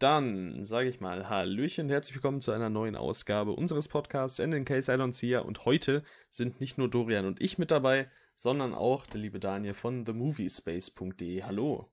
Dann 0.00 0.64
sage 0.64 0.88
ich 0.88 1.02
mal 1.02 1.28
Hallöchen, 1.28 1.90
herzlich 1.90 2.14
willkommen 2.16 2.40
zu 2.40 2.52
einer 2.52 2.70
neuen 2.70 2.96
Ausgabe 2.96 3.52
unseres 3.52 3.86
Podcasts 3.86 4.40
And 4.40 4.54
in 4.54 4.64
Case 4.64 4.90
I 4.90 4.96
Don't 4.96 5.12
See 5.12 5.28
Ya. 5.28 5.40
Und 5.40 5.66
heute 5.66 6.02
sind 6.30 6.58
nicht 6.58 6.78
nur 6.78 6.88
Dorian 6.88 7.26
und 7.26 7.42
ich 7.42 7.58
mit 7.58 7.70
dabei, 7.70 8.08
sondern 8.34 8.72
auch 8.72 9.04
der 9.06 9.20
liebe 9.20 9.38
Daniel 9.38 9.74
von 9.74 10.06
themoviespace.de. 10.06 11.42
Hallo. 11.42 11.92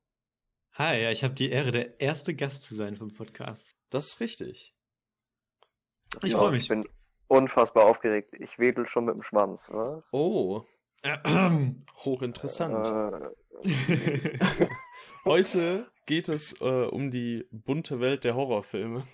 Hi, 0.75 1.01
ja, 1.01 1.11
ich 1.11 1.25
habe 1.25 1.33
die 1.33 1.49
Ehre, 1.49 1.73
der 1.73 1.99
erste 1.99 2.33
Gast 2.33 2.63
zu 2.63 2.75
sein 2.75 2.95
vom 2.95 3.13
Podcast. 3.13 3.75
Das 3.89 4.07
ist 4.07 4.21
richtig. 4.21 4.73
Das 6.11 6.23
ich 6.23 6.31
freue 6.31 6.51
mich. 6.51 6.63
Ich 6.63 6.69
bin 6.69 6.87
unfassbar 7.27 7.87
aufgeregt. 7.87 8.35
Ich 8.39 8.57
wedel 8.57 8.87
schon 8.87 9.03
mit 9.03 9.15
dem 9.15 9.21
Schwanz. 9.21 9.67
Was? 9.69 10.05
Oh. 10.13 10.63
Hochinteressant. 12.05 13.33
Äh. 13.65 14.39
Heute 15.27 15.91
geht 16.05 16.29
es 16.29 16.53
äh, 16.61 16.87
um 16.89 17.11
die 17.11 17.45
bunte 17.51 17.99
Welt 17.99 18.23
der 18.23 18.35
Horrorfilme. 18.35 19.05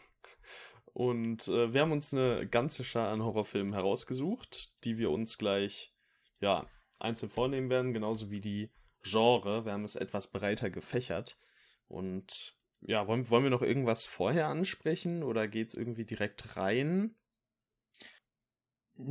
Und 0.93 1.47
äh, 1.47 1.73
wir 1.73 1.81
haben 1.81 1.91
uns 1.91 2.13
eine 2.13 2.47
ganze 2.47 2.83
Schar 2.83 3.09
an 3.09 3.23
Horrorfilmen 3.23 3.73
herausgesucht, 3.73 4.83
die 4.85 4.99
wir 4.99 5.09
uns 5.09 5.39
gleich 5.39 5.91
ja, 6.39 6.67
einzeln 6.99 7.31
vornehmen 7.31 7.71
werden, 7.71 7.93
genauso 7.93 8.29
wie 8.29 8.41
die 8.41 8.69
Genre. 9.01 9.65
Wir 9.65 9.71
haben 9.71 9.85
es 9.85 9.95
etwas 9.95 10.27
breiter 10.27 10.69
gefächert. 10.69 11.39
Und 11.87 12.53
ja, 12.81 13.07
wollen, 13.07 13.27
wollen 13.31 13.45
wir 13.45 13.49
noch 13.49 13.63
irgendwas 13.63 14.05
vorher 14.05 14.49
ansprechen 14.49 15.23
oder 15.23 15.47
geht 15.47 15.69
es 15.69 15.73
irgendwie 15.73 16.05
direkt 16.05 16.55
rein? 16.55 17.15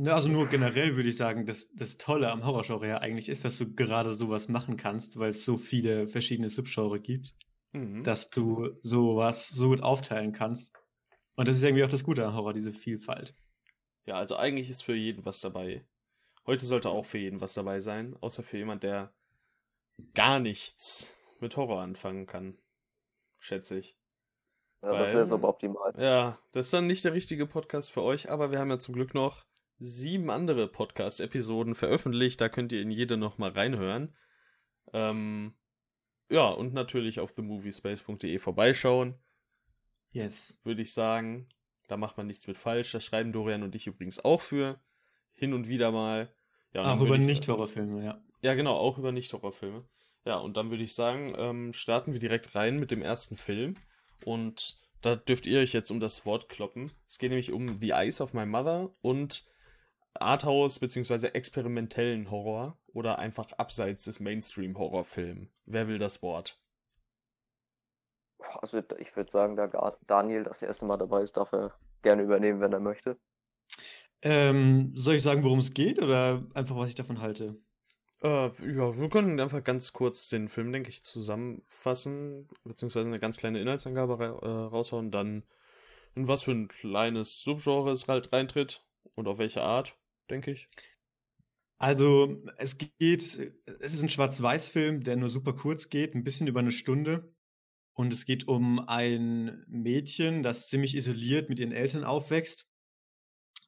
Also 0.05 0.29
nur 0.29 0.47
generell 0.47 0.95
würde 0.95 1.09
ich 1.09 1.17
sagen, 1.17 1.45
dass 1.45 1.67
das 1.73 1.97
Tolle 1.97 2.31
am 2.31 2.45
Horrorgenre 2.45 2.87
ja 2.87 2.97
eigentlich 2.99 3.27
ist, 3.27 3.43
dass 3.43 3.57
du 3.57 3.73
gerade 3.73 4.13
sowas 4.13 4.47
machen 4.47 4.77
kannst, 4.77 5.19
weil 5.19 5.31
es 5.31 5.43
so 5.43 5.57
viele 5.57 6.07
verschiedene 6.07 6.49
Subgenre 6.49 6.99
gibt, 6.99 7.35
mhm. 7.73 8.03
dass 8.03 8.29
du 8.29 8.69
sowas 8.81 9.49
so 9.49 9.69
gut 9.69 9.81
aufteilen 9.81 10.31
kannst. 10.31 10.73
Und 11.35 11.47
das 11.47 11.57
ist 11.57 11.63
irgendwie 11.63 11.83
auch 11.83 11.89
das 11.89 12.03
Gute 12.03 12.25
am 12.25 12.33
Horror, 12.33 12.53
diese 12.53 12.71
Vielfalt. 12.71 13.35
Ja, 14.05 14.15
also 14.15 14.37
eigentlich 14.37 14.69
ist 14.69 14.83
für 14.83 14.95
jeden 14.95 15.25
was 15.25 15.41
dabei. 15.41 15.85
Heute 16.45 16.65
sollte 16.65 16.89
auch 16.89 17.05
für 17.05 17.17
jeden 17.17 17.41
was 17.41 17.53
dabei 17.53 17.79
sein, 17.79 18.15
außer 18.21 18.43
für 18.43 18.57
jemand, 18.57 18.83
der 18.83 19.13
gar 20.13 20.39
nichts 20.39 21.13
mit 21.39 21.57
Horror 21.57 21.81
anfangen 21.81 22.25
kann. 22.25 22.57
Schätze 23.39 23.79
ich. 23.79 23.97
Ja, 24.81 24.91
Weil, 24.91 24.99
das 24.99 25.13
wäre 25.13 25.25
so 25.25 25.41
optimal. 25.41 25.93
Ja, 25.97 26.39
das 26.51 26.67
ist 26.67 26.73
dann 26.73 26.87
nicht 26.87 27.03
der 27.05 27.13
richtige 27.13 27.47
Podcast 27.47 27.91
für 27.91 28.01
euch, 28.01 28.29
aber 28.29 28.51
wir 28.51 28.59
haben 28.59 28.69
ja 28.69 28.79
zum 28.79 28.93
Glück 28.93 29.13
noch 29.13 29.45
sieben 29.79 30.29
andere 30.29 30.67
Podcast-Episoden 30.67 31.75
veröffentlicht. 31.75 32.39
Da 32.41 32.49
könnt 32.49 32.71
ihr 32.71 32.81
in 32.81 32.91
jede 32.91 33.17
nochmal 33.17 33.51
reinhören. 33.51 34.15
Ähm, 34.93 35.53
ja, 36.29 36.47
und 36.49 36.73
natürlich 36.73 37.19
auf 37.19 37.33
themoviespace.de 37.33 38.37
vorbeischauen. 38.39 39.15
Yes. 40.11 40.57
Würde 40.63 40.81
ich 40.81 40.93
sagen. 40.93 41.49
Da 41.87 41.97
macht 41.97 42.17
man 42.17 42.27
nichts 42.27 42.47
mit 42.47 42.57
falsch. 42.57 42.91
Da 42.91 42.99
schreiben 42.99 43.31
Dorian 43.31 43.63
und 43.63 43.75
ich 43.75 43.87
übrigens 43.87 44.23
auch 44.23 44.41
für. 44.41 44.79
Hin 45.33 45.53
und 45.53 45.67
wieder 45.67 45.91
mal. 45.91 46.33
Ja, 46.73 46.93
auch 46.93 47.01
über 47.01 47.17
Nicht-Horrorfilme, 47.17 48.03
ja. 48.03 48.23
Ja, 48.41 48.55
genau, 48.55 48.75
auch 48.75 48.97
über 48.97 49.11
Nicht-Horrorfilme. 49.11 49.83
Ja, 50.25 50.37
und 50.37 50.57
dann 50.57 50.71
würde 50.71 50.83
ich 50.83 50.93
sagen, 50.93 51.33
ähm, 51.37 51.73
starten 51.73 52.13
wir 52.13 52.19
direkt 52.19 52.55
rein 52.55 52.79
mit 52.79 52.91
dem 52.91 53.01
ersten 53.01 53.35
Film. 53.35 53.75
Und 54.25 54.79
da 55.01 55.15
dürft 55.15 55.45
ihr 55.45 55.59
euch 55.59 55.73
jetzt 55.73 55.91
um 55.91 55.99
das 55.99 56.25
Wort 56.25 56.49
kloppen. 56.49 56.91
Es 57.07 57.17
geht 57.17 57.29
nämlich 57.29 57.51
um 57.51 57.79
The 57.79 57.91
Eyes 57.91 58.21
of 58.21 58.33
My 58.33 58.45
Mother 58.45 58.95
und 59.01 59.45
Arthouse 60.15 60.79
bzw. 60.79 61.27
experimentellen 61.27 62.29
Horror 62.29 62.77
oder 62.87 63.19
einfach 63.19 63.51
abseits 63.53 64.05
des 64.05 64.19
Mainstream-Horrorfilms? 64.19 65.49
Wer 65.65 65.87
will 65.87 65.99
das 65.99 66.21
Wort? 66.21 66.59
Also 68.61 68.81
ich 68.99 69.15
würde 69.15 69.31
sagen, 69.31 69.55
da 69.55 69.97
Daniel 70.07 70.43
das 70.43 70.61
erste 70.61 70.85
Mal 70.85 70.97
dabei 70.97 71.21
ist, 71.21 71.37
darf 71.37 71.53
er 71.53 71.73
gerne 72.01 72.23
übernehmen, 72.23 72.59
wenn 72.59 72.73
er 72.73 72.79
möchte. 72.79 73.17
Ähm, 74.21 74.93
soll 74.95 75.15
ich 75.15 75.23
sagen, 75.23 75.43
worum 75.43 75.59
es 75.59 75.73
geht 75.73 76.01
oder 76.01 76.43
einfach, 76.53 76.77
was 76.77 76.89
ich 76.89 76.95
davon 76.95 77.21
halte? 77.21 77.57
Äh, 78.21 78.47
ja, 78.47 78.97
wir 78.97 79.09
können 79.09 79.39
einfach 79.39 79.63
ganz 79.63 79.91
kurz 79.91 80.29
den 80.29 80.47
Film, 80.47 80.71
denke 80.71 80.89
ich, 80.89 81.03
zusammenfassen, 81.03 82.47
beziehungsweise 82.63 83.05
eine 83.05 83.19
ganz 83.19 83.37
kleine 83.37 83.59
Inhaltsangabe 83.59 84.23
äh, 84.41 84.47
raushauen, 84.47 85.11
dann 85.11 85.43
in 86.15 86.27
was 86.27 86.43
für 86.43 86.51
ein 86.51 86.69
kleines 86.69 87.41
Subgenre 87.41 87.91
es 87.91 88.07
halt 88.07 88.31
reintritt 88.31 88.85
und 89.15 89.27
auf 89.27 89.39
welche 89.39 89.61
Art 89.61 89.97
denke 90.33 90.51
ich. 90.51 90.67
Also 91.77 92.43
es 92.57 92.77
geht, 92.77 93.21
es 93.21 93.93
ist 93.93 94.01
ein 94.01 94.09
Schwarz-Weiß-Film, 94.09 95.03
der 95.03 95.15
nur 95.15 95.29
super 95.29 95.53
kurz 95.53 95.89
geht, 95.89 96.15
ein 96.15 96.23
bisschen 96.23 96.47
über 96.47 96.59
eine 96.59 96.71
Stunde. 96.71 97.33
Und 97.95 98.11
es 98.11 98.25
geht 98.25 98.47
um 98.47 98.79
ein 98.87 99.63
Mädchen, 99.67 100.41
das 100.41 100.67
ziemlich 100.67 100.95
isoliert 100.95 101.49
mit 101.49 101.59
ihren 101.59 101.71
Eltern 101.71 102.03
aufwächst. 102.03 102.65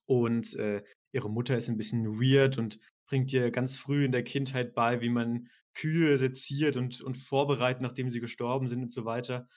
Und 0.05 0.55
äh, 0.55 0.83
ihre 1.11 1.29
Mutter 1.29 1.57
ist 1.57 1.69
ein 1.69 1.77
bisschen 1.77 2.19
weird 2.19 2.57
und 2.57 2.79
bringt 3.07 3.31
ihr 3.31 3.51
ganz 3.51 3.77
früh 3.77 4.05
in 4.05 4.11
der 4.11 4.23
Kindheit 4.23 4.73
bei, 4.73 5.01
wie 5.01 5.09
man 5.09 5.49
Kühe 5.75 6.17
seziert 6.17 6.77
und, 6.77 7.01
und 7.01 7.17
vorbereitet, 7.17 7.81
nachdem 7.81 8.09
sie 8.09 8.19
gestorben 8.19 8.67
sind 8.67 8.81
und 8.81 8.93
so 8.93 9.05
weiter. 9.05 9.47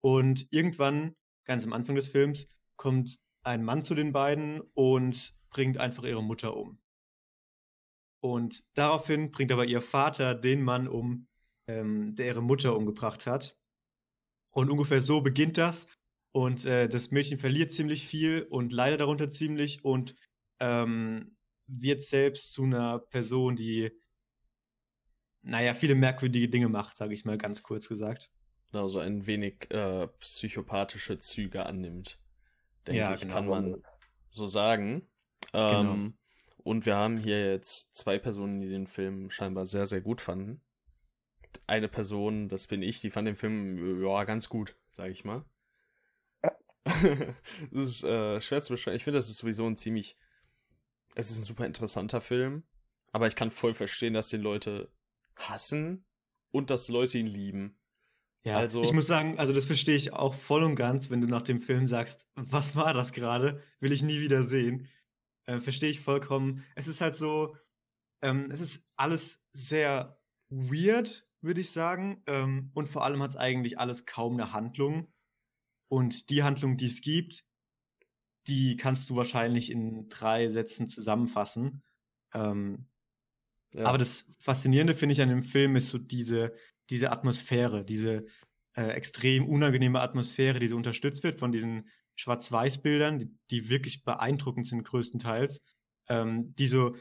Und 0.00 0.46
irgendwann, 0.50 1.14
ganz 1.44 1.64
am 1.64 1.72
Anfang 1.72 1.94
des 1.94 2.08
Films, 2.08 2.48
kommt 2.76 3.18
ein 3.42 3.64
Mann 3.64 3.84
zu 3.84 3.94
den 3.94 4.12
beiden 4.12 4.60
und 4.74 5.37
bringt 5.50 5.78
einfach 5.78 6.04
ihre 6.04 6.22
Mutter 6.22 6.56
um. 6.56 6.78
Und 8.20 8.64
daraufhin 8.74 9.30
bringt 9.30 9.52
aber 9.52 9.64
ihr 9.64 9.82
Vater 9.82 10.34
den 10.34 10.62
Mann 10.62 10.88
um, 10.88 11.28
ähm, 11.68 12.14
der 12.16 12.26
ihre 12.26 12.42
Mutter 12.42 12.76
umgebracht 12.76 13.26
hat. 13.26 13.56
Und 14.50 14.70
ungefähr 14.70 15.00
so 15.00 15.20
beginnt 15.20 15.56
das. 15.58 15.86
Und 16.32 16.64
äh, 16.66 16.88
das 16.88 17.10
Mädchen 17.10 17.38
verliert 17.38 17.72
ziemlich 17.72 18.06
viel 18.06 18.42
und 18.42 18.72
leidet 18.72 19.00
darunter 19.00 19.30
ziemlich 19.30 19.84
und 19.84 20.14
ähm, 20.60 21.36
wird 21.66 22.04
selbst 22.04 22.52
zu 22.52 22.64
einer 22.64 22.98
Person, 22.98 23.56
die, 23.56 23.90
naja, 25.42 25.74
viele 25.74 25.94
merkwürdige 25.94 26.48
Dinge 26.48 26.68
macht, 26.68 26.96
sage 26.96 27.14
ich 27.14 27.24
mal 27.24 27.38
ganz 27.38 27.62
kurz 27.62 27.88
gesagt. 27.88 28.30
Genau, 28.70 28.88
so 28.88 28.98
ein 28.98 29.26
wenig 29.26 29.70
äh, 29.70 30.08
psychopathische 30.18 31.18
Züge 31.18 31.64
annimmt. 31.64 32.22
Denke 32.86 33.00
ja, 33.00 33.14
ich, 33.14 33.22
genau. 33.22 33.34
kann 33.34 33.46
man 33.46 33.82
so 34.28 34.46
sagen. 34.46 35.08
Genau. 35.52 35.94
Ähm, 35.94 36.18
und 36.64 36.86
wir 36.86 36.96
haben 36.96 37.16
hier 37.16 37.50
jetzt 37.50 37.96
zwei 37.96 38.18
Personen, 38.18 38.60
die 38.60 38.68
den 38.68 38.86
Film 38.86 39.30
scheinbar 39.30 39.66
sehr, 39.66 39.86
sehr 39.86 40.00
gut 40.00 40.20
fanden. 40.20 40.60
Eine 41.66 41.88
Person, 41.88 42.48
das 42.48 42.66
bin 42.66 42.82
ich, 42.82 43.00
die 43.00 43.10
fand 43.10 43.26
den 43.26 43.36
Film 43.36 44.02
ja 44.02 44.24
ganz 44.24 44.48
gut, 44.48 44.76
sag 44.90 45.10
ich 45.10 45.24
mal. 45.24 45.44
das 47.70 47.86
ist 47.86 48.04
äh, 48.04 48.40
schwer 48.40 48.62
zu 48.62 48.72
beschreiben. 48.72 48.96
Ich 48.96 49.04
finde, 49.04 49.18
das 49.18 49.28
ist 49.28 49.38
sowieso 49.38 49.66
ein 49.66 49.76
ziemlich. 49.76 50.16
Es 51.14 51.30
ist 51.30 51.38
ein 51.38 51.44
super 51.44 51.66
interessanter 51.66 52.20
Film, 52.20 52.64
aber 53.12 53.26
ich 53.26 53.34
kann 53.34 53.50
voll 53.50 53.74
verstehen, 53.74 54.14
dass 54.14 54.28
den 54.28 54.42
Leute 54.42 54.90
hassen 55.36 56.04
und 56.50 56.70
dass 56.70 56.88
Leute 56.88 57.18
ihn 57.18 57.26
lieben. 57.26 57.78
Ja, 58.44 58.58
also, 58.58 58.82
ich 58.82 58.92
muss 58.92 59.06
sagen, 59.06 59.38
also 59.38 59.52
das 59.52 59.64
verstehe 59.64 59.96
ich 59.96 60.12
auch 60.12 60.34
voll 60.34 60.62
und 60.62 60.76
ganz, 60.76 61.10
wenn 61.10 61.20
du 61.20 61.26
nach 61.26 61.42
dem 61.42 61.60
Film 61.60 61.88
sagst, 61.88 62.24
was 62.34 62.76
war 62.76 62.94
das 62.94 63.12
gerade? 63.12 63.62
Will 63.80 63.92
ich 63.92 64.02
nie 64.02 64.20
wieder 64.20 64.44
sehen. 64.44 64.86
Äh, 65.48 65.60
Verstehe 65.60 65.90
ich 65.90 66.00
vollkommen. 66.00 66.64
Es 66.74 66.86
ist 66.86 67.00
halt 67.00 67.16
so, 67.16 67.56
ähm, 68.20 68.50
es 68.50 68.60
ist 68.60 68.84
alles 68.96 69.40
sehr 69.52 70.20
weird, 70.50 71.26
würde 71.40 71.62
ich 71.62 71.70
sagen. 71.70 72.22
Ähm, 72.26 72.70
und 72.74 72.88
vor 72.88 73.02
allem 73.02 73.22
hat 73.22 73.30
es 73.30 73.36
eigentlich 73.36 73.78
alles 73.78 74.04
kaum 74.04 74.34
eine 74.34 74.52
Handlung. 74.52 75.10
Und 75.88 76.28
die 76.28 76.42
Handlung, 76.42 76.76
die 76.76 76.84
es 76.84 77.00
gibt, 77.00 77.46
die 78.46 78.76
kannst 78.76 79.08
du 79.08 79.16
wahrscheinlich 79.16 79.70
in 79.70 80.10
drei 80.10 80.48
Sätzen 80.48 80.90
zusammenfassen. 80.90 81.82
Ähm, 82.34 82.86
ja. 83.72 83.86
Aber 83.86 83.96
das 83.96 84.26
Faszinierende 84.40 84.94
finde 84.94 85.14
ich 85.14 85.22
an 85.22 85.30
dem 85.30 85.44
Film 85.44 85.76
ist 85.76 85.88
so 85.88 85.96
diese, 85.96 86.54
diese 86.90 87.10
Atmosphäre, 87.10 87.86
diese 87.86 88.26
äh, 88.74 88.88
extrem 88.88 89.48
unangenehme 89.48 90.00
Atmosphäre, 90.00 90.58
die 90.58 90.68
so 90.68 90.76
unterstützt 90.76 91.22
wird 91.22 91.38
von 91.38 91.52
diesen 91.52 91.88
Schwarz-Weiß-Bildern, 92.18 93.20
die, 93.20 93.30
die, 93.50 93.68
wirklich 93.68 94.04
beeindruckend 94.04 94.66
sind 94.66 94.82
größtenteils, 94.82 95.60
ähm, 96.08 96.54
die 96.56 96.66
so 96.66 96.96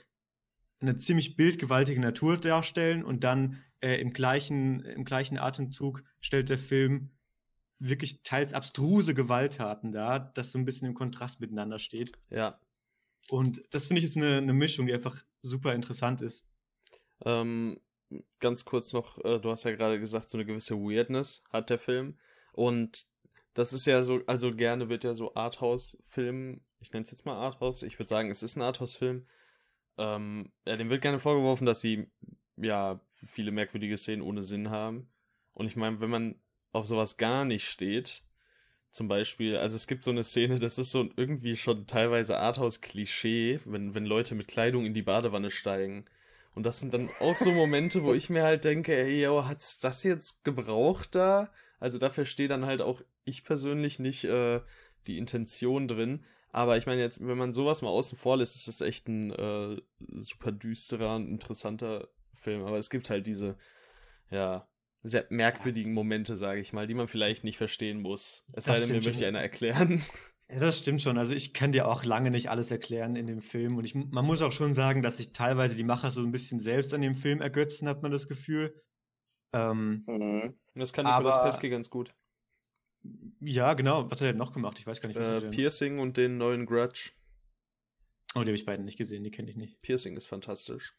eine 0.80 0.98
ziemlich 0.98 1.36
bildgewaltige 1.36 2.00
Natur 2.00 2.38
darstellen 2.38 3.04
und 3.04 3.24
dann 3.24 3.64
äh, 3.82 4.00
im, 4.00 4.14
gleichen, 4.14 4.82
im 4.82 5.06
gleichen 5.06 5.40
Atemzug 5.40 6.04
stellt 6.22 6.50
der 6.50 6.60
Film 6.60 7.12
wirklich 7.80 8.22
teils 8.22 8.54
abstruse 8.54 9.16
Gewalttaten 9.16 9.92
dar, 9.92 10.32
das 10.36 10.52
so 10.52 10.60
ein 10.60 10.66
bisschen 10.66 10.88
im 10.88 10.94
Kontrast 10.94 11.40
miteinander 11.40 11.80
steht. 11.80 12.12
Ja. 12.30 12.60
Und 13.30 13.62
das 13.72 13.88
finde 13.88 14.00
ich 14.00 14.06
ist 14.06 14.18
eine, 14.18 14.38
eine 14.38 14.54
Mischung, 14.54 14.86
die 14.86 14.94
einfach 14.94 15.18
super 15.42 15.74
interessant 15.74 16.22
ist. 16.22 16.44
Ähm, 17.26 17.82
ganz 18.40 18.66
kurz 18.66 18.94
noch, 18.94 19.24
äh, 19.26 19.40
du 19.40 19.50
hast 19.50 19.64
ja 19.64 19.76
gerade 19.76 20.00
gesagt, 20.00 20.30
so 20.30 20.38
eine 20.38 20.46
gewisse 20.46 20.76
Weirdness 20.76 21.44
hat 21.50 21.72
der 21.72 21.80
Film. 21.80 22.20
Und 22.54 23.06
das 23.58 23.74
ist 23.74 23.88
ja 23.88 24.04
so, 24.04 24.22
also 24.28 24.54
gerne 24.56 24.90
wird 24.90 25.04
ja 25.04 25.14
so 25.14 25.34
Arthouse-Film, 25.36 26.62
ich 26.80 26.92
nenne 26.94 27.04
es 27.04 27.12
jetzt 27.12 27.26
mal 27.26 27.36
Arthouse, 27.36 27.84
ich 27.84 27.98
würde 28.00 28.10
sagen, 28.10 28.30
es 28.32 28.44
ist 28.44 28.56
ein 28.56 28.62
Arthouse-Film. 28.62 29.26
Ähm, 29.98 30.52
ja, 30.66 30.78
dem 30.78 30.90
wird 30.90 31.02
gerne 31.02 31.20
vorgeworfen, 31.20 31.66
dass 31.66 31.82
sie 31.82 32.08
ja 32.58 33.00
viele 33.14 33.52
merkwürdige 33.52 33.98
Szenen 33.98 34.22
ohne 34.22 34.44
Sinn 34.44 34.70
haben. 34.70 35.10
Und 35.54 35.66
ich 35.68 35.76
meine, 35.76 36.00
wenn 36.02 36.10
man 36.10 36.36
auf 36.72 36.86
sowas 36.86 37.18
gar 37.18 37.46
nicht 37.46 37.66
steht, 37.66 38.24
Zum 38.92 39.08
Beispiel, 39.08 39.58
also 39.58 39.76
es 39.76 39.86
gibt 39.88 40.04
so 40.04 40.12
eine 40.12 40.24
Szene, 40.24 40.58
das 40.60 40.80
ist 40.80 40.92
so 40.92 41.08
irgendwie 41.18 41.56
schon 41.56 41.86
teilweise 41.86 42.38
Arthouse-Klischee, 42.40 43.60
wenn, 43.66 43.94
wenn 43.94 44.06
Leute 44.06 44.34
mit 44.34 44.48
Kleidung 44.48 44.86
in 44.86 44.94
die 44.94 45.04
Badewanne 45.04 45.52
steigen. 45.52 46.06
Und 46.56 46.66
das 46.66 46.80
sind 46.80 46.94
dann 46.94 47.10
auch 47.20 47.36
so 47.36 47.52
Momente, 47.52 48.04
wo 48.04 48.14
ich 48.14 48.30
mir 48.32 48.44
halt 48.44 48.66
denke, 48.66 48.96
ey, 48.98 49.22
yo, 49.24 49.46
hat's 49.46 49.78
das 49.80 50.04
jetzt 50.04 50.44
gebraucht 50.44 51.14
da? 51.14 51.52
Also 51.80 52.00
da 52.00 52.10
verstehe 52.10 52.48
dann 52.48 52.66
halt 52.66 52.82
auch 52.82 53.02
ich 53.28 53.44
persönlich 53.44 54.00
nicht 54.00 54.24
äh, 54.26 54.62
die 55.06 55.18
Intention 55.18 55.88
drin. 55.88 56.24
Aber 56.52 56.78
ich 56.78 56.86
meine 56.86 57.02
jetzt, 57.02 57.26
wenn 57.26 57.38
man 57.38 57.54
sowas 57.54 57.82
mal 57.82 57.90
außen 57.90 58.18
vor 58.18 58.38
lässt, 58.38 58.56
ist 58.56 58.68
das 58.68 58.82
echt 58.82 59.08
ein 59.08 59.32
äh, 59.32 59.82
super 60.00 60.52
düsterer 60.52 61.16
und 61.16 61.28
interessanter 61.28 62.08
Film. 62.34 62.64
Aber 62.64 62.78
es 62.78 62.90
gibt 62.90 63.10
halt 63.10 63.28
diese, 63.28 63.58
ja, 64.32 64.68
sehr 65.04 65.26
merkwürdigen 65.30 65.94
Momente, 65.94 66.38
sage 66.38 66.60
ich 66.60 66.74
mal, 66.74 66.88
die 66.88 66.94
man 66.94 67.08
vielleicht 67.08 67.44
nicht 67.44 67.58
verstehen 67.58 68.02
muss. 68.02 68.46
Es 68.54 68.66
sei 68.66 68.80
denn, 68.80 68.90
mir 68.90 69.02
möchte 69.02 69.28
einer 69.28 69.42
erklären. 69.42 70.02
Ja, 70.50 70.62
das 70.62 70.80
stimmt 70.80 71.02
schon. 71.02 71.18
Also 71.18 71.34
ich 71.34 71.54
kann 71.54 71.74
dir 71.74 71.90
auch 71.90 72.06
lange 72.06 72.32
nicht 72.32 72.50
alles 72.50 72.72
erklären 72.72 73.18
in 73.18 73.28
dem 73.28 73.42
Film. 73.42 73.76
Und 73.76 73.84
ich, 73.84 73.96
man 73.96 74.24
muss 74.24 74.42
auch 74.42 74.54
schon 74.54 74.76
sagen, 74.76 75.02
dass 75.02 75.18
sich 75.18 75.34
teilweise 75.34 75.76
die 75.76 75.84
Macher 75.84 76.10
so 76.10 76.22
ein 76.22 76.32
bisschen 76.32 76.62
selbst 76.62 76.94
an 76.94 77.02
dem 77.02 77.16
Film 77.16 77.42
ergötzen, 77.42 77.90
hat 77.90 78.02
man 78.02 78.14
das 78.14 78.30
Gefühl. 78.30 78.74
Ähm, 79.52 80.06
mhm. 80.08 80.54
Das 80.74 80.94
kann 80.94 81.06
Nicolas 81.06 81.44
Pesky 81.44 81.70
ganz 81.70 81.90
gut. 81.90 82.16
Ja, 83.40 83.74
genau. 83.74 84.06
Was 84.06 84.20
hat 84.20 84.22
er 84.22 84.28
denn 84.34 84.38
noch 84.38 84.54
gemacht? 84.54 84.78
Ich 84.80 84.88
weiß 84.88 85.02
gar 85.02 85.08
nicht, 85.08 85.20
was 85.20 85.26
äh, 85.26 85.34
er 85.34 85.42
denn... 85.42 85.52
Piercing 85.52 86.00
und 86.00 86.18
den 86.18 86.38
neuen 86.38 86.66
Grudge. 86.66 87.12
Oh, 88.36 88.42
die 88.42 88.48
habe 88.48 88.56
ich 88.56 88.66
beiden 88.66 88.86
nicht 88.86 88.98
gesehen, 88.98 89.24
die 89.24 89.32
kenne 89.32 89.50
ich 89.50 89.56
nicht. 89.56 89.82
Piercing 89.82 90.16
ist 90.18 90.28
fantastisch. 90.28 90.96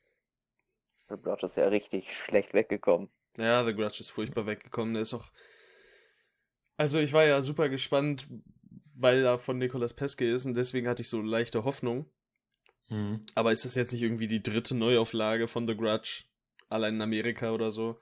The 1.09 1.17
Grudge 1.21 1.47
ist 1.47 1.57
ja 1.57 1.69
richtig 1.69 2.17
schlecht 2.17 2.55
weggekommen. 2.55 3.09
Ja, 3.37 3.65
The 3.65 3.75
Grudge 3.75 3.99
ist 4.01 4.11
furchtbar 4.11 4.47
weggekommen. 4.47 4.95
Der 4.95 5.03
ist 5.03 5.15
auch. 5.15 5.31
Also 6.77 6.99
ich 6.99 7.13
war 7.13 7.25
ja 7.25 7.43
super 7.43 7.69
gespannt, 7.69 8.29
weil 8.97 9.25
er 9.25 9.39
von 9.39 9.59
Nicolas 9.59 9.95
Peske 9.95 10.31
ist 10.31 10.47
und 10.47 10.55
deswegen 10.55 10.89
hatte 10.89 11.03
ich 11.03 11.09
so 11.09 11.21
leichte 11.21 11.65
Hoffnung. 11.65 12.11
Hm. 12.89 13.25
Aber 13.35 13.53
ist 13.53 13.65
das 13.65 13.75
jetzt 13.75 13.93
nicht 13.93 14.03
irgendwie 14.03 14.29
die 14.29 14.43
dritte 14.43 14.75
Neuauflage 14.75 15.49
von 15.49 15.67
The 15.67 15.77
Grudge? 15.77 16.25
Allein 16.69 16.97
in 16.97 17.03
Amerika 17.03 17.53
oder 17.53 17.71
so? 17.71 18.01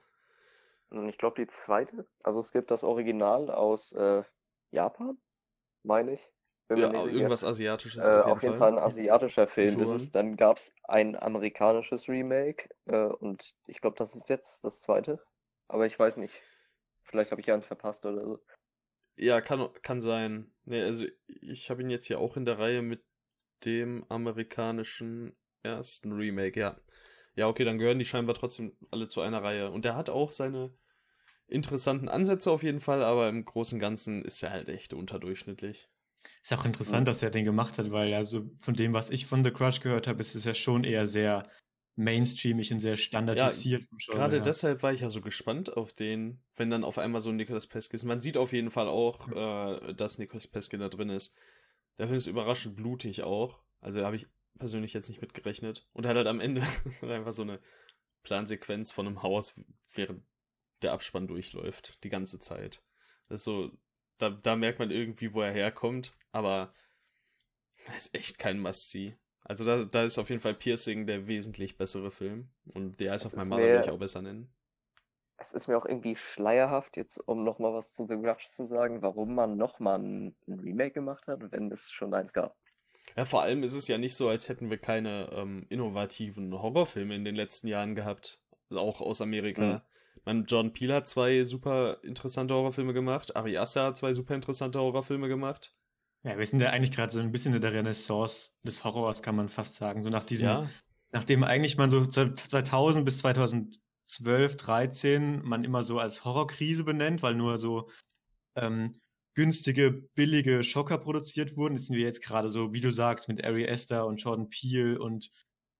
Ich 0.91 1.17
glaube 1.17 1.41
die 1.41 1.47
zweite. 1.47 2.07
Also 2.23 2.39
es 2.39 2.51
gibt 2.51 2.71
das 2.71 2.83
Original 2.83 3.49
aus 3.49 3.91
äh, 3.93 4.23
Japan, 4.71 5.17
meine 5.83 6.13
ich. 6.13 6.21
Ja, 6.69 6.91
irgendwas 7.05 7.45
Asiatisches. 7.45 8.05
Äh, 8.05 8.09
auf 8.09 8.15
jeden, 8.15 8.31
auf 8.31 8.43
jeden 8.43 8.57
Fall. 8.57 8.71
Fall. 8.71 8.79
ein 8.79 8.83
asiatischer 8.83 9.47
Film 9.47 9.79
ist 9.79 9.89
es. 9.89 10.11
Dann 10.11 10.35
gab 10.35 10.57
es 10.57 10.73
ein 10.83 11.15
amerikanisches 11.15 12.09
Remake 12.09 12.69
äh, 12.85 13.05
und 13.05 13.55
ich 13.67 13.79
glaube, 13.79 13.95
das 13.97 14.15
ist 14.15 14.27
jetzt 14.29 14.65
das 14.65 14.81
zweite. 14.81 15.23
Aber 15.69 15.85
ich 15.85 15.97
weiß 15.97 16.17
nicht. 16.17 16.33
Vielleicht 17.03 17.31
habe 17.31 17.39
ich 17.39 17.51
eins 17.51 17.65
verpasst 17.65 18.05
oder 18.05 18.23
so. 18.23 18.39
Ja, 19.15 19.39
kann, 19.39 19.69
kann 19.81 20.01
sein. 20.01 20.53
Nee, 20.65 20.83
also 20.83 21.05
ich 21.25 21.69
habe 21.69 21.81
ihn 21.81 21.89
jetzt 21.89 22.05
hier 22.05 22.19
auch 22.19 22.35
in 22.35 22.45
der 22.45 22.59
Reihe 22.59 22.81
mit 22.81 23.03
dem 23.65 24.05
amerikanischen 24.09 25.37
ersten 25.63 26.11
Remake, 26.11 26.59
ja. 26.59 26.77
Ja, 27.37 27.47
okay, 27.47 27.63
dann 27.63 27.77
gehören 27.77 27.99
die 27.99 28.05
scheinbar 28.05 28.35
trotzdem 28.35 28.75
alle 28.91 29.07
zu 29.07 29.21
einer 29.21 29.43
Reihe. 29.43 29.69
Und 29.69 29.85
der 29.85 29.95
hat 29.95 30.09
auch 30.09 30.31
seine 30.31 30.71
interessanten 31.47 32.09
Ansätze 32.09 32.51
auf 32.51 32.63
jeden 32.63 32.79
Fall, 32.79 33.03
aber 33.03 33.29
im 33.29 33.45
Großen 33.45 33.77
und 33.77 33.79
Ganzen 33.81 34.23
ist 34.23 34.43
er 34.43 34.51
halt 34.51 34.69
echt 34.69 34.93
unterdurchschnittlich. 34.93 35.89
Ist 36.43 36.53
auch 36.53 36.65
interessant, 36.65 37.07
dass 37.07 37.21
er 37.21 37.29
den 37.29 37.45
gemacht 37.45 37.77
hat, 37.77 37.91
weil 37.91 38.13
also 38.13 38.49
von 38.59 38.73
dem, 38.73 38.93
was 38.93 39.09
ich 39.11 39.27
von 39.27 39.43
The 39.43 39.51
Crush 39.51 39.81
gehört 39.81 40.07
habe, 40.07 40.21
ist 40.21 40.35
es 40.35 40.45
ja 40.45 40.53
schon 40.53 40.83
eher 40.83 41.05
sehr 41.05 41.49
mainstreamig 41.95 42.71
und 42.71 42.79
sehr 42.79 42.97
standardisiert. 42.97 43.83
Ja, 43.91 44.07
gerade 44.13 44.41
deshalb 44.41 44.83
war 44.83 44.93
ich 44.93 45.01
ja 45.01 45.09
so 45.09 45.21
gespannt 45.21 45.75
auf 45.75 45.93
den, 45.93 46.41
wenn 46.55 46.69
dann 46.69 46.83
auf 46.83 46.97
einmal 46.97 47.21
so 47.21 47.29
ein 47.29 47.35
Nicolas 47.35 47.67
Peske 47.67 47.95
ist. 47.95 48.03
Man 48.03 48.21
sieht 48.21 48.37
auf 48.37 48.53
jeden 48.53 48.71
Fall 48.71 48.87
auch, 48.87 49.27
äh, 49.29 49.93
dass 49.93 50.17
Nicolas 50.17 50.47
Peske 50.47 50.77
da 50.77 50.89
drin 50.89 51.09
ist. 51.09 51.35
Der 51.97 52.07
Film 52.07 52.17
ist 52.17 52.27
überraschend 52.27 52.75
blutig 52.75 53.23
auch. 53.23 53.63
Also 53.81 54.03
habe 54.03 54.15
ich 54.15 54.27
persönlich 54.57 54.93
jetzt 54.93 55.09
nicht 55.09 55.21
mitgerechnet. 55.21 55.87
Und 55.93 56.05
er 56.05 56.09
hat 56.09 56.17
halt 56.17 56.27
am 56.27 56.39
Ende 56.39 56.61
einfach 57.01 57.33
so 57.33 57.43
eine 57.43 57.59
Plansequenz 58.23 58.91
von 58.91 59.07
einem 59.07 59.23
Haus, 59.23 59.55
während 59.93 60.23
der 60.81 60.93
Abspann 60.93 61.27
durchläuft, 61.27 62.03
die 62.03 62.09
ganze 62.09 62.39
Zeit. 62.39 62.83
Das 63.29 63.41
ist 63.41 63.45
so, 63.45 63.71
da, 64.17 64.29
da 64.29 64.55
merkt 64.55 64.79
man 64.79 64.91
irgendwie, 64.91 65.33
wo 65.33 65.41
er 65.41 65.51
herkommt, 65.51 66.13
aber 66.31 66.73
das 67.85 68.07
ist 68.07 68.15
echt 68.15 68.39
kein 68.39 68.59
Must-See. 68.59 69.17
Also 69.43 69.63
da, 69.63 69.83
da 69.85 70.03
ist 70.03 70.17
auf 70.17 70.29
jeden 70.29 70.41
Fall 70.41 70.53
Piercing 70.53 71.07
der 71.07 71.27
wesentlich 71.27 71.77
bessere 71.77 72.11
Film. 72.11 72.49
Und 72.73 72.99
der 72.99 73.15
ist 73.15 73.25
auf 73.25 73.35
meinem 73.35 73.49
Mother 73.49 73.63
würde 73.63 73.85
ich 73.85 73.89
auch 73.89 73.99
besser 73.99 74.21
nennen. 74.21 74.53
Es 75.37 75.53
ist 75.53 75.67
mir 75.67 75.77
auch 75.77 75.85
irgendwie 75.85 76.15
schleierhaft, 76.15 76.97
jetzt 76.97 77.19
um 77.19 77.43
nochmal 77.43 77.73
was 77.73 77.93
zu 77.93 78.05
The 78.07 78.15
Grudge 78.15 78.47
zu 78.51 78.65
sagen, 78.65 79.01
warum 79.03 79.35
man 79.35 79.55
nochmal 79.55 79.99
ein 79.99 80.35
Remake 80.47 80.91
gemacht 80.91 81.27
hat, 81.27 81.51
wenn 81.51 81.71
es 81.71 81.91
schon 81.91 82.13
eins 82.13 82.33
gab. 82.33 82.57
Ja, 83.15 83.25
vor 83.25 83.41
allem 83.41 83.63
ist 83.63 83.73
es 83.73 83.87
ja 83.87 83.97
nicht 83.97 84.15
so, 84.15 84.27
als 84.27 84.49
hätten 84.49 84.69
wir 84.69 84.77
keine 84.77 85.29
ähm, 85.31 85.65
innovativen 85.69 86.53
Horrorfilme 86.53 87.15
in 87.15 87.25
den 87.25 87.35
letzten 87.35 87.67
Jahren 87.67 87.95
gehabt. 87.95 88.41
Auch 88.69 89.01
aus 89.01 89.21
Amerika. 89.21 89.61
Mhm. 89.63 89.81
Man, 90.25 90.45
John 90.45 90.73
Peel 90.73 90.93
hat 90.93 91.07
zwei 91.07 91.43
super 91.43 91.97
interessante 92.03 92.53
Horrorfilme 92.53 92.93
gemacht. 92.93 93.35
Ari 93.35 93.57
Aster 93.57 93.85
hat 93.85 93.97
zwei 93.97 94.13
super 94.13 94.35
interessante 94.35 94.79
Horrorfilme 94.79 95.29
gemacht. 95.29 95.73
Ja, 96.23 96.37
wir 96.37 96.45
sind 96.45 96.59
ja 96.59 96.69
eigentlich 96.69 96.91
gerade 96.91 97.13
so 97.13 97.19
ein 97.19 97.31
bisschen 97.31 97.53
in 97.53 97.61
der 97.61 97.71
Renaissance 97.71 98.51
des 98.63 98.83
Horrors, 98.83 99.21
kann 99.21 99.35
man 99.35 99.49
fast 99.49 99.75
sagen. 99.75 100.03
So 100.03 100.09
nach 100.09 100.23
diesem, 100.23 100.45
ja. 100.45 100.69
nachdem 101.11 101.43
eigentlich 101.43 101.77
man 101.77 101.89
so 101.89 102.05
2000 102.05 103.05
bis 103.05 103.19
2012, 103.19 104.57
13 104.57 105.41
man 105.45 105.63
immer 105.63 105.83
so 105.83 105.99
als 105.99 106.25
Horrorkrise 106.25 106.83
benennt, 106.83 107.21
weil 107.23 107.35
nur 107.35 107.59
so 107.59 107.89
ähm, 108.55 108.99
günstige, 109.37 109.91
billige 110.15 110.63
Schocker 110.63 110.97
produziert 110.97 111.55
wurden. 111.55 111.75
Das 111.75 111.85
sind 111.85 111.95
wir 111.95 112.03
jetzt 112.03 112.23
gerade 112.23 112.49
so, 112.49 112.73
wie 112.73 112.81
du 112.81 112.91
sagst, 112.91 113.27
mit 113.27 113.45
Ari 113.45 113.69
Aster 113.69 114.07
und 114.07 114.17
Jordan 114.17 114.49
Peele 114.49 114.99
und 114.99 115.29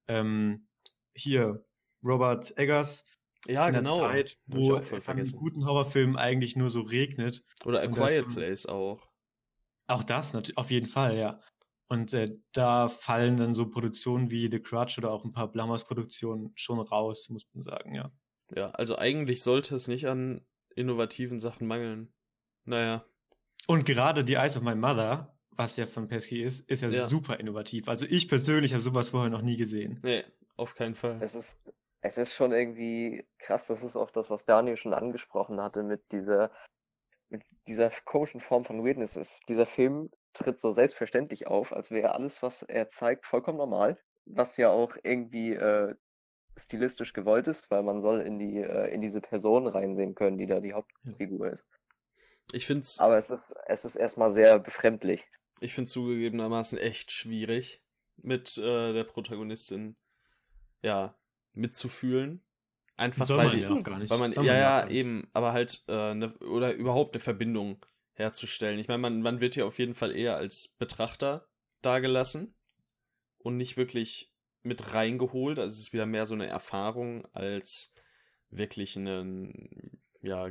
ähm, 0.08 0.68
hier 1.16 1.66
Robert 2.04 2.56
Eggers 2.60 3.04
ja, 3.48 3.66
in 3.68 3.74
der 3.74 3.82
genau. 3.82 3.98
Zeit, 3.98 4.38
wo 4.46 4.76
es 4.76 5.10
an 5.10 5.24
guten 5.32 5.66
Horrorfilmen 5.66 6.18
eigentlich 6.18 6.56
nur 6.56 6.70
so 6.70 6.82
regnet. 6.82 7.44
Oder 7.66 7.82
A 7.82 7.88
Quiet 7.88 8.28
das, 8.28 8.36
Place 8.36 8.66
auch. 8.68 9.10
Auch 9.88 10.04
das, 10.04 10.34
natürlich, 10.34 10.60
auf 10.60 10.70
jeden 10.70 10.88
Fall, 10.88 11.18
ja. 11.18 11.42
Und 11.88 12.14
äh, 12.14 12.38
da 12.52 12.90
fallen 12.90 13.38
dann 13.38 13.56
so 13.56 13.68
Produktionen 13.68 14.30
wie 14.30 14.52
The 14.52 14.60
Crutch 14.60 15.00
oder 15.00 15.10
auch 15.12 15.26
ein 15.26 15.34
paar 15.34 15.52
Blumhouse-Produktionen 15.52 16.52
schon 16.54 16.80
raus, 16.80 17.28
muss 17.30 17.48
man 17.54 17.64
sagen, 17.64 17.96
ja. 17.96 18.12
Ja, 18.56 18.70
also 18.70 19.00
eigentlich 19.00 19.42
sollte 19.42 19.74
es 19.74 19.88
nicht 19.88 20.08
an 20.08 20.46
innovativen 20.76 21.40
Sachen 21.40 21.66
mangeln. 21.66 22.14
Naja. 22.64 23.04
Und 23.66 23.86
gerade 23.86 24.26
The 24.26 24.36
Eyes 24.36 24.56
of 24.56 24.64
My 24.64 24.76
Mother, 24.76 25.36
was 25.52 25.76
ja 25.76 25.88
von 25.88 26.08
Pesky 26.08 26.44
ist, 26.44 26.70
ist 26.70 26.84
ja, 26.84 26.90
ja. 26.90 27.08
super 27.08 27.40
innovativ. 27.40 27.88
Also 27.88 28.06
ich 28.06 28.30
persönlich 28.30 28.74
habe 28.74 28.82
sowas 28.82 29.10
vorher 29.10 29.30
noch 29.30 29.42
nie 29.42 29.58
gesehen. 29.58 30.00
Nee, 30.04 30.24
auf 30.56 30.76
keinen 30.76 30.96
Fall. 30.96 31.18
Es 31.22 31.36
ist, 31.36 31.60
es 32.02 32.18
ist 32.18 32.34
schon 32.34 32.52
irgendwie 32.52 33.26
krass, 33.40 33.68
das 33.68 33.84
ist 33.84 33.96
auch 33.96 34.12
das, 34.12 34.30
was 34.30 34.46
Daniel 34.46 34.78
schon 34.78 34.94
angesprochen 34.94 35.60
hatte 35.60 35.84
mit 35.84 36.12
dieser, 36.12 36.52
mit 37.30 37.44
dieser 37.68 37.90
komischen 38.06 38.40
Form 38.40 38.64
von 38.64 38.86
Weirdness. 38.86 39.18
Ist, 39.18 39.50
dieser 39.50 39.66
Film 39.66 40.12
tritt 40.34 40.60
so 40.62 40.70
selbstverständlich 40.70 41.48
auf, 41.48 41.74
als 41.74 41.92
wäre 41.92 42.14
alles, 42.14 42.44
was 42.44 42.62
er 42.62 42.90
zeigt, 42.90 43.26
vollkommen 43.26 43.58
normal. 43.58 43.98
Was 44.26 44.58
ja 44.58 44.70
auch 44.70 44.96
irgendwie 45.04 45.54
äh, 45.54 45.96
stilistisch 46.58 47.14
gewollt 47.14 47.48
ist, 47.48 47.72
weil 47.72 47.84
man 47.84 48.02
soll 48.02 48.22
in 48.22 48.40
die 48.40 48.58
äh, 48.58 48.94
in 48.94 49.02
diese 49.02 49.22
Person 49.22 49.68
reinsehen 49.68 50.16
können, 50.16 50.38
die 50.38 50.48
da 50.48 50.60
die 50.60 50.74
Hauptfigur 50.74 51.52
ist. 51.52 51.66
Ich 52.52 52.66
find's. 52.66 53.00
Aber 53.00 53.18
es 53.18 53.30
ist 53.30 53.56
es 53.68 53.86
ist 53.86 53.96
erstmal 53.96 54.32
sehr 54.32 54.60
befremdlich. 54.60 55.26
Ich 55.60 55.74
finde 55.74 55.90
zugegebenermaßen 55.90 56.78
echt 56.78 57.12
schwierig 57.12 57.82
mit 58.18 58.58
äh, 58.58 58.94
der 58.94 59.04
Protagonistin 59.04 59.96
ja 60.82 61.18
mitzufühlen. 61.54 62.44
Einfach 62.96 63.28
Soll 63.28 63.38
weil, 63.38 63.48
man 63.48 63.60
ja 63.60 63.82
gar 63.82 64.00
nicht. 64.00 64.10
weil 64.10 64.18
man 64.18 64.34
Soll 64.34 64.46
ja 64.46 64.56
ja 64.56 64.86
nicht. 64.86 64.94
eben, 64.96 65.30
aber 65.34 65.54
halt 65.54 65.84
äh, 65.88 66.14
ne, 66.16 66.34
oder 66.40 66.74
überhaupt 66.74 67.16
eine 67.16 67.20
Verbindung 67.20 67.86
herzustellen. 68.14 68.80
Ich 68.80 68.88
meine, 68.88 69.00
man, 69.00 69.22
man 69.22 69.40
wird 69.42 69.54
hier 69.54 69.68
auf 69.68 69.78
jeden 69.78 69.94
Fall 69.94 70.16
eher 70.16 70.36
als 70.36 70.70
Betrachter 70.80 71.48
dargelassen 71.82 72.56
und 73.38 73.58
nicht 73.58 73.78
wirklich 73.78 74.34
mit 74.64 74.94
reingeholt. 74.94 75.60
Also 75.60 75.74
es 75.74 75.80
ist 75.80 75.94
wieder 75.94 76.08
mehr 76.08 76.26
so 76.26 76.34
eine 76.34 76.48
Erfahrung 76.48 77.26
als 77.34 77.94
wirklich 78.50 78.98
einen, 78.98 80.02
ja, 80.22 80.50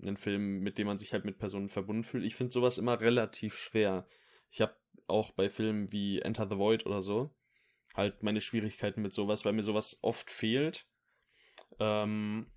einen 0.00 0.16
Film, 0.16 0.60
mit 0.60 0.78
dem 0.78 0.86
man 0.86 0.98
sich 0.98 1.12
halt 1.12 1.24
mit 1.24 1.38
Personen 1.38 1.68
verbunden 1.68 2.04
fühlt. 2.04 2.24
Ich 2.24 2.34
finde 2.34 2.52
sowas 2.52 2.78
immer 2.78 3.00
relativ 3.00 3.54
schwer. 3.54 4.06
Ich 4.50 4.60
habe 4.60 4.76
auch 5.06 5.32
bei 5.32 5.48
Filmen 5.48 5.92
wie 5.92 6.20
Enter 6.20 6.48
the 6.48 6.56
Void 6.56 6.86
oder 6.86 7.02
so 7.02 7.34
halt 7.98 8.22
meine 8.22 8.40
Schwierigkeiten 8.40 9.02
mit 9.02 9.12
sowas, 9.12 9.44
weil 9.44 9.52
mir 9.52 9.62
sowas 9.62 9.98
oft 10.02 10.30
fehlt. 10.30 10.86
Ähm, 11.78 12.50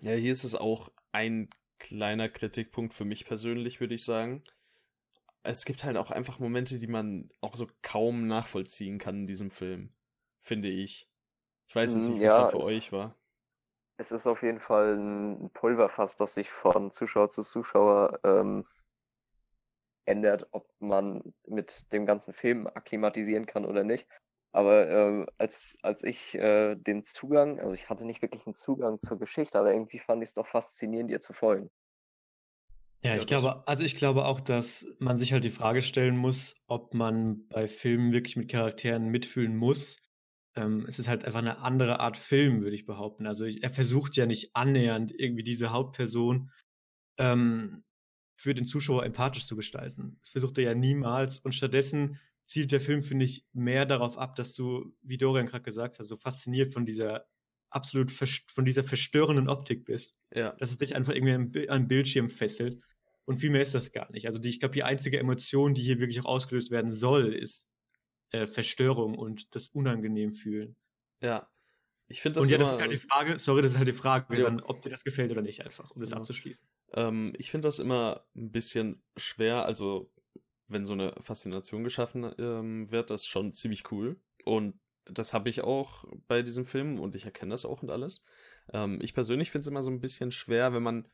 ja, 0.00 0.14
hier 0.14 0.32
ist 0.32 0.44
es 0.44 0.54
auch 0.54 0.90
ein 1.12 1.50
kleiner 1.78 2.28
Kritikpunkt 2.28 2.94
für 2.94 3.04
mich 3.04 3.24
persönlich, 3.24 3.80
würde 3.80 3.94
ich 3.94 4.04
sagen. 4.04 4.42
Es 5.42 5.64
gibt 5.64 5.84
halt 5.84 5.96
auch 5.96 6.10
einfach 6.10 6.38
Momente, 6.38 6.78
die 6.78 6.86
man 6.86 7.30
auch 7.40 7.54
so 7.54 7.68
kaum 7.82 8.26
nachvollziehen 8.26 8.98
kann 8.98 9.20
in 9.20 9.26
diesem 9.26 9.50
Film, 9.50 9.92
finde 10.40 10.68
ich. 10.68 11.08
Ich 11.66 11.74
weiß 11.74 11.94
jetzt 11.94 12.04
hm, 12.04 12.12
nicht, 12.12 12.20
wie 12.20 12.26
ja, 12.26 12.46
es 12.46 12.50
für 12.50 12.62
euch 12.62 12.92
war. 12.92 13.18
Es 13.96 14.12
ist 14.12 14.26
auf 14.26 14.42
jeden 14.42 14.60
Fall 14.60 14.96
ein 14.96 15.50
Pulverfass, 15.52 16.16
das 16.16 16.34
sich 16.34 16.50
von 16.50 16.90
Zuschauer 16.90 17.28
zu 17.28 17.42
Zuschauer 17.42 18.18
ähm, 18.24 18.64
ändert, 20.04 20.48
ob 20.50 20.68
man 20.80 21.22
mit 21.46 21.92
dem 21.92 22.06
ganzen 22.06 22.32
Film 22.32 22.66
akklimatisieren 22.66 23.46
kann 23.46 23.64
oder 23.64 23.84
nicht. 23.84 24.06
Aber 24.52 24.88
äh, 24.88 25.26
als, 25.38 25.78
als 25.82 26.04
ich 26.04 26.34
äh, 26.34 26.74
den 26.74 27.04
Zugang, 27.04 27.58
also 27.58 27.72
ich 27.72 27.88
hatte 27.88 28.04
nicht 28.04 28.20
wirklich 28.20 28.46
einen 28.46 28.54
Zugang 28.54 29.00
zur 29.00 29.18
Geschichte, 29.18 29.58
aber 29.58 29.72
irgendwie 29.72 29.98
fand 29.98 30.22
ich 30.22 30.30
es 30.30 30.34
doch 30.34 30.46
faszinierend, 30.46 31.10
ihr 31.10 31.20
zu 31.20 31.32
folgen. 31.32 31.70
Ja, 33.04 33.16
ich 33.16 33.26
glaube, 33.26 33.66
also 33.66 33.82
ich 33.82 33.96
glaube 33.96 34.26
auch, 34.26 34.40
dass 34.40 34.86
man 34.98 35.16
sich 35.16 35.32
halt 35.32 35.42
die 35.42 35.50
Frage 35.50 35.82
stellen 35.82 36.16
muss, 36.16 36.54
ob 36.66 36.94
man 36.94 37.48
bei 37.48 37.66
Filmen 37.66 38.12
wirklich 38.12 38.36
mit 38.36 38.50
Charakteren 38.50 39.08
mitfühlen 39.08 39.56
muss. 39.56 39.96
Ähm, 40.54 40.84
es 40.86 40.98
ist 40.98 41.08
halt 41.08 41.24
einfach 41.24 41.40
eine 41.40 41.58
andere 41.58 42.00
Art 42.00 42.18
Film, 42.18 42.62
würde 42.62 42.76
ich 42.76 42.86
behaupten. 42.86 43.26
Also 43.26 43.44
ich, 43.44 43.62
er 43.62 43.70
versucht 43.70 44.16
ja 44.16 44.26
nicht 44.26 44.54
annähernd 44.54 45.12
irgendwie 45.16 45.44
diese 45.44 45.72
Hauptperson 45.72 46.50
ähm, 47.18 47.84
für 48.36 48.54
den 48.54 48.64
Zuschauer 48.64 49.04
empathisch 49.04 49.46
zu 49.46 49.56
gestalten. 49.56 50.18
Das 50.20 50.30
versucht 50.30 50.58
er 50.58 50.64
ja 50.64 50.74
niemals. 50.74 51.38
Und 51.38 51.54
stattdessen 51.54 52.18
zielt 52.46 52.72
der 52.72 52.80
Film, 52.80 53.02
finde 53.02 53.24
ich, 53.24 53.46
mehr 53.52 53.86
darauf 53.86 54.18
ab, 54.18 54.36
dass 54.36 54.54
du, 54.54 54.94
wie 55.00 55.16
Dorian 55.16 55.46
gerade 55.46 55.64
gesagt 55.64 55.98
hat, 55.98 56.06
so 56.06 56.16
fasziniert 56.16 56.72
von 56.72 56.84
dieser 56.84 57.26
absolut 57.70 58.12
von 58.12 58.64
dieser 58.64 58.84
verstörenden 58.84 59.48
Optik 59.48 59.86
bist. 59.86 60.14
Ja. 60.34 60.54
Dass 60.58 60.70
es 60.70 60.78
dich 60.78 60.94
einfach 60.94 61.14
irgendwie 61.14 61.68
an, 61.68 61.68
an 61.68 61.88
Bildschirm 61.88 62.28
fesselt. 62.28 62.82
Und 63.24 63.38
viel 63.38 63.50
mehr 63.50 63.62
ist 63.62 63.74
das 63.74 63.92
gar 63.92 64.10
nicht. 64.12 64.26
Also 64.26 64.38
die, 64.38 64.48
ich 64.48 64.60
glaube, 64.60 64.74
die 64.74 64.82
einzige 64.82 65.18
Emotion, 65.18 65.74
die 65.74 65.82
hier 65.82 65.98
wirklich 65.98 66.20
auch 66.20 66.26
ausgelöst 66.26 66.70
werden 66.70 66.92
soll, 66.92 67.32
ist 67.32 67.68
äh, 68.32 68.46
Verstörung 68.46 69.16
und 69.16 69.54
das 69.54 69.68
unangenehm 69.68 70.34
fühlen. 70.34 70.76
Ja. 71.20 71.48
Ich 72.08 72.20
finde 72.20 72.40
das 72.40 72.44
Und 72.44 72.50
ja, 72.50 72.58
das 72.58 72.74
ist 72.74 72.80
halt 72.80 72.92
die 72.92 72.96
Frage, 72.96 73.38
sorry, 73.38 73.62
das 73.62 73.72
ist 73.72 73.78
halt 73.78 73.88
die 73.88 73.92
Frage, 73.92 74.36
ja. 74.36 74.44
dann, 74.44 74.60
ob 74.60 74.82
dir 74.82 74.90
das 74.90 75.04
gefällt 75.04 75.30
oder 75.30 75.42
nicht, 75.42 75.64
einfach, 75.64 75.90
um 75.92 76.00
das 76.00 76.10
ja. 76.10 76.16
abzuschließen. 76.16 76.66
Ähm, 76.94 77.32
ich 77.38 77.50
finde 77.50 77.68
das 77.68 77.78
immer 77.78 78.26
ein 78.34 78.50
bisschen 78.50 79.02
schwer, 79.16 79.64
also 79.64 80.12
wenn 80.68 80.84
so 80.84 80.92
eine 80.92 81.14
Faszination 81.20 81.84
geschaffen 81.84 82.30
ähm, 82.38 82.90
wird, 82.90 83.10
das 83.10 83.22
ist 83.22 83.28
schon 83.28 83.54
ziemlich 83.54 83.90
cool. 83.92 84.20
Und 84.44 84.78
das 85.04 85.34
habe 85.34 85.48
ich 85.48 85.62
auch 85.62 86.04
bei 86.28 86.42
diesem 86.42 86.64
Film 86.64 87.00
und 87.00 87.14
ich 87.14 87.24
erkenne 87.24 87.52
das 87.52 87.64
auch 87.64 87.82
und 87.82 87.90
alles. 87.90 88.24
Ähm, 88.72 88.98
ich 89.02 89.14
persönlich 89.14 89.50
finde 89.50 89.62
es 89.62 89.66
immer 89.68 89.82
so 89.82 89.90
ein 89.90 90.00
bisschen 90.00 90.32
schwer, 90.32 90.72
wenn 90.72 90.82
man 90.82 91.08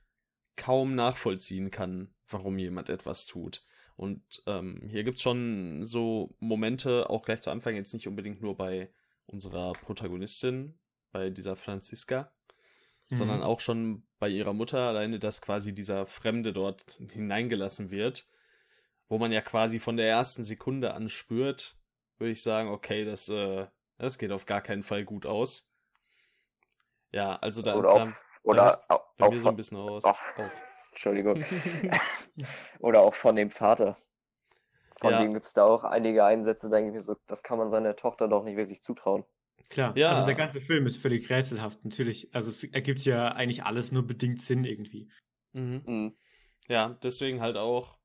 kaum 0.57 0.95
nachvollziehen 0.95 1.71
kann, 1.71 2.15
warum 2.29 2.59
jemand 2.59 2.89
etwas 2.89 3.27
tut. 3.27 3.65
Und 3.99 4.45
ähm, 4.47 4.81
hier 4.89 5.03
gibt 5.03 5.17
es 5.17 5.25
schon 5.25 5.85
so 5.85 6.33
Momente, 6.39 7.11
auch 7.11 7.25
gleich 7.25 7.43
zu 7.43 7.51
Anfang, 7.51 7.75
jetzt 7.75 7.93
nicht 7.93 8.07
unbedingt 8.07 8.41
nur 8.41 8.57
bei 8.57 8.93
unserer 9.27 9.73
Protagonistin, 9.73 10.79
bei 11.11 11.31
dieser 11.31 11.57
Franziska, 11.57 12.31
mhm. 13.09 13.17
sondern 13.17 13.43
auch 13.43 13.59
schon 13.59 14.07
bei 14.21 14.29
ihrer 14.29 14.53
Mutter, 14.53 14.79
alleine, 14.79 15.19
dass 15.19 15.43
quasi 15.43 15.75
dieser 15.75 16.07
Fremde 16.07 16.53
dort 16.53 17.01
hineingelassen 17.11 17.91
wird, 17.91 18.29
wo 19.09 19.19
man 19.19 19.33
ja 19.33 19.41
quasi 19.41 19.81
von 19.81 19.97
der 19.97 20.09
ersten 20.09 20.45
Sekunde 20.45 20.95
an 20.95 21.09
spürt, 21.09 21.77
würde 22.19 22.31
ich 22.31 22.43
sagen, 22.43 22.69
okay, 22.69 23.05
das, 23.05 23.29
äh, 23.29 23.67
das 23.97 24.17
geht 24.17 24.31
auf 24.31 24.47
gar 24.47 24.61
keinen 24.61 24.85
Fall 24.85 25.05
gut 25.05 25.27
aus. 25.27 25.69
Ja, 27.11 27.35
also 27.35 27.63
da, 27.63 27.75
oder 27.75 27.95
da, 27.95 28.13
oder 28.45 28.81
da 28.89 29.01
bei 29.17 29.27
auch 29.27 29.33
mir 29.33 29.41
so 29.41 29.49
ein 29.49 29.57
bisschen 29.57 29.79
aus. 29.79 30.05
Oh, 30.05 30.15
auf. 30.37 30.63
Entschuldigung. 30.99 31.45
oder 32.81 33.03
auch 33.03 33.15
von 33.15 33.37
dem 33.37 33.51
Vater. 33.51 33.97
Von 35.01 35.13
ja. 35.13 35.23
dem 35.23 35.33
gibt 35.33 35.47
es 35.47 35.53
da 35.53 35.65
auch 35.65 35.85
einige 35.85 36.25
Einsätze, 36.25 36.69
denke 36.71 36.89
ich 36.89 36.95
mir 36.95 37.01
so, 37.01 37.15
das 37.29 37.45
kann 37.45 37.57
man 37.57 37.71
seiner 37.71 37.95
Tochter 37.95 38.27
doch 38.27 38.43
nicht 38.43 38.57
wirklich 38.57 38.83
zutrauen. 38.83 39.25
Klar, 39.71 39.97
ja. 39.97 40.11
also 40.11 40.27
der 40.27 40.35
ganze 40.35 40.61
Film 40.61 40.87
ist 40.87 41.01
völlig 41.01 41.31
rätselhaft, 41.31 41.85
natürlich. 41.85 42.35
Also 42.35 42.51
es 42.51 42.65
ergibt 42.65 43.03
ja 43.03 43.29
eigentlich 43.29 43.63
alles 43.63 43.93
nur 43.93 44.05
bedingt 44.05 44.43
Sinn 44.43 44.65
irgendwie. 44.65 45.09
Mhm. 45.53 45.83
Mhm. 45.87 46.17
Ja, 46.69 46.99
deswegen 47.01 47.41
halt 47.41 47.57
auch, 47.57 47.97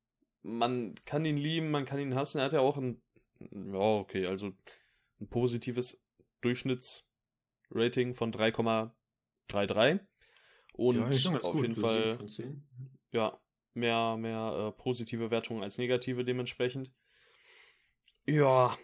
man 0.42 0.94
kann 1.04 1.24
ihn 1.24 1.36
lieben, 1.36 1.72
man 1.72 1.86
kann 1.86 1.98
ihn 1.98 2.14
hassen. 2.14 2.38
Er 2.38 2.44
hat 2.44 2.52
ja 2.52 2.60
auch 2.60 2.76
ein, 2.76 3.02
ja, 3.40 3.74
okay, 3.74 4.28
also 4.28 4.52
ein 5.20 5.28
positives 5.28 6.00
Durchschnittsrating 6.42 8.14
von 8.14 8.32
3,33. 8.32 9.98
Und 10.76 10.96
ja, 10.96 11.40
auf 11.40 11.62
jeden 11.62 11.76
Fall, 11.76 12.18
ja, 13.12 13.38
mehr, 13.74 14.16
mehr 14.16 14.72
äh, 14.74 14.80
positive 14.80 15.30
Wertungen 15.30 15.62
als 15.62 15.78
negative 15.78 16.24
dementsprechend. 16.24 16.90
Ja, 18.26 18.76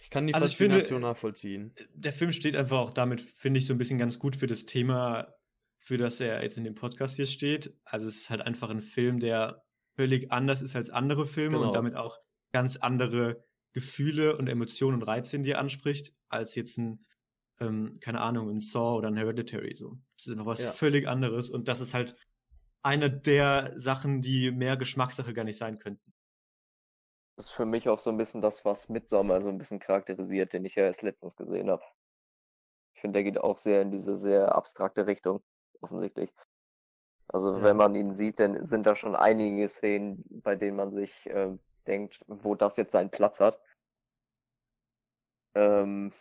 ich 0.00 0.10
kann 0.10 0.26
die 0.26 0.34
also 0.34 0.46
Faszination 0.46 0.98
finde, 0.98 1.08
nachvollziehen. 1.08 1.74
Der 1.94 2.12
Film 2.12 2.32
steht 2.32 2.56
einfach 2.56 2.78
auch 2.78 2.90
damit, 2.92 3.20
finde 3.20 3.58
ich, 3.58 3.66
so 3.66 3.74
ein 3.74 3.78
bisschen 3.78 3.98
ganz 3.98 4.18
gut 4.18 4.34
für 4.34 4.48
das 4.48 4.64
Thema, 4.64 5.32
für 5.78 5.96
das 5.96 6.18
er 6.18 6.42
jetzt 6.42 6.58
in 6.58 6.64
dem 6.64 6.74
Podcast 6.74 7.16
hier 7.16 7.26
steht. 7.26 7.78
Also 7.84 8.08
es 8.08 8.22
ist 8.22 8.30
halt 8.30 8.40
einfach 8.40 8.70
ein 8.70 8.82
Film, 8.82 9.20
der 9.20 9.64
völlig 9.94 10.32
anders 10.32 10.60
ist 10.60 10.74
als 10.74 10.90
andere 10.90 11.26
Filme 11.26 11.58
genau. 11.58 11.68
und 11.68 11.74
damit 11.74 11.94
auch 11.94 12.18
ganz 12.50 12.76
andere 12.78 13.44
Gefühle 13.72 14.36
und 14.36 14.48
Emotionen 14.48 15.00
und 15.00 15.02
Reize 15.06 15.36
in 15.36 15.44
dir 15.44 15.58
anspricht, 15.58 16.14
als 16.28 16.54
jetzt 16.56 16.78
ein 16.78 17.04
ähm, 17.60 17.98
keine 18.00 18.20
Ahnung, 18.20 18.50
ein 18.50 18.60
Saw 18.60 18.96
oder 18.96 19.08
ein 19.08 19.16
Hereditary 19.16 19.74
so. 19.74 19.98
Das 20.18 20.26
ist 20.26 20.36
noch 20.36 20.46
was 20.46 20.60
ja. 20.60 20.72
völlig 20.72 21.06
anderes 21.06 21.50
und 21.50 21.68
das 21.68 21.80
ist 21.80 21.94
halt 21.94 22.16
eine 22.82 23.10
der 23.10 23.72
Sachen, 23.76 24.22
die 24.22 24.50
mehr 24.50 24.76
Geschmackssache 24.76 25.32
gar 25.32 25.44
nicht 25.44 25.58
sein 25.58 25.78
könnten. 25.78 26.12
Das 27.36 27.46
ist 27.46 27.52
für 27.52 27.64
mich 27.64 27.88
auch 27.88 27.98
so 27.98 28.10
ein 28.10 28.16
bisschen 28.16 28.40
das, 28.40 28.64
was 28.64 28.88
Midsommar 28.88 29.40
so 29.40 29.48
ein 29.48 29.58
bisschen 29.58 29.78
charakterisiert, 29.78 30.52
den 30.52 30.64
ich 30.64 30.74
ja 30.74 30.84
erst 30.84 31.02
letztens 31.02 31.36
gesehen 31.36 31.70
habe. 31.70 31.82
Ich 32.94 33.00
finde, 33.00 33.18
der 33.18 33.24
geht 33.24 33.38
auch 33.38 33.56
sehr 33.56 33.82
in 33.82 33.90
diese 33.90 34.16
sehr 34.16 34.54
abstrakte 34.54 35.06
Richtung, 35.06 35.42
offensichtlich. 35.80 36.32
Also 37.28 37.56
ja. 37.56 37.62
wenn 37.62 37.76
man 37.76 37.94
ihn 37.94 38.14
sieht, 38.14 38.40
dann 38.40 38.62
sind 38.62 38.84
da 38.84 38.94
schon 38.94 39.16
einige 39.16 39.66
Szenen, 39.68 40.24
bei 40.28 40.56
denen 40.56 40.76
man 40.76 40.90
sich 40.90 41.26
äh, 41.30 41.56
denkt, 41.86 42.20
wo 42.26 42.54
das 42.54 42.76
jetzt 42.76 42.92
seinen 42.92 43.10
Platz 43.10 43.40
hat. 43.40 43.58
Ähm, 45.54 46.12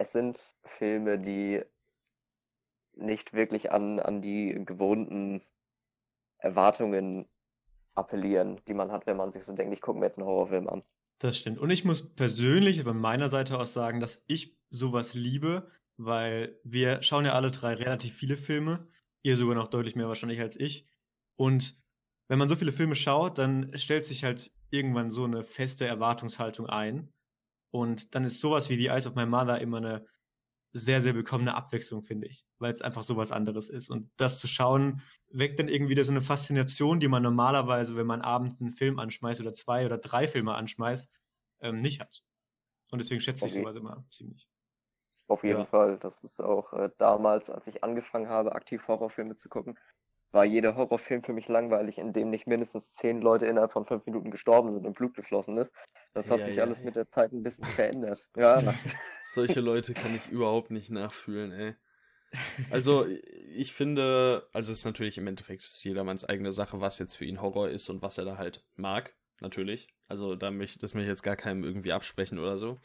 es 0.00 0.12
sind 0.12 0.56
Filme, 0.64 1.18
die 1.18 1.62
nicht 2.94 3.34
wirklich 3.34 3.70
an, 3.70 4.00
an 4.00 4.22
die 4.22 4.58
gewohnten 4.64 5.42
Erwartungen 6.38 7.28
appellieren, 7.94 8.62
die 8.66 8.72
man 8.72 8.90
hat, 8.92 9.06
wenn 9.06 9.18
man 9.18 9.30
sich 9.30 9.44
so 9.44 9.54
denkt, 9.54 9.74
ich 9.74 9.82
gucke 9.82 9.98
mir 9.98 10.06
jetzt 10.06 10.18
einen 10.18 10.26
Horrorfilm 10.26 10.70
an. 10.70 10.82
Das 11.18 11.36
stimmt. 11.36 11.58
Und 11.58 11.68
ich 11.68 11.84
muss 11.84 12.14
persönlich 12.14 12.82
von 12.82 12.98
meiner 12.98 13.28
Seite 13.28 13.58
aus 13.58 13.74
sagen, 13.74 14.00
dass 14.00 14.24
ich 14.26 14.56
sowas 14.70 15.12
liebe, 15.12 15.70
weil 15.98 16.58
wir 16.64 17.02
schauen 17.02 17.26
ja 17.26 17.34
alle 17.34 17.50
drei 17.50 17.74
relativ 17.74 18.14
viele 18.14 18.38
Filme. 18.38 18.88
Ihr 19.22 19.36
sogar 19.36 19.54
noch 19.54 19.68
deutlich 19.68 19.96
mehr 19.96 20.08
wahrscheinlich 20.08 20.40
als 20.40 20.56
ich. 20.58 20.88
Und 21.36 21.78
wenn 22.28 22.38
man 22.38 22.48
so 22.48 22.56
viele 22.56 22.72
Filme 22.72 22.94
schaut, 22.94 23.36
dann 23.36 23.76
stellt 23.76 24.04
sich 24.04 24.24
halt 24.24 24.50
irgendwann 24.70 25.10
so 25.10 25.24
eine 25.24 25.44
feste 25.44 25.86
Erwartungshaltung 25.86 26.66
ein. 26.66 27.12
Und 27.70 28.14
dann 28.14 28.24
ist 28.24 28.40
sowas 28.40 28.68
wie 28.68 28.76
The 28.76 28.88
Eyes 28.88 29.06
of 29.06 29.14
My 29.14 29.26
Mother 29.26 29.60
immer 29.60 29.78
eine 29.78 30.06
sehr, 30.72 31.00
sehr 31.00 31.14
willkommene 31.14 31.54
Abwechslung, 31.54 32.02
finde 32.02 32.28
ich, 32.28 32.46
weil 32.58 32.72
es 32.72 32.82
einfach 32.82 33.02
so 33.02 33.16
was 33.16 33.32
anderes 33.32 33.68
ist. 33.70 33.90
Und 33.90 34.10
das 34.16 34.38
zu 34.38 34.46
schauen, 34.46 35.02
weckt 35.30 35.58
dann 35.58 35.68
irgendwie 35.68 35.92
wieder 35.92 36.04
so 36.04 36.12
eine 36.12 36.20
Faszination, 36.20 37.00
die 37.00 37.08
man 37.08 37.22
normalerweise, 37.22 37.96
wenn 37.96 38.06
man 38.06 38.22
abends 38.22 38.60
einen 38.60 38.72
Film 38.72 38.98
anschmeißt 38.98 39.40
oder 39.40 39.54
zwei 39.54 39.84
oder 39.84 39.98
drei 39.98 40.28
Filme 40.28 40.54
anschmeißt, 40.54 41.08
ähm, 41.60 41.80
nicht 41.80 42.00
hat. 42.00 42.22
Und 42.92 43.00
deswegen 43.00 43.20
schätze 43.20 43.44
okay. 43.44 43.54
ich 43.54 43.60
sowas 43.60 43.76
immer 43.76 44.04
ziemlich. 44.10 44.48
Auf 45.28 45.44
jeden 45.44 45.60
ja. 45.60 45.66
Fall. 45.66 45.98
Das 45.98 46.22
ist 46.22 46.40
auch 46.40 46.72
äh, 46.72 46.90
damals, 46.98 47.50
als 47.50 47.66
ich 47.68 47.84
angefangen 47.84 48.28
habe, 48.28 48.52
aktiv 48.52 48.86
Horrorfilme 48.88 49.36
zu 49.36 49.48
gucken, 49.48 49.78
war 50.32 50.44
jeder 50.44 50.76
Horrorfilm 50.76 51.22
für 51.22 51.32
mich 51.32 51.48
langweilig, 51.48 51.98
in 51.98 52.12
dem 52.12 52.30
nicht 52.30 52.46
mindestens 52.46 52.94
zehn 52.94 53.20
Leute 53.20 53.46
innerhalb 53.46 53.72
von 53.72 53.84
fünf 53.84 54.06
Minuten 54.06 54.30
gestorben 54.30 54.70
sind 54.70 54.86
und 54.86 54.94
Blut 54.94 55.14
geflossen 55.14 55.58
ist. 55.58 55.72
Das 56.14 56.30
hat 56.30 56.40
ja, 56.40 56.44
sich 56.46 56.56
ja, 56.56 56.64
alles 56.64 56.80
ja. 56.80 56.84
mit 56.84 56.96
der 56.96 57.08
Zeit 57.10 57.32
ein 57.32 57.42
bisschen 57.42 57.64
verändert. 57.64 58.28
Ja. 58.36 58.74
Solche 59.24 59.60
Leute 59.60 59.94
kann 59.94 60.14
ich 60.14 60.28
überhaupt 60.30 60.70
nicht 60.70 60.90
nachfühlen, 60.90 61.52
ey. 61.52 61.74
Also, 62.70 63.06
ich 63.56 63.72
finde, 63.72 64.46
also 64.52 64.70
es 64.70 64.78
ist 64.78 64.84
natürlich 64.84 65.18
im 65.18 65.26
Endeffekt 65.26 65.64
jedermanns 65.82 66.24
eigene 66.24 66.52
Sache, 66.52 66.80
was 66.80 67.00
jetzt 67.00 67.16
für 67.16 67.24
ihn 67.24 67.42
Horror 67.42 67.68
ist 67.68 67.88
und 67.88 68.02
was 68.02 68.18
er 68.18 68.24
da 68.24 68.38
halt 68.38 68.64
mag, 68.76 69.16
natürlich. 69.40 69.88
Also, 70.06 70.36
da 70.36 70.52
möchte 70.52 70.78
das 70.78 70.94
möchte 70.94 71.06
ich 71.06 71.10
jetzt 71.10 71.24
gar 71.24 71.34
keinem 71.34 71.64
irgendwie 71.64 71.92
absprechen 71.92 72.38
oder 72.38 72.56
so. 72.56 72.78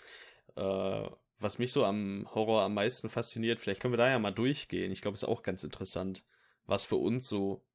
Äh, 0.55 1.09
was 1.37 1.59
mich 1.59 1.71
so 1.71 1.85
am 1.85 2.27
Horror 2.33 2.63
am 2.63 2.73
meisten 2.73 3.07
fasziniert, 3.07 3.59
vielleicht 3.59 3.81
können 3.81 3.93
wir 3.93 3.97
da 3.97 4.09
ja 4.09 4.17
mal 4.17 4.31
durchgehen. 4.31 4.91
Ich 4.91 5.01
glaube, 5.01 5.13
ist 5.13 5.25
auch 5.25 5.43
ganz 5.43 5.63
interessant 5.63 6.23
was 6.65 6.85
für 6.85 6.97
uns 6.97 7.27
so 7.27 7.65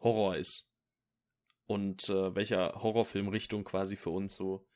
Horror 0.00 0.36
ist. 0.36 0.70
Und 1.66 2.08
äh, 2.08 2.34
welcher 2.34 2.80
Horrorfilmrichtung 2.82 3.64
quasi 3.64 3.96
für 3.96 4.10
uns 4.10 4.36
so 4.36 4.66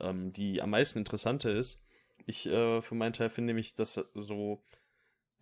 ähm, 0.00 0.32
die 0.32 0.62
am 0.62 0.70
meisten 0.70 0.98
interessante 0.98 1.50
ist. 1.50 1.82
Ich 2.26 2.46
äh, 2.46 2.80
für 2.82 2.94
meinen 2.94 3.12
Teil 3.12 3.30
finde 3.30 3.48
nämlich 3.48 3.74
das 3.74 3.94
so, 4.14 4.64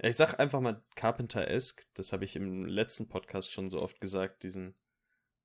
ja, 0.03 0.09
ich 0.09 0.17
sag 0.17 0.39
einfach 0.39 0.61
mal 0.61 0.83
Carpenter-esque, 0.97 1.87
das 1.95 2.13
habe 2.13 2.25
ich 2.25 2.37
im 2.37 2.65
letzten 2.67 3.09
Podcast 3.09 3.53
schon 3.53 3.71
so 3.71 3.81
oft 3.81 4.01
gesagt, 4.01 4.43
diesen, 4.43 4.75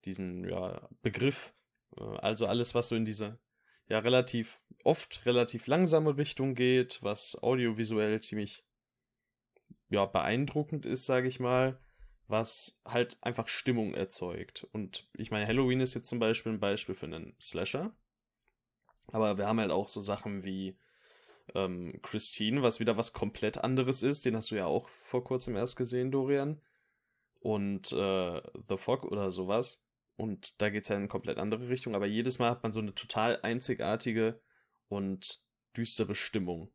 diesen 0.05 0.47
ja, 0.47 0.89
Begriff. 1.01 1.53
Äh, 1.97 2.03
also 2.17 2.45
alles, 2.45 2.75
was 2.75 2.89
so 2.89 2.95
in 2.95 3.05
diese 3.05 3.39
ja 3.87 3.99
relativ 3.99 4.61
oft 4.83 5.25
relativ 5.25 5.65
langsame 5.65 6.17
Richtung 6.17 6.53
geht, 6.53 7.01
was 7.01 7.35
audiovisuell 7.41 8.21
ziemlich 8.21 8.63
ja 9.89 10.05
beeindruckend 10.05 10.85
ist, 10.85 11.05
sage 11.05 11.27
ich 11.27 11.39
mal 11.39 11.79
was 12.29 12.79
halt 12.85 13.17
einfach 13.21 13.47
Stimmung 13.47 13.95
erzeugt. 13.95 14.67
Und 14.71 15.09
ich 15.13 15.31
meine, 15.31 15.47
Halloween 15.47 15.81
ist 15.81 15.95
jetzt 15.95 16.09
zum 16.09 16.19
Beispiel 16.19 16.53
ein 16.53 16.59
Beispiel 16.59 16.93
für 16.93 17.07
einen 17.07 17.35
Slasher. 17.41 17.91
Aber 19.07 19.39
wir 19.39 19.47
haben 19.47 19.59
halt 19.59 19.71
auch 19.71 19.87
so 19.87 19.99
Sachen 19.99 20.43
wie 20.43 20.77
ähm, 21.55 21.99
Christine, 22.03 22.61
was 22.61 22.79
wieder 22.79 22.97
was 22.97 23.13
komplett 23.13 23.57
anderes 23.57 24.03
ist. 24.03 24.25
Den 24.25 24.35
hast 24.35 24.51
du 24.51 24.55
ja 24.55 24.67
auch 24.67 24.89
vor 24.89 25.23
kurzem 25.23 25.55
erst 25.55 25.75
gesehen, 25.75 26.11
Dorian. 26.11 26.61
Und 27.39 27.91
äh, 27.93 28.41
The 28.69 28.77
Fog 28.77 29.05
oder 29.05 29.31
sowas. 29.31 29.83
Und 30.15 30.61
da 30.61 30.69
geht 30.69 30.83
es 30.83 30.89
ja 30.89 30.95
in 30.95 31.03
eine 31.03 31.09
komplett 31.09 31.39
andere 31.39 31.67
Richtung. 31.69 31.95
Aber 31.95 32.05
jedes 32.05 32.37
Mal 32.37 32.51
hat 32.51 32.61
man 32.61 32.73
so 32.73 32.79
eine 32.79 32.93
total 32.93 33.41
einzigartige 33.41 34.39
und 34.87 35.43
düstere 35.75 36.13
Stimmung. 36.13 36.71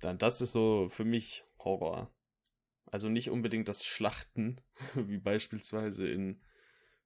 Dann 0.00 0.18
das 0.18 0.40
ist 0.40 0.52
so 0.52 0.88
für 0.88 1.04
mich 1.04 1.44
Horror. 1.60 2.13
Also 2.86 3.08
nicht 3.08 3.30
unbedingt 3.30 3.68
das 3.68 3.84
Schlachten, 3.84 4.60
wie 4.94 5.18
beispielsweise 5.18 6.08
in, 6.08 6.40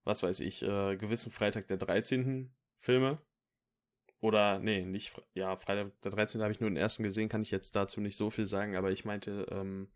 was 0.05 0.23
weiß 0.23 0.41
ich, 0.41 0.63
äh, 0.63 0.97
gewissen 0.97 1.33
Freitag 1.33 1.69
der 1.69 1.79
13. 1.79 2.55
Filme. 2.79 3.21
Oder, 4.21 4.59
nee, 4.61 4.85
nicht, 4.85 5.21
ja, 5.35 5.57
Freitag 5.57 6.01
der 6.03 6.11
13. 6.13 6.43
habe 6.43 6.53
ich 6.53 6.61
nur 6.61 6.71
den 6.71 6.77
ersten 6.77 7.03
gesehen, 7.05 7.29
kann 7.29 7.43
ich 7.43 7.51
jetzt 7.51 7.77
dazu 7.77 8.01
nicht 8.01 8.17
so 8.17 8.31
viel 8.31 8.47
sagen, 8.47 8.77
aber 8.77 8.91
ich 8.93 9.05
meinte, 9.05 9.47
ähm, 9.51 9.89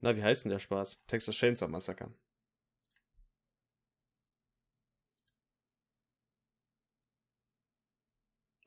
na, 0.00 0.16
wie 0.16 0.22
heißt 0.24 0.44
denn 0.44 0.50
der 0.50 0.58
Spaß? 0.58 1.04
Texas 1.06 1.36
Chainsaw 1.36 1.68
Massacre. 1.68 2.10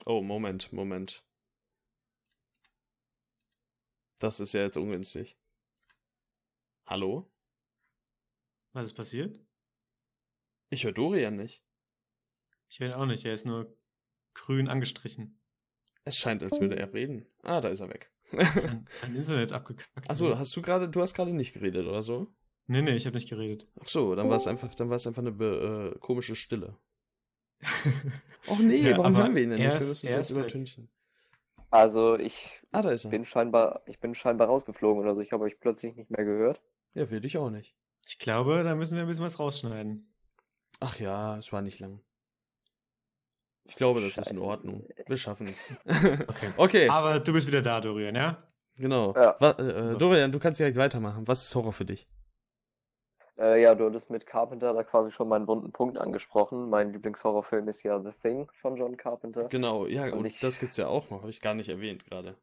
Oh, 0.05 0.21
Moment, 0.21 0.71
Moment. 0.71 1.23
Das 4.19 4.39
ist 4.39 4.53
ja 4.53 4.61
jetzt 4.61 4.77
ungünstig. 4.77 5.35
Hallo? 6.91 7.31
Was 8.73 8.87
ist 8.87 8.95
passiert? 8.95 9.39
Ich 10.69 10.83
höre 10.83 10.91
Dorian 10.91 11.37
nicht. 11.37 11.63
Ich 12.67 12.81
höre 12.81 12.89
ihn 12.89 12.93
auch 12.95 13.05
nicht, 13.05 13.23
er 13.23 13.33
ist 13.33 13.45
nur 13.45 13.73
grün 14.33 14.67
angestrichen. 14.67 15.39
Es 16.03 16.17
scheint, 16.17 16.43
als 16.43 16.59
würde 16.59 16.75
er 16.75 16.93
reden. 16.93 17.25
Ah, 17.43 17.61
da 17.61 17.69
ist 17.69 17.79
er 17.79 17.87
weg. 17.87 18.11
Sein, 18.33 18.89
Internet 19.15 19.53
abgekackt. 19.53 20.09
Achso, 20.09 20.37
hast 20.37 20.53
du 20.53 20.61
gerade, 20.61 20.89
du 20.89 20.99
hast 20.99 21.13
gerade 21.13 21.31
nicht 21.31 21.53
geredet, 21.53 21.87
oder 21.87 22.03
so? 22.03 22.27
Nee, 22.67 22.81
nee, 22.81 22.97
ich 22.97 23.05
habe 23.05 23.15
nicht 23.15 23.29
geredet. 23.29 23.69
Ach 23.79 23.87
so, 23.87 24.13
dann 24.13 24.27
war 24.27 24.35
es 24.35 24.47
einfach, 24.47 24.75
dann 24.75 24.89
war 24.89 24.97
es 24.97 25.07
einfach 25.07 25.23
eine 25.23 25.29
äh, 25.29 25.99
komische 25.99 26.35
Stille. 26.35 26.77
Och 28.47 28.59
nee, 28.59 28.81
ja, 28.81 28.97
warum 28.97 29.15
hören 29.15 29.33
wir 29.33 29.43
ihn 29.43 29.51
denn 29.51 29.63
nicht? 29.63 29.79
Wir 29.79 29.87
müssen 29.87 30.07
es 30.07 30.13
jetzt 30.13 30.29
übertünchen. 30.29 30.89
Also 31.69 32.17
ich 32.17 32.61
ah, 32.73 32.81
da 32.81 32.91
ist 32.91 33.05
er. 33.05 33.11
bin 33.11 33.23
scheinbar, 33.23 33.81
ich 33.85 34.01
bin 34.01 34.13
scheinbar 34.13 34.49
rausgeflogen 34.49 35.01
oder 35.01 35.15
so. 35.15 35.21
Ich 35.21 35.31
habe 35.31 35.45
euch 35.45 35.57
plötzlich 35.57 35.95
nicht 35.95 36.11
mehr 36.11 36.25
gehört. 36.25 36.59
Ja, 36.93 37.05
für 37.05 37.21
dich 37.21 37.37
auch 37.37 37.49
nicht. 37.49 37.75
Ich 38.07 38.19
glaube, 38.19 38.63
da 38.63 38.75
müssen 38.75 38.95
wir 38.95 39.03
ein 39.03 39.07
bisschen 39.07 39.25
was 39.25 39.39
rausschneiden. 39.39 40.13
Ach 40.79 40.99
ja, 40.99 41.37
es 41.37 41.51
war 41.53 41.61
nicht 41.61 41.79
lang. 41.79 42.01
Ich 43.65 43.75
glaube, 43.75 44.01
das 44.01 44.13
Scheiße. 44.13 44.33
ist 44.33 44.37
in 44.37 44.39
Ordnung. 44.39 44.87
Wir 45.07 45.17
schaffen 45.17 45.47
es. 45.47 45.67
okay. 45.85 46.53
okay. 46.57 46.89
Aber 46.89 47.19
du 47.19 47.31
bist 47.31 47.47
wieder 47.47 47.61
da, 47.61 47.79
Dorian, 47.79 48.15
ja? 48.15 48.37
Genau. 48.77 49.13
Ja. 49.15 49.35
Was, 49.39 49.59
äh, 49.59 49.95
Dorian, 49.97 50.31
du 50.31 50.39
kannst 50.39 50.59
direkt 50.59 50.77
weitermachen. 50.77 51.27
Was 51.27 51.45
ist 51.45 51.55
Horror 51.55 51.71
für 51.71 51.85
dich? 51.85 52.07
Äh, 53.37 53.61
ja, 53.61 53.75
du 53.75 53.85
hattest 53.85 54.09
mit 54.09 54.25
Carpenter 54.25 54.73
da 54.73 54.83
quasi 54.83 55.11
schon 55.11 55.29
meinen 55.29 55.47
wunden 55.47 55.71
Punkt 55.71 55.97
angesprochen. 55.97 56.69
Mein 56.69 56.91
Lieblingshorrorfilm 56.91 57.67
ist 57.69 57.83
ja 57.83 57.99
The 58.01 58.11
Thing 58.21 58.51
von 58.61 58.75
John 58.75 58.97
Carpenter. 58.97 59.47
Genau, 59.47 59.85
ja, 59.85 60.05
und, 60.05 60.13
und 60.13 60.25
ich, 60.25 60.39
das 60.39 60.59
gibt's 60.59 60.77
ja 60.77 60.87
auch 60.87 61.09
noch, 61.09 61.21
habe 61.21 61.29
ich 61.29 61.41
gar 61.41 61.53
nicht 61.53 61.69
erwähnt 61.69 62.05
gerade. 62.05 62.35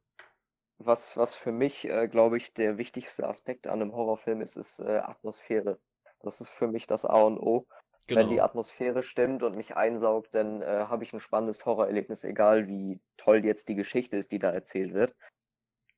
Was, 0.79 1.17
was 1.17 1.35
für 1.35 1.53
mich, 1.53 1.89
äh, 1.89 2.09
glaube 2.09 2.37
ich, 2.37 2.55
der 2.55 2.79
wichtigste 2.79 3.27
Aspekt 3.27 3.67
an 3.67 3.83
einem 3.83 3.95
Horrorfilm 3.95 4.41
ist, 4.41 4.57
ist 4.57 4.81
äh, 4.81 4.99
Atmosphäre. 4.99 5.79
Das 6.21 6.41
ist 6.41 6.51
für 6.51 6.69
mich 6.69 6.87
das 6.87 7.05
A 7.05 7.23
und 7.23 7.39
O. 7.39 7.67
Genau. 8.07 8.21
Wenn 8.21 8.29
die 8.29 8.41
Atmosphäre 8.41 9.03
stimmt 9.03 9.43
und 9.43 9.57
mich 9.57 9.77
einsaugt, 9.77 10.35
dann 10.35 10.63
äh, 10.63 10.87
habe 10.89 11.05
ich 11.05 11.13
ein 11.13 11.21
spannendes 11.21 11.67
Horrorerlebnis, 11.67 12.25
egal 12.25 12.67
wie 12.67 13.01
toll 13.17 13.45
jetzt 13.45 13.69
die 13.69 13.75
Geschichte 13.75 14.17
ist, 14.17 14.33
die 14.33 14.39
da 14.39 14.51
erzählt 14.51 14.95
wird. 14.95 15.15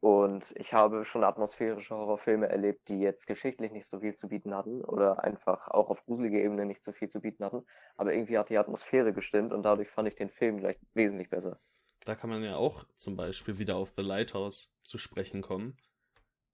Und 0.01 0.53
ich 0.57 0.73
habe 0.73 1.05
schon 1.05 1.25
atmosphärische 1.25 1.95
Horrorfilme 1.95 2.49
erlebt, 2.49 2.89
die 2.89 3.01
jetzt 3.01 3.27
geschichtlich 3.27 3.71
nicht 3.71 3.87
so 3.87 4.01
viel 4.01 4.15
zu 4.15 4.29
bieten 4.29 4.55
hatten 4.55 4.83
oder 4.83 5.23
einfach 5.23 5.69
auch 5.69 5.91
auf 5.91 6.05
gruselige 6.07 6.43
Ebene 6.43 6.65
nicht 6.65 6.83
so 6.83 6.93
viel 6.93 7.11
zu 7.11 7.21
bieten 7.21 7.45
hatten. 7.45 7.67
Aber 7.97 8.15
irgendwie 8.15 8.39
hat 8.39 8.49
die 8.49 8.57
Atmosphäre 8.57 9.13
gestimmt 9.13 9.53
und 9.53 9.63
dadurch 9.63 9.91
fand 9.91 10.09
ich 10.09 10.15
den 10.17 10.31
Film 10.31 10.57
gleich 10.57 10.79
wesentlich 10.95 11.29
besser. 11.29 11.61
Da 12.05 12.15
kann 12.15 12.31
man 12.31 12.43
ja 12.43 12.57
auch 12.57 12.85
zum 12.97 13.17
Beispiel 13.17 13.59
wieder 13.59 13.77
auf 13.77 13.93
The 13.97 14.03
Lighthouse 14.03 14.73
zu 14.83 14.99
sprechen 14.99 15.43
kommen. 15.43 15.77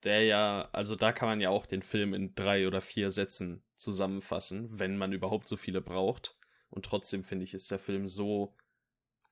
Der 0.03 0.25
ja, 0.25 0.69
also 0.73 0.95
da 0.95 1.13
kann 1.13 1.29
man 1.29 1.41
ja 1.41 1.51
auch 1.51 1.67
den 1.67 1.83
Film 1.83 2.15
in 2.15 2.35
drei 2.35 2.67
oder 2.67 2.81
vier 2.81 3.11
Sätzen 3.11 3.63
zusammenfassen, 3.77 4.79
wenn 4.79 4.97
man 4.97 5.13
überhaupt 5.13 5.49
so 5.49 5.57
viele 5.57 5.81
braucht. 5.81 6.37
Und 6.71 6.85
trotzdem 6.85 7.25
finde 7.25 7.45
ich, 7.45 7.55
ist 7.55 7.71
der 7.71 7.79
Film 7.79 8.09
so 8.09 8.55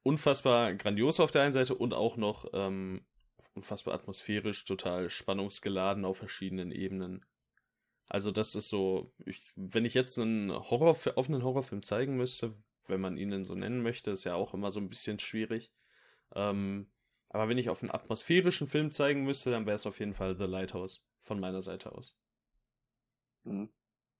unfassbar 0.02 0.74
grandios 0.74 1.20
auf 1.20 1.30
der 1.30 1.42
einen 1.42 1.52
Seite 1.52 1.74
und 1.74 1.94
auch 1.94 2.16
noch 2.16 2.46
ähm, 2.52 3.04
unfassbar 3.54 3.94
atmosphärisch, 3.94 4.64
total 4.64 5.10
spannungsgeladen 5.10 6.04
auf 6.04 6.18
verschiedenen 6.18 6.70
Ebenen. 6.70 7.24
Also 8.06 8.30
das 8.30 8.54
ist 8.54 8.68
so, 8.68 9.12
ich, 9.24 9.50
wenn 9.56 9.84
ich 9.84 9.94
jetzt 9.94 10.18
einen 10.18 10.52
Horror, 10.52 10.96
offenen 11.16 11.42
Horrorfilm 11.42 11.82
zeigen 11.82 12.16
müsste, 12.16 12.54
wenn 12.86 13.00
man 13.00 13.16
ihn 13.16 13.30
denn 13.30 13.44
so 13.44 13.54
nennen 13.54 13.82
möchte, 13.82 14.10
ist 14.10 14.24
ja 14.24 14.34
auch 14.34 14.54
immer 14.54 14.70
so 14.70 14.78
ein 14.78 14.90
bisschen 14.90 15.18
schwierig. 15.18 15.72
Ähm, 16.34 16.90
aber 17.28 17.48
wenn 17.48 17.58
ich 17.58 17.68
auf 17.68 17.82
einen 17.82 17.90
atmosphärischen 17.90 18.68
Film 18.68 18.92
zeigen 18.92 19.24
müsste, 19.24 19.50
dann 19.50 19.66
wäre 19.66 19.74
es 19.74 19.86
auf 19.86 19.98
jeden 19.98 20.14
Fall 20.14 20.36
The 20.36 20.44
Lighthouse 20.44 21.02
von 21.22 21.40
meiner 21.40 21.62
Seite 21.62 21.92
aus. 21.92 22.16
Mhm. 23.44 23.70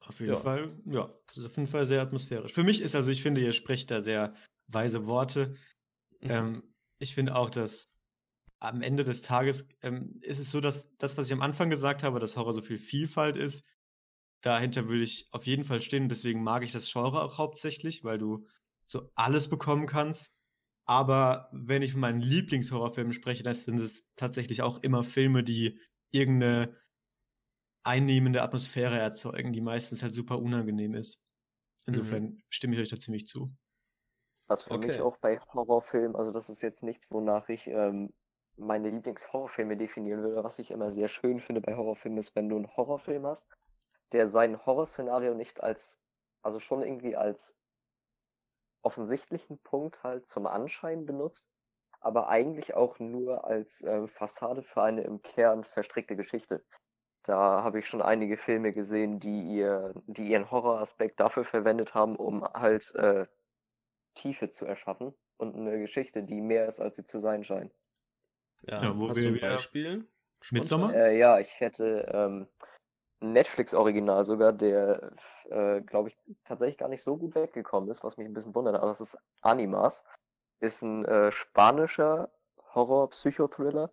Auf 0.01 0.21
jeden 0.21 0.33
ja. 0.33 0.41
Fall, 0.41 0.77
ja, 0.85 1.15
das 1.27 1.39
ist 1.39 1.47
auf 1.47 1.57
jeden 1.57 1.69
Fall 1.69 1.87
sehr 1.87 2.03
atmosphärisch. 2.03 2.53
Für 2.53 2.65
mich 2.65 2.81
ist 2.81 2.95
also, 2.95 3.11
ich 3.11 3.23
finde, 3.23 3.41
ihr 3.41 3.53
spricht 3.53 3.91
da 3.91 4.03
sehr 4.03 4.35
weise 4.67 5.07
Worte. 5.07 5.57
Mhm. 6.21 6.31
Ähm, 6.31 6.75
ich 6.99 7.15
finde 7.15 7.37
auch, 7.37 7.51
dass 7.51 7.89
am 8.61 8.83
Ende 8.83 9.05
des 9.05 9.23
Tages 9.23 9.67
ähm, 9.83 10.19
ist 10.21 10.39
es 10.39 10.51
so, 10.51 10.61
dass 10.61 10.89
das, 10.99 11.17
was 11.17 11.27
ich 11.27 11.33
am 11.33 11.43
Anfang 11.43 11.71
gesagt 11.71 12.03
habe, 12.03 12.21
dass 12.21 12.37
Horror 12.37 12.53
so 12.53 12.63
viel 12.63 12.79
Vielfalt 12.79 13.37
ist, 13.37 13.65
dahinter 14.41 14.89
würde 14.89 15.05
ich 15.05 15.29
auf 15.31 15.47
jeden 15.47 15.65
Fall 15.65 15.83
stehen. 15.83 16.09
Deswegen 16.09 16.43
mag 16.43 16.63
ich 16.63 16.73
das 16.73 16.91
Genre 16.91 17.23
auch 17.23 17.39
hauptsächlich, 17.39 18.05
weil 18.05 18.19
du 18.19 18.47
so 18.87 19.11
alles 19.15 19.49
bekommen 19.49 19.87
kannst. 19.87 20.34
Aber 20.87 21.49
wenn 21.53 21.83
ich 21.83 21.93
von 21.93 22.01
meinen 22.01 22.21
Lieblingshorrorfilmen 22.21 23.13
spreche, 23.13 23.43
dann 23.43 23.55
sind 23.55 23.81
es 23.81 24.05
tatsächlich 24.17 24.63
auch 24.63 24.83
immer 24.83 25.03
Filme, 25.03 25.43
die 25.43 25.81
irgendeine 26.11 26.77
einnehmende 27.85 28.43
Atmosphäre 28.43 28.99
erzeugen, 28.99 29.53
die 29.53 29.61
meistens 29.61 30.03
halt 30.03 30.15
super 30.15 30.39
unangenehm 30.39 30.95
ist. 30.95 31.21
Insofern 31.87 32.23
mhm. 32.23 32.43
stimme 32.49 32.75
ich 32.75 32.81
euch 32.81 32.89
da 32.89 32.99
ziemlich 32.99 33.27
zu. 33.27 33.55
Was 34.47 34.65
für 34.65 34.73
okay. 34.73 34.89
mich 34.89 35.01
auch 35.01 35.17
bei 35.19 35.39
Horrorfilmen, 35.39 36.17
also 36.17 36.31
das 36.31 36.51
ist 36.51 36.63
jetzt 36.63 36.83
nichts, 36.83 37.11
wonach 37.11 37.49
ich 37.49 37.67
ähm, 37.67 38.13
meine 38.57 38.91
Lieblingshorrorfilme 38.91 39.77
definieren 39.77 40.23
würde. 40.23 40.45
Was 40.45 40.59
ich 40.59 40.71
immer 40.71 40.91
sehr 40.91 41.09
schön 41.09 41.41
finde 41.41 41.61
bei 41.61 41.75
Horrorfilmen 41.75 42.19
ist, 42.19 42.37
wenn 42.37 42.49
du 42.49 42.57
einen 42.57 42.77
Horrorfilm 42.77 43.27
hast, 43.27 43.47
der 44.13 44.27
sein 44.27 44.65
Horrorszenario 44.65 45.35
nicht 45.35 45.63
als, 45.63 45.99
also 46.43 46.61
schon 46.61 46.83
irgendwie 46.83 47.17
als 47.17 47.57
offensichtlichen 48.85 49.59
Punkt 49.59 50.03
halt 50.03 50.29
zum 50.29 50.47
Anschein 50.47 51.07
benutzt, 51.07 51.47
aber 52.01 52.29
eigentlich 52.29 52.75
auch 52.75 52.99
nur 52.99 53.45
als 53.45 53.83
äh, 53.83 54.07
Fassade 54.09 54.63
für 54.63 54.83
eine 54.83 55.03
im 55.03 55.23
Kern 55.23 55.65
verstrickte 55.65 56.17
Geschichte. 56.17 56.65
Da 57.23 57.63
habe 57.63 57.79
ich 57.79 57.89
schon 57.89 58.03
einige 58.03 58.37
Filme 58.37 58.73
gesehen, 58.75 59.19
die 59.19 59.43
ihr, 59.43 59.95
die 60.07 60.29
ihren 60.29 60.51
Horroraspekt 60.51 61.19
dafür 61.21 61.45
verwendet 61.45 61.95
haben, 61.95 62.17
um 62.17 62.45
halt 62.45 62.95
äh, 62.97 63.27
Tiefe 64.15 64.51
zu 64.51 64.67
erschaffen 64.67 65.15
und 65.39 65.57
eine 65.57 65.79
Geschichte, 65.79 66.23
die 66.23 66.43
mehr 66.43 66.67
ist, 66.67 66.81
als 66.81 66.97
sie 66.97 67.07
zu 67.07 67.19
sein 67.19 67.43
scheint. 67.43 67.75
Ja, 68.63 68.83
ja 68.83 68.99
wo 68.99 69.09
hast 69.09 69.23
wir, 69.23 69.31
du 69.31 69.37
ein 69.37 69.41
Beispiel? 69.41 70.07
Midsommar? 70.51 70.95
Äh, 70.95 71.19
ja, 71.19 71.39
ich 71.39 71.59
hätte 71.61 72.07
ähm, 72.13 72.49
Netflix-Original 73.21 74.25
sogar, 74.25 74.53
der, 74.53 75.13
äh, 75.51 75.81
glaube 75.81 76.09
ich, 76.09 76.19
tatsächlich 76.45 76.79
gar 76.79 76.89
nicht 76.89 77.03
so 77.03 77.17
gut 77.17 77.35
weggekommen 77.35 77.91
ist, 77.91 78.05
was 78.05 78.17
mich 78.17 78.27
ein 78.27 78.35
bisschen 78.35 78.55
wundert. 78.55 78.77
Aber 78.77 78.89
das 78.89 79.01
ist 79.01 79.17
Animas. 79.41 80.05
Ist 80.61 80.83
ein 80.83 81.05
äh, 81.05 81.33
spanischer 81.33 82.31
Horror-Psychothriller, 82.75 83.91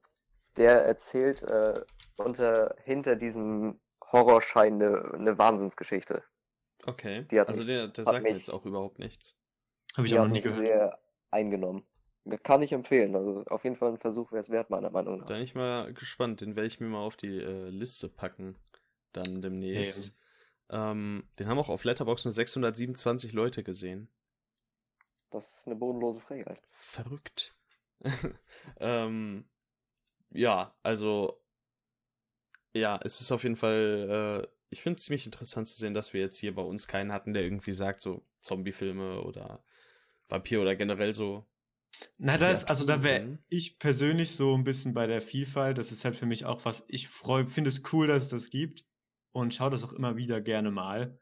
der 0.58 0.86
erzählt 0.86 1.44
äh, 1.44 1.82
unter, 2.18 2.76
hinter 2.84 3.16
diesem 3.16 3.80
Horrorschein 4.12 4.82
eine, 4.82 5.14
eine 5.14 5.38
Wahnsinnsgeschichte. 5.38 6.24
Okay. 6.86 7.26
also 7.46 7.60
mich, 7.60 7.68
der, 7.68 7.88
der 7.88 8.06
sagt 8.06 8.24
mir 8.24 8.34
jetzt 8.34 8.50
auch 8.50 8.66
überhaupt 8.66 9.00
nichts. 9.00 9.38
Habe 9.96 10.08
ich 10.08 10.18
auch 10.18 10.26
noch 10.26 10.32
nie 10.32 10.42
gehört. 10.42 10.60
sehr 10.60 11.00
eingenommen. 11.30 11.86
Kann 12.44 12.62
ich 12.62 12.72
empfehlen. 12.72 13.16
Also 13.16 13.44
auf 13.48 13.64
jeden 13.64 13.76
Fall 13.76 13.92
ein 13.92 13.98
Versuch 13.98 14.32
wäre 14.32 14.42
es 14.42 14.50
wert, 14.50 14.70
meiner 14.70 14.90
Meinung 14.90 15.18
nach. 15.18 15.26
Da 15.26 15.34
bin 15.36 15.44
ich 15.44 15.56
mal 15.56 15.92
gespannt. 15.94 16.42
Den 16.42 16.56
werde 16.56 16.68
ich 16.68 16.80
mir 16.80 16.88
mal 16.88 17.04
auf 17.04 17.18
die 17.18 17.38
äh, 17.38 17.70
Liste 17.70 18.10
packen. 18.10 18.58
Dann 19.14 19.42
demnächst. 19.42 20.08
Ja. 20.08 20.92
Ähm, 20.92 21.28
den 21.38 21.48
haben 21.48 21.60
auch 21.60 21.70
auf 21.70 21.84
Letterboxd 21.84 22.26
nur 22.26 22.32
627 22.32 23.34
Leute 23.34 23.64
gesehen. 23.64 24.10
Das 25.30 25.58
ist 25.58 25.68
eine 25.68 25.76
bodenlose 25.76 26.20
Frechheit. 26.20 26.62
Verrückt. 26.72 27.56
ähm, 28.80 29.46
ja, 30.32 30.74
also. 30.84 31.42
Ja, 32.74 33.00
es 33.04 33.20
ist 33.20 33.32
auf 33.32 33.44
jeden 33.44 33.58
Fall. 33.58 34.46
Äh, 34.46 34.48
ich 34.70 34.82
finde 34.82 34.98
es 34.98 35.04
ziemlich 35.04 35.26
interessant 35.26 35.68
zu 35.68 35.76
sehen, 35.78 35.94
dass 35.94 36.14
wir 36.14 36.22
jetzt 36.22 36.38
hier 36.38 36.56
bei 36.56 36.62
uns 36.62 36.88
keinen 36.88 37.12
hatten, 37.12 37.34
der 37.34 37.44
irgendwie 37.44 37.74
sagt, 37.74 38.00
so 38.00 38.26
Zombie-Filme 38.40 39.22
oder 39.22 39.62
Vampir 40.30 40.62
oder 40.62 40.78
generell 40.78 41.14
so. 41.14 41.46
Na, 42.18 42.38
das, 42.38 42.64
also 42.66 42.86
da 42.86 43.04
wäre 43.04 43.38
ich 43.50 43.78
persönlich 43.78 44.32
so 44.32 44.56
ein 44.56 44.64
bisschen 44.64 44.94
bei 44.94 45.08
der 45.08 45.22
Vielfalt. 45.22 45.78
Das 45.78 45.92
ist 45.92 46.06
halt 46.06 46.16
für 46.16 46.26
mich 46.26 46.46
auch 46.46 46.64
was, 46.64 46.84
ich 46.88 47.10
freue, 47.10 47.50
finde 47.50 47.70
es 47.70 47.84
cool, 47.92 48.08
dass 48.08 48.24
es 48.24 48.30
das 48.30 48.50
gibt 48.50 48.86
und 49.32 49.54
schaue 49.54 49.72
das 49.72 49.84
auch 49.84 49.94
immer 49.94 50.18
wieder 50.18 50.42
gerne 50.42 50.72
mal. 50.72 51.20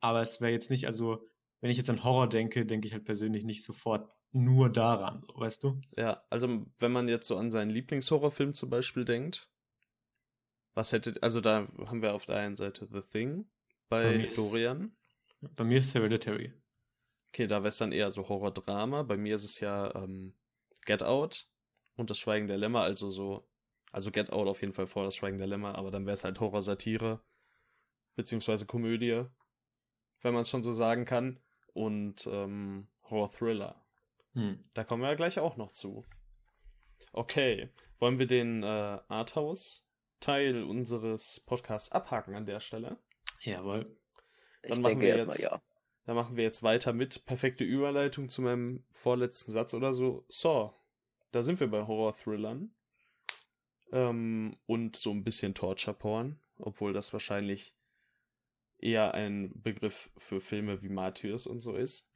Aber 0.00 0.22
es 0.22 0.40
wäre 0.40 0.52
jetzt 0.52 0.70
nicht, 0.70 0.86
also, 0.86 1.26
wenn 1.60 1.70
ich 1.70 1.78
jetzt 1.78 1.90
an 1.90 2.04
Horror 2.04 2.28
denke, 2.28 2.66
denke 2.66 2.86
ich 2.86 2.92
halt 2.92 3.04
persönlich 3.04 3.44
nicht 3.44 3.64
sofort 3.64 4.10
nur 4.32 4.70
daran, 4.70 5.24
weißt 5.34 5.62
du? 5.62 5.80
Ja, 5.96 6.22
also 6.30 6.66
wenn 6.78 6.92
man 6.92 7.08
jetzt 7.08 7.26
so 7.26 7.36
an 7.36 7.50
seinen 7.50 7.70
Lieblingshorrorfilm 7.70 8.54
zum 8.54 8.70
Beispiel 8.70 9.04
denkt, 9.04 9.50
was 10.74 10.92
hätte, 10.92 11.14
also 11.22 11.40
da 11.40 11.66
haben 11.86 12.02
wir 12.02 12.14
auf 12.14 12.26
der 12.26 12.36
einen 12.36 12.56
Seite 12.56 12.86
The 12.92 13.00
Thing 13.00 13.50
bei, 13.88 14.18
bei 14.18 14.34
Dorian. 14.34 14.94
Ist, 15.40 15.56
bei 15.56 15.64
mir 15.64 15.78
ist 15.78 15.94
Hereditary. 15.94 16.52
Okay, 17.28 17.46
da 17.46 17.60
wäre 17.60 17.68
es 17.68 17.78
dann 17.78 17.92
eher 17.92 18.10
so 18.10 18.28
Horror-Drama. 18.28 19.02
Bei 19.04 19.16
mir 19.16 19.36
ist 19.36 19.44
es 19.44 19.60
ja 19.60 19.94
ähm, 19.94 20.34
Get 20.84 21.02
Out 21.02 21.48
und 21.96 22.10
das 22.10 22.18
Schweigen 22.18 22.46
der 22.46 22.58
Lämmer, 22.58 22.82
also 22.82 23.10
so, 23.10 23.48
also 23.96 24.10
Get 24.10 24.30
Out 24.30 24.46
auf 24.46 24.60
jeden 24.60 24.74
Fall 24.74 24.86
vor 24.86 25.04
das 25.04 25.16
Schweigen 25.16 25.38
der 25.38 25.46
Lämmer, 25.46 25.74
aber 25.76 25.90
dann 25.90 26.04
wäre 26.04 26.12
es 26.12 26.22
halt 26.22 26.38
Horror-Satire, 26.38 27.18
beziehungsweise 28.14 28.66
Komödie, 28.66 29.24
wenn 30.20 30.34
man 30.34 30.42
es 30.42 30.50
schon 30.50 30.62
so 30.62 30.72
sagen 30.72 31.06
kann, 31.06 31.40
und 31.72 32.26
ähm, 32.30 32.88
Horror-Thriller. 33.04 33.82
Hm. 34.34 34.62
Da 34.74 34.84
kommen 34.84 35.00
wir 35.00 35.08
ja 35.08 35.14
gleich 35.14 35.38
auch 35.38 35.56
noch 35.56 35.72
zu. 35.72 36.04
Okay, 37.12 37.70
wollen 37.98 38.18
wir 38.18 38.26
den 38.26 38.62
äh, 38.62 38.98
Arthouse 39.08 39.88
Teil 40.20 40.62
unseres 40.62 41.40
Podcasts 41.46 41.90
abhaken 41.90 42.34
an 42.34 42.44
der 42.44 42.60
Stelle. 42.60 42.98
Jawohl. 43.40 43.96
Dann 44.60 44.72
ich 44.72 44.78
machen 44.78 45.00
wir 45.00 45.08
jetzt, 45.16 45.38
ja. 45.38 45.62
Dann 46.04 46.16
machen 46.16 46.36
wir 46.36 46.44
jetzt 46.44 46.62
weiter 46.62 46.92
mit 46.92 47.24
perfekte 47.24 47.64
Überleitung 47.64 48.28
zu 48.28 48.42
meinem 48.42 48.84
vorletzten 48.90 49.52
Satz 49.52 49.72
oder 49.72 49.94
so. 49.94 50.26
So, 50.28 50.74
da 51.32 51.42
sind 51.42 51.60
wir 51.60 51.68
bei 51.68 51.86
Horror-Thrillern. 51.86 52.75
Ähm, 53.92 54.56
und 54.66 54.96
so 54.96 55.10
ein 55.10 55.24
bisschen 55.24 55.54
Torture-Porn, 55.54 56.40
obwohl 56.58 56.92
das 56.92 57.12
wahrscheinlich 57.12 57.74
eher 58.78 59.14
ein 59.14 59.52
Begriff 59.62 60.10
für 60.16 60.40
Filme 60.40 60.82
wie 60.82 60.88
Martyrs 60.88 61.46
und 61.46 61.60
so 61.60 61.74
ist. 61.74 62.10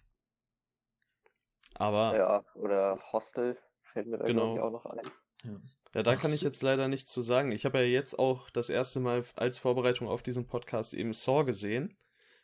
Aber. 1.74 2.16
Ja, 2.16 2.44
oder 2.54 3.00
Hostel 3.12 3.56
fällt 3.82 4.08
mir 4.08 4.18
da 4.18 4.24
genau. 4.24 4.60
auch 4.60 4.70
noch 4.70 4.86
ein. 4.86 5.10
Ja. 5.44 5.60
Ja, 5.92 6.04
da 6.04 6.14
kann 6.14 6.32
ich 6.32 6.42
jetzt 6.42 6.62
leider 6.62 6.86
nichts 6.86 7.10
zu 7.12 7.20
sagen. 7.20 7.50
Ich 7.50 7.64
habe 7.64 7.78
ja 7.78 7.84
jetzt 7.84 8.16
auch 8.16 8.48
das 8.50 8.70
erste 8.70 9.00
Mal 9.00 9.24
als 9.34 9.58
Vorbereitung 9.58 10.06
auf 10.06 10.22
diesen 10.22 10.46
Podcast 10.46 10.94
eben 10.94 11.12
Saw 11.12 11.44
gesehen 11.44 11.96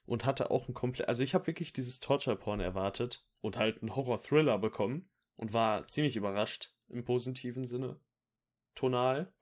und 0.05 0.25
hatte 0.25 0.51
auch 0.51 0.67
ein 0.67 0.75
komplett, 0.75 1.09
also 1.09 1.23
ich 1.23 1.33
habe 1.35 1.47
wirklich 1.47 1.73
dieses 1.73 2.01
Torture-Porn 2.01 2.59
erwartet 2.59 3.25
und 3.41 3.57
halt 3.57 3.83
einen 3.83 3.95
Horror-Thriller 3.95 4.59
bekommen 4.59 5.09
und 5.37 5.53
war 5.53 5.87
ziemlich 5.87 6.17
überrascht 6.17 6.75
im 6.89 7.05
positiven 7.05 7.67
Sinne. 7.67 8.01
Tonal. 8.77 9.33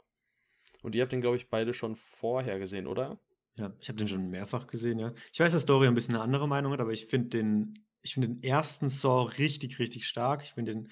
Und 0.83 0.95
ihr 0.95 1.03
habt 1.03 1.13
den, 1.13 1.21
glaube 1.21 1.37
ich, 1.37 1.51
beide 1.51 1.75
schon 1.75 1.95
vorher 1.95 2.59
gesehen, 2.59 2.87
oder? 2.87 3.19
Ja, 3.57 3.73
ich 3.81 3.89
habe 3.89 3.99
den 3.99 4.09
schon 4.09 4.31
mehrfach 4.31 4.67
gesehen, 4.67 4.99
ja. 4.99 5.13
Ich 5.33 5.41
weiß, 5.41 5.53
dass 5.53 5.67
Dory 5.67 5.87
ein 5.87 5.95
bisschen 5.95 6.15
eine 6.15 6.25
andere 6.25 6.49
Meinung 6.49 6.73
hat, 6.73 6.81
aber 6.81 6.93
ich 6.93 7.07
finde 7.07 7.29
den, 7.29 7.75
ich 8.01 8.15
finde 8.15 8.29
den 8.29 8.43
ersten 8.43 8.89
Saw 8.89 9.25
richtig, 9.39 9.79
richtig 9.79 10.07
stark. 10.07 10.43
Ich 10.43 10.55
finde 10.55 10.75
den, 10.75 10.91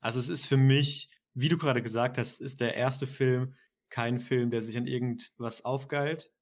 also 0.00 0.18
es 0.18 0.28
ist 0.28 0.46
für 0.46 0.56
mich 0.56 1.10
wie 1.34 1.48
du 1.48 1.56
gerade 1.56 1.82
gesagt 1.82 2.18
hast, 2.18 2.40
ist 2.40 2.60
der 2.60 2.74
erste 2.74 3.06
Film 3.06 3.54
kein 3.88 4.20
Film, 4.20 4.50
der 4.50 4.62
sich 4.62 4.76
an 4.76 4.86
irgendwas 4.86 5.64
aufgeilt, 5.64 6.32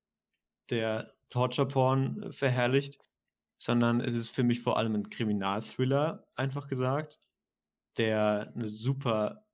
der 0.71 1.15
Torture-Porn 1.31 2.23
äh, 2.23 2.33
verherrlicht, 2.33 2.99
sondern 3.59 4.01
es 4.01 4.15
ist 4.15 4.31
für 4.31 4.43
mich 4.45 4.61
vor 4.61 4.77
allem 4.77 4.95
ein 4.95 5.11
Kriminalthriller, 5.11 6.27
einfach 6.35 6.69
gesagt, 6.69 7.21
der 7.97 8.53
eine 8.55 8.69
super 8.69 9.45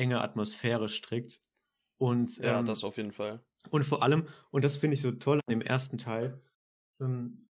enge 0.00 0.20
Atmosphäre 0.20 0.88
strickt. 0.88 1.40
Und, 1.98 2.38
ja, 2.38 2.58
ähm, 2.58 2.64
das 2.64 2.82
auf 2.82 2.96
jeden 2.96 3.12
Fall. 3.12 3.44
Und 3.70 3.84
vor 3.84 4.02
allem, 4.02 4.26
und 4.50 4.64
das 4.64 4.78
finde 4.78 4.94
ich 4.94 5.02
so 5.02 5.12
toll 5.12 5.36
an 5.36 5.52
dem 5.52 5.60
ersten 5.60 5.98
Teil, 5.98 6.42
ähm, 7.00 7.48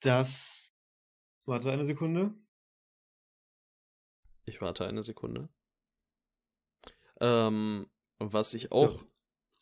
dass. 0.00 0.74
Warte 1.44 1.70
eine 1.70 1.84
Sekunde. 1.84 2.34
Ich 4.44 4.60
warte 4.60 4.86
eine 4.86 5.02
Sekunde. 5.02 5.48
Ähm, 7.20 7.86
was 8.18 8.54
ich 8.54 8.72
auch. 8.72 9.02
Ja. 9.02 9.08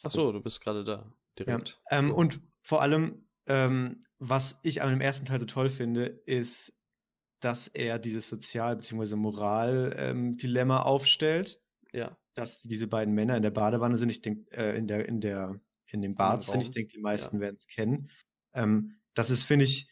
Ach 0.05 0.11
so, 0.11 0.33
du 0.33 0.41
bist 0.41 0.61
gerade 0.61 0.85
da. 0.85 1.13
Direkt. 1.39 1.81
Ja. 1.91 1.99
Ähm, 1.99 2.13
und 2.13 2.41
vor 2.63 2.83
allem, 2.83 3.29
ähm, 3.47 4.07
was 4.19 4.61
ich 4.63 4.83
an 4.83 4.91
dem 4.91 5.01
ersten 5.01 5.27
Teil 5.27 5.41
so 5.41 5.47
toll 5.47 5.71
finde, 5.71 6.05
ist, 6.27 6.73
dass 7.41 7.69
er 7.69 7.99
dieses 7.99 8.29
Sozial- 8.29 8.77
bzw. 8.77 9.17
Moral-Dilemma 9.17 10.77
ähm, 10.77 10.83
aufstellt. 10.83 11.63
Ja. 11.93 12.17
Dass 12.35 12.61
diese 12.63 12.87
beiden 12.87 13.15
Männer 13.15 13.37
in 13.37 13.43
der 13.43 13.51
Badewanne 13.51 13.99
sind. 13.99 14.11
Ich 14.11 14.23
denke, 14.23 14.51
äh, 14.57 14.77
in 14.77 14.87
der, 14.87 15.09
in 15.09 15.21
der, 15.21 15.61
in 15.87 16.03
dem 16.03 16.15
Bad 16.15 16.45
sind. 16.45 16.61
Ich 16.61 16.71
denke, 16.71 16.93
die 16.93 17.01
meisten 17.01 17.37
ja. 17.37 17.43
werden 17.43 17.57
es 17.57 17.67
kennen. 17.67 18.11
Ähm, 18.55 19.01
das 19.15 19.31
ist, 19.31 19.45
finde 19.45 19.65
ich, 19.65 19.91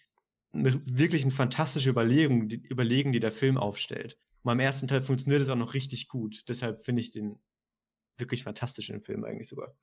eine, 0.52 0.80
wirklich 0.86 1.22
eine 1.22 1.32
fantastische 1.32 1.90
Überlegung, 1.90 2.48
die, 2.48 2.56
Überlegen, 2.56 3.12
die 3.12 3.20
der 3.20 3.32
Film 3.32 3.58
aufstellt. 3.58 4.18
Und 4.36 4.44
beim 4.44 4.60
ersten 4.60 4.88
Teil 4.88 5.02
funktioniert 5.02 5.42
es 5.42 5.48
auch 5.48 5.56
noch 5.56 5.74
richtig 5.74 6.08
gut. 6.08 6.44
Deshalb 6.48 6.84
finde 6.84 7.02
ich 7.02 7.10
den 7.10 7.38
wirklich 8.16 8.44
fantastisch 8.44 8.88
in 8.88 8.96
dem 8.96 9.02
Film 9.02 9.24
eigentlich 9.24 9.48
sogar. 9.48 9.76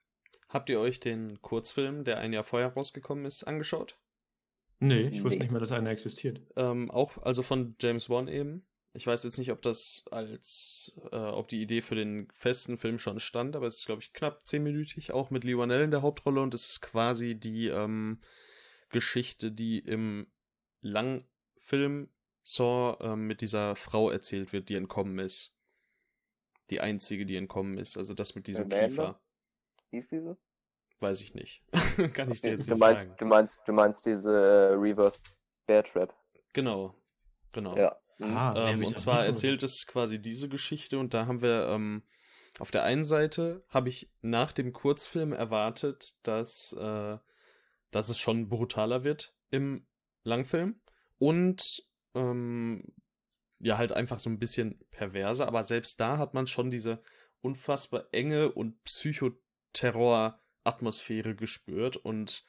Habt 0.50 0.70
ihr 0.70 0.80
euch 0.80 1.00
den 1.00 1.42
Kurzfilm, 1.42 2.04
der 2.04 2.20
ein 2.20 2.34
Jahr 2.34 2.44
vorher 2.44 2.74
rausgekommen 2.74 3.26
ist, 3.26 3.44
angeschaut? 3.44 3.98
Nee, 4.80 5.08
ich 5.08 5.24
wusste 5.24 5.40
nicht 5.40 5.52
mal, 5.52 5.60
dass 5.60 5.72
einer 5.72 5.90
existiert. 5.90 6.42
Ähm, 6.56 6.92
auch, 6.92 7.18
also 7.24 7.44
von 7.44 7.76
James 7.80 8.10
Wan 8.10 8.28
eben. 8.28 8.66
Ich 8.96 9.06
weiß 9.06 9.24
jetzt 9.24 9.38
nicht, 9.38 9.52
ob 9.52 9.62
das 9.62 10.06
als, 10.12 10.94
äh, 11.12 11.18
ob 11.18 11.48
die 11.48 11.62
Idee 11.62 11.82
für 11.82 11.96
den 11.96 12.30
festen 12.34 12.78
Film 12.78 12.98
schon 12.98 13.20
stand, 13.20 13.56
aber 13.56 13.68
es 13.68 13.80
ist, 13.80 13.86
glaube 13.86 14.02
ich, 14.02 14.14
knapp 14.14 14.46
zehnminütig, 14.46 15.12
auch 15.12 15.30
mit 15.30 15.44
Lee 15.44 15.58
Wanell 15.58 15.82
in 15.82 15.92
der 15.92 16.02
Hauptrolle 16.02 16.42
und 16.42 16.54
es 16.54 16.68
ist 16.68 16.82
quasi 16.82 17.36
die 17.36 17.68
ähm, 17.68 18.22
Geschichte, 18.90 19.52
die 19.52 19.80
im 19.80 20.28
Langfilm 20.82 22.10
Saw 22.44 22.98
äh, 23.02 23.16
mit 23.16 23.42
dieser 23.42 23.76
Frau 23.76 24.10
erzählt 24.10 24.54
wird, 24.54 24.70
die 24.70 24.76
entkommen 24.76 25.20
ist 25.20 25.56
die 26.70 26.82
einzige, 26.82 27.26
die 27.26 27.36
entkommen 27.36 27.78
ist. 27.78 27.98
Also 27.98 28.14
das 28.14 28.36
mit 28.36 28.48
diesem 28.48 28.66
Amanda? 28.66 28.88
Kiefer. 28.88 29.22
Hieß 29.92 30.10
diese? 30.10 30.38
Weiß 31.00 31.22
ich 31.22 31.34
nicht. 31.36 31.64
Kann 32.14 32.32
ich 32.32 32.42
dir 32.42 32.52
jetzt 32.52 32.68
nicht 32.68 32.80
meinst, 32.80 33.06
sagen. 33.06 33.18
Du 33.18 33.26
meinst, 33.26 33.62
du 33.68 33.74
meinst 33.74 34.06
diese 34.06 34.32
äh, 34.32 34.74
Reverse 34.74 35.20
Bear 35.68 35.84
Trap. 35.84 36.14
Genau. 36.54 36.96
Genau. 37.52 37.78
Ja. 37.78 37.98
Mhm. 38.18 38.38
Ah, 38.38 38.70
ähm, 38.70 38.84
und 38.84 38.98
zwar 38.98 39.26
erzählt 39.26 39.64
es 39.64 39.86
quasi 39.88 40.20
diese 40.20 40.50
Geschichte 40.50 41.00
und 41.00 41.14
da 41.14 41.26
haben 41.26 41.42
wir 41.42 41.68
ähm, 41.70 42.04
auf 42.60 42.72
der 42.72 42.84
einen 42.84 43.04
Seite 43.04 43.66
habe 43.70 43.90
ich 43.90 44.10
nach 44.22 44.54
dem 44.54 44.72
Kurzfilm 44.72 45.34
erwartet, 45.34 46.20
dass, 46.24 46.74
äh, 46.80 47.18
dass 47.92 48.10
es 48.10 48.18
schon 48.18 48.48
brutaler 48.48 49.04
wird 49.04 49.36
im 49.52 49.86
Langfilm 50.24 50.80
und 51.18 51.62
ähm, 52.14 52.86
ja 53.60 53.78
halt 53.78 53.92
einfach 53.92 54.20
so 54.20 54.30
ein 54.30 54.40
bisschen 54.40 54.80
perverse, 54.92 55.46
aber 55.46 55.64
selbst 55.64 56.00
da 56.00 56.18
hat 56.18 56.34
man 56.34 56.48
schon 56.48 56.72
diese 56.72 57.04
unfassbar 57.42 58.06
enge 58.12 58.50
und 58.52 58.82
Psychoterror-Atmosphäre 58.86 61.36
gespürt 61.36 61.98
und 61.98 62.46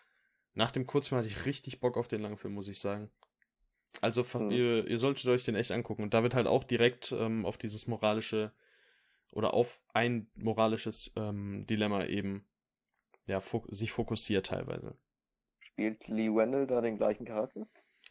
nach 0.54 0.70
dem 0.70 0.86
Kurzfilm 0.86 1.18
hatte 1.18 1.28
ich 1.28 1.44
richtig 1.44 1.80
Bock 1.80 1.98
auf 1.98 2.08
den 2.08 2.22
Langfilm, 2.22 2.54
muss 2.54 2.68
ich 2.68 2.78
sagen. 2.78 3.10
Also 4.00 4.24
mhm. 4.38 4.50
ihr, 4.50 4.86
ihr 4.86 4.98
solltet 4.98 5.26
euch 5.26 5.44
den 5.44 5.54
echt 5.54 5.72
angucken 5.72 6.02
und 6.02 6.14
da 6.14 6.22
wird 6.22 6.34
halt 6.34 6.46
auch 6.46 6.64
direkt 6.64 7.12
ähm, 7.12 7.46
auf 7.46 7.56
dieses 7.56 7.86
moralische 7.86 8.52
oder 9.32 9.54
auf 9.54 9.82
ein 9.92 10.30
moralisches 10.36 11.12
ähm, 11.16 11.66
Dilemma 11.66 12.04
eben 12.04 12.46
ja, 13.26 13.40
fok 13.40 13.66
sich 13.68 13.92
fokussiert 13.92 14.46
teilweise. 14.46 14.96
Spielt 15.58 16.06
Lee 16.08 16.32
Wendell 16.32 16.66
da 16.66 16.80
den 16.80 16.96
gleichen 16.96 17.24
Charakter? 17.24 17.66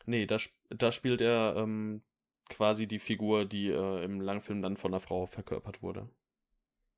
Nee, 0.05 0.25
da, 0.25 0.37
da 0.69 0.91
spielt 0.91 1.21
er 1.21 1.55
ähm, 1.57 2.03
quasi 2.49 2.87
die 2.87 2.99
Figur, 2.99 3.45
die 3.45 3.69
äh, 3.69 4.03
im 4.03 4.21
Langfilm 4.21 4.61
dann 4.61 4.77
von 4.77 4.91
einer 4.91 4.99
Frau 4.99 5.25
verkörpert 5.25 5.81
wurde. 5.81 6.09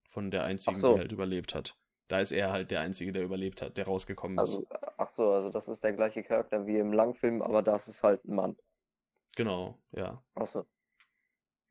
Von 0.03 0.31
der 0.31 0.43
einzigen, 0.43 0.79
so. 0.79 0.93
die 0.93 0.99
halt 0.99 1.11
überlebt 1.11 1.53
hat. 1.53 1.77
Da 2.07 2.19
ist 2.19 2.31
er 2.31 2.51
halt 2.51 2.71
der 2.71 2.79
Einzige, 2.81 3.11
der 3.11 3.23
überlebt 3.23 3.61
hat, 3.61 3.77
der 3.77 3.85
rausgekommen 3.85 4.39
also, 4.39 4.61
ist. 4.61 4.67
So, 5.17 5.31
also 5.31 5.49
das 5.49 5.67
ist 5.67 5.83
der 5.83 5.93
gleiche 5.93 6.23
Charakter 6.23 6.67
wie 6.67 6.77
im 6.77 6.93
Langfilm, 6.93 7.41
aber 7.41 7.63
das 7.63 7.87
ist 7.87 8.03
halt 8.03 8.23
ein 8.25 8.35
Mann. 8.35 8.55
Genau, 9.35 9.79
ja. 9.91 10.23
Ach 10.35 10.45
so. 10.45 10.65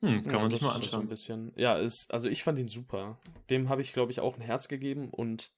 Hm, 0.01 0.25
kann 0.25 0.33
ja, 0.33 0.39
man 0.41 0.51
sich 0.51 0.63
mal 0.63 0.75
anschauen. 0.75 0.91
So 0.91 0.99
ein 0.99 1.09
bisschen, 1.09 1.53
ja, 1.57 1.79
ist, 1.79 2.13
also 2.13 2.29
ich 2.29 2.43
fand 2.43 2.59
ihn 2.59 2.67
super. 2.67 3.21
Dem 3.49 3.69
habe 3.69 3.83
ich, 3.83 3.93
glaube 3.93 4.11
ich, 4.11 4.19
auch 4.19 4.37
ein 4.37 4.41
Herz 4.41 4.67
gegeben 4.67 5.11
und 5.11 5.55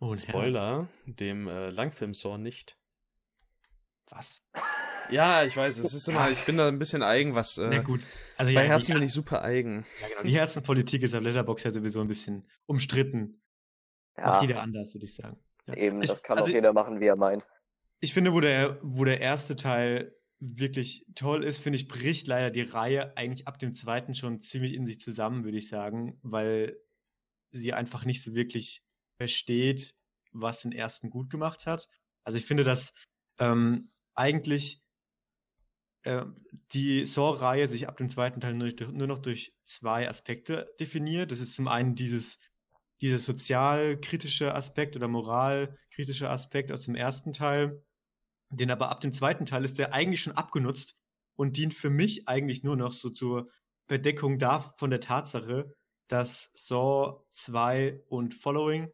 oh, 0.00 0.14
Spoiler, 0.14 0.88
Herz. 1.06 1.16
dem 1.16 1.48
äh, 1.48 1.70
Langfilm-Saw 1.70 2.36
nicht. 2.36 2.78
Was? 4.10 4.44
Ja, 5.10 5.42
ich 5.44 5.56
weiß, 5.56 5.78
es 5.78 5.94
ist 5.94 6.08
immer, 6.08 6.30
ich 6.30 6.44
bin 6.44 6.58
da 6.58 6.68
ein 6.68 6.78
bisschen 6.78 7.02
eigen, 7.02 7.34
was. 7.34 7.56
Äh, 7.56 7.72
ja, 7.72 7.82
gut. 7.82 8.00
Also, 8.36 8.52
bei 8.52 8.62
ja, 8.62 8.68
Herzen 8.68 8.94
bin 8.94 9.02
ich 9.02 9.12
super 9.12 9.42
eigen. 9.42 9.86
Ja, 10.02 10.08
genau. 10.08 10.22
Die 10.24 10.34
Herzenpolitik 10.34 11.02
ist 11.02 11.14
auf 11.14 11.22
Letterbox 11.22 11.64
ja 11.64 11.70
sowieso 11.70 12.02
ein 12.02 12.08
bisschen 12.08 12.46
umstritten. 12.66 13.42
Ja. 14.18 14.26
Macht 14.26 14.42
jeder 14.42 14.60
anders, 14.60 14.92
würde 14.94 15.06
ich 15.06 15.14
sagen. 15.14 15.42
Eben, 15.76 16.00
das 16.00 16.22
kann 16.22 16.38
also 16.38 16.50
auch 16.50 16.54
jeder 16.54 16.72
machen, 16.72 17.00
wie 17.00 17.06
er 17.06 17.16
meint. 17.16 17.44
Ich 18.00 18.14
finde, 18.14 18.32
wo 18.32 18.40
der, 18.40 18.78
wo 18.82 19.04
der 19.04 19.20
erste 19.20 19.56
Teil 19.56 20.14
wirklich 20.38 21.04
toll 21.14 21.44
ist, 21.44 21.58
finde 21.58 21.76
ich, 21.76 21.86
bricht 21.86 22.26
leider 22.26 22.50
die 22.50 22.62
Reihe 22.62 23.16
eigentlich 23.16 23.46
ab 23.46 23.58
dem 23.58 23.74
zweiten 23.74 24.14
schon 24.14 24.40
ziemlich 24.40 24.72
in 24.72 24.86
sich 24.86 24.98
zusammen, 25.00 25.44
würde 25.44 25.58
ich 25.58 25.68
sagen, 25.68 26.18
weil 26.22 26.78
sie 27.52 27.74
einfach 27.74 28.04
nicht 28.04 28.22
so 28.22 28.34
wirklich 28.34 28.82
versteht, 29.18 29.94
was 30.32 30.62
den 30.62 30.72
ersten 30.72 31.10
gut 31.10 31.28
gemacht 31.28 31.66
hat. 31.66 31.88
Also 32.24 32.38
ich 32.38 32.46
finde, 32.46 32.64
dass 32.64 32.94
ähm, 33.38 33.90
eigentlich 34.14 34.82
äh, 36.02 36.24
die 36.72 37.04
Saw-Reihe 37.04 37.68
sich 37.68 37.88
ab 37.88 37.98
dem 37.98 38.08
zweiten 38.08 38.40
Teil 38.40 38.54
nur, 38.54 38.72
nur, 38.92 39.06
noch 39.06 39.20
durch 39.20 39.50
zwei 39.66 40.08
Aspekte 40.08 40.74
definiert. 40.80 41.32
Das 41.32 41.40
ist 41.40 41.54
zum 41.54 41.68
einen 41.68 41.94
dieses, 41.94 42.38
dieser 43.00 43.18
sozialkritische 43.18 44.54
Aspekt 44.54 44.96
oder 44.96 45.08
moralkritische 45.08 46.28
Aspekt 46.28 46.70
aus 46.72 46.84
dem 46.84 46.94
ersten 46.94 47.32
Teil, 47.32 47.82
den 48.50 48.70
aber 48.70 48.90
ab 48.90 49.00
dem 49.00 49.12
zweiten 49.12 49.46
Teil 49.46 49.64
ist 49.64 49.78
der 49.78 49.94
eigentlich 49.94 50.22
schon 50.22 50.36
abgenutzt 50.36 50.96
und 51.36 51.56
dient 51.56 51.74
für 51.74 51.90
mich 51.90 52.28
eigentlich 52.28 52.62
nur 52.62 52.76
noch 52.76 52.92
so 52.92 53.10
zur 53.10 53.48
Verdeckung 53.86 54.38
da 54.38 54.74
von 54.76 54.90
der 54.90 55.00
Tatsache, 55.00 55.74
dass 56.08 56.50
Saw 56.54 57.24
2 57.32 58.02
und 58.08 58.34
Following 58.34 58.90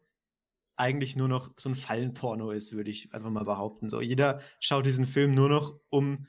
eigentlich 0.75 1.15
nur 1.15 1.27
noch 1.27 1.51
so 1.57 1.69
ein 1.69 1.75
Fallenporno 1.75 2.51
ist, 2.51 2.71
würde 2.71 2.91
ich 2.91 3.13
einfach 3.13 3.31
mal 3.31 3.43
behaupten. 3.43 3.89
So, 3.89 3.99
jeder 3.99 4.41
schaut 4.59 4.85
diesen 4.85 5.07
Film 5.07 5.33
nur 5.33 5.49
noch, 5.49 5.79
um 5.89 6.27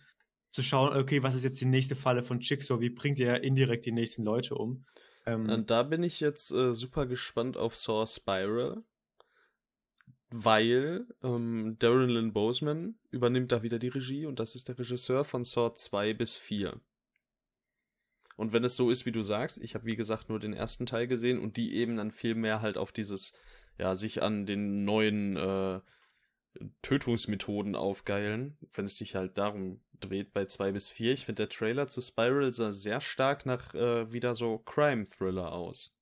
zu 0.50 0.62
schauen, 0.62 0.96
okay, 0.96 1.22
was 1.22 1.34
ist 1.34 1.44
jetzt 1.44 1.60
die 1.60 1.66
nächste 1.66 1.94
Falle 1.94 2.22
von 2.22 2.40
Jigsaw? 2.40 2.80
Wie 2.80 2.90
bringt 2.90 3.20
er 3.20 3.44
indirekt 3.44 3.84
die 3.84 3.92
nächsten 3.92 4.24
Leute 4.24 4.54
um? 4.54 4.86
Ähm, 5.28 5.50
Und 5.50 5.70
da 5.70 5.82
bin 5.82 6.02
ich 6.02 6.20
jetzt 6.20 6.52
äh, 6.52 6.74
super 6.74 7.06
gespannt 7.06 7.58
auf 7.58 7.76
Saw 7.76 8.06
Spiral, 8.06 8.82
weil 10.30 11.06
ähm, 11.22 11.76
Darren 11.78 12.08
Lynn 12.08 12.32
Boseman 12.32 12.98
übernimmt 13.10 13.52
da 13.52 13.62
wieder 13.62 13.78
die 13.78 13.88
Regie 13.88 14.24
und 14.24 14.40
das 14.40 14.54
ist 14.54 14.68
der 14.68 14.78
Regisseur 14.78 15.24
von 15.24 15.44
Saw 15.44 15.74
2 15.74 16.14
bis 16.14 16.38
4. 16.38 16.80
Und 18.36 18.52
wenn 18.52 18.64
es 18.64 18.76
so 18.76 18.90
ist, 18.90 19.04
wie 19.04 19.12
du 19.12 19.22
sagst, 19.22 19.58
ich 19.58 19.74
habe 19.74 19.84
wie 19.84 19.96
gesagt 19.96 20.30
nur 20.30 20.38
den 20.38 20.54
ersten 20.54 20.86
Teil 20.86 21.06
gesehen 21.06 21.38
und 21.38 21.58
die 21.58 21.74
eben 21.74 21.96
dann 21.96 22.10
viel 22.10 22.34
mehr 22.34 22.62
halt 22.62 22.78
auf 22.78 22.92
dieses 22.92 23.34
ja, 23.76 23.94
sich 23.96 24.22
an 24.22 24.46
den 24.46 24.84
neuen 24.84 25.36
äh, 25.36 25.80
Tötungsmethoden 26.80 27.74
aufgeilen, 27.74 28.56
wenn 28.74 28.86
es 28.86 28.96
sich 28.96 29.14
halt 29.14 29.36
darum 29.36 29.82
dreht 30.00 30.32
bei 30.32 30.44
2 30.44 30.72
bis 30.72 30.90
4. 30.90 31.12
Ich 31.12 31.24
finde, 31.24 31.42
der 31.42 31.48
Trailer 31.48 31.86
zu 31.88 32.00
Spiral 32.00 32.52
sah 32.52 32.72
sehr 32.72 33.00
stark 33.00 33.46
nach 33.46 33.74
äh, 33.74 34.12
wieder 34.12 34.34
so 34.34 34.58
Crime-Thriller 34.58 35.52
aus. 35.52 35.94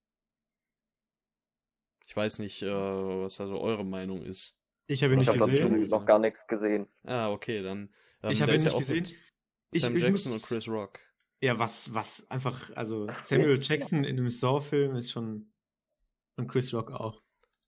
Ich 2.06 2.16
weiß 2.16 2.38
nicht, 2.38 2.62
äh, 2.62 2.70
was 2.70 3.40
also 3.40 3.60
eure 3.60 3.84
Meinung 3.84 4.22
ist. 4.22 4.58
Ich 4.86 5.02
habe 5.02 5.14
ihn 5.14 5.18
nicht 5.18 5.32
gesehen. 5.32 5.54
Ich 5.54 5.62
habe 5.62 6.00
noch 6.00 6.06
gar 6.06 6.18
nichts 6.18 6.46
gesehen. 6.46 6.86
Ah, 7.04 7.30
okay, 7.30 7.62
dann. 7.62 7.92
Ähm, 8.22 8.30
ich 8.30 8.40
habe 8.40 8.52
ihn 8.52 8.62
nicht 8.62 8.72
ja 8.72 8.78
gesehen. 8.78 9.04
Sam 9.74 9.96
ich, 9.96 10.02
Jackson 10.02 10.06
ich 10.06 10.10
muss... 10.10 10.26
und 10.26 10.42
Chris 10.42 10.68
Rock. 10.68 11.00
Ja, 11.40 11.58
was, 11.58 11.92
was 11.92 12.24
einfach, 12.30 12.70
also 12.76 13.08
Samuel 13.08 13.60
Jackson 13.60 14.04
in 14.04 14.18
einem 14.18 14.30
Saw-Film 14.30 14.96
ist 14.96 15.10
schon. 15.10 15.52
Und 16.36 16.48
Chris 16.48 16.72
Rock 16.72 16.92
auch. 16.92 17.22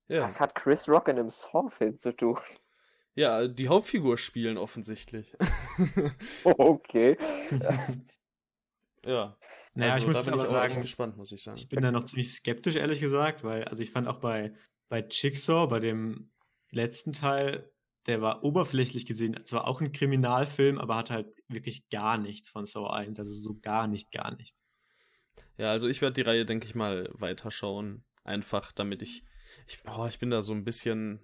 Ja. 0.08 0.22
Was 0.22 0.40
hat 0.40 0.54
Chris 0.54 0.88
Rock 0.88 1.08
in 1.08 1.18
einem 1.18 1.30
Saw-Film 1.30 1.96
zu 1.96 2.14
tun? 2.14 2.38
Ja, 3.18 3.48
die 3.48 3.66
Hauptfigur 3.66 4.16
spielen 4.16 4.56
offensichtlich. 4.56 5.36
okay. 6.44 7.18
ja. 9.04 9.36
Naja, 9.74 9.94
also, 9.94 9.98
ich 9.98 10.06
muss 10.06 10.24
da 10.24 10.30
bin 10.30 10.38
ich 10.38 10.46
auch 10.46 10.50
sagen, 10.52 10.82
gespannt, 10.82 11.16
muss 11.16 11.32
ich 11.32 11.42
sagen. 11.42 11.58
Ich 11.58 11.68
bin 11.68 11.82
da 11.82 11.90
noch 11.90 12.04
ziemlich 12.04 12.32
skeptisch, 12.32 12.76
ehrlich 12.76 13.00
gesagt, 13.00 13.42
weil, 13.42 13.64
also 13.64 13.82
ich 13.82 13.90
fand 13.90 14.06
auch 14.06 14.20
bei, 14.20 14.54
bei 14.88 15.04
Jigsaw, 15.10 15.66
bei 15.66 15.80
dem 15.80 16.30
letzten 16.70 17.12
Teil, 17.12 17.68
der 18.06 18.22
war 18.22 18.44
oberflächlich 18.44 19.04
gesehen, 19.04 19.44
zwar 19.46 19.66
auch 19.66 19.80
ein 19.80 19.90
Kriminalfilm, 19.90 20.78
aber 20.78 20.94
hat 20.94 21.10
halt 21.10 21.26
wirklich 21.48 21.88
gar 21.88 22.18
nichts 22.18 22.50
von 22.50 22.66
Saw 22.66 22.88
1, 22.88 23.18
also 23.18 23.32
so 23.32 23.58
gar 23.60 23.88
nicht, 23.88 24.12
gar 24.12 24.36
nicht. 24.36 24.54
Ja, 25.56 25.72
also 25.72 25.88
ich 25.88 26.02
werde 26.02 26.14
die 26.14 26.22
Reihe, 26.22 26.44
denke 26.44 26.66
ich 26.66 26.76
mal, 26.76 27.10
weiterschauen. 27.14 28.04
Einfach, 28.22 28.70
damit 28.70 29.02
ich 29.02 29.24
ich, 29.66 29.80
oh, 29.86 30.06
ich 30.06 30.18
bin 30.18 30.30
da 30.30 30.42
so 30.42 30.52
ein 30.52 30.64
bisschen, 30.64 31.20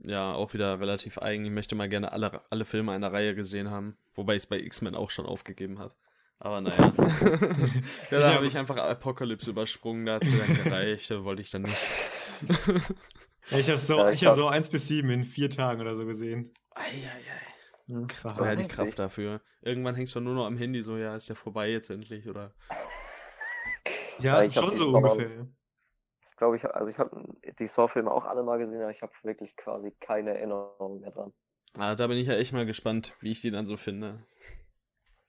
ja, 0.00 0.32
auch 0.32 0.54
wieder 0.54 0.80
relativ 0.80 1.18
eigen. 1.18 1.44
Ich 1.44 1.50
möchte 1.50 1.74
mal 1.74 1.88
gerne 1.88 2.12
alle, 2.12 2.42
alle 2.50 2.64
Filme 2.64 2.92
einer 2.92 3.12
Reihe 3.12 3.34
gesehen 3.34 3.70
haben. 3.70 3.96
Wobei 4.14 4.34
ich 4.34 4.42
es 4.42 4.46
bei 4.46 4.58
X-Men 4.58 4.94
auch 4.94 5.10
schon 5.10 5.26
aufgegeben 5.26 5.78
habe. 5.78 5.94
Aber 6.38 6.60
naja. 6.60 6.76
ja, 8.10 8.20
da 8.20 8.34
habe 8.34 8.46
ich 8.46 8.56
einfach 8.56 8.76
Apocalypse 8.76 9.50
übersprungen, 9.50 10.06
da 10.06 10.14
hat 10.14 10.22
es 10.22 10.30
mir 10.30 10.38
dann 10.38 10.54
gereicht, 10.64 11.10
da 11.10 11.24
wollte 11.24 11.42
ich 11.42 11.50
dann 11.50 11.62
nicht. 11.62 11.76
ja, 13.50 13.58
ich 13.58 13.68
habe 13.68 13.78
so, 13.78 13.98
ja, 13.98 14.10
ich 14.10 14.24
hab 14.24 14.36
so 14.36 14.46
1 14.46 14.68
bis 14.68 14.86
7 14.86 15.10
in 15.10 15.24
vier 15.24 15.50
Tagen 15.50 15.80
oder 15.80 15.96
so 15.96 16.06
gesehen. 16.06 16.52
Eieiei. 16.74 17.48
Ja, 17.90 18.06
Kraft, 18.06 18.40
ja 18.40 18.54
die 18.54 18.68
Kraft 18.68 18.98
dafür. 18.98 19.40
Irgendwann 19.62 19.94
hängst 19.94 20.14
du 20.14 20.20
nur 20.20 20.34
noch 20.34 20.46
am 20.46 20.58
Handy, 20.58 20.82
so, 20.82 20.96
ja, 20.96 21.16
ist 21.16 21.28
ja 21.28 21.34
vorbei 21.34 21.70
jetzt 21.70 21.90
endlich, 21.90 22.28
oder? 22.28 22.52
Ja, 24.20 24.42
ja 24.42 24.52
schon 24.52 24.76
so 24.76 24.94
ungefähr 24.94 25.48
glaube 26.38 26.56
ich, 26.56 26.64
also 26.64 26.90
ich 26.90 26.98
habe 26.98 27.24
die 27.58 27.66
Saw-Filme 27.66 28.10
auch 28.10 28.24
alle 28.24 28.42
mal 28.42 28.58
gesehen, 28.58 28.80
aber 28.80 28.90
ich 28.90 29.02
habe 29.02 29.12
wirklich 29.22 29.56
quasi 29.56 29.90
keine 30.00 30.36
Erinnerung 30.36 31.00
mehr 31.00 31.10
dran. 31.10 31.32
Ah, 31.74 31.94
da 31.94 32.06
bin 32.06 32.16
ich 32.16 32.26
ja 32.26 32.34
echt 32.34 32.52
mal 32.52 32.66
gespannt, 32.66 33.14
wie 33.20 33.30
ich 33.30 33.42
die 33.42 33.50
dann 33.50 33.66
so 33.66 33.76
finde. 33.76 34.24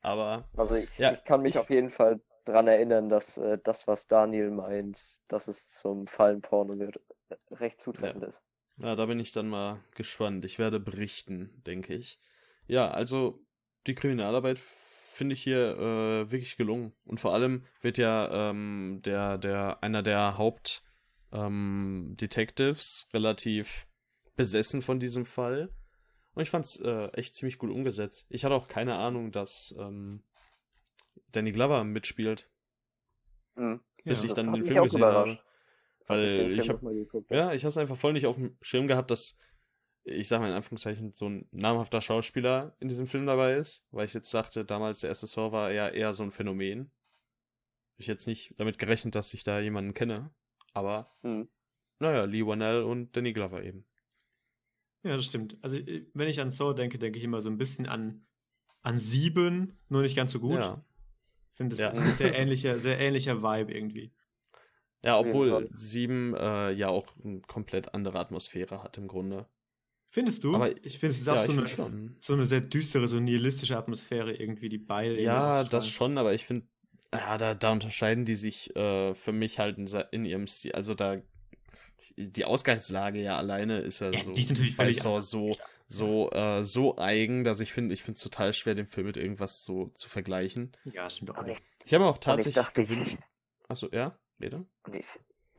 Aber. 0.01 0.45
Also 0.55 0.75
ich, 0.75 0.97
ja, 0.97 1.11
ich 1.11 1.23
kann 1.25 1.41
mich 1.41 1.55
ich... 1.55 1.59
auf 1.59 1.69
jeden 1.69 1.89
Fall 1.89 2.21
dran 2.45 2.67
erinnern, 2.67 3.09
dass 3.09 3.37
äh, 3.37 3.57
das, 3.63 3.87
was 3.87 4.07
Daniel 4.07 4.51
meint, 4.51 5.21
dass 5.27 5.47
es 5.47 5.69
zum 5.69 6.07
Fallenporno 6.07 6.79
wird, 6.79 6.99
recht 7.51 7.81
zutreffend 7.81 8.23
ja. 8.23 8.29
ist. 8.29 8.41
Ja, 8.77 8.95
da 8.95 9.05
bin 9.05 9.19
ich 9.19 9.33
dann 9.33 9.49
mal 9.49 9.79
gespannt. 9.95 10.45
Ich 10.45 10.57
werde 10.57 10.79
berichten, 10.79 11.61
denke 11.67 11.93
ich. 11.93 12.19
Ja, 12.65 12.89
also 12.89 13.41
die 13.87 13.95
Kriminalarbeit 13.95 14.57
finde 14.57 15.33
ich 15.33 15.43
hier 15.43 15.77
äh, 15.77 16.31
wirklich 16.31 16.55
gelungen. 16.55 16.93
Und 17.03 17.19
vor 17.19 17.33
allem 17.33 17.65
wird 17.81 17.97
ja 17.97 18.49
ähm, 18.49 19.01
der, 19.03 19.37
der, 19.37 19.83
einer 19.83 20.01
der 20.01 20.37
Haupt 20.37 20.83
ähm, 21.31 22.15
Detectives 22.19 23.09
relativ 23.13 23.87
besessen 24.35 24.81
von 24.81 24.99
diesem 24.99 25.25
Fall. 25.25 25.69
Und 26.33 26.43
ich 26.43 26.49
fand's 26.49 26.79
äh, 26.79 27.07
echt 27.13 27.35
ziemlich 27.35 27.57
gut 27.57 27.71
umgesetzt. 27.71 28.25
Ich 28.29 28.45
hatte 28.45 28.55
auch 28.55 28.67
keine 28.67 28.95
Ahnung, 28.95 29.31
dass 29.31 29.75
ähm, 29.77 30.23
Danny 31.31 31.51
Glover 31.51 31.83
mitspielt. 31.83 32.49
Mhm. 33.55 33.81
Bis 34.03 34.23
ja, 34.23 34.29
ich 34.29 34.33
dann 34.33 34.53
den 34.53 34.63
Film 34.63 34.83
gesehen 34.83 35.03
habe. 35.03 35.39
Weil 36.07 36.51
ich, 36.51 36.59
ich 36.59 36.69
habe 36.69 37.07
ja, 37.29 37.53
ich 37.53 37.63
habe 37.63 37.69
es 37.69 37.77
einfach 37.77 37.97
voll 37.97 38.13
nicht 38.13 38.25
auf 38.25 38.35
dem 38.35 38.57
Schirm 38.61 38.87
gehabt, 38.87 39.11
dass 39.11 39.37
ich 40.03 40.27
sag 40.27 40.39
mal 40.39 40.47
in 40.47 40.55
Anführungszeichen 40.55 41.13
so 41.13 41.27
ein 41.27 41.47
namhafter 41.51 42.01
Schauspieler 42.01 42.75
in 42.79 42.87
diesem 42.87 43.05
Film 43.05 43.25
dabei 43.25 43.55
ist, 43.55 43.85
weil 43.91 44.05
ich 44.05 44.13
jetzt 44.13 44.33
dachte, 44.33 44.65
damals 44.65 45.01
der 45.01 45.09
erste 45.09 45.27
Saw 45.27 45.51
war 45.51 45.69
eher 45.69 45.93
eher 45.93 46.13
so 46.13 46.23
ein 46.23 46.31
Phänomen. 46.31 46.91
Ich 47.97 48.07
jetzt 48.07 48.25
nicht 48.25 48.55
damit 48.57 48.79
gerechnet, 48.79 49.15
dass 49.15 49.33
ich 49.33 49.43
da 49.43 49.59
jemanden 49.59 49.93
kenne. 49.93 50.31
Aber, 50.79 51.11
mhm. 51.23 51.49
naja, 51.99 52.23
Lee 52.23 52.45
Wanell 52.45 52.83
und 52.83 53.15
Danny 53.15 53.33
Glover 53.33 53.63
eben. 53.63 53.85
Ja, 55.03 55.15
das 55.17 55.25
stimmt. 55.25 55.57
Also, 55.61 55.77
äh, 55.77 56.05
wenn 56.13 56.29
ich 56.29 56.39
an 56.39 56.51
Saw 56.51 56.73
denke, 56.73 56.97
denke 56.97 57.19
ich 57.19 57.25
immer 57.25 57.41
so 57.41 57.49
ein 57.49 57.57
bisschen 57.57 57.85
an, 57.85 58.25
an 58.81 58.99
Sieben, 58.99 59.77
nur 59.89 60.01
nicht 60.01 60.15
ganz 60.15 60.31
so 60.31 60.39
gut. 60.39 60.59
Ja. 60.59 60.83
Ich 61.51 61.57
finde, 61.57 61.75
das 61.75 61.79
ja. 61.79 61.89
ist 61.89 62.09
ein 62.09 62.15
sehr 62.15 62.35
ähnlicher, 62.35 62.77
sehr 62.77 62.99
ähnlicher 62.99 63.43
Vibe 63.43 63.73
irgendwie. 63.73 64.13
Ja, 65.03 65.17
obwohl 65.17 65.69
Sieben 65.73 66.33
äh, 66.35 66.71
ja 66.71 66.89
auch 66.89 67.07
eine 67.23 67.41
komplett 67.41 67.93
andere 67.93 68.19
Atmosphäre 68.19 68.83
hat 68.83 68.97
im 68.97 69.07
Grunde. 69.07 69.47
Findest 70.09 70.43
du? 70.43 70.55
Aber 70.55 70.71
ich 70.83 70.99
finde, 70.99 71.13
es 71.13 71.21
ist 71.21 71.27
ja, 71.27 71.43
auch 71.43 71.45
so 71.45 71.85
eine, 71.85 72.15
so 72.19 72.33
eine 72.33 72.45
sehr 72.45 72.61
düstere, 72.61 73.07
so 73.07 73.19
nihilistische 73.19 73.77
Atmosphäre 73.77 74.33
irgendwie, 74.33 74.67
die 74.67 74.77
beide. 74.77 75.21
Ja, 75.21 75.63
das 75.63 75.87
schon, 75.87 76.17
aber 76.17 76.33
ich 76.33 76.45
finde, 76.45 76.67
ja, 77.13 77.37
da, 77.37 77.55
da 77.55 77.71
unterscheiden 77.71 78.25
die 78.25 78.35
sich 78.35 78.75
äh, 78.75 79.13
für 79.15 79.31
mich 79.31 79.59
halt 79.59 79.77
in, 79.77 79.87
in, 80.11 80.25
ihrem 80.25 80.47
Stil. 80.47 80.73
Also 80.73 80.93
da 80.93 81.17
die 82.15 82.45
Ausgangslage 82.45 83.21
ja 83.21 83.37
alleine 83.37 83.79
ist 83.79 83.99
ja, 83.99 84.11
ja 84.11 84.23
so 84.23 84.33
die 84.33 84.41
ist 84.41 84.49
natürlich 84.49 84.77
bei 84.77 84.91
Saw 84.91 85.21
so 85.21 85.57
so 85.87 86.29
äh, 86.31 86.63
so 86.63 86.97
eigen, 86.97 87.43
dass 87.43 87.59
ich 87.59 87.73
finde, 87.73 87.93
ich 87.93 88.03
finde 88.03 88.17
es 88.17 88.23
total 88.23 88.53
schwer, 88.53 88.75
den 88.75 88.85
Film 88.85 89.07
mit 89.07 89.17
irgendwas 89.17 89.65
so 89.65 89.91
zu 89.95 90.07
vergleichen. 90.07 90.71
Ja, 90.85 91.09
stimmt 91.09 91.35
auch 91.35 91.43
nicht. 91.43 91.63
Ich 91.83 91.93
habe 91.93 92.03
mir 92.03 92.09
auch 92.09 92.19
tatsächlich 92.19 92.73
gewünscht. 92.73 93.17
Achso, 93.67 93.89
ja, 93.91 94.17
bitte. 94.37 94.65
Und 94.83 94.95
ich, 94.95 95.07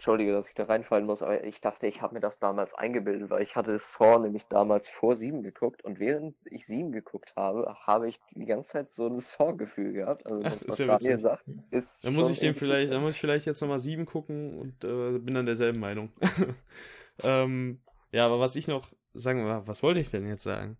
Entschuldige, 0.00 0.32
dass 0.32 0.48
ich 0.48 0.54
da 0.54 0.64
reinfallen 0.64 1.04
muss, 1.04 1.22
aber 1.22 1.44
ich 1.44 1.60
dachte, 1.60 1.86
ich 1.86 2.00
habe 2.00 2.14
mir 2.14 2.20
das 2.20 2.38
damals 2.38 2.72
eingebildet, 2.72 3.28
weil 3.28 3.42
ich 3.42 3.54
hatte 3.54 3.78
Saw 3.78 4.18
nämlich 4.18 4.46
damals 4.46 4.88
vor 4.88 5.14
sieben 5.14 5.42
geguckt 5.42 5.84
und 5.84 6.00
während 6.00 6.34
ich 6.46 6.64
sieben 6.64 6.90
geguckt 6.90 7.34
habe, 7.36 7.76
habe 7.84 8.08
ich 8.08 8.18
die 8.30 8.46
ganze 8.46 8.70
Zeit 8.70 8.90
so 8.90 9.06
ein 9.06 9.18
Saw-Gefühl 9.18 9.92
gehabt. 9.92 10.24
Also 10.24 10.42
das, 10.42 10.66
was 10.66 10.78
ja 10.78 10.86
Daniel 10.86 11.10
witzig. 11.10 11.20
sagt, 11.20 11.44
ist. 11.70 12.02
Dann 12.02 12.14
muss 12.14 12.30
ich 12.30 12.38
den 12.38 12.54
vielleicht, 12.54 12.94
dann 12.94 13.02
muss 13.02 13.16
ich 13.16 13.20
vielleicht 13.20 13.44
jetzt 13.44 13.60
nochmal 13.60 13.78
sieben 13.78 14.06
gucken 14.06 14.58
und 14.58 14.84
äh, 14.84 15.18
bin 15.18 15.34
dann 15.34 15.44
derselben 15.44 15.80
Meinung. 15.80 16.10
ähm, 17.22 17.82
ja, 18.10 18.24
aber 18.24 18.40
was 18.40 18.56
ich 18.56 18.68
noch 18.68 18.88
sagen, 19.12 19.44
was 19.66 19.82
wollte 19.82 20.00
ich 20.00 20.08
denn 20.08 20.26
jetzt 20.26 20.44
sagen? 20.44 20.78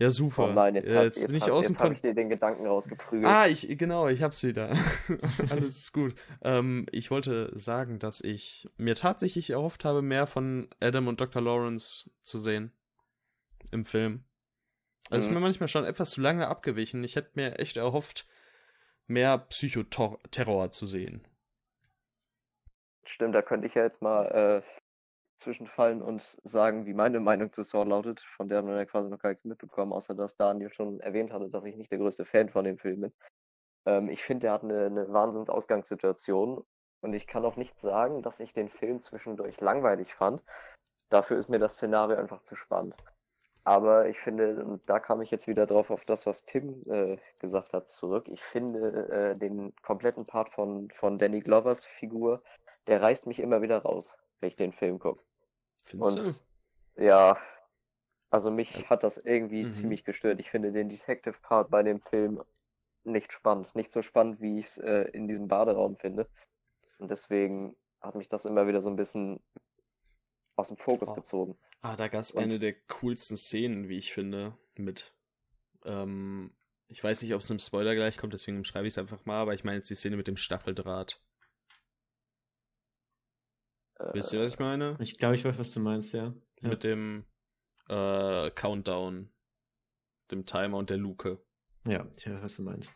Ja, 0.00 0.12
super. 0.12 0.50
Oh 0.50 0.52
nein, 0.52 0.76
jetzt, 0.76 0.90
ja, 0.90 0.98
hab, 0.98 1.04
jetzt, 1.04 1.20
jetzt, 1.20 1.26
bin 1.26 1.36
ich 1.36 1.42
hab, 1.44 1.50
aus 1.50 1.66
dem 1.66 1.76
hab 1.76 1.82
Kon 1.82 1.92
ich 1.92 2.00
dir 2.00 2.14
den 2.14 2.28
Gedanken 2.28 2.66
rausgeprügelt. 2.66 3.26
Ah, 3.26 3.48
ich, 3.48 3.66
genau, 3.76 4.06
ich 4.06 4.22
hab's 4.22 4.44
wieder. 4.44 4.70
Alles 5.50 5.76
ist 5.78 5.92
gut. 5.92 6.14
Ähm, 6.40 6.86
ich 6.92 7.10
wollte 7.10 7.50
sagen, 7.58 7.98
dass 7.98 8.20
ich 8.20 8.68
mir 8.76 8.94
tatsächlich 8.94 9.50
erhofft 9.50 9.84
habe, 9.84 10.00
mehr 10.00 10.28
von 10.28 10.68
Adam 10.80 11.08
und 11.08 11.20
Dr. 11.20 11.42
Lawrence 11.42 12.10
zu 12.22 12.38
sehen. 12.38 12.72
Im 13.72 13.84
Film. 13.84 14.24
Also 15.10 15.24
ist 15.24 15.28
Mhm. 15.30 15.34
mir 15.34 15.40
manchmal 15.40 15.68
schon 15.68 15.84
etwas 15.84 16.12
zu 16.12 16.20
lange 16.20 16.46
abgewichen. 16.46 17.02
Ich 17.02 17.16
hätte 17.16 17.32
mir 17.34 17.58
echt 17.58 17.76
erhofft, 17.76 18.28
mehr 19.08 19.36
Psychoterror 19.38 20.70
zu 20.70 20.86
sehen. 20.86 21.26
Stimmt, 23.04 23.34
da 23.34 23.42
könnte 23.42 23.66
ich 23.66 23.74
ja 23.74 23.82
jetzt 23.82 24.00
mal 24.00 24.26
äh, 24.62 24.62
zwischenfallen 25.38 26.02
und 26.02 26.22
sagen, 26.44 26.86
wie 26.86 26.94
meine 26.94 27.20
Meinung 27.20 27.52
zu 27.52 27.62
Saw 27.62 27.84
lautet, 27.84 28.20
von 28.20 28.48
der 28.48 28.62
man 28.62 28.76
ja 28.76 28.84
quasi 28.84 29.08
noch 29.10 29.18
gar 29.18 29.30
nichts 29.30 29.44
mitbekommen, 29.44 29.92
außer 29.92 30.14
dass 30.14 30.36
Daniel 30.36 30.72
schon 30.72 31.00
erwähnt 31.00 31.32
hatte, 31.32 31.48
dass 31.48 31.64
ich 31.64 31.76
nicht 31.76 31.90
der 31.90 31.98
größte 31.98 32.24
Fan 32.24 32.48
von 32.48 32.64
dem 32.64 32.78
Film 32.78 33.00
bin. 33.02 33.12
Ähm, 33.86 34.08
ich 34.08 34.22
finde, 34.22 34.48
er 34.48 34.54
hat 34.54 34.64
eine, 34.64 34.86
eine 34.86 35.12
Wahnsinns-Ausgangssituation 35.12 36.64
und 37.00 37.12
ich 37.14 37.26
kann 37.26 37.44
auch 37.44 37.56
nicht 37.56 37.80
sagen, 37.80 38.22
dass 38.22 38.40
ich 38.40 38.52
den 38.52 38.68
Film 38.68 39.00
zwischendurch 39.00 39.60
langweilig 39.60 40.14
fand. 40.14 40.42
Dafür 41.10 41.38
ist 41.38 41.48
mir 41.48 41.58
das 41.58 41.74
Szenario 41.74 42.16
einfach 42.16 42.42
zu 42.42 42.56
spannend. 42.56 42.94
Aber 43.64 44.08
ich 44.08 44.18
finde, 44.18 44.64
und 44.64 44.88
da 44.88 44.98
kam 44.98 45.20
ich 45.20 45.30
jetzt 45.30 45.46
wieder 45.46 45.66
drauf 45.66 45.90
auf 45.90 46.04
das, 46.04 46.26
was 46.26 46.44
Tim 46.44 46.82
äh, 46.90 47.18
gesagt 47.38 47.74
hat, 47.74 47.88
zurück. 47.88 48.28
Ich 48.28 48.42
finde 48.42 49.08
äh, 49.10 49.36
den 49.36 49.74
kompletten 49.82 50.26
Part 50.26 50.48
von, 50.48 50.90
von 50.90 51.18
Danny 51.18 51.40
Glovers 51.40 51.84
Figur, 51.84 52.42
der 52.86 53.02
reißt 53.02 53.26
mich 53.26 53.40
immer 53.40 53.60
wieder 53.60 53.82
raus, 53.82 54.16
wenn 54.40 54.48
ich 54.48 54.56
den 54.56 54.72
Film 54.72 54.98
gucke. 54.98 55.22
Findest 55.82 56.44
Und 56.96 57.04
ja, 57.04 57.38
also 58.30 58.50
mich 58.50 58.88
hat 58.90 59.02
das 59.04 59.18
irgendwie 59.18 59.64
Mhm. 59.64 59.70
ziemlich 59.70 60.04
gestört. 60.04 60.40
Ich 60.40 60.50
finde 60.50 60.72
den 60.72 60.88
Detective-Part 60.88 61.70
bei 61.70 61.82
dem 61.82 62.00
Film 62.00 62.42
nicht 63.04 63.32
spannend. 63.32 63.74
Nicht 63.74 63.90
so 63.92 64.02
spannend, 64.02 64.40
wie 64.40 64.58
ich 64.58 64.66
es 64.66 64.78
äh, 64.78 65.02
in 65.12 65.28
diesem 65.28 65.48
Baderaum 65.48 65.96
finde. 65.96 66.28
Und 66.98 67.10
deswegen 67.10 67.74
hat 68.00 68.14
mich 68.16 68.28
das 68.28 68.44
immer 68.44 68.66
wieder 68.66 68.82
so 68.82 68.90
ein 68.90 68.96
bisschen 68.96 69.40
aus 70.56 70.68
dem 70.68 70.76
Fokus 70.76 71.10
Oh. 71.10 71.14
gezogen. 71.14 71.58
Ah, 71.80 71.96
da 71.96 72.08
gab's 72.08 72.32
Und- 72.32 72.42
eine 72.42 72.58
der 72.58 72.74
coolsten 72.88 73.36
Szenen, 73.36 73.88
wie 73.88 73.96
ich 73.96 74.12
finde, 74.12 74.56
mit. 74.74 75.14
Ähm, 75.84 76.52
ich 76.88 77.02
weiß 77.02 77.22
nicht, 77.22 77.34
ob 77.34 77.40
es 77.40 77.50
im 77.50 77.58
Spoiler 77.60 77.94
gleich 77.94 78.18
kommt, 78.18 78.32
deswegen 78.32 78.64
schreibe 78.64 78.86
ich 78.88 78.94
es 78.94 78.98
einfach 78.98 79.24
mal, 79.26 79.40
aber 79.40 79.54
ich 79.54 79.62
meine 79.64 79.76
jetzt 79.78 79.90
die 79.90 79.94
Szene 79.94 80.16
mit 80.16 80.26
dem 80.26 80.36
Staffeldraht. 80.36 81.20
Wisst 84.12 84.32
ihr, 84.32 84.40
was 84.40 84.52
ich 84.54 84.58
meine? 84.58 84.96
Ich 85.00 85.18
glaube, 85.18 85.34
ich 85.34 85.44
weiß, 85.44 85.58
was 85.58 85.72
du 85.72 85.80
meinst, 85.80 86.12
ja. 86.12 86.34
ja. 86.60 86.68
Mit 86.68 86.84
dem 86.84 87.24
äh, 87.88 88.50
Countdown, 88.50 89.30
dem 90.30 90.46
Timer 90.46 90.78
und 90.78 90.90
der 90.90 90.98
Luke. 90.98 91.42
Ja, 91.86 92.06
ich 92.16 92.26
weiß, 92.26 92.42
was 92.42 92.56
du 92.56 92.62
meinst. 92.62 92.92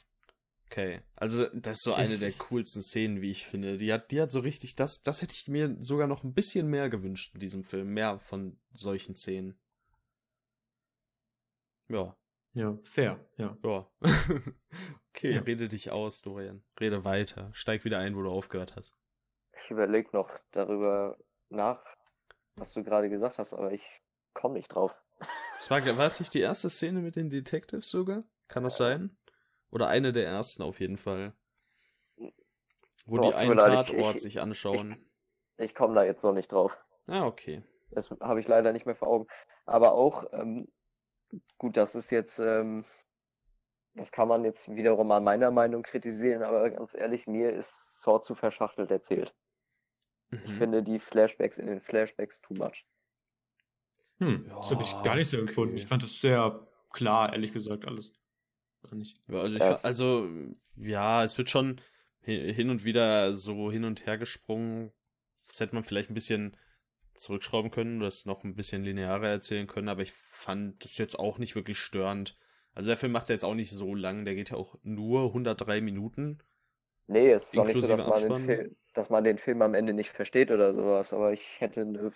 Okay, 0.66 1.02
also 1.16 1.46
das 1.52 1.78
ist 1.78 1.84
so 1.84 1.92
eine 1.92 2.16
der 2.16 2.32
coolsten 2.32 2.80
Szenen, 2.80 3.20
wie 3.20 3.30
ich 3.30 3.44
finde. 3.44 3.76
Die 3.76 3.92
hat, 3.92 4.10
die 4.10 4.22
hat 4.22 4.30
so 4.30 4.40
richtig, 4.40 4.74
das, 4.74 5.02
das 5.02 5.20
hätte 5.20 5.34
ich 5.34 5.46
mir 5.48 5.76
sogar 5.82 6.06
noch 6.06 6.24
ein 6.24 6.32
bisschen 6.32 6.66
mehr 6.68 6.88
gewünscht 6.88 7.34
in 7.34 7.40
diesem 7.40 7.62
Film. 7.62 7.88
Mehr 7.88 8.18
von 8.18 8.58
solchen 8.72 9.14
Szenen. 9.14 9.58
Ja, 11.88 12.16
Ja, 12.54 12.78
fair, 12.84 13.22
ja. 13.36 13.56
ja. 13.62 13.90
okay, 15.10 15.34
Ja. 15.34 15.40
rede 15.42 15.68
dich 15.68 15.90
aus, 15.90 16.22
Dorian. 16.22 16.62
Rede 16.80 17.04
weiter. 17.04 17.50
Steig 17.52 17.84
wieder 17.84 17.98
ein, 17.98 18.16
wo 18.16 18.22
du 18.22 18.30
aufgehört 18.30 18.74
hast. 18.76 18.94
Ich 19.64 19.70
überlege 19.70 20.10
noch 20.12 20.30
darüber 20.50 21.16
nach, 21.48 21.84
was 22.56 22.72
du 22.72 22.82
gerade 22.82 23.08
gesagt 23.08 23.38
hast, 23.38 23.54
aber 23.54 23.72
ich 23.72 24.02
komme 24.34 24.54
nicht 24.54 24.68
drauf. 24.68 24.94
Das 25.56 25.70
war, 25.70 25.84
war 25.96 26.06
es 26.06 26.18
nicht 26.20 26.34
die 26.34 26.40
erste 26.40 26.68
Szene 26.68 27.00
mit 27.00 27.16
den 27.16 27.30
Detectives 27.30 27.88
sogar? 27.88 28.24
Kann 28.48 28.64
das 28.64 28.76
sein? 28.76 29.16
Oder 29.70 29.88
eine 29.88 30.12
der 30.12 30.26
ersten 30.26 30.62
auf 30.62 30.80
jeden 30.80 30.96
Fall. 30.96 31.32
Wo 33.06 33.18
die 33.18 33.28
es 33.28 33.36
einen 33.36 33.56
leid, 33.56 33.90
ich- 33.90 33.96
Tatort 33.96 34.16
ich- 34.16 34.22
sich 34.22 34.40
anschauen. 34.40 35.08
Ich 35.58 35.74
komme 35.74 35.94
da 35.94 36.04
jetzt 36.04 36.24
noch 36.24 36.32
nicht 36.32 36.50
drauf. 36.50 36.76
Ah, 37.06 37.24
okay. 37.26 37.62
Das 37.90 38.10
habe 38.20 38.40
ich 38.40 38.48
leider 38.48 38.72
nicht 38.72 38.86
mehr 38.86 38.96
vor 38.96 39.08
Augen. 39.08 39.26
Aber 39.64 39.92
auch, 39.92 40.24
ähm, 40.32 40.72
gut, 41.58 41.76
das 41.76 41.94
ist 41.94 42.10
jetzt, 42.10 42.38
ähm, 42.40 42.84
das 43.94 44.10
kann 44.12 44.28
man 44.28 44.44
jetzt 44.44 44.74
wiederum 44.74 45.10
an 45.12 45.22
meiner 45.24 45.50
Meinung 45.50 45.82
kritisieren, 45.82 46.42
aber 46.42 46.70
ganz 46.70 46.94
ehrlich, 46.94 47.26
mir 47.26 47.52
ist 47.52 48.00
Saw 48.00 48.20
zu 48.20 48.34
verschachtelt 48.34 48.90
erzählt. 48.90 49.34
Ich 50.44 50.52
Mhm. 50.52 50.58
finde 50.58 50.82
die 50.82 50.98
Flashbacks 50.98 51.58
in 51.58 51.66
den 51.66 51.80
Flashbacks 51.80 52.40
too 52.40 52.54
much. 52.54 52.84
Hm, 54.18 54.44
das 54.48 54.70
habe 54.70 54.82
ich 54.82 54.92
Ja, 54.96 55.02
gar 55.02 55.16
nicht 55.16 55.30
so 55.30 55.36
empfunden. 55.38 55.74
okay. 55.74 55.82
Ich 55.82 55.88
fand 55.88 56.02
das 56.02 56.20
sehr 56.20 56.66
klar, 56.90 57.32
ehrlich 57.32 57.52
gesagt, 57.52 57.86
alles. 57.86 58.10
Ja, 59.28 59.40
also, 59.40 59.56
ich, 59.56 59.60
Ja, 59.60 59.70
also, 59.82 60.28
ja, 60.76 61.22
es 61.24 61.38
wird 61.38 61.50
schon 61.50 61.80
hi- 62.26 62.52
hin 62.52 62.70
und 62.70 62.84
wieder 62.84 63.34
so 63.36 63.70
hin 63.70 63.84
und 63.84 64.06
her 64.06 64.18
gesprungen. 64.18 64.92
Das 65.46 65.60
hätte 65.60 65.74
man 65.74 65.84
vielleicht 65.84 66.10
ein 66.10 66.14
bisschen 66.14 66.56
zurückschrauben 67.14 67.70
können, 67.70 68.00
das 68.00 68.24
noch 68.26 68.42
ein 68.44 68.54
bisschen 68.54 68.84
linearer 68.84 69.28
erzählen 69.28 69.66
können, 69.66 69.88
aber 69.88 70.02
ich 70.02 70.12
fand 70.12 70.84
das 70.84 70.98
jetzt 70.98 71.18
auch 71.18 71.38
nicht 71.38 71.54
wirklich 71.54 71.78
störend. 71.78 72.36
Also 72.74 72.88
der 72.88 72.96
Film 72.96 73.12
macht 73.12 73.28
ja 73.28 73.34
jetzt 73.34 73.44
auch 73.44 73.54
nicht 73.54 73.70
so 73.70 73.94
lang, 73.94 74.24
der 74.24 74.34
geht 74.34 74.50
ja 74.50 74.56
auch 74.56 74.76
nur 74.82 75.32
103 75.32 75.80
Minuten. 75.80 76.38
Nee, 77.12 77.30
es 77.30 77.44
ist 77.44 77.56
doch 77.56 77.66
nicht 77.66 77.84
so, 77.84 77.96
dass 77.96 78.06
man, 78.06 78.22
den? 78.22 78.46
Film, 78.46 78.76
dass 78.94 79.10
man 79.10 79.24
den 79.24 79.38
Film 79.38 79.62
am 79.62 79.74
Ende 79.74 79.92
nicht 79.92 80.10
versteht 80.10 80.50
oder 80.50 80.72
sowas, 80.72 81.12
aber 81.12 81.32
ich 81.32 81.60
hätte 81.60 81.82
eine, 81.82 82.12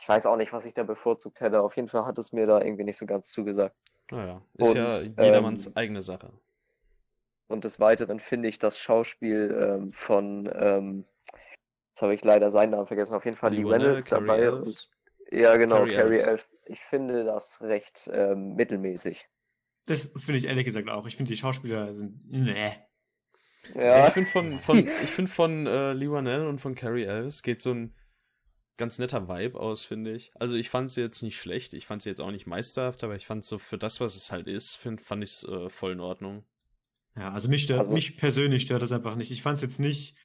ich 0.00 0.08
weiß 0.08 0.26
auch 0.26 0.36
nicht, 0.36 0.52
was 0.52 0.64
ich 0.64 0.74
da 0.74 0.82
bevorzugt 0.82 1.40
hätte. 1.40 1.60
Auf 1.60 1.76
jeden 1.76 1.88
Fall 1.88 2.06
hat 2.06 2.18
es 2.18 2.32
mir 2.32 2.46
da 2.46 2.60
irgendwie 2.60 2.84
nicht 2.84 2.96
so 2.96 3.06
ganz 3.06 3.30
zugesagt. 3.30 3.76
Naja, 4.10 4.42
ist 4.54 4.68
Und, 4.68 4.76
ja 4.76 5.24
jedermanns 5.24 5.66
ähm, 5.66 5.72
eigene 5.76 6.02
Sache. 6.02 6.32
Und 7.46 7.64
des 7.64 7.78
Weiteren 7.78 8.20
finde 8.20 8.48
ich 8.48 8.58
das 8.58 8.78
Schauspiel 8.78 9.56
ähm, 9.60 9.92
von, 9.92 10.50
ähm, 10.54 11.04
jetzt 11.90 12.02
habe 12.02 12.14
ich 12.14 12.24
leider 12.24 12.50
seinen 12.50 12.70
Namen 12.70 12.86
vergessen, 12.86 13.14
auf 13.14 13.24
jeden 13.24 13.36
Fall 13.36 13.52
Lee 13.52 13.62
Lee 13.62 13.70
Reynolds 13.70 14.06
Carrie 14.06 14.26
dabei. 14.26 14.50
Und, 14.50 14.90
ja, 15.30 15.56
genau, 15.56 15.76
Carrie 15.78 15.94
Carrie 15.94 16.14
Elves. 16.14 16.26
Elves. 16.26 16.56
Ich 16.66 16.80
finde 16.80 17.24
das 17.24 17.60
recht 17.60 18.10
ähm, 18.12 18.54
mittelmäßig. 18.54 19.28
Das 19.86 20.10
finde 20.16 20.38
ich 20.38 20.46
ehrlich 20.46 20.64
gesagt 20.64 20.88
auch. 20.88 21.06
Ich 21.06 21.16
finde, 21.16 21.30
die 21.30 21.36
Schauspieler 21.36 21.94
sind. 21.94 22.20
Nee. 22.30 22.72
Ja, 23.74 24.06
Ich 24.08 24.12
finde 24.12 24.30
von, 24.30 24.58
von, 24.58 24.78
ich 24.78 25.10
find 25.10 25.28
von 25.28 25.66
äh, 25.66 25.92
Lee 25.92 26.10
Whannell 26.10 26.46
und 26.46 26.58
von 26.60 26.74
Carrie 26.74 27.04
Elves 27.04 27.42
geht 27.42 27.62
so 27.62 27.72
ein 27.72 27.94
ganz 28.76 28.98
netter 28.98 29.28
Vibe 29.28 29.58
aus, 29.58 29.84
finde 29.84 30.12
ich. 30.12 30.32
Also 30.34 30.54
ich 30.54 30.68
fand 30.68 30.90
sie 30.90 31.00
jetzt 31.00 31.22
nicht 31.22 31.36
schlecht, 31.36 31.74
ich 31.74 31.86
fand 31.86 32.02
sie 32.02 32.08
jetzt 32.10 32.20
auch 32.20 32.30
nicht 32.30 32.46
meisterhaft, 32.46 33.04
aber 33.04 33.14
ich 33.14 33.26
fand 33.26 33.44
so 33.44 33.58
für 33.58 33.78
das, 33.78 34.00
was 34.00 34.16
es 34.16 34.32
halt 34.32 34.48
ist, 34.48 34.76
find, 34.76 35.00
fand 35.00 35.22
ich 35.22 35.30
es 35.30 35.44
äh, 35.44 35.68
voll 35.68 35.92
in 35.92 36.00
Ordnung. 36.00 36.44
Ja, 37.16 37.32
also 37.32 37.48
mich 37.48 37.62
stört, 37.62 37.80
Also- 37.80 37.94
mich 37.94 38.16
persönlich 38.16 38.62
stört 38.62 38.82
das 38.82 38.92
einfach 38.92 39.14
nicht. 39.16 39.30
Ich 39.30 39.42
fand 39.42 39.56
es 39.56 39.62
jetzt 39.62 39.78
nicht 39.80 40.16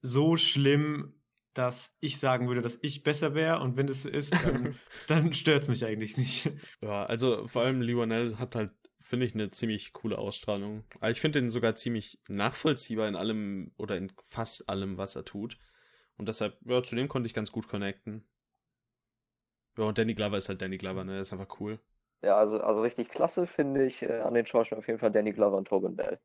so 0.00 0.36
schlimm, 0.36 1.14
dass 1.54 1.92
ich 2.00 2.18
sagen 2.18 2.48
würde, 2.48 2.62
dass 2.62 2.78
ich 2.80 3.02
besser 3.02 3.34
wäre. 3.34 3.60
Und 3.60 3.76
wenn 3.76 3.86
das 3.86 4.02
so 4.02 4.08
ist, 4.08 4.32
dann, 4.44 4.74
dann 5.08 5.34
stört 5.34 5.64
es 5.64 5.68
mich 5.68 5.84
eigentlich 5.84 6.16
nicht. 6.16 6.50
Ja, 6.80 7.04
also 7.04 7.46
vor 7.46 7.62
allem 7.62 7.82
Whannell 7.82 8.36
hat 8.38 8.54
halt, 8.56 8.70
finde 9.02 9.26
ich, 9.26 9.34
eine 9.34 9.50
ziemlich 9.50 9.92
coole 9.92 10.18
Ausstrahlung. 10.18 10.84
Aber 11.00 11.10
ich 11.10 11.20
finde 11.20 11.40
den 11.40 11.50
sogar 11.50 11.76
ziemlich 11.76 12.20
nachvollziehbar 12.28 13.08
in 13.08 13.16
allem 13.16 13.72
oder 13.76 13.96
in 13.96 14.12
fast 14.24 14.68
allem, 14.68 14.98
was 14.98 15.16
er 15.16 15.24
tut. 15.24 15.58
Und 16.16 16.28
deshalb, 16.28 16.58
ja, 16.64 16.82
zu 16.82 16.96
dem 16.96 17.08
konnte 17.08 17.26
ich 17.26 17.34
ganz 17.34 17.52
gut 17.52 17.68
connecten. 17.68 18.24
Ja, 19.76 19.84
und 19.84 19.98
Danny 19.98 20.14
Glover 20.14 20.38
ist 20.38 20.48
halt 20.48 20.62
Danny 20.62 20.78
Glover, 20.78 21.04
ne? 21.04 21.12
Der 21.12 21.20
ist 21.22 21.32
einfach 21.34 21.60
cool. 21.60 21.78
ja 22.22 22.36
also, 22.36 22.60
also 22.60 22.80
richtig 22.82 23.08
klasse 23.10 23.46
finde 23.46 23.84
ich 23.84 24.02
äh, 24.02 24.20
an 24.20 24.34
den 24.34 24.46
Schauspielern 24.46 24.80
auf 24.80 24.86
jeden 24.88 24.98
Fall 24.98 25.12
Danny 25.12 25.32
Glover 25.32 25.56
und 25.58 25.68
Tobin 25.68 25.94
Bell. 25.96 26.18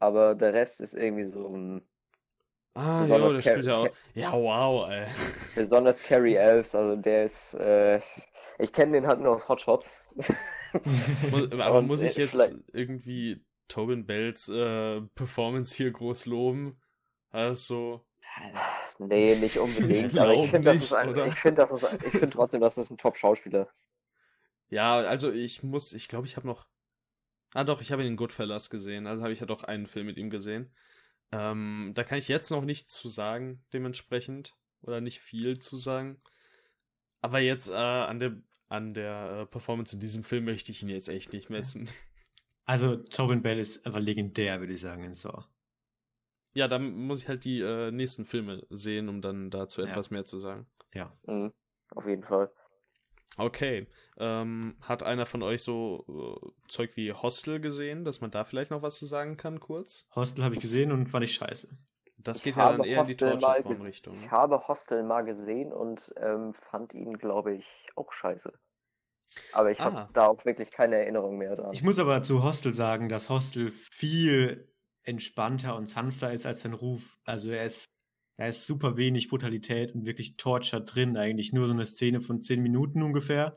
Aber 0.00 0.34
der 0.34 0.52
Rest 0.52 0.82
ist 0.82 0.92
irgendwie 0.92 1.24
so 1.24 1.48
ein, 1.48 1.88
Ah, 2.74 3.04
ja, 3.06 3.06
Besonders 3.08 3.32
der 3.32 3.42
Car- 3.42 3.42
spielt 3.42 3.66
ja 3.66 3.76
auch. 3.76 3.94
Ja, 4.14 4.32
wow, 4.32 4.88
ey. 4.90 5.06
besonders 5.54 6.02
Carrie 6.02 6.34
Elves, 6.36 6.74
also 6.74 6.96
der 6.96 7.24
ist, 7.24 7.54
äh, 7.54 8.00
ich 8.58 8.72
kenne 8.72 8.92
den 8.92 9.06
halt 9.06 9.20
nur 9.20 9.34
aus 9.34 9.48
Hot 9.48 9.60
Shots. 9.60 10.02
Muss, 10.14 10.26
aber 11.52 11.78
Und, 11.78 11.86
muss 11.86 12.02
äh, 12.02 12.08
ich 12.08 12.16
jetzt 12.16 12.30
vielleicht- 12.30 12.54
irgendwie 12.72 13.44
Tobin 13.68 14.06
Bells 14.06 14.48
äh, 14.48 15.00
Performance 15.14 15.74
hier 15.76 15.90
groß 15.90 16.26
loben? 16.26 16.80
Also, 17.30 18.04
Nee, 18.98 19.36
nicht 19.36 19.58
unbedingt. 19.58 20.12
Ich 20.12 20.20
aber 20.20 20.34
ich 20.34 20.50
finde, 20.50 20.72
das 20.74 20.88
finde, 21.38 21.60
das 21.60 21.70
ist, 21.72 21.82
ich 22.04 22.10
finde 22.12 22.30
trotzdem, 22.30 22.60
das 22.60 22.78
ist 22.78 22.90
ein 22.90 22.98
Top-Schauspieler. 22.98 23.68
ja, 24.68 24.96
also 24.96 25.30
ich 25.30 25.62
muss, 25.62 25.92
ich 25.92 26.08
glaube, 26.08 26.26
ich 26.26 26.36
habe 26.36 26.46
noch. 26.46 26.66
Ah, 27.54 27.64
doch, 27.64 27.82
ich 27.82 27.92
habe 27.92 28.02
ihn 28.02 28.08
in 28.08 28.16
Goodfellas 28.16 28.70
gesehen. 28.70 29.06
Also 29.06 29.22
habe 29.22 29.32
ich 29.34 29.40
ja 29.40 29.46
doch 29.46 29.64
einen 29.64 29.86
Film 29.86 30.06
mit 30.06 30.16
ihm 30.16 30.30
gesehen. 30.30 30.74
Ähm, 31.32 31.92
da 31.94 32.04
kann 32.04 32.16
ich 32.18 32.28
jetzt 32.28 32.50
noch 32.50 32.64
nichts 32.64 32.94
zu 32.94 33.08
sagen, 33.08 33.62
dementsprechend. 33.72 34.54
Oder 34.82 35.00
nicht 35.02 35.20
viel 35.20 35.58
zu 35.58 35.76
sagen. 35.76 36.18
Aber 37.20 37.38
jetzt 37.38 37.68
äh, 37.68 37.74
an 37.74 38.18
der, 38.20 38.36
an 38.72 38.94
der 38.94 39.42
äh, 39.42 39.46
Performance 39.46 39.94
in 39.94 40.00
diesem 40.00 40.24
Film 40.24 40.44
möchte 40.44 40.72
ich 40.72 40.82
ihn 40.82 40.88
jetzt 40.88 41.08
echt 41.08 41.32
nicht 41.32 41.50
messen. 41.50 41.88
Also, 42.64 42.96
Tobin 42.96 43.42
Bell 43.42 43.58
ist 43.58 43.84
einfach 43.84 44.00
legendär, 44.00 44.60
würde 44.60 44.72
ich 44.72 44.80
sagen, 44.80 45.04
in 45.04 45.14
Saw. 45.14 45.44
Ja, 46.54 46.68
dann 46.68 46.92
muss 47.06 47.22
ich 47.22 47.28
halt 47.28 47.44
die 47.44 47.60
äh, 47.60 47.90
nächsten 47.90 48.24
Filme 48.24 48.66
sehen, 48.70 49.08
um 49.08 49.20
dann 49.20 49.50
dazu 49.50 49.80
Ja. 49.82 49.88
etwas 49.88 50.10
mehr 50.10 50.24
zu 50.24 50.38
sagen. 50.38 50.66
Ja. 50.94 51.16
Mhm, 51.26 51.52
auf 51.90 52.06
jeden 52.06 52.22
Fall. 52.22 52.52
Okay. 53.36 53.86
Ähm, 54.18 54.76
hat 54.80 55.02
einer 55.02 55.24
von 55.26 55.42
euch 55.42 55.62
so 55.62 56.04
äh, 56.44 56.68
Zeug 56.68 56.96
wie 56.96 57.12
Hostel 57.12 57.60
gesehen, 57.60 58.04
dass 58.04 58.20
man 58.20 58.30
da 58.30 58.44
vielleicht 58.44 58.70
noch 58.70 58.82
was 58.82 58.98
zu 58.98 59.06
sagen 59.06 59.36
kann, 59.36 59.58
kurz? 59.58 60.06
Hostel 60.14 60.44
habe 60.44 60.54
ich 60.54 60.60
gesehen 60.60 60.92
und 60.92 61.08
fand 61.08 61.24
ich 61.24 61.34
scheiße. 61.34 61.68
Das 62.24 62.42
geht 62.42 62.56
ja 62.56 62.72
dann 62.72 62.84
eher 62.84 63.00
Hostel 63.00 63.32
in 63.32 63.38
die 63.38 63.44
Torture-Richtung. 63.44 64.14
Ich 64.14 64.30
habe 64.30 64.66
Hostel 64.68 65.02
mal 65.02 65.22
gesehen 65.22 65.72
und 65.72 66.12
ähm, 66.16 66.54
fand 66.54 66.94
ihn, 66.94 67.18
glaube 67.18 67.54
ich, 67.54 67.66
auch 67.96 68.12
scheiße. 68.12 68.52
Aber 69.52 69.70
ich 69.70 69.80
ah. 69.80 69.84
habe 69.84 70.12
da 70.12 70.26
auch 70.26 70.44
wirklich 70.44 70.70
keine 70.70 70.96
Erinnerung 70.96 71.38
mehr 71.38 71.56
dran. 71.56 71.72
Ich 71.72 71.82
muss 71.82 71.98
aber 71.98 72.22
zu 72.22 72.42
Hostel 72.42 72.72
sagen, 72.72 73.08
dass 73.08 73.28
Hostel 73.28 73.72
viel 73.72 74.68
entspannter 75.02 75.76
und 75.76 75.90
sanfter 75.90 76.32
ist 76.32 76.46
als 76.46 76.62
sein 76.62 76.74
Ruf. 76.74 77.18
Also 77.24 77.50
er 77.50 77.64
ist, 77.64 77.86
er 78.36 78.48
ist 78.48 78.66
super 78.66 78.96
wenig 78.96 79.28
Brutalität 79.28 79.94
und 79.94 80.04
wirklich 80.04 80.36
Torture 80.36 80.82
drin. 80.82 81.16
Eigentlich 81.16 81.52
nur 81.52 81.66
so 81.66 81.72
eine 81.72 81.86
Szene 81.86 82.20
von 82.20 82.42
zehn 82.42 82.62
Minuten 82.62 83.02
ungefähr. 83.02 83.56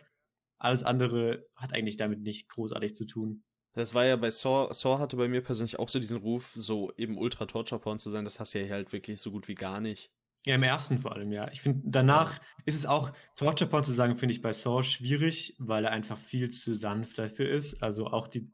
Alles 0.58 0.84
andere 0.84 1.46
hat 1.56 1.74
eigentlich 1.74 1.98
damit 1.98 2.22
nicht 2.22 2.50
großartig 2.50 2.96
zu 2.96 3.06
tun. 3.06 3.44
Das 3.76 3.94
war 3.94 4.06
ja 4.06 4.16
bei 4.16 4.32
Saw, 4.32 4.74
Saw 4.74 5.00
hatte 5.00 5.18
bei 5.18 5.28
mir 5.28 5.42
persönlich 5.42 5.78
auch 5.80 5.90
so 5.90 6.00
diesen 6.00 6.18
Ruf, 6.18 6.54
so 6.56 6.94
eben 6.96 7.18
ultra 7.18 7.46
Torture 7.46 7.80
Porn 7.80 8.00
zu 8.00 8.10
sein. 8.10 8.24
Das 8.24 8.40
hast 8.40 8.54
du 8.54 8.60
ja 8.60 8.66
hier 8.66 8.74
halt 8.74 8.94
wirklich 8.94 9.20
so 9.20 9.32
gut 9.32 9.50
wie 9.50 9.56
gar 9.56 9.82
nicht. 9.82 10.12
Ja, 10.46 10.56
im 10.56 10.64
ersten 10.64 11.00
vor 11.00 11.12
allem, 11.12 11.32
ja. 11.32 11.52
Ich 11.52 11.62
finde, 11.62 11.82
danach 11.86 12.40
ist 12.66 12.76
es 12.76 12.86
auch, 12.86 13.12
Torture 13.36 13.70
Porn 13.70 13.84
zu 13.84 13.92
sagen, 13.92 14.18
finde 14.18 14.34
ich 14.34 14.42
bei 14.42 14.54
Saw 14.54 14.82
schwierig, 14.84 15.56
weil 15.60 15.84
er 15.84 15.92
einfach 15.92 16.18
viel 16.18 16.50
zu 16.52 16.76
sanft 16.76 17.18
dafür 17.18 17.50
ist. 17.50 17.84
Also 17.84 18.08
auch 18.08 18.28
die, 18.28 18.50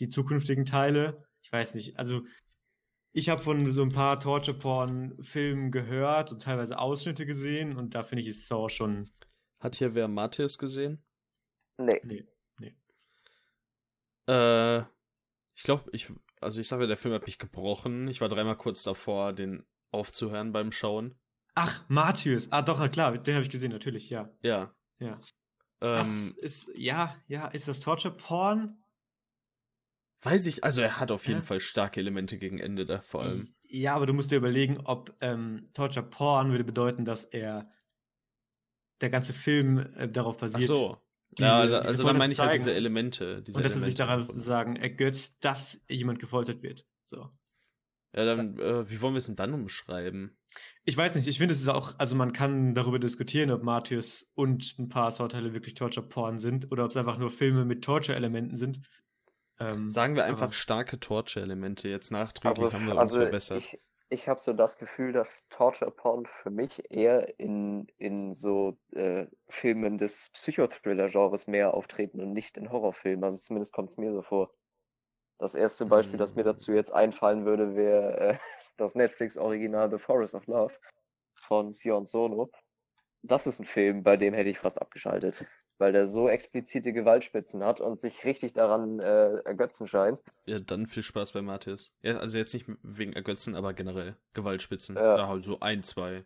die 0.00 0.08
zukünftigen 0.08 0.64
Teile. 0.64 1.24
Ich 1.42 1.52
weiß 1.52 1.74
nicht, 1.74 1.98
also 1.98 2.22
ich 3.12 3.28
habe 3.28 3.42
von 3.42 3.70
so 3.70 3.82
ein 3.82 3.92
paar 3.92 4.18
Torture 4.18 4.56
Porn 4.56 5.22
Filmen 5.22 5.72
gehört 5.72 6.32
und 6.32 6.40
teilweise 6.40 6.78
Ausschnitte 6.78 7.26
gesehen 7.26 7.76
und 7.76 7.94
da 7.94 8.02
finde 8.02 8.22
ich 8.22 8.28
es 8.28 8.48
Saw 8.48 8.68
schon. 8.70 9.10
Hat 9.60 9.76
hier 9.76 9.94
wer 9.94 10.08
Matthias 10.08 10.56
gesehen? 10.56 11.04
Nee. 11.76 12.00
Nee. 12.02 12.24
Äh, 14.26 14.80
ich 15.56 15.62
glaube, 15.62 15.90
ich, 15.92 16.12
also 16.40 16.60
ich 16.60 16.68
sage, 16.68 16.86
der 16.86 16.96
Film 16.96 17.14
hat 17.14 17.26
mich 17.26 17.38
gebrochen. 17.38 18.08
Ich 18.08 18.20
war 18.20 18.28
dreimal 18.28 18.56
kurz 18.56 18.82
davor, 18.82 19.32
den 19.32 19.64
aufzuhören 19.90 20.52
beim 20.52 20.72
Schauen. 20.72 21.14
Ach, 21.54 21.84
Martyrs. 21.88 22.48
Ah, 22.50 22.62
doch, 22.62 22.90
klar, 22.90 23.16
den 23.16 23.34
habe 23.34 23.44
ich 23.44 23.50
gesehen, 23.50 23.70
natürlich, 23.70 24.10
ja. 24.10 24.28
Ja. 24.42 24.74
Ja. 24.98 25.20
Ähm, 25.80 26.34
das 26.40 26.52
ist, 26.52 26.68
ja, 26.74 27.16
ja, 27.28 27.46
ist 27.48 27.68
das 27.68 27.80
Torture 27.80 28.14
Porn? 28.14 28.82
Weiß 30.22 30.46
ich, 30.46 30.64
also 30.64 30.80
er 30.80 30.98
hat 30.98 31.10
auf 31.12 31.28
jeden 31.28 31.40
ja. 31.40 31.46
Fall 31.46 31.60
starke 31.60 32.00
Elemente 32.00 32.38
gegen 32.38 32.58
Ende 32.58 32.86
da 32.86 33.02
vor 33.02 33.22
allem. 33.22 33.54
Ja, 33.68 33.94
aber 33.94 34.06
du 34.06 34.14
musst 34.14 34.30
dir 34.30 34.36
überlegen, 34.36 34.80
ob 34.84 35.14
ähm, 35.20 35.68
Torture 35.74 36.06
Porn 36.06 36.50
würde 36.50 36.64
bedeuten, 36.64 37.04
dass 37.04 37.24
er 37.24 37.70
der 39.00 39.10
ganze 39.10 39.32
Film 39.32 39.78
äh, 39.96 40.08
darauf 40.08 40.38
basiert. 40.38 40.64
Ach 40.64 40.68
so. 40.68 41.03
Diese, 41.38 41.48
ja, 41.48 41.66
da, 41.66 41.78
also 41.80 42.04
dann 42.04 42.18
meine 42.18 42.32
ich 42.32 42.38
halt 42.38 42.54
diese 42.54 42.72
Elemente. 42.72 43.42
Diese 43.42 43.58
und 43.58 43.64
dass 43.64 43.72
Elemente 43.72 43.78
sie 43.78 43.84
sich 43.86 43.94
daran 43.94 44.24
sagen 44.40 44.76
ergötzt, 44.76 45.34
dass 45.40 45.80
jemand 45.88 46.18
gefoltert 46.18 46.62
wird. 46.62 46.86
So. 47.06 47.28
Ja, 48.14 48.24
dann, 48.24 48.58
äh, 48.58 48.88
wie 48.88 49.00
wollen 49.00 49.14
wir 49.14 49.18
es 49.18 49.26
denn 49.26 49.34
dann 49.34 49.52
umschreiben? 49.52 50.38
Ich 50.84 50.96
weiß 50.96 51.16
nicht, 51.16 51.26
ich 51.26 51.38
finde 51.38 51.52
es 51.52 51.60
ist 51.60 51.68
auch, 51.68 51.94
also 51.98 52.14
man 52.14 52.32
kann 52.32 52.74
darüber 52.74 53.00
diskutieren, 53.00 53.50
ob 53.50 53.64
Martyrs 53.64 54.30
und 54.34 54.76
ein 54.78 54.88
paar 54.88 55.10
Sorteile 55.10 55.52
wirklich 55.52 55.74
Torture-Porn 55.74 56.38
sind 56.38 56.70
oder 56.70 56.84
ob 56.84 56.90
es 56.90 56.96
einfach 56.96 57.18
nur 57.18 57.30
Filme 57.30 57.64
mit 57.64 57.82
Torture-Elementen 57.82 58.56
sind. 58.56 58.80
Ähm, 59.58 59.90
Sagen 59.90 60.14
wir 60.14 60.24
einfach 60.24 60.52
starke 60.52 61.00
Torture-Elemente. 61.00 61.88
Jetzt 61.88 62.12
nachträglich 62.12 62.62
also, 62.62 62.72
haben 62.72 62.86
wir 62.86 62.98
also 62.98 63.16
uns 63.16 63.24
verbessert. 63.24 63.64
Ich, 63.72 63.80
ich 64.10 64.28
habe 64.28 64.40
so 64.40 64.52
das 64.52 64.78
Gefühl, 64.78 65.12
dass 65.12 65.46
Torture 65.48 65.90
Porn 65.90 66.26
für 66.26 66.50
mich 66.50 66.90
eher 66.90 67.38
in, 67.38 67.86
in 67.98 68.34
so 68.34 68.76
äh, 68.92 69.26
Filmen 69.48 69.98
des 69.98 70.30
Psychothriller-Genres 70.30 71.46
mehr 71.46 71.74
auftreten 71.74 72.20
und 72.20 72.32
nicht 72.32 72.56
in 72.56 72.70
Horrorfilmen. 72.70 73.24
Also 73.24 73.38
zumindest 73.38 73.72
kommt 73.72 73.90
es 73.90 73.96
mir 73.96 74.12
so 74.12 74.22
vor. 74.22 74.52
Das 75.38 75.54
erste 75.54 75.86
Beispiel, 75.86 76.18
das 76.18 76.34
mir 76.34 76.44
dazu 76.44 76.72
jetzt 76.72 76.92
einfallen 76.92 77.44
würde, 77.44 77.74
wäre 77.76 78.18
äh, 78.18 78.38
das 78.76 78.94
Netflix-Original 78.94 79.90
The 79.90 79.98
Forest 79.98 80.34
of 80.34 80.46
Love 80.46 80.74
von 81.34 81.72
Sion 81.72 82.04
Sono. 82.04 82.50
Das 83.22 83.46
ist 83.46 83.58
ein 83.58 83.64
Film, 83.64 84.02
bei 84.02 84.16
dem 84.16 84.34
hätte 84.34 84.50
ich 84.50 84.58
fast 84.58 84.80
abgeschaltet 84.80 85.46
weil 85.78 85.92
der 85.92 86.06
so 86.06 86.28
explizite 86.28 86.92
Gewaltspitzen 86.92 87.64
hat 87.64 87.80
und 87.80 88.00
sich 88.00 88.24
richtig 88.24 88.52
daran 88.52 89.00
äh, 89.00 89.36
ergötzen 89.44 89.86
scheint. 89.86 90.20
Ja, 90.46 90.58
dann 90.58 90.86
viel 90.86 91.02
Spaß 91.02 91.32
bei 91.32 91.42
Matthias. 91.42 91.92
Ja, 92.02 92.18
also 92.18 92.38
jetzt 92.38 92.54
nicht 92.54 92.66
wegen 92.82 93.12
Ergötzen, 93.12 93.54
aber 93.54 93.74
generell 93.74 94.16
Gewaltspitzen. 94.34 94.96
Ja, 94.96 95.16
ja 95.16 95.28
halt 95.28 95.42
so 95.42 95.60
ein, 95.60 95.82
zwei. 95.82 96.24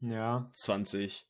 Ja. 0.00 0.50
20. 0.54 1.26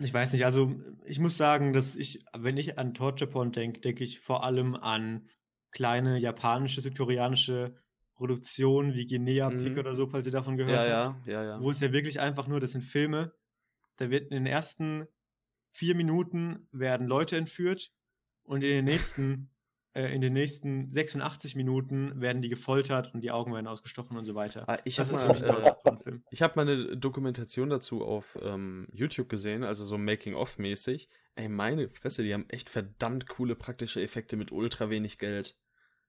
Ich 0.00 0.14
weiß 0.14 0.32
nicht, 0.32 0.44
also 0.44 0.76
ich 1.06 1.18
muss 1.18 1.36
sagen, 1.36 1.72
dass 1.72 1.96
ich, 1.96 2.24
wenn 2.36 2.56
ich 2.56 2.78
an 2.78 2.94
Torture 2.94 3.30
Porn 3.30 3.50
denke, 3.50 3.80
denke 3.80 4.04
ich 4.04 4.20
vor 4.20 4.44
allem 4.44 4.76
an 4.76 5.28
kleine 5.72 6.18
japanische, 6.18 6.80
südkoreanische 6.80 7.74
Produktionen 8.14 8.94
wie 8.94 9.06
Guinea 9.06 9.48
Pick 9.48 9.72
mhm. 9.72 9.78
oder 9.78 9.96
so, 9.96 10.06
falls 10.06 10.26
ihr 10.26 10.32
davon 10.32 10.56
gehört 10.56 10.88
ja, 10.88 11.14
habt. 11.14 11.26
Ja, 11.26 11.32
ja, 11.32 11.48
ja. 11.50 11.60
Wo 11.60 11.70
es 11.70 11.80
ja 11.80 11.92
wirklich 11.92 12.20
einfach 12.20 12.46
nur, 12.46 12.60
das 12.60 12.72
sind 12.72 12.82
Filme, 12.82 13.32
da 13.96 14.10
wird 14.10 14.30
in 14.30 14.44
den 14.44 14.46
ersten 14.46 15.06
vier 15.72 15.94
Minuten 15.94 16.68
werden 16.72 17.06
Leute 17.06 17.36
entführt 17.36 17.90
und 18.42 18.62
in 18.62 18.70
den 18.70 18.84
nächsten, 18.84 19.50
äh, 19.94 20.14
in 20.14 20.20
den 20.20 20.32
nächsten 20.32 20.92
86 20.92 21.54
Minuten 21.54 22.20
werden 22.20 22.42
die 22.42 22.48
gefoltert 22.48 23.14
und 23.14 23.20
die 23.20 23.30
Augen 23.30 23.52
werden 23.52 23.66
ausgestochen 23.66 24.16
und 24.16 24.24
so 24.24 24.34
weiter. 24.34 24.64
Ah, 24.68 24.78
ich 24.84 24.98
habe 24.98 25.12
mal, 25.12 25.76
äh, 26.06 26.12
ich 26.30 26.42
hab 26.42 26.56
mal 26.56 26.62
eine 26.62 26.96
Dokumentation 26.96 27.70
dazu 27.70 28.04
auf 28.04 28.38
ähm, 28.42 28.88
YouTube 28.92 29.28
gesehen, 29.28 29.64
also 29.64 29.84
so 29.84 29.98
Making-of-mäßig. 29.98 31.08
Ey, 31.36 31.48
meine 31.48 31.88
Fresse, 31.90 32.22
die 32.22 32.34
haben 32.34 32.48
echt 32.48 32.68
verdammt 32.68 33.28
coole 33.28 33.54
praktische 33.54 34.00
Effekte 34.00 34.36
mit 34.36 34.50
ultra 34.50 34.90
wenig 34.90 35.18
Geld. 35.18 35.56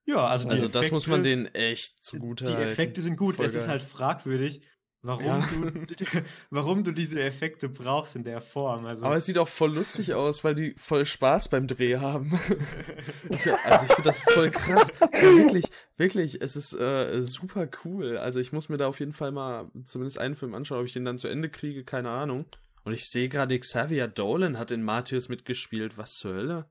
Ja, 0.06 0.26
also, 0.26 0.48
also 0.48 0.66
Effekte, 0.66 0.80
das 0.80 0.92
muss 0.92 1.08
man 1.08 1.22
denen 1.22 1.46
echt 1.54 2.04
zugute 2.04 2.46
Die 2.46 2.54
Effekte 2.54 3.02
sind 3.02 3.16
gut. 3.16 3.36
Voll 3.36 3.46
es 3.46 3.54
geil. 3.54 3.62
ist 3.62 3.68
halt 3.68 3.84
fragwürdig, 3.84 4.64
Warum, 5.02 5.26
ja. 5.26 5.40
du, 5.40 6.06
warum 6.50 6.84
du 6.84 6.92
diese 6.92 7.22
Effekte 7.22 7.70
brauchst 7.70 8.18
in 8.18 8.26
der 8.26 8.42
Form. 8.42 8.86
Also. 8.86 9.06
Aber 9.06 9.16
es 9.16 9.26
sieht 9.26 9.38
auch 9.38 9.48
voll 9.48 9.74
lustig 9.74 10.14
aus, 10.14 10.44
weil 10.44 10.56
die 10.56 10.74
voll 10.78 11.06
Spaß 11.06 11.48
beim 11.48 11.68
Dreh 11.68 11.98
haben. 11.98 12.34
also 13.64 13.86
ich 13.86 13.94
finde 13.94 14.10
das 14.10 14.22
voll 14.22 14.52
krass. 14.52 14.92
Ja, 15.00 15.22
wirklich, 15.22 15.66
wirklich, 15.96 16.42
es 16.42 16.58
ist 16.58 16.74
äh, 16.74 17.22
super 17.22 17.70
cool. 17.86 18.18
Also 18.18 18.42
ich 18.42 18.52
muss 18.52 18.68
mir 18.68 18.76
da 18.76 18.88
auf 18.88 19.00
jeden 19.00 19.14
Fall 19.14 19.32
mal 19.32 19.72
zumindest 19.86 20.20
einen 20.20 20.36
Film 20.36 20.54
anschauen, 20.54 20.82
ob 20.82 20.86
ich 20.86 20.94
den 20.94 21.06
dann 21.06 21.18
zu 21.18 21.30
Ende 21.30 21.50
kriege, 21.50 21.86
keine 21.86 22.10
Ahnung. 22.10 22.46
Und 22.84 22.92
ich 22.92 23.10
sehe 23.10 23.30
gerade, 23.30 23.58
Xavier 23.58 24.08
Dolan 24.08 24.58
hat 24.58 24.72
in 24.72 24.84
Matthias 24.84 25.30
mitgespielt. 25.30 25.98
Was 25.98 26.16
zur 26.16 26.34
Hölle? 26.34 26.70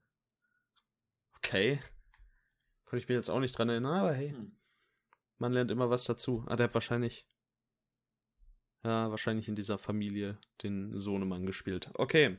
Okay. 1.36 1.80
Konnte 2.84 3.02
ich 3.02 3.08
mir 3.08 3.14
jetzt 3.14 3.30
auch 3.30 3.40
nicht 3.40 3.56
dran 3.56 3.70
erinnern, 3.70 4.00
aber 4.00 4.12
hey. 4.12 4.30
Hm. 4.30 4.52
Man 5.38 5.52
lernt 5.52 5.70
immer 5.70 5.88
was 5.88 6.04
dazu. 6.04 6.44
Ah, 6.46 6.56
der 6.56 6.64
hat 6.64 6.74
wahrscheinlich 6.74 7.24
ja, 8.88 9.10
wahrscheinlich 9.10 9.48
in 9.48 9.54
dieser 9.54 9.76
Familie 9.76 10.38
den 10.62 10.98
Sohnemann 10.98 11.44
gespielt. 11.44 11.90
Okay. 11.94 12.38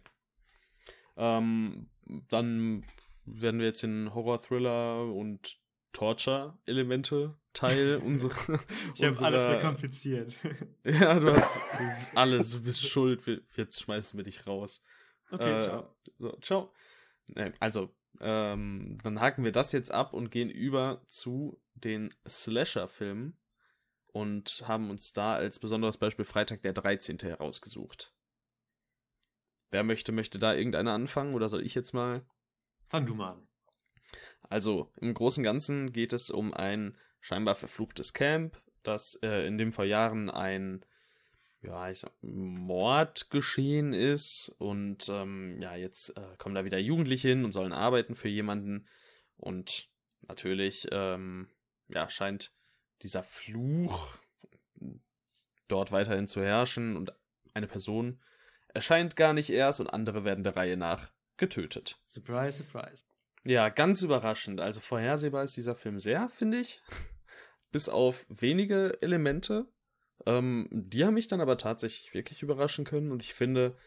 Ähm, 1.16 1.90
dann 2.30 2.84
werden 3.26 3.60
wir 3.60 3.68
jetzt 3.68 3.84
in 3.84 4.14
Horror-Thriller 4.16 5.14
und 5.14 5.58
Torture-Elemente 5.94 7.36
Teil 7.54 7.98
unserer. 8.04 8.60
ich 8.96 9.04
habe 9.04 9.26
alles 9.26 9.46
verkompliziert. 9.46 10.34
ja, 10.84 11.20
du 11.20 11.36
hast 11.36 11.60
alles, 12.16 12.52
du 12.52 12.64
bist 12.64 12.88
schuld. 12.88 13.22
Jetzt 13.56 13.82
schmeißen 13.82 14.18
wir 14.18 14.24
dich 14.24 14.48
raus. 14.48 14.82
Okay, 15.30 15.62
äh, 15.62 15.66
ciao. 15.66 15.96
So, 16.18 16.38
ciao. 16.42 16.74
Also, 17.60 17.94
ähm, 18.22 18.98
dann 19.04 19.20
haken 19.20 19.44
wir 19.44 19.52
das 19.52 19.72
jetzt 19.72 19.92
ab 19.92 20.14
und 20.14 20.32
gehen 20.32 20.50
über 20.50 21.06
zu 21.10 21.62
den 21.76 22.12
Slasher-Filmen 22.28 23.38
und 24.12 24.64
haben 24.68 24.90
uns 24.90 25.14
da 25.14 25.36
als 25.36 25.60
besonderes 25.60 25.98
Beispiel 25.98 26.26
Freitag 26.26 26.62
der 26.62 26.74
13. 26.74 27.20
herausgesucht. 27.20 28.14
Wer 29.72 29.84
möchte, 29.84 30.12
möchte 30.12 30.40
da 30.40 30.54
irgendeiner 30.54 30.94
anfangen 30.94 31.36
oder 31.36 31.48
soll 31.50 31.66
ich 31.66 31.76
jetzt 31.76 31.94
mal? 31.94 32.26
Fang 32.88 33.06
du 33.06 33.14
mal 33.14 33.34
an. 33.34 33.48
Also, 34.50 34.92
im 34.96 35.14
Großen 35.14 35.42
und 35.42 35.46
Ganzen 35.46 35.94
geht 35.94 36.14
es 36.14 36.32
um 36.32 36.54
ein 36.54 36.98
scheinbar 37.22 37.56
verfluchtes 37.56 38.14
Camp, 38.14 38.60
das 38.82 39.16
äh, 39.22 39.46
in 39.46 39.58
dem 39.58 39.72
vor 39.72 39.86
Jahren 39.86 40.30
ein 40.30 40.84
ja, 41.62 41.90
ich 41.90 42.00
sag, 42.00 42.14
Mord 42.22 43.30
geschehen 43.30 43.94
ist 43.94 44.56
und 44.60 45.10
ähm, 45.10 45.62
ja, 45.62 45.76
jetzt 45.76 46.18
äh, 46.18 46.38
kommen 46.38 46.56
da 46.56 46.64
wieder 46.64 46.80
Jugendliche 46.80 47.28
hin 47.28 47.44
und 47.44 47.52
sollen 47.52 47.74
arbeiten 47.74 48.16
für 48.16 48.30
jemanden 48.30 48.88
und 49.36 49.90
natürlich 50.22 50.88
ähm, 50.92 51.50
ja, 51.90 52.10
scheint 52.10 52.54
dieser 53.02 53.24
Fluch 53.24 54.18
dort 55.68 55.92
weiterhin 55.92 56.28
zu 56.28 56.42
herrschen 56.42 56.98
und 56.98 57.14
eine 57.54 57.68
Person 57.68 58.20
erscheint 58.74 59.16
gar 59.16 59.34
nicht 59.34 59.50
erst 59.50 59.80
und 59.80 59.88
andere 59.88 60.26
werden 60.26 60.44
der 60.44 60.56
Reihe 60.56 60.78
nach 60.78 61.12
getötet. 61.38 62.02
Surprise, 62.06 62.58
surprise. 62.58 63.06
Ja, 63.46 63.70
ganz 63.70 64.02
überraschend. 64.02 64.60
Also 64.60 64.80
vorhersehbar 64.80 65.44
ist 65.44 65.56
dieser 65.58 65.76
Film 65.76 66.00
sehr, 66.00 66.30
finde 66.30 66.60
ich. 66.60 66.82
Bis 67.72 67.88
auf 67.88 68.26
wenige 68.30 69.02
Elemente. 69.02 69.68
Ähm, 70.26 70.68
die 70.72 71.06
haben 71.06 71.14
mich 71.14 71.28
dann 71.28 71.42
aber 71.42 71.58
tatsächlich 71.58 72.14
wirklich 72.14 72.44
überraschen 72.44 72.84
können 72.84 73.12
und 73.12 73.24
ich 73.24 73.34
finde, 73.34 73.78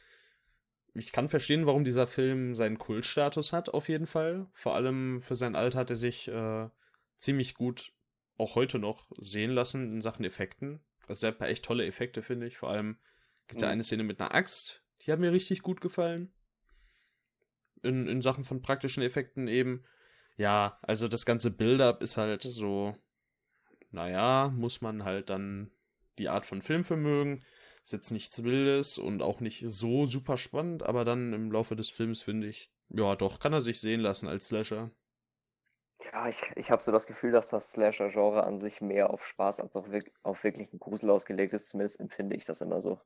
ich 0.94 1.12
kann 1.12 1.28
verstehen, 1.28 1.66
warum 1.66 1.84
dieser 1.84 2.06
Film 2.06 2.54
seinen 2.54 2.78
Kultstatus 2.78 3.52
hat, 3.52 3.68
auf 3.70 3.88
jeden 3.88 4.06
Fall. 4.06 4.46
Vor 4.52 4.74
allem 4.74 5.20
für 5.20 5.36
sein 5.36 5.56
Alter 5.56 5.80
hat 5.80 5.90
er 5.90 5.96
sich 5.96 6.28
äh, 6.28 6.68
ziemlich 7.18 7.54
gut 7.54 7.92
auch 8.39 8.55
heute 8.55 8.78
noch 8.78 9.11
sehen 9.18 9.51
lassen 9.51 9.93
in 9.93 10.01
Sachen 10.01 10.24
Effekten. 10.24 10.80
Also 11.09 11.26
er 11.26 11.33
hat 11.33 11.43
echt 11.43 11.64
tolle 11.64 11.87
Effekte, 11.87 12.22
finde 12.22 12.47
ich. 12.47 12.57
Vor 12.57 12.70
allem 12.70 12.99
gibt 13.47 13.61
es 13.61 13.66
ja 13.66 13.70
eine 13.70 13.85
Szene 13.85 14.05
mit 14.05 14.20
einer 14.20 14.35
Axt, 14.35 14.85
die 15.03 15.12
hat 15.12 15.18
mir 15.18 15.33
richtig 15.33 15.62
gut 15.62 15.80
gefallen. 15.80 16.33
In, 17.83 18.07
in 18.07 18.22
Sachen 18.22 18.45
von 18.45 18.62
praktischen 18.62 19.03
Effekten 19.03 19.49
eben. 19.49 19.85
Ja, 20.37 20.78
also 20.83 21.09
das 21.09 21.26
ganze 21.26 21.51
Build-up 21.51 22.03
ist 22.03 22.16
halt 22.16 22.43
so, 22.43 22.97
naja, 23.91 24.53
muss 24.55 24.80
man 24.80 25.05
halt 25.05 25.30
dann 25.30 25.70
die 26.18 26.28
Art 26.28 26.47
von 26.47 26.62
Film 26.62 26.85
vermögen. 26.85 27.43
Ist 27.83 27.93
jetzt 27.93 28.12
nichts 28.12 28.45
Wildes 28.45 28.99
und 28.99 29.22
auch 29.22 29.41
nicht 29.41 29.64
so 29.66 30.07
super 30.07 30.39
spannend, 30.39 30.85
aber 30.85 31.05
dann 31.05 31.33
im 31.33 31.51
Laufe 31.51 31.74
des 31.74 31.91
Films 31.91 32.22
finde 32.22 32.47
ich, 32.47 32.72
ja 32.89 33.16
doch, 33.16 33.41
kann 33.41 33.53
er 33.53 33.61
sich 33.61 33.80
sehen 33.80 34.01
lassen 34.01 34.28
als 34.28 34.49
Slasher. 34.49 34.93
Ja, 36.12 36.28
ich, 36.28 36.52
ich 36.56 36.70
habe 36.70 36.82
so 36.82 36.92
das 36.92 37.06
Gefühl, 37.06 37.32
dass 37.32 37.48
das 37.48 37.70
Slasher-Genre 37.70 38.44
an 38.44 38.60
sich 38.60 38.82
mehr 38.82 39.10
auf 39.10 39.26
Spaß 39.26 39.60
als 39.60 39.76
auf, 39.76 39.86
auf 40.22 40.44
wirklichen 40.44 40.78
Grusel 40.78 41.10
ausgelegt 41.10 41.54
ist. 41.54 41.70
Zumindest 41.70 42.00
empfinde 42.00 42.36
ich 42.36 42.44
das 42.44 42.60
immer 42.60 42.82
so. 42.82 43.00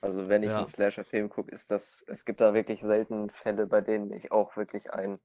Also 0.00 0.28
wenn 0.28 0.42
ich 0.42 0.50
ja. 0.50 0.56
einen 0.56 0.66
Slasher-Film 0.66 1.28
gucke, 1.28 1.52
ist 1.52 1.70
das, 1.70 2.04
es 2.08 2.24
gibt 2.24 2.40
da 2.40 2.52
wirklich 2.52 2.82
selten 2.82 3.30
Fälle, 3.30 3.66
bei 3.66 3.80
denen 3.80 4.12
ich 4.12 4.32
auch 4.32 4.56
wirklich 4.56 4.92
ein, 4.92 5.20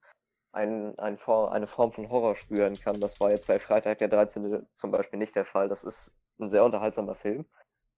ein, 0.52 1.00
ein, 1.00 1.18
eine 1.18 1.68
Form 1.68 1.92
von 1.92 2.10
Horror 2.10 2.36
spüren 2.36 2.80
kann. 2.80 3.02
Das 3.02 3.20
war 3.20 3.32
jetzt 3.32 3.48
bei 3.48 3.60
Freitag 3.60 3.98
der 3.98 4.10
13. 4.10 4.68
zum 4.74 4.92
Beispiel 4.92 5.18
nicht 5.18 5.36
der 5.36 5.46
Fall. 5.46 5.68
Das 5.68 5.84
ist 5.84 6.14
ein 6.40 6.50
sehr 6.50 6.64
unterhaltsamer 6.64 7.16
Film 7.16 7.46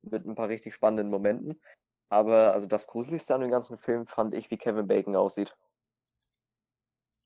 mit 0.04 0.26
ein 0.26 0.36
paar 0.36 0.48
richtig 0.48 0.74
spannenden 0.74 1.10
Momenten. 1.10 1.60
Aber 2.10 2.54
also 2.54 2.68
das 2.68 2.88
Gruseligste 2.88 3.36
an 3.36 3.42
dem 3.42 3.52
ganzen 3.52 3.78
Film 3.78 4.08
fand 4.08 4.34
ich, 4.34 4.50
wie 4.52 4.58
Kevin 4.58 4.88
Bacon 4.88 5.18
aussieht. 5.18 5.58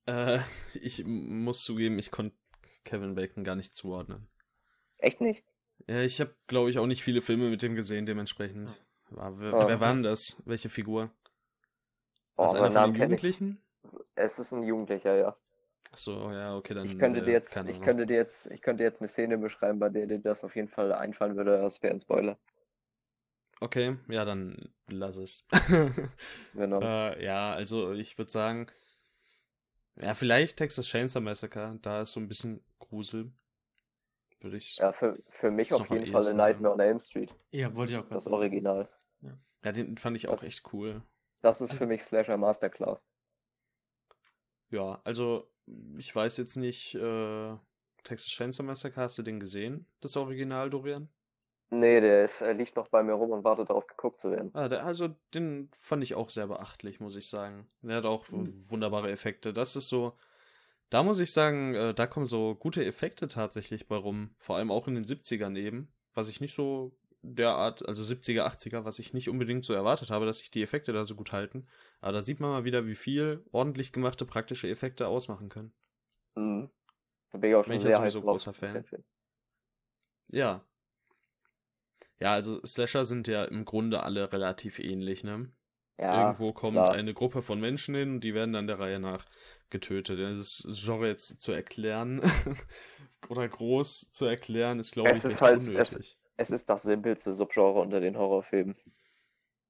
Äh, 0.06 0.38
ich 0.74 1.04
muss 1.04 1.64
zugeben, 1.64 1.98
ich 1.98 2.10
konnte 2.10 2.36
Kevin 2.84 3.14
Bacon 3.14 3.44
gar 3.44 3.56
nicht 3.56 3.74
zuordnen. 3.74 4.28
Echt 4.98 5.20
nicht? 5.20 5.44
Ja, 5.88 6.00
ich 6.00 6.20
habe, 6.20 6.34
glaube 6.46 6.70
ich, 6.70 6.78
auch 6.78 6.86
nicht 6.86 7.02
viele 7.02 7.20
Filme 7.20 7.48
mit 7.50 7.62
dem 7.62 7.74
gesehen, 7.74 8.06
dementsprechend. 8.06 8.70
Wer, 9.10 9.38
wer, 9.38 9.68
wer 9.68 9.80
war 9.80 9.92
denn 9.92 10.02
das? 10.02 10.40
Welche 10.44 10.68
Figur? 10.68 11.10
Oh, 12.36 12.44
Was, 12.44 12.54
einer 12.54 12.70
von 12.70 12.94
den 12.94 13.02
Jugendlichen? 13.02 13.62
Es 14.14 14.38
ist 14.38 14.52
ein 14.52 14.62
Jugendlicher, 14.62 15.16
ja. 15.16 15.36
Ach 15.90 15.98
so, 15.98 16.30
ja, 16.30 16.56
okay, 16.56 16.72
dann. 16.72 16.86
Ich 16.86 16.98
könnte 16.98 17.20
äh, 17.20 17.24
dir 17.24 17.32
jetzt, 17.32 17.54
ich 17.68 17.80
könnte 17.82 18.06
dir 18.06 18.16
jetzt, 18.16 18.50
ich 18.50 18.62
könnte 18.62 18.82
jetzt 18.82 19.00
eine 19.00 19.08
Szene 19.08 19.36
beschreiben, 19.36 19.78
bei 19.78 19.90
der 19.90 20.06
dir 20.06 20.18
das 20.18 20.44
auf 20.44 20.56
jeden 20.56 20.68
Fall 20.68 20.92
einfallen 20.92 21.36
würde. 21.36 21.60
Das 21.60 21.82
wäre 21.82 21.92
ein 21.92 22.00
Spoiler. 22.00 22.38
Okay, 23.60 23.96
ja, 24.08 24.24
dann 24.24 24.56
lass 24.88 25.18
es. 25.18 25.46
genau. 26.54 26.80
Äh, 26.80 27.24
ja, 27.24 27.52
also 27.52 27.92
ich 27.92 28.16
würde 28.16 28.30
sagen, 28.30 28.66
ja, 29.96 30.14
vielleicht 30.14 30.56
Texas 30.56 30.86
Chainsaw 30.86 31.20
Massacre, 31.20 31.78
da 31.82 32.02
ist 32.02 32.12
so 32.12 32.20
ein 32.20 32.28
bisschen 32.28 32.64
Grusel. 32.78 33.32
Würde 34.40 34.56
ich. 34.56 34.76
Ja, 34.76 34.92
für, 34.92 35.22
für 35.28 35.50
mich 35.50 35.72
auf 35.72 35.88
jeden 35.90 36.10
Fall 36.10 36.34
Nightmare 36.34 36.74
on 36.74 36.80
Elm 36.80 36.98
Street. 36.98 37.32
Ja, 37.50 37.74
wollte 37.74 37.92
ich 37.92 37.98
auch 37.98 38.08
Das 38.08 38.26
Original. 38.26 38.88
Ja. 39.20 39.38
ja, 39.64 39.72
den 39.72 39.96
fand 39.96 40.16
ich 40.16 40.28
auch 40.28 40.32
das, 40.32 40.44
echt 40.44 40.72
cool. 40.72 41.02
Das 41.42 41.60
ist 41.60 41.72
für 41.74 41.86
mich 41.86 42.02
Slasher 42.02 42.36
Masterclass. 42.36 43.04
Ja, 44.70 45.00
also 45.04 45.48
ich 45.96 46.14
weiß 46.14 46.38
jetzt 46.38 46.56
nicht, 46.56 46.94
äh, 46.94 47.56
Texas 48.02 48.30
Chainsaw 48.30 48.64
Massacre, 48.64 49.00
hast 49.00 49.18
du 49.18 49.22
den 49.22 49.38
gesehen, 49.38 49.86
das 50.00 50.16
Original, 50.16 50.70
Dorian? 50.70 51.08
Nee, 51.74 52.02
der 52.02 52.24
ist, 52.24 52.42
er 52.42 52.52
liegt 52.52 52.76
noch 52.76 52.88
bei 52.88 53.02
mir 53.02 53.14
rum 53.14 53.30
und 53.30 53.44
wartet 53.44 53.70
darauf, 53.70 53.86
geguckt 53.86 54.20
zu 54.20 54.30
werden. 54.30 54.50
Ah, 54.52 54.68
der, 54.68 54.84
also 54.84 55.08
den 55.32 55.70
fand 55.72 56.02
ich 56.02 56.14
auch 56.14 56.28
sehr 56.28 56.46
beachtlich, 56.46 57.00
muss 57.00 57.16
ich 57.16 57.28
sagen. 57.28 57.66
Der 57.80 57.96
hat 57.96 58.04
auch 58.04 58.28
mhm. 58.28 58.52
wunderbare 58.68 59.10
Effekte. 59.10 59.54
Das 59.54 59.74
ist 59.74 59.88
so, 59.88 60.12
da 60.90 61.02
muss 61.02 61.18
ich 61.18 61.32
sagen, 61.32 61.74
äh, 61.74 61.94
da 61.94 62.06
kommen 62.06 62.26
so 62.26 62.54
gute 62.56 62.84
Effekte 62.84 63.26
tatsächlich 63.26 63.88
bei 63.88 63.96
rum. 63.96 64.34
Vor 64.36 64.56
allem 64.56 64.70
auch 64.70 64.86
in 64.86 64.94
den 64.94 65.04
70ern 65.06 65.56
eben, 65.56 65.90
was 66.12 66.28
ich 66.28 66.42
nicht 66.42 66.54
so 66.54 66.92
derart, 67.22 67.88
also 67.88 68.02
70er, 68.02 68.42
80er, 68.42 68.84
was 68.84 68.98
ich 68.98 69.14
nicht 69.14 69.30
unbedingt 69.30 69.64
so 69.64 69.72
erwartet 69.72 70.10
habe, 70.10 70.26
dass 70.26 70.40
sich 70.40 70.50
die 70.50 70.62
Effekte 70.62 70.92
da 70.92 71.06
so 71.06 71.14
gut 71.14 71.32
halten. 71.32 71.66
Aber 72.02 72.12
da 72.12 72.20
sieht 72.20 72.38
man 72.38 72.50
mal 72.50 72.64
wieder, 72.64 72.84
wie 72.84 72.96
viel 72.96 73.46
ordentlich 73.50 73.94
gemachte 73.94 74.26
praktische 74.26 74.68
Effekte 74.68 75.08
ausmachen 75.08 75.48
können. 75.48 75.72
Mhm. 76.34 76.68
Da 77.30 77.38
bin 77.38 77.48
ich 77.48 77.56
auch 77.56 77.64
schon 77.64 77.78
bin 77.78 77.88
ich 77.88 77.94
sehr 77.94 78.20
großer 78.20 78.52
Fan. 78.52 78.84
Ja. 80.28 80.62
Ja, 82.22 82.32
also 82.32 82.64
Slasher 82.64 83.04
sind 83.04 83.26
ja 83.26 83.44
im 83.44 83.64
Grunde 83.64 84.02
alle 84.04 84.32
relativ 84.32 84.78
ähnlich, 84.78 85.24
ne? 85.24 85.50
Ja, 85.98 86.20
Irgendwo 86.20 86.52
kommt 86.52 86.74
klar. 86.74 86.92
eine 86.92 87.14
Gruppe 87.14 87.42
von 87.42 87.60
Menschen 87.60 87.94
hin 87.94 88.14
und 88.14 88.20
die 88.20 88.34
werden 88.34 88.52
dann 88.52 88.66
der 88.66 88.78
Reihe 88.78 89.00
nach 89.00 89.24
getötet. 89.70 90.18
Das 90.20 90.66
Genre 90.68 91.08
jetzt 91.08 91.40
zu 91.40 91.52
erklären 91.52 92.20
oder 93.28 93.48
groß 93.48 94.12
zu 94.12 94.26
erklären, 94.26 94.78
ist 94.78 94.92
glaube 94.92 95.10
ich 95.12 95.24
ist 95.24 95.40
halt, 95.40 95.62
unnötig. 95.62 95.76
Es, 95.78 96.16
es 96.36 96.50
ist 96.50 96.70
das 96.70 96.82
simpelste 96.82 97.34
Subgenre 97.34 97.80
unter 97.80 98.00
den 98.00 98.16
Horrorfilmen. 98.16 98.76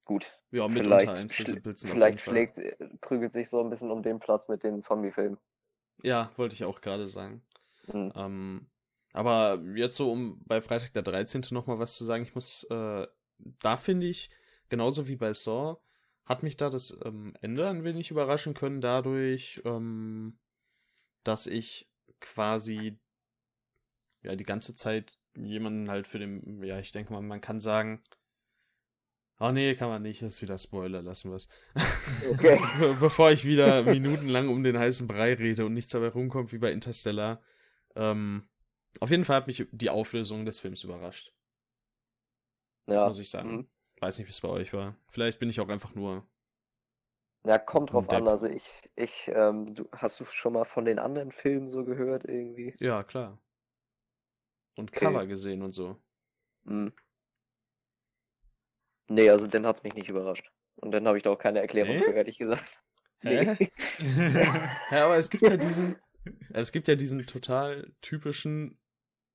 Gut. 0.05 0.38
Ja, 0.50 0.68
vielleicht, 0.68 1.09
eins 1.09 1.36
der 1.36 1.46
simpelsten 1.46 1.90
Vielleicht 1.90 2.20
schlägt, 2.20 2.61
prügelt 3.00 3.32
sich 3.32 3.48
so 3.48 3.61
ein 3.61 3.70
bisschen 3.70 3.90
um 3.90 4.03
den 4.03 4.18
Platz 4.18 4.48
mit 4.48 4.62
den 4.62 4.82
Zombie-Filmen. 4.82 5.38
Ja, 6.03 6.30
wollte 6.36 6.55
ich 6.55 6.64
auch 6.64 6.80
gerade 6.80 7.07
sagen. 7.07 7.42
Mhm. 7.86 8.12
Ähm, 8.14 8.66
aber 9.12 9.62
jetzt 9.74 9.96
so, 9.96 10.10
um 10.10 10.42
bei 10.46 10.60
Freitag 10.60 10.92
der 10.92 11.02
13. 11.02 11.44
nochmal 11.50 11.78
was 11.78 11.96
zu 11.96 12.04
sagen, 12.04 12.22
ich 12.22 12.34
muss, 12.34 12.64
äh, 12.64 13.06
da 13.60 13.76
finde 13.76 14.06
ich, 14.06 14.30
genauso 14.68 15.08
wie 15.08 15.16
bei 15.16 15.32
Saw, 15.32 15.76
hat 16.24 16.42
mich 16.42 16.56
da 16.56 16.70
das 16.70 16.96
ähm, 17.04 17.34
Ende 17.40 17.68
ein 17.68 17.84
wenig 17.84 18.10
überraschen 18.10 18.54
können, 18.54 18.80
dadurch, 18.80 19.60
ähm, 19.64 20.38
dass 21.24 21.46
ich 21.46 21.90
quasi 22.20 22.98
ja 24.22 24.36
die 24.36 24.44
ganze 24.44 24.74
Zeit 24.74 25.18
jemanden 25.36 25.90
halt 25.90 26.06
für 26.06 26.18
den, 26.18 26.62
ja, 26.62 26.78
ich 26.78 26.92
denke 26.92 27.12
mal, 27.12 27.22
man 27.22 27.40
kann 27.40 27.60
sagen, 27.60 28.02
oh 29.40 29.50
nee, 29.50 29.74
kann 29.74 29.88
man 29.88 30.02
nicht, 30.02 30.22
das 30.22 30.34
ist 30.34 30.42
wieder 30.42 30.56
Spoiler, 30.56 31.02
lassen 31.02 31.30
wir 31.30 31.36
es. 31.36 31.48
Okay. 32.30 32.60
Bevor 33.00 33.32
ich 33.32 33.44
wieder 33.44 33.82
minutenlang 33.82 34.48
um 34.48 34.62
den 34.62 34.78
heißen 34.78 35.08
Brei 35.08 35.34
rede 35.34 35.66
und 35.66 35.74
nichts 35.74 35.92
dabei 35.92 36.08
rumkommt 36.08 36.52
wie 36.52 36.58
bei 36.58 36.70
Interstellar. 36.70 37.42
Ähm, 37.96 38.48
auf 39.01 39.11
jeden 39.11 39.24
Fall 39.24 39.36
hat 39.36 39.47
mich 39.47 39.66
die 39.70 39.90
Auflösung 39.90 40.45
des 40.45 40.61
Films 40.61 40.84
überrascht. 40.84 41.32
Ja. 42.86 43.09
Muss 43.09 43.18
ich 43.18 43.30
sagen. 43.30 43.57
Mhm. 43.57 43.68
Weiß 44.01 44.18
nicht, 44.18 44.26
wie 44.26 44.32
es 44.32 44.40
bei 44.40 44.49
euch 44.49 44.72
war. 44.72 44.97
Vielleicht 45.09 45.38
bin 45.38 45.49
ich 45.49 45.61
auch 45.61 45.68
einfach 45.68 45.95
nur. 45.95 46.26
Ja, 47.45 47.59
kommt 47.59 47.93
drauf 47.93 48.09
an. 48.11 48.28
Also 48.28 48.49
ich, 48.49 48.90
ich, 48.97 49.30
ähm, 49.32 49.74
du, 49.74 49.88
hast 49.93 50.20
du 50.20 50.24
schon 50.24 50.53
mal 50.53 50.64
von 50.64 50.84
den 50.84 50.99
anderen 50.99 51.32
Filmen 51.32 51.68
so 51.68 51.84
gehört 51.84 52.24
irgendwie? 52.24 52.74
Ja, 52.78 53.03
klar. 53.03 53.38
Und 54.76 54.90
okay. 54.90 55.07
Cover 55.07 55.26
gesehen 55.26 55.62
und 55.62 55.72
so. 55.72 56.01
Mhm. 56.64 56.93
Nee, 59.09 59.28
also 59.30 59.47
den 59.47 59.66
hat's 59.66 59.82
mich 59.82 59.95
nicht 59.95 60.09
überrascht. 60.09 60.51
Und 60.76 60.93
dann 60.93 61.07
habe 61.07 61.16
ich 61.16 61.22
da 61.22 61.30
auch 61.30 61.38
keine 61.38 61.61
Erklärung 61.61 61.97
nee? 61.97 62.03
für, 62.03 62.12
ehrlich 62.12 62.38
gesagt. 62.38 62.64
Hä? 63.20 63.57
Nee. 63.59 63.72
ja, 64.90 65.05
aber 65.05 65.16
es 65.16 65.28
gibt 65.28 65.43
ja 65.43 65.57
diesen, 65.57 65.97
es 66.51 66.72
gibt 66.72 66.88
ja 66.88 66.95
diesen 66.95 67.26
total 67.26 67.93
typischen 68.01 68.78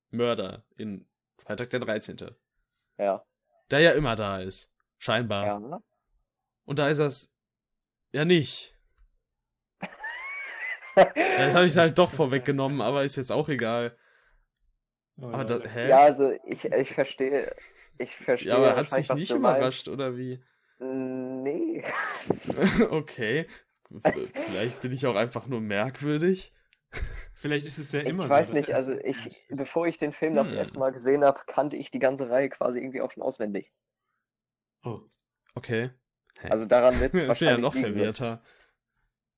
Mörder 0.09 0.63
in 0.75 1.07
Freitag 1.37 1.69
der 1.69 1.79
13. 1.79 2.17
Ja. 2.97 3.25
Der 3.71 3.79
ja 3.79 3.91
immer 3.91 4.15
da 4.15 4.39
ist. 4.39 4.71
Scheinbar. 4.97 5.45
Ja. 5.45 5.81
Und 6.65 6.79
da 6.79 6.89
ist 6.89 6.99
das 6.99 7.31
ja 8.11 8.25
nicht. 8.25 8.75
das 10.95 11.53
habe 11.53 11.65
ich 11.67 11.77
halt 11.77 11.97
doch 11.97 12.11
vorweggenommen, 12.11 12.81
aber 12.81 13.03
ist 13.03 13.15
jetzt 13.15 13.31
auch 13.31 13.49
egal. 13.49 13.97
Oh, 15.17 15.27
aber 15.27 15.45
da, 15.45 15.59
hä? 15.69 15.89
Ja, 15.89 15.99
also 16.01 16.31
ich, 16.45 16.65
ich 16.65 16.93
verstehe. 16.93 17.55
Ich 17.97 18.15
verstehe. 18.15 18.49
Ja, 18.49 18.57
aber 18.57 18.75
hat 18.75 18.89
sich 18.89 19.09
nicht 19.13 19.31
überrascht, 19.31 19.87
oder 19.87 20.17
wie? 20.17 20.43
Nee. 20.79 21.83
okay. 22.89 23.47
Vielleicht 24.03 24.81
bin 24.81 24.91
ich 24.91 25.05
auch 25.07 25.15
einfach 25.15 25.47
nur 25.47 25.61
merkwürdig. 25.61 26.53
Vielleicht 27.39 27.65
ist 27.67 27.77
es 27.77 27.91
ja 27.91 28.01
immer 28.01 28.23
Ich 28.23 28.29
weiß 28.29 28.49
so, 28.49 28.53
nicht, 28.53 28.73
also 28.73 28.93
ich, 28.93 29.29
bevor 29.49 29.87
ich 29.87 29.97
den 29.97 30.11
Film 30.11 30.31
hm. 30.31 30.37
das 30.37 30.51
erste 30.51 30.79
Mal 30.79 30.91
gesehen 30.91 31.23
habe, 31.23 31.39
kannte 31.47 31.77
ich 31.77 31.91
die 31.91 31.99
ganze 31.99 32.29
Reihe 32.29 32.49
quasi 32.49 32.79
irgendwie 32.79 33.01
auch 33.01 33.11
schon 33.11 33.23
auswendig. 33.23 33.71
Oh. 34.83 35.01
Okay. 35.53 35.91
Hä? 36.39 36.49
Also 36.49 36.65
daran 36.65 36.99
wird 36.99 37.13
es 37.13 37.21
wahrscheinlich. 37.27 37.41
ja 37.41 37.57
noch 37.57 37.73
verwirrter. 37.73 38.41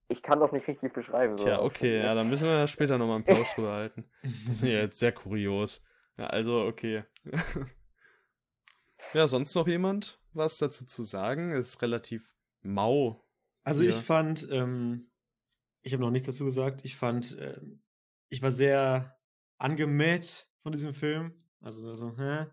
Ich 0.08 0.24
kann 0.24 0.40
das 0.40 0.52
nicht 0.52 0.68
richtig 0.68 0.94
beschreiben. 0.94 1.38
So 1.38 1.46
Tja, 1.46 1.62
okay, 1.62 2.00
ja, 2.02 2.16
dann 2.16 2.30
müssen 2.30 2.48
wir 2.48 2.66
später 2.68 2.98
nochmal 2.98 3.18
einen 3.18 3.26
Plausch 3.26 3.54
drüber 3.56 3.74
halten. 3.74 4.10
Das 4.48 4.58
ist 4.58 4.64
ja 4.64 4.80
jetzt 4.80 5.00
sehr 5.00 5.12
kurios. 5.12 5.84
Ja, 6.18 6.28
also, 6.28 6.66
okay. 6.66 7.04
ja, 9.14 9.28
sonst 9.28 9.54
noch 9.56 9.68
jemand 9.68 10.20
was 10.34 10.58
dazu 10.58 10.86
zu 10.86 11.04
sagen? 11.04 11.52
Ist 11.52 11.82
relativ 11.82 12.34
mau. 12.62 13.24
Also 13.64 13.82
hier. 13.82 13.92
ich 13.92 13.98
fand, 13.98 14.48
ähm, 14.52 15.08
ich 15.82 15.94
habe 15.94 16.02
noch 16.02 16.12
nichts 16.12 16.28
dazu 16.28 16.46
gesagt, 16.46 16.82
ich 16.84 16.96
fand, 16.96 17.38
ähm, 17.40 17.82
ich 18.30 18.42
war 18.42 18.52
sehr 18.52 19.18
angemäht 19.58 20.48
von 20.64 20.72
diesem 20.72 20.94
Film. 20.94 21.34
Also 21.62 21.94
so, 21.96 22.18
hä? 22.18 22.48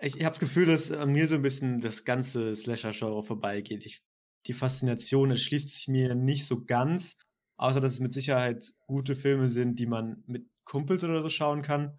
Ich, 0.00 0.16
ich 0.16 0.24
habe 0.24 0.32
das 0.32 0.40
Gefühl, 0.40 0.66
dass 0.66 0.90
an 0.90 1.12
mir 1.12 1.28
so 1.28 1.36
ein 1.36 1.42
bisschen 1.42 1.80
das 1.80 2.04
ganze 2.04 2.54
Slasher-Genre 2.54 3.22
vorbeigeht. 3.22 3.84
Ich 3.84 4.02
die 4.46 4.52
Faszination 4.52 5.30
erschließt 5.30 5.68
sich 5.68 5.88
mir 5.88 6.14
nicht 6.14 6.46
so 6.46 6.64
ganz, 6.64 7.16
außer 7.56 7.80
dass 7.80 7.92
es 7.92 8.00
mit 8.00 8.12
Sicherheit 8.12 8.74
gute 8.86 9.14
Filme 9.14 9.48
sind, 9.48 9.78
die 9.78 9.86
man 9.86 10.22
mit 10.26 10.46
Kumpels 10.64 11.04
oder 11.04 11.22
so 11.22 11.28
schauen 11.28 11.62
kann. 11.62 11.98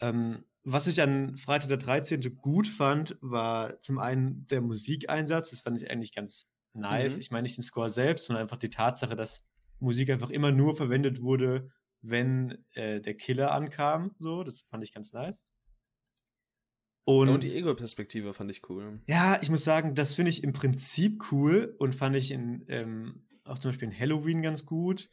Ähm, 0.00 0.44
was 0.64 0.86
ich 0.86 1.00
an 1.00 1.36
Freitag 1.36 1.68
der 1.68 1.76
13. 1.76 2.36
gut 2.36 2.66
fand, 2.66 3.16
war 3.20 3.80
zum 3.80 3.98
einen 3.98 4.46
der 4.46 4.60
Musikeinsatz. 4.60 5.50
Das 5.50 5.60
fand 5.60 5.80
ich 5.80 5.90
eigentlich 5.90 6.14
ganz 6.14 6.46
nice. 6.72 7.14
Mhm. 7.14 7.20
Ich 7.20 7.30
meine 7.30 7.42
nicht 7.42 7.56
den 7.56 7.64
Score 7.64 7.90
selbst, 7.90 8.26
sondern 8.26 8.42
einfach 8.42 8.58
die 8.58 8.70
Tatsache, 8.70 9.16
dass 9.16 9.44
Musik 9.82 10.10
einfach 10.10 10.30
immer 10.30 10.52
nur 10.52 10.74
verwendet 10.76 11.20
wurde, 11.20 11.70
wenn 12.00 12.64
äh, 12.72 13.00
der 13.00 13.14
Killer 13.14 13.52
ankam. 13.52 14.14
So, 14.18 14.42
das 14.44 14.60
fand 14.70 14.82
ich 14.84 14.92
ganz 14.92 15.12
nice. 15.12 15.36
Und, 17.04 17.28
und 17.28 17.42
die 17.42 17.54
Ego-Perspektive 17.54 18.32
fand 18.32 18.50
ich 18.50 18.68
cool. 18.68 19.00
Ja, 19.06 19.38
ich 19.42 19.50
muss 19.50 19.64
sagen, 19.64 19.94
das 19.94 20.14
finde 20.14 20.30
ich 20.30 20.44
im 20.44 20.52
Prinzip 20.52 21.32
cool 21.32 21.74
und 21.78 21.96
fand 21.96 22.14
ich 22.14 22.30
in, 22.30 22.64
ähm, 22.68 23.26
auch 23.44 23.58
zum 23.58 23.70
Beispiel 23.70 23.88
in 23.88 23.98
Halloween 23.98 24.42
ganz 24.42 24.64
gut. 24.66 25.10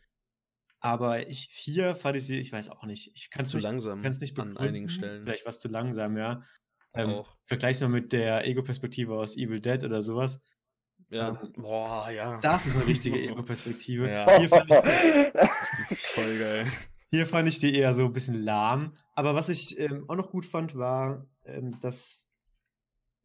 Aber 0.82 1.28
ich 1.28 1.50
hier 1.52 1.96
fand 1.96 2.16
ich 2.16 2.26
sie, 2.26 2.40
ich 2.40 2.52
weiß 2.52 2.70
auch 2.70 2.86
nicht. 2.86 3.12
Ich 3.16 3.32
kann 3.32 3.46
zu 3.46 3.58
nicht, 3.58 3.64
langsam 3.64 4.02
nicht 4.02 4.40
an 4.40 4.56
einigen 4.56 4.88
Stellen. 4.88 5.24
Vielleicht 5.24 5.46
was 5.46 5.60
zu 5.60 5.68
langsam, 5.68 6.16
ja. 6.16 6.44
Ähm, 6.94 7.10
auch. 7.10 7.38
Vergleich's 7.46 7.82
mal 7.82 7.90
mit 7.90 8.14
der 8.14 8.46
Ego-Perspektive 8.48 9.16
aus 9.16 9.36
Evil 9.36 9.60
Dead 9.60 9.84
oder 9.84 10.02
sowas. 10.02 10.40
Ja, 11.10 11.30
ähm, 11.30 11.54
boah, 11.58 12.10
ja. 12.12 12.40
Das 12.40 12.66
ist 12.66 12.76
eine 12.76 12.86
richtige 12.86 13.20
Ego-Perspektive. 13.20 14.10
Ja. 14.10 14.38
Hier 14.38 14.50
fand 14.50 14.70
ich, 15.90 16.00
voll 16.00 16.38
geil. 16.38 16.68
Hier 17.10 17.26
fand 17.26 17.48
ich 17.48 17.60
die 17.60 17.74
eher 17.74 17.94
so 17.94 18.06
ein 18.06 18.14
bisschen 18.14 18.42
lahm. 18.42 18.94
Aber 19.16 19.34
was 19.34 19.50
ich 19.50 19.80
ähm, 19.80 20.06
auch 20.08 20.16
noch 20.16 20.30
gut 20.30 20.46
fand, 20.46 20.76
war 20.76 21.26
ähm, 21.46 21.80
das, 21.82 22.28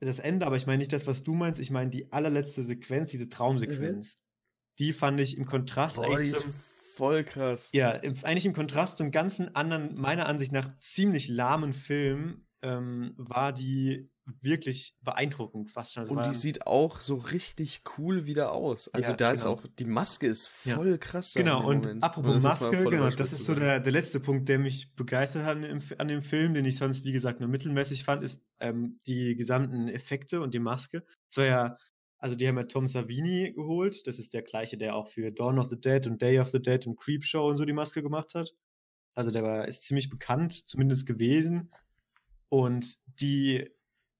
das 0.00 0.18
Ende. 0.18 0.46
Aber 0.46 0.56
ich 0.56 0.66
meine 0.66 0.78
nicht 0.78 0.92
das, 0.92 1.06
was 1.06 1.22
du 1.22 1.34
meinst. 1.34 1.60
Ich 1.60 1.70
meine 1.70 1.90
die 1.90 2.10
allerletzte 2.10 2.62
Sequenz, 2.62 3.10
diese 3.10 3.28
Traumsequenz. 3.28 4.16
Mhm. 4.16 4.20
Die 4.78 4.92
fand 4.92 5.20
ich 5.20 5.36
im 5.36 5.44
Kontrast 5.44 5.96
Boah, 5.96 6.18
die 6.18 6.28
ist 6.28 6.48
voll 6.96 7.22
krass. 7.24 7.70
Ja, 7.72 7.90
eigentlich 7.90 8.46
im 8.46 8.54
Kontrast 8.54 8.96
zum 8.96 9.10
ganzen 9.10 9.54
anderen, 9.54 9.94
meiner 10.00 10.26
Ansicht 10.26 10.52
nach 10.52 10.76
ziemlich 10.78 11.28
lahmen 11.28 11.74
Film, 11.74 12.46
ähm, 12.62 13.14
war 13.16 13.52
die 13.52 14.10
wirklich 14.40 14.96
beeindruckend 15.02 15.70
fast 15.70 15.92
schon. 15.92 16.08
Und 16.08 16.26
die 16.26 16.34
sieht 16.34 16.66
auch 16.66 17.00
so 17.00 17.16
richtig 17.16 17.82
cool 17.98 18.26
wieder 18.26 18.52
aus. 18.52 18.88
Also 18.88 19.10
ja, 19.10 19.16
da 19.16 19.26
genau. 19.26 19.34
ist 19.34 19.46
auch, 19.46 19.64
die 19.78 19.84
Maske 19.84 20.26
ist 20.26 20.48
voll 20.48 20.92
ja. 20.92 20.96
krass. 20.96 21.34
Genau, 21.34 21.66
und 21.66 21.82
Moment. 21.82 22.02
apropos 22.02 22.42
Maske, 22.42 22.70
genau, 22.70 23.08
das 23.10 23.32
ist 23.32 23.46
so 23.46 23.54
der, 23.54 23.80
der 23.80 23.92
letzte 23.92 24.20
Punkt, 24.20 24.48
der 24.48 24.58
mich 24.58 24.94
begeistert 24.94 25.44
hat 25.44 25.56
an, 25.56 25.82
an 25.98 26.08
dem 26.08 26.22
Film, 26.22 26.54
den 26.54 26.64
ich 26.64 26.76
sonst, 26.76 27.04
wie 27.04 27.12
gesagt, 27.12 27.40
nur 27.40 27.48
mittelmäßig 27.48 28.04
fand, 28.04 28.22
ist 28.22 28.40
ähm, 28.60 29.00
die 29.06 29.34
gesamten 29.36 29.88
Effekte 29.88 30.40
und 30.40 30.54
die 30.54 30.58
Maske. 30.60 31.04
Es 31.30 31.36
war 31.36 31.44
ja, 31.44 31.76
also 32.18 32.34
die 32.34 32.48
haben 32.48 32.56
ja 32.56 32.64
Tom 32.64 32.88
Savini 32.88 33.52
geholt, 33.54 34.06
das 34.06 34.18
ist 34.18 34.32
der 34.32 34.42
gleiche, 34.42 34.78
der 34.78 34.96
auch 34.96 35.08
für 35.08 35.30
Dawn 35.32 35.58
of 35.58 35.68
the 35.68 35.80
Dead 35.80 36.06
und 36.06 36.22
Day 36.22 36.40
of 36.40 36.50
the 36.50 36.62
Dead 36.62 36.86
und 36.86 36.96
Creepshow 36.98 37.48
und 37.48 37.56
so 37.56 37.64
die 37.64 37.72
Maske 37.74 38.02
gemacht 38.02 38.34
hat. 38.34 38.54
Also 39.14 39.30
der 39.30 39.42
war, 39.42 39.68
ist 39.68 39.82
ziemlich 39.82 40.08
bekannt, 40.08 40.66
zumindest 40.66 41.06
gewesen. 41.06 41.70
Und 42.48 42.98
die 43.20 43.70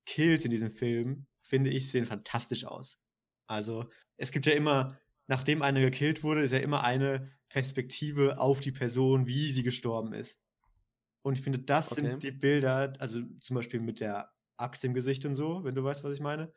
Kills 0.07 0.45
in 0.45 0.51
diesem 0.51 0.71
Film, 0.71 1.27
finde 1.43 1.71
ich, 1.71 1.91
sehen 1.91 2.07
fantastisch 2.07 2.65
aus. 2.65 2.99
Also, 3.47 3.89
es 4.17 4.31
gibt 4.31 4.47
ja 4.47 4.55
immer, 4.55 4.99
nachdem 5.27 5.63
einer 5.63 5.81
gekillt 5.81 6.23
wurde, 6.23 6.43
ist 6.43 6.53
ja 6.53 6.59
immer 6.59 6.83
eine 6.83 7.33
Perspektive 7.49 8.39
auf 8.39 8.61
die 8.61 8.73
Person, 8.73 9.27
wie 9.27 9.51
sie 9.53 9.63
gestorben 9.63 10.13
ist. 10.13 10.39
Und 11.23 11.39
ich 11.39 11.43
finde, 11.43 11.59
das 11.61 11.93
okay. 11.93 12.03
sind 12.03 12.23
die 12.23 12.33
Bilder, 12.33 12.95
also 12.99 13.23
zum 13.41 13.57
Beispiel 13.57 13.81
mit 13.81 14.01
der 14.01 14.31
Axt 14.57 14.85
im 14.85 14.95
Gesicht 14.95 15.25
und 15.25 15.37
so, 15.37 15.65
wenn 15.65 15.75
du 15.75 15.83
weißt, 15.83 16.05
was 16.05 16.15
ich 16.15 16.21
meine. 16.21 16.53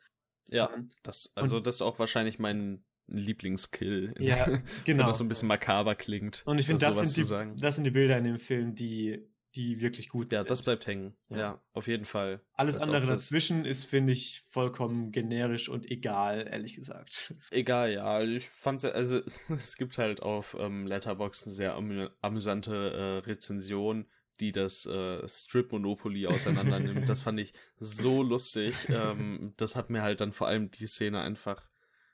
Ja, 0.50 0.70
ähm, 0.74 0.90
das, 1.02 1.32
also 1.34 1.60
das 1.60 1.76
ist 1.76 1.82
auch 1.82 1.98
wahrscheinlich 1.98 2.38
mein 2.38 2.84
Lieblingskill. 3.06 4.14
Ja, 4.18 4.44
genau. 4.44 4.60
Wenn 4.86 4.98
das 4.98 5.18
so 5.18 5.24
ein 5.24 5.28
bisschen 5.28 5.48
makaber 5.48 5.94
klingt. 5.94 6.42
Und 6.46 6.58
ich 6.58 6.66
finde, 6.66 6.84
das, 6.84 6.96
das, 6.96 7.14
sind 7.14 7.30
die, 7.30 7.60
das 7.60 7.74
sind 7.74 7.84
die 7.84 7.90
Bilder 7.90 8.18
in 8.18 8.24
dem 8.24 8.38
Film, 8.38 8.74
die 8.74 9.26
die 9.54 9.80
wirklich 9.80 10.08
gut 10.08 10.32
Ja, 10.32 10.40
sind. 10.40 10.50
das 10.50 10.62
bleibt 10.62 10.86
hängen. 10.86 11.16
Ja. 11.30 11.38
ja, 11.38 11.62
auf 11.72 11.86
jeden 11.88 12.04
Fall. 12.04 12.40
Alles 12.52 12.74
das 12.74 12.84
andere 12.84 13.06
dazwischen 13.06 13.64
ist, 13.64 13.84
finde 13.84 14.12
ich, 14.12 14.44
vollkommen 14.50 15.10
generisch 15.10 15.68
und 15.68 15.90
egal, 15.90 16.46
ehrlich 16.50 16.74
gesagt. 16.74 17.34
Egal, 17.50 17.92
ja. 17.92 18.22
Ich 18.22 18.48
fand 18.50 18.84
also 18.84 19.20
es 19.48 19.76
gibt 19.76 19.98
halt 19.98 20.22
auf 20.22 20.56
ähm, 20.58 20.86
Letterboxd 20.86 21.46
eine 21.46 21.52
sehr 21.54 21.74
amü 21.74 22.08
amüsante 22.20 23.22
äh, 23.24 23.28
Rezension, 23.28 24.06
die 24.40 24.52
das 24.52 24.86
äh, 24.86 25.26
Strip 25.28 25.72
Monopoly 25.72 26.26
auseinander 26.26 26.78
nimmt. 26.78 27.08
das 27.08 27.22
fand 27.22 27.40
ich 27.40 27.52
so 27.78 28.22
lustig. 28.22 28.74
Ähm, 28.90 29.54
das 29.56 29.76
hat 29.76 29.90
mir 29.90 30.02
halt 30.02 30.20
dann 30.20 30.32
vor 30.32 30.46
allem 30.46 30.70
die 30.70 30.86
Szene 30.86 31.20
einfach 31.20 31.68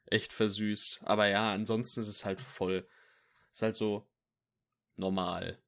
echt 0.07 0.33
versüßt. 0.33 1.01
Aber 1.05 1.27
ja, 1.27 1.53
ansonsten 1.53 2.01
ist 2.01 2.09
es 2.09 2.25
halt 2.25 2.41
voll. 2.41 2.87
Ist 3.53 3.63
halt 3.63 3.77
so 3.77 4.09
normal. 4.97 5.59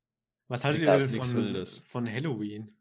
Was 0.49 0.64
haltet 0.64 0.82
ihr 0.82 1.09
denn 1.09 1.20
von, 1.20 1.66
von 1.66 2.12
Halloween? 2.12 2.76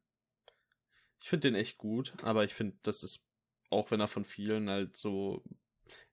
Ich 1.20 1.30
finde 1.30 1.50
den 1.50 1.56
echt 1.56 1.78
gut, 1.78 2.14
aber 2.22 2.44
ich 2.44 2.54
finde, 2.54 2.78
das 2.84 3.02
ist, 3.02 3.26
auch 3.70 3.90
wenn 3.92 4.00
er 4.00 4.08
von 4.08 4.26
vielen 4.26 4.70
halt 4.70 4.96
so 4.96 5.44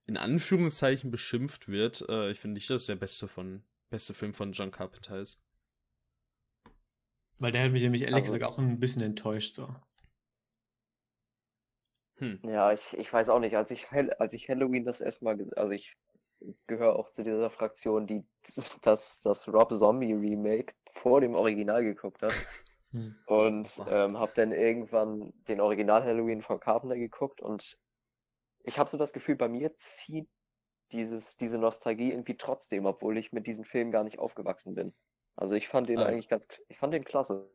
in 0.07 0.16
Anführungszeichen 0.16 1.11
beschimpft 1.11 1.68
wird, 1.68 2.09
äh, 2.09 2.30
ich 2.30 2.40
finde 2.40 2.55
nicht, 2.55 2.70
dass 2.70 2.86
der 2.86 2.96
beste 2.96 3.28
von 3.28 3.62
beste 3.90 4.14
Film 4.14 4.32
von 4.34 4.53
John 4.53 4.70
Carpenter 4.70 5.20
ist. 5.20 5.40
Weil 7.38 7.53
der 7.53 7.64
hat 7.64 7.72
mich 7.72 7.82
nämlich 7.82 8.03
ehrlich 8.03 8.22
also, 8.22 8.32
gesagt 8.32 8.44
auch 8.44 8.59
ein 8.59 8.80
bisschen 8.80 9.03
enttäuscht 9.03 9.55
so. 9.55 9.74
Hm. 12.16 12.40
Ja, 12.44 12.72
ich, 12.72 12.92
ich 12.94 13.12
weiß 13.12 13.28
auch 13.28 13.40
nicht, 13.40 13.57
als 13.57 13.70
ich 13.70 13.90
als 13.90 14.32
ich 14.32 14.48
Halloween 14.48 14.84
das 14.84 15.00
erstmal 15.00 15.38
also 15.57 15.72
ich 15.72 15.96
gehöre 16.66 16.97
auch 16.97 17.11
zu 17.11 17.22
dieser 17.22 17.51
Fraktion, 17.51 18.07
die 18.07 18.24
das, 18.82 19.20
das 19.20 19.49
Rob 19.49 19.72
Zombie 19.72 20.12
Remake 20.12 20.74
vor 20.93 21.20
dem 21.20 21.34
Original 21.34 21.82
geguckt 21.82 22.22
hat. 22.22 22.32
Hm. 22.93 23.16
Und 23.24 23.82
ähm, 23.88 24.18
habe 24.18 24.32
dann 24.34 24.53
irgendwann 24.53 25.32
den 25.49 25.62
Original 25.62 26.05
Halloween 26.05 26.43
von 26.43 26.61
Carpenter 26.61 26.97
geguckt 26.97 27.40
und 27.40 27.78
ich 28.64 28.78
habe 28.78 28.90
so 28.90 28.99
das 28.99 29.14
Gefühl, 29.14 29.36
bei 29.36 29.49
mir 29.49 29.74
zieht 29.76 30.28
dieses, 30.93 31.36
diese 31.36 31.59
Nostalgie 31.59 32.11
irgendwie 32.11 32.36
trotzdem, 32.36 32.84
obwohl 32.84 33.16
ich 33.16 33.32
mit 33.32 33.47
diesem 33.47 33.64
Film 33.64 33.90
gar 33.90 34.05
nicht 34.05 34.18
aufgewachsen 34.18 34.74
bin. 34.74 34.95
Also 35.36 35.55
ich 35.55 35.68
fand 35.68 35.88
den 35.88 35.99
ah. 35.99 36.05
eigentlich 36.05 36.28
ganz, 36.28 36.47
ich 36.68 36.78
fand 36.78 36.93
den 36.93 37.05
klasse. 37.05 37.51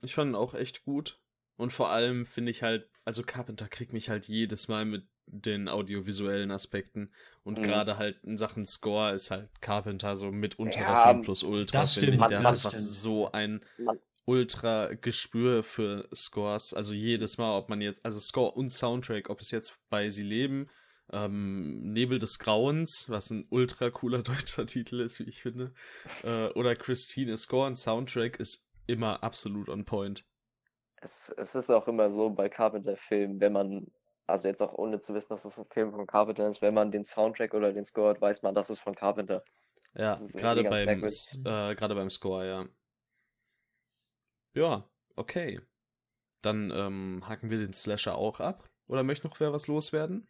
Ich 0.00 0.14
fand 0.14 0.32
ihn 0.32 0.36
auch 0.36 0.54
echt 0.54 0.84
gut. 0.84 1.20
Und 1.56 1.72
vor 1.72 1.90
allem 1.90 2.24
finde 2.24 2.50
ich 2.50 2.62
halt, 2.62 2.90
also 3.04 3.22
Carpenter 3.22 3.68
kriegt 3.68 3.92
mich 3.92 4.10
halt 4.10 4.26
jedes 4.26 4.68
Mal 4.68 4.84
mit 4.84 5.06
den 5.26 5.68
audiovisuellen 5.68 6.50
Aspekten. 6.50 7.10
Und 7.44 7.58
mhm. 7.58 7.62
gerade 7.62 7.98
halt 7.98 8.22
in 8.24 8.36
Sachen 8.36 8.66
Score 8.66 9.12
ist 9.12 9.30
halt 9.30 9.48
Carpenter 9.60 10.16
so 10.16 10.30
mitunter 10.30 10.80
ja, 10.80 10.90
das 10.90 11.04
Nonplusultra, 11.06 11.80
das 11.80 11.94
finde 11.94 12.12
ich. 12.12 12.26
Der 12.26 12.38
hat 12.38 12.46
einfach 12.46 12.70
stimmt. 12.70 12.88
so 12.88 13.32
ein 13.32 13.60
ultra 14.24 14.92
Gespür 14.94 15.62
für 15.62 16.08
Scores. 16.14 16.74
Also 16.74 16.94
jedes 16.94 17.38
Mal, 17.38 17.56
ob 17.56 17.68
man 17.68 17.80
jetzt, 17.80 18.04
also 18.04 18.20
Score 18.20 18.52
und 18.52 18.70
Soundtrack, 18.70 19.30
ob 19.30 19.40
es 19.40 19.50
jetzt 19.50 19.78
bei 19.90 20.10
Sie 20.10 20.22
leben, 20.22 20.68
ähm, 21.12 21.92
Nebel 21.92 22.18
des 22.18 22.38
Grauens, 22.38 23.06
was 23.08 23.30
ein 23.30 23.46
ultra 23.50 23.90
cooler 23.90 24.22
deutscher 24.22 24.66
Titel 24.66 25.00
ist, 25.00 25.18
wie 25.18 25.24
ich 25.24 25.42
finde, 25.42 25.72
äh, 26.22 26.48
oder 26.50 26.76
Christine, 26.76 27.36
Score 27.36 27.66
und 27.66 27.76
Soundtrack 27.76 28.38
ist 28.38 28.66
immer 28.86 29.22
absolut 29.22 29.68
on 29.68 29.84
point. 29.84 30.24
Es, 31.00 31.34
es 31.36 31.54
ist 31.54 31.70
auch 31.70 31.88
immer 31.88 32.10
so 32.10 32.30
bei 32.30 32.48
Carpenter-Filmen, 32.48 33.40
wenn 33.40 33.52
man 33.52 33.86
also 34.26 34.48
jetzt 34.48 34.62
auch 34.62 34.72
ohne 34.72 35.00
zu 35.00 35.14
wissen, 35.14 35.28
dass 35.30 35.44
es 35.44 35.58
ein 35.58 35.66
Film 35.66 35.92
von 35.92 36.06
Carpenter 36.06 36.48
ist, 36.48 36.62
wenn 36.62 36.74
man 36.74 36.90
den 36.90 37.04
Soundtrack 37.04 37.54
oder 37.54 37.72
den 37.72 37.84
Score 37.84 38.10
hat, 38.10 38.20
weiß 38.20 38.42
man, 38.42 38.54
dass 38.54 38.70
es 38.70 38.78
von 38.78 38.94
Carpenter. 38.94 39.44
Ja, 39.94 40.14
gerade 40.34 40.64
beim, 40.64 40.88
äh, 40.88 41.74
gerade 41.74 41.94
beim 41.94 42.08
Score, 42.08 42.46
ja. 42.46 42.66
Ja, 44.54 44.88
okay. 45.16 45.60
Dann 46.42 46.70
ähm, 46.74 47.22
haken 47.26 47.50
wir 47.50 47.58
den 47.58 47.72
Slasher 47.72 48.16
auch 48.16 48.40
ab. 48.40 48.68
Oder 48.86 49.02
möchte 49.02 49.26
noch 49.26 49.38
wer 49.40 49.52
was 49.52 49.68
loswerden? 49.68 50.28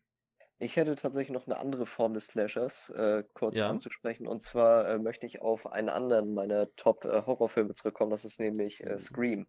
Ich 0.58 0.76
hätte 0.76 0.94
tatsächlich 0.94 1.32
noch 1.32 1.46
eine 1.46 1.58
andere 1.58 1.86
Form 1.86 2.14
des 2.14 2.26
Slashers 2.26 2.90
äh, 2.90 3.24
kurz 3.34 3.56
ja. 3.56 3.68
anzusprechen. 3.68 4.28
Und 4.28 4.40
zwar 4.40 4.88
äh, 4.88 4.98
möchte 4.98 5.26
ich 5.26 5.42
auf 5.42 5.66
einen 5.66 5.88
anderen 5.88 6.34
meiner 6.34 6.72
Top-Horrorfilme 6.76 7.70
äh, 7.70 7.74
zurückkommen. 7.74 8.10
Das 8.12 8.24
ist 8.24 8.38
nämlich 8.38 8.80
äh, 8.84 8.98
Scream 8.98 9.48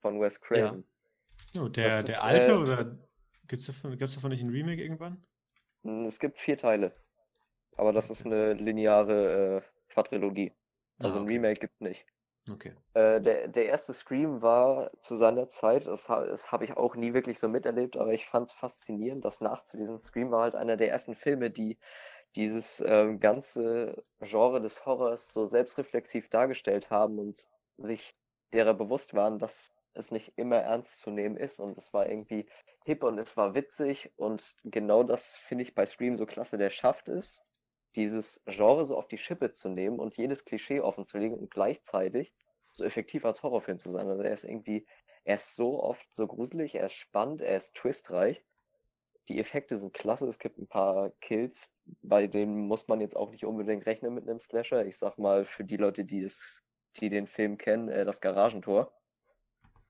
von 0.00 0.20
Wes 0.20 0.40
Craven. 0.40 0.84
Ja. 1.52 1.62
Oh, 1.62 1.68
der, 1.68 2.02
der 2.02 2.16
ist, 2.16 2.22
alte 2.22 2.50
äh, 2.50 2.56
oder 2.56 2.98
Gibt 3.50 3.62
es 3.62 3.66
davon, 3.66 3.98
davon 3.98 4.30
nicht 4.30 4.44
ein 4.44 4.50
Remake 4.50 4.80
irgendwann? 4.80 5.20
Hm, 5.82 6.04
es 6.04 6.20
gibt 6.20 6.38
vier 6.38 6.56
Teile. 6.56 6.94
Aber 7.76 7.92
das 7.92 8.08
ist 8.08 8.24
eine 8.24 8.52
lineare 8.52 9.56
äh, 9.56 9.92
Quadrilogie. 9.92 10.52
Also 10.98 11.18
ah, 11.18 11.22
okay. 11.22 11.30
ein 11.30 11.34
Remake 11.34 11.60
gibt 11.60 11.80
nicht. 11.80 12.06
Okay. 12.48 12.74
Äh, 12.94 13.20
der, 13.20 13.48
der 13.48 13.66
erste 13.66 13.92
Scream 13.92 14.40
war 14.40 14.92
zu 15.02 15.16
seiner 15.16 15.48
Zeit, 15.48 15.88
das, 15.88 16.04
das 16.06 16.52
habe 16.52 16.64
ich 16.64 16.76
auch 16.76 16.94
nie 16.94 17.12
wirklich 17.12 17.40
so 17.40 17.48
miterlebt, 17.48 17.96
aber 17.96 18.12
ich 18.12 18.26
fand 18.26 18.46
es 18.46 18.52
faszinierend, 18.52 19.24
dass 19.24 19.40
nachzulesen. 19.40 20.00
Scream 20.00 20.30
war 20.30 20.42
halt 20.42 20.54
einer 20.54 20.76
der 20.76 20.90
ersten 20.90 21.16
Filme, 21.16 21.50
die 21.50 21.76
dieses 22.36 22.80
äh, 22.80 23.16
ganze 23.16 24.00
Genre 24.20 24.60
des 24.60 24.86
Horrors 24.86 25.32
so 25.32 25.44
selbstreflexiv 25.44 26.28
dargestellt 26.28 26.90
haben 26.90 27.18
und 27.18 27.48
sich 27.78 28.14
derer 28.52 28.74
bewusst 28.74 29.12
waren, 29.14 29.40
dass 29.40 29.72
es 29.94 30.12
nicht 30.12 30.34
immer 30.36 30.58
ernst 30.58 31.00
zu 31.00 31.10
nehmen 31.10 31.36
ist. 31.36 31.58
Und 31.58 31.76
es 31.76 31.92
war 31.92 32.08
irgendwie 32.08 32.46
hip 32.90 33.04
und 33.04 33.18
es 33.18 33.36
war 33.36 33.54
witzig 33.54 34.12
und 34.16 34.56
genau 34.64 35.04
das 35.04 35.38
finde 35.38 35.62
ich 35.62 35.76
bei 35.76 35.86
Scream 35.86 36.16
so 36.16 36.26
klasse. 36.26 36.58
Der 36.58 36.70
schafft 36.70 37.08
es, 37.08 37.40
dieses 37.94 38.42
Genre 38.46 38.84
so 38.84 38.96
auf 38.96 39.06
die 39.06 39.18
Schippe 39.18 39.52
zu 39.52 39.68
nehmen 39.68 40.00
und 40.00 40.16
jedes 40.16 40.44
Klischee 40.44 40.80
offen 40.80 41.04
zu 41.04 41.18
legen 41.18 41.36
und 41.36 41.52
gleichzeitig 41.52 42.32
so 42.72 42.84
effektiv 42.84 43.24
als 43.24 43.44
Horrorfilm 43.44 43.78
zu 43.78 43.92
sein. 43.92 44.08
Also 44.08 44.22
er 44.22 44.32
ist 44.32 44.42
irgendwie, 44.42 44.86
er 45.24 45.36
ist 45.36 45.54
so 45.54 45.80
oft 45.80 46.04
so 46.12 46.26
gruselig, 46.26 46.74
er 46.74 46.86
ist 46.86 46.94
spannend, 46.94 47.42
er 47.42 47.56
ist 47.56 47.76
twistreich. 47.76 48.42
Die 49.28 49.38
Effekte 49.38 49.76
sind 49.76 49.94
klasse, 49.94 50.26
es 50.26 50.40
gibt 50.40 50.58
ein 50.58 50.66
paar 50.66 51.10
Kills, 51.20 51.72
bei 52.02 52.26
denen 52.26 52.66
muss 52.66 52.88
man 52.88 53.00
jetzt 53.00 53.16
auch 53.16 53.30
nicht 53.30 53.44
unbedingt 53.44 53.86
rechnen 53.86 54.14
mit 54.14 54.28
einem 54.28 54.40
Slasher. 54.40 54.84
Ich 54.84 54.98
sag 54.98 55.16
mal, 55.16 55.44
für 55.44 55.62
die 55.62 55.76
Leute, 55.76 56.04
die, 56.04 56.24
es, 56.24 56.64
die 56.96 57.08
den 57.08 57.28
Film 57.28 57.56
kennen, 57.56 57.88
äh, 57.88 58.04
das 58.04 58.20
Garagentor. 58.20 58.92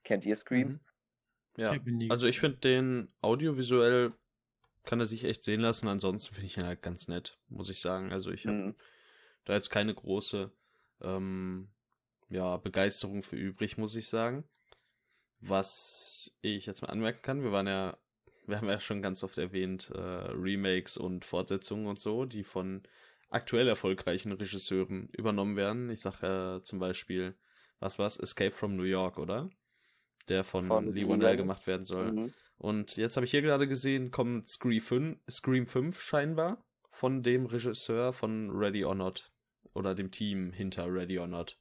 Kennt 0.04 0.26
ihr 0.26 0.36
Scream? 0.36 0.68
Mhm. 0.68 0.80
Ja, 1.60 1.76
also 2.08 2.26
ich 2.26 2.40
finde 2.40 2.56
den 2.58 3.08
audiovisuell 3.20 4.14
kann 4.84 4.98
er 4.98 5.04
sich 5.04 5.24
echt 5.24 5.44
sehen 5.44 5.60
lassen. 5.60 5.88
Ansonsten 5.88 6.34
finde 6.34 6.46
ich 6.46 6.56
ihn 6.56 6.64
halt 6.64 6.80
ganz 6.80 7.06
nett, 7.06 7.38
muss 7.48 7.68
ich 7.68 7.80
sagen. 7.80 8.12
Also 8.12 8.30
ich 8.30 8.46
habe 8.46 8.56
mhm. 8.56 8.74
da 9.44 9.52
jetzt 9.52 9.68
keine 9.68 9.94
große 9.94 10.50
ähm, 11.02 11.68
ja, 12.30 12.56
Begeisterung 12.56 13.22
für 13.22 13.36
übrig, 13.36 13.76
muss 13.76 13.94
ich 13.94 14.08
sagen. 14.08 14.44
Was 15.40 16.38
ich 16.40 16.64
jetzt 16.64 16.80
mal 16.80 16.88
anmerken 16.88 17.20
kann, 17.22 17.42
wir 17.42 17.52
waren 17.52 17.66
ja, 17.66 17.98
wir 18.46 18.56
haben 18.56 18.68
ja 18.68 18.80
schon 18.80 19.02
ganz 19.02 19.22
oft 19.22 19.36
erwähnt, 19.36 19.90
äh, 19.94 20.00
Remakes 20.00 20.96
und 20.96 21.26
Fortsetzungen 21.26 21.86
und 21.86 22.00
so, 22.00 22.24
die 22.24 22.44
von 22.44 22.82
aktuell 23.28 23.68
erfolgreichen 23.68 24.32
Regisseuren 24.32 25.08
übernommen 25.10 25.56
werden. 25.56 25.90
Ich 25.90 26.00
sage 26.00 26.58
äh, 26.60 26.62
zum 26.62 26.78
Beispiel, 26.78 27.34
was 27.80 27.98
war's, 27.98 28.18
Escape 28.18 28.52
from 28.52 28.76
New 28.76 28.84
York, 28.84 29.18
oder? 29.18 29.50
Der 30.30 30.44
von, 30.44 30.66
von 30.66 30.92
Lee 30.94 31.08
Wanell 31.08 31.36
gemacht 31.36 31.66
werden 31.66 31.84
soll. 31.84 32.12
Mhm. 32.12 32.32
Und 32.56 32.96
jetzt 32.96 33.16
habe 33.16 33.24
ich 33.24 33.30
hier 33.30 33.42
gerade 33.42 33.66
gesehen, 33.66 34.10
kommt 34.10 34.48
Scream 34.48 34.80
5, 34.80 35.18
Scream 35.30 35.66
5 35.66 36.00
scheinbar 36.00 36.64
von 36.90 37.22
dem 37.22 37.46
Regisseur 37.46 38.12
von 38.12 38.50
Ready 38.50 38.84
or 38.84 38.94
Not. 38.94 39.32
Oder 39.74 39.94
dem 39.94 40.10
Team 40.10 40.52
hinter 40.52 40.92
Ready 40.92 41.18
or 41.18 41.26
Not. 41.26 41.58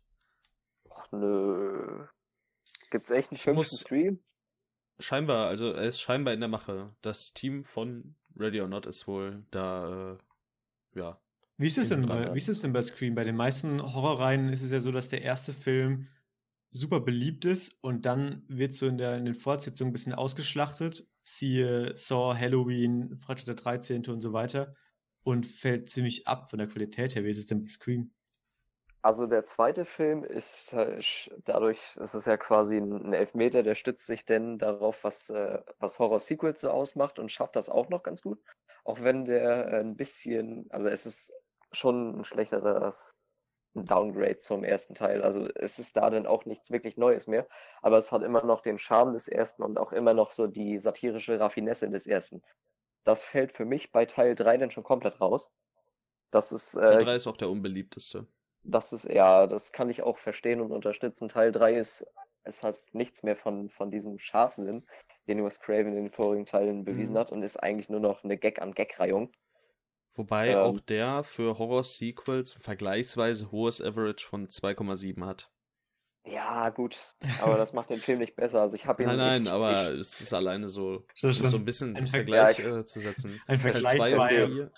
Ach 0.89 1.11
nö. 1.11 2.05
Gibt's 2.91 3.11
echt 3.11 3.31
einen 3.31 3.37
fünften 3.37 3.75
Scream? 3.75 4.19
Scheinbar, 4.99 5.47
also 5.47 5.71
er 5.71 5.87
ist 5.87 5.99
scheinbar 5.99 6.33
in 6.33 6.39
der 6.39 6.49
Mache. 6.49 6.87
Das 7.01 7.33
Team 7.33 7.63
von 7.63 8.15
Ready 8.37 8.61
or 8.61 8.67
Not 8.67 8.85
ist 8.85 9.07
wohl 9.07 9.45
da, 9.51 10.17
äh, 10.93 10.99
ja. 10.99 11.19
Wie 11.57 11.67
ist 11.67 11.77
es 11.77 11.89
denn 11.89 12.05
bei, 12.05 12.33
wie 12.33 12.37
ist 12.37 12.49
es 12.49 12.61
denn 12.61 12.73
bei 12.73 12.81
Scream? 12.81 13.15
Bei 13.15 13.23
den 13.23 13.35
meisten 13.35 13.81
Horrorreihen 13.81 14.49
ist 14.49 14.61
es 14.61 14.71
ja 14.71 14.79
so, 14.79 14.91
dass 14.91 15.09
der 15.09 15.21
erste 15.21 15.53
Film 15.53 16.07
super 16.71 16.99
beliebt 16.99 17.45
ist 17.45 17.75
und 17.81 18.05
dann 18.05 18.43
wird 18.47 18.73
so 18.73 18.87
in, 18.87 18.97
der, 18.97 19.17
in 19.17 19.25
den 19.25 19.35
Fortsetzungen 19.35 19.89
ein 19.89 19.93
bisschen 19.93 20.13
ausgeschlachtet. 20.13 21.07
Siehe 21.21 21.95
Saw, 21.95 22.37
Halloween, 22.37 23.17
Freitag 23.17 23.45
der 23.45 23.55
13. 23.55 24.05
und 24.07 24.21
so 24.21 24.33
weiter 24.33 24.75
und 25.23 25.45
fällt 25.45 25.89
ziemlich 25.89 26.27
ab 26.27 26.49
von 26.49 26.59
der 26.59 26.67
Qualität 26.67 27.15
her. 27.15 27.23
Wie 27.23 27.31
ist 27.31 27.39
es 27.39 27.45
denn 27.45 27.63
bei 27.63 27.67
Scream? 27.67 28.11
Also 29.01 29.27
der 29.27 29.45
zweite 29.45 29.85
Film 29.85 30.25
ist 30.25 30.73
äh, 30.73 30.99
dadurch, 31.45 31.79
es 32.01 32.13
ist 32.13 32.27
ja 32.27 32.35
quasi 32.35 32.77
ein 32.77 33.13
Elfmeter, 33.13 33.63
der 33.63 33.75
stützt 33.75 34.05
sich 34.05 34.25
denn 34.25 34.57
darauf, 34.57 35.05
was, 35.05 35.29
äh, 35.29 35.59
was 35.79 35.99
Horror-Sequels 35.99 36.61
so 36.61 36.69
ausmacht 36.69 37.17
und 37.17 37.31
schafft 37.31 37.55
das 37.55 37.69
auch 37.69 37.87
noch 37.87 38.03
ganz 38.03 38.21
gut. 38.21 38.41
Auch 38.83 39.01
wenn 39.01 39.23
der 39.23 39.71
äh, 39.71 39.79
ein 39.79 39.95
bisschen, 39.95 40.65
also 40.69 40.89
es 40.89 41.05
ist 41.05 41.31
schon 41.71 42.19
ein 42.19 42.23
schlechteres 42.25 43.15
ein 43.75 43.85
Downgrade 43.85 44.37
zum 44.37 44.63
ersten 44.63 44.95
Teil. 44.95 45.21
Also 45.21 45.47
es 45.55 45.79
ist 45.79 45.95
da 45.95 46.09
dann 46.09 46.25
auch 46.25 46.45
nichts 46.45 46.71
wirklich 46.71 46.97
Neues 46.97 47.27
mehr, 47.27 47.47
aber 47.81 47.97
es 47.97 48.11
hat 48.11 48.23
immer 48.23 48.43
noch 48.43 48.61
den 48.61 48.77
Charme 48.77 49.13
des 49.13 49.27
ersten 49.27 49.63
und 49.63 49.77
auch 49.77 49.91
immer 49.91 50.13
noch 50.13 50.31
so 50.31 50.47
die 50.47 50.77
satirische 50.77 51.39
Raffinesse 51.39 51.89
des 51.89 52.07
ersten. 52.07 52.41
Das 53.03 53.23
fällt 53.23 53.51
für 53.51 53.65
mich 53.65 53.91
bei 53.91 54.05
Teil 54.05 54.35
3 54.35 54.57
dann 54.57 54.71
schon 54.71 54.83
komplett 54.83 55.21
raus. 55.21 55.51
Das 56.31 56.51
ist. 56.51 56.75
Äh, 56.75 56.81
Teil 56.81 57.03
3 57.05 57.15
ist 57.15 57.27
auch 57.27 57.37
der 57.37 57.49
unbeliebteste. 57.49 58.27
Das 58.63 58.91
ist, 58.93 59.05
ja, 59.05 59.47
das 59.47 59.71
kann 59.71 59.89
ich 59.89 60.03
auch 60.03 60.17
verstehen 60.17 60.61
und 60.61 60.71
unterstützen. 60.71 61.29
Teil 61.29 61.51
3 61.51 61.75
ist, 61.75 62.05
es 62.43 62.61
hat 62.61 62.81
nichts 62.91 63.23
mehr 63.23 63.35
von, 63.35 63.69
von 63.69 63.89
diesem 63.89 64.19
Scharfsinn, 64.19 64.85
den 65.27 65.45
Wes 65.45 65.59
Craven 65.61 65.95
in 65.95 66.03
den 66.05 66.11
vorigen 66.11 66.45
Teilen 66.45 66.83
bewiesen 66.83 67.13
mhm. 67.13 67.19
hat 67.19 67.31
und 67.31 67.41
ist 67.41 67.57
eigentlich 67.57 67.89
nur 67.89 67.99
noch 67.99 68.23
eine 68.23 68.37
Gag-an-Gag-Reihung. 68.37 69.31
Wobei 70.13 70.49
ähm, 70.49 70.57
auch 70.57 70.79
der 70.79 71.23
für 71.23 71.57
Horror-Sequels 71.57 72.55
ein 72.55 72.61
vergleichsweise 72.61 73.51
hohes 73.51 73.81
Average 73.81 74.27
von 74.27 74.47
2,7 74.47 75.25
hat. 75.25 75.51
Ja, 76.25 76.69
gut, 76.69 77.15
aber 77.41 77.57
das 77.57 77.73
macht 77.73 77.89
den 77.89 77.99
Film 77.99 78.19
nicht 78.19 78.35
besser. 78.35 78.61
Also 78.61 78.75
ich 78.75 78.85
habe 78.85 79.03
ihn 79.03 79.07
Nein, 79.07 79.17
nein, 79.17 79.43
ich, 79.43 79.49
aber 79.49 79.93
ich, 79.93 79.99
es 79.99 80.21
ist 80.21 80.33
alleine 80.33 80.69
so, 80.69 81.05
um 81.21 81.31
so 81.31 81.57
ein 81.57 81.65
bisschen 81.65 81.95
ein 81.95 82.07
Vergleich, 82.07 82.57
Vergleich 82.57 82.79
äh, 82.81 82.85
zu 82.85 82.99
setzen. 82.99 83.41
Ein 83.47 83.59
Vergleich 83.59 83.97
Teil 83.97 84.15
2 84.15 84.17
und 84.17 84.31
4. 84.31 84.71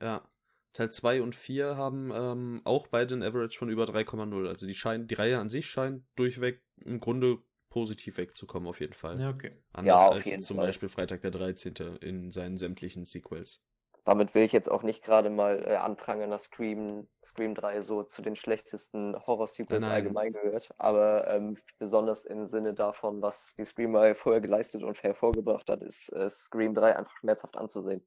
Ja. 0.00 0.28
Teil 0.72 0.90
2 0.90 1.22
und 1.22 1.34
4 1.34 1.76
haben 1.76 2.12
ähm, 2.14 2.60
auch 2.64 2.86
beide 2.86 3.16
ein 3.16 3.22
Average 3.22 3.58
von 3.58 3.68
über 3.70 3.84
3,0. 3.84 4.46
Also 4.46 4.66
die 4.66 4.74
scheinen, 4.74 5.08
die 5.08 5.14
Reihe 5.14 5.38
an 5.38 5.48
sich 5.48 5.66
scheint 5.66 6.04
durchweg 6.14 6.62
im 6.76 7.00
Grunde 7.00 7.38
positiv 7.70 8.18
wegzukommen, 8.18 8.68
auf 8.68 8.80
jeden 8.80 8.92
Fall. 8.92 9.20
Ja, 9.20 9.30
okay. 9.30 9.52
Anders 9.72 10.00
ja, 10.00 10.10
als 10.10 10.46
zum 10.46 10.56
Fall. 10.56 10.66
Beispiel 10.66 10.88
Freitag 10.88 11.22
der 11.22 11.30
13. 11.30 11.74
in 12.00 12.30
seinen 12.30 12.56
sämtlichen 12.56 13.04
Sequels 13.04 13.64
damit 14.04 14.34
will 14.34 14.42
ich 14.42 14.52
jetzt 14.52 14.70
auch 14.70 14.82
nicht 14.82 15.02
gerade 15.04 15.30
mal 15.30 15.64
äh, 15.66 15.76
anprangern, 15.76 16.30
dass 16.30 16.44
Scream, 16.44 17.08
Scream 17.24 17.54
3 17.54 17.80
so 17.82 18.02
zu 18.02 18.22
den 18.22 18.36
schlechtesten 18.36 19.16
Horror-Sequels 19.26 19.86
allgemein 19.86 20.32
gehört. 20.32 20.70
Aber 20.78 21.26
ähm, 21.28 21.56
besonders 21.78 22.24
im 22.24 22.46
Sinne 22.46 22.74
davon, 22.74 23.22
was 23.22 23.54
die 23.56 23.64
Scream-Reihe 23.64 24.14
vorher 24.14 24.40
geleistet 24.40 24.82
und 24.82 25.02
hervorgebracht 25.02 25.68
hat, 25.68 25.82
ist 25.82 26.12
äh, 26.12 26.28
Scream 26.28 26.74
3 26.74 26.96
einfach 26.96 27.16
schmerzhaft 27.16 27.56
anzusehen. 27.56 28.06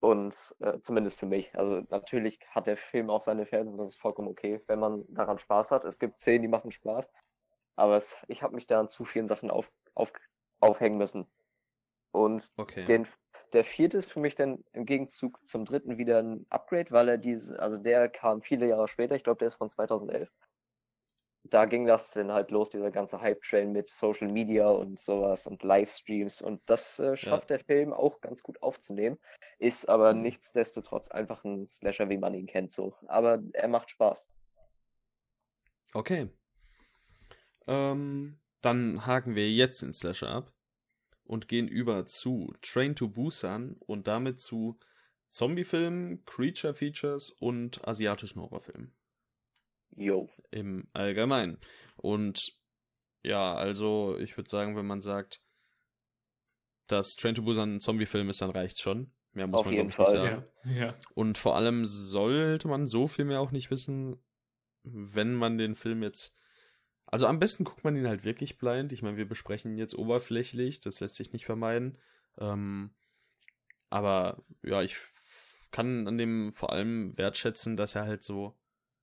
Und 0.00 0.54
äh, 0.58 0.80
zumindest 0.80 1.18
für 1.18 1.26
mich. 1.26 1.56
Also 1.56 1.82
natürlich 1.90 2.40
hat 2.50 2.66
der 2.66 2.76
Film 2.76 3.08
auch 3.08 3.20
seine 3.20 3.46
Fans 3.46 3.70
und 3.70 3.78
das 3.78 3.90
ist 3.90 4.00
vollkommen 4.00 4.28
okay, 4.28 4.60
wenn 4.66 4.80
man 4.80 5.04
daran 5.08 5.38
Spaß 5.38 5.70
hat. 5.70 5.84
Es 5.84 5.98
gibt 5.98 6.18
Szenen, 6.18 6.42
die 6.42 6.48
machen 6.48 6.72
Spaß. 6.72 7.08
Aber 7.76 7.96
es, 7.96 8.16
ich 8.26 8.42
habe 8.42 8.54
mich 8.54 8.66
da 8.66 8.80
an 8.80 8.88
zu 8.88 9.04
vielen 9.04 9.26
Sachen 9.26 9.50
auf, 9.50 9.70
auf, 9.94 10.12
aufhängen 10.60 10.98
müssen. 10.98 11.26
Und 12.10 12.48
okay. 12.56 12.84
den, 12.84 13.06
der 13.52 13.64
vierte 13.64 13.98
ist 13.98 14.10
für 14.10 14.20
mich 14.20 14.34
dann 14.34 14.64
im 14.72 14.86
Gegenzug 14.86 15.44
zum 15.44 15.64
dritten 15.64 15.98
wieder 15.98 16.18
ein 16.18 16.46
Upgrade, 16.50 16.90
weil 16.90 17.08
er 17.08 17.18
diese, 17.18 17.58
also 17.58 17.76
der 17.78 18.08
kam 18.08 18.42
viele 18.42 18.66
Jahre 18.68 18.88
später, 18.88 19.14
ich 19.14 19.24
glaube, 19.24 19.38
der 19.38 19.48
ist 19.48 19.56
von 19.56 19.70
2011. 19.70 20.30
Da 21.44 21.64
ging 21.66 21.86
das 21.86 22.12
dann 22.12 22.32
halt 22.32 22.50
los, 22.50 22.70
dieser 22.70 22.90
ganze 22.90 23.20
Hype-Train 23.20 23.72
mit 23.72 23.90
Social 23.90 24.28
Media 24.28 24.68
und 24.68 24.98
sowas 25.00 25.46
und 25.46 25.62
Livestreams 25.62 26.40
und 26.40 26.62
das 26.66 26.98
äh, 26.98 27.16
schafft 27.16 27.50
ja. 27.50 27.56
der 27.56 27.64
Film 27.64 27.92
auch 27.92 28.20
ganz 28.20 28.42
gut 28.42 28.62
aufzunehmen, 28.62 29.18
ist 29.58 29.88
aber 29.88 30.14
mhm. 30.14 30.22
nichtsdestotrotz 30.22 31.10
einfach 31.10 31.44
ein 31.44 31.68
Slasher, 31.68 32.08
wie 32.08 32.18
man 32.18 32.34
ihn 32.34 32.46
kennt, 32.46 32.72
so. 32.72 32.94
Aber 33.06 33.42
er 33.52 33.68
macht 33.68 33.90
Spaß. 33.90 34.26
Okay. 35.94 36.30
Ähm, 37.66 38.38
dann 38.62 39.06
haken 39.06 39.34
wir 39.34 39.50
jetzt 39.50 39.82
den 39.82 39.92
Slasher 39.92 40.30
ab 40.30 40.52
und 41.32 41.48
gehen 41.48 41.66
über 41.66 42.04
zu 42.04 42.52
Train 42.60 42.94
to 42.94 43.08
Busan 43.08 43.76
und 43.78 44.06
damit 44.06 44.38
zu 44.38 44.76
Zombiefilmen, 45.28 46.22
Creature 46.26 46.74
Features 46.74 47.30
und 47.30 47.88
asiatischen 47.88 48.42
Horrorfilmen. 48.42 48.92
Jo. 49.96 50.28
Im 50.50 50.88
Allgemeinen. 50.92 51.56
Und 51.96 52.52
ja, 53.22 53.54
also 53.54 54.18
ich 54.18 54.36
würde 54.36 54.50
sagen, 54.50 54.76
wenn 54.76 54.84
man 54.84 55.00
sagt, 55.00 55.42
dass 56.86 57.16
Train 57.16 57.34
to 57.34 57.40
Busan 57.40 57.76
ein 57.76 57.80
Zombiefilm 57.80 58.28
ist, 58.28 58.42
dann 58.42 58.50
reicht's 58.50 58.82
schon. 58.82 59.10
Mehr 59.32 59.46
muss 59.46 59.60
Auf 59.60 59.64
man, 59.64 59.74
glaube 59.74 59.88
ich, 59.88 59.96
Fall, 59.96 60.04
nicht 60.04 60.12
sagen. 60.12 60.44
Ja. 60.64 60.86
Ja. 60.88 60.94
Und 61.14 61.38
vor 61.38 61.56
allem 61.56 61.86
sollte 61.86 62.68
man 62.68 62.86
so 62.86 63.06
viel 63.06 63.24
mehr 63.24 63.40
auch 63.40 63.52
nicht 63.52 63.70
wissen, 63.70 64.22
wenn 64.82 65.32
man 65.32 65.56
den 65.56 65.76
Film 65.76 66.02
jetzt 66.02 66.36
also 67.12 67.26
am 67.26 67.38
besten 67.38 67.64
guckt 67.64 67.84
man 67.84 67.94
ihn 67.94 68.08
halt 68.08 68.24
wirklich 68.24 68.56
blind. 68.56 68.90
Ich 68.90 69.02
meine, 69.02 69.18
wir 69.18 69.28
besprechen 69.28 69.72
ihn 69.72 69.78
jetzt 69.78 69.94
oberflächlich, 69.94 70.80
das 70.80 70.98
lässt 71.00 71.16
sich 71.16 71.34
nicht 71.34 71.44
vermeiden. 71.44 71.98
Ähm, 72.38 72.94
aber 73.90 74.42
ja, 74.62 74.80
ich 74.82 74.96
kann 75.70 76.08
an 76.08 76.16
dem 76.16 76.54
vor 76.54 76.72
allem 76.72 77.16
wertschätzen, 77.18 77.76
dass 77.76 77.94
er 77.96 78.06
halt 78.06 78.22
so 78.22 78.58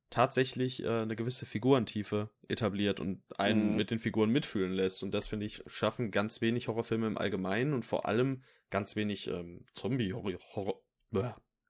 tatsächlich 0.10 0.84
äh, 0.84 1.02
eine 1.02 1.16
gewisse 1.16 1.46
Figurentiefe 1.46 2.32
etabliert 2.48 3.00
und 3.00 3.22
einen 3.38 3.72
mhm. 3.72 3.76
mit 3.76 3.92
den 3.92 4.00
Figuren 4.00 4.32
mitfühlen 4.32 4.74
lässt. 4.74 5.04
Und 5.04 5.12
das 5.12 5.28
finde 5.28 5.46
ich, 5.46 5.62
schaffen 5.68 6.10
ganz 6.10 6.42
wenig 6.42 6.68
Horrorfilme 6.68 7.06
im 7.06 7.18
Allgemeinen 7.18 7.76
und 7.76 7.86
vor 7.86 8.08
allem 8.08 8.42
ganz 8.72 8.96
wenig 8.96 9.28
ähm, 9.28 9.68
Zombie-Horror. 9.76 10.82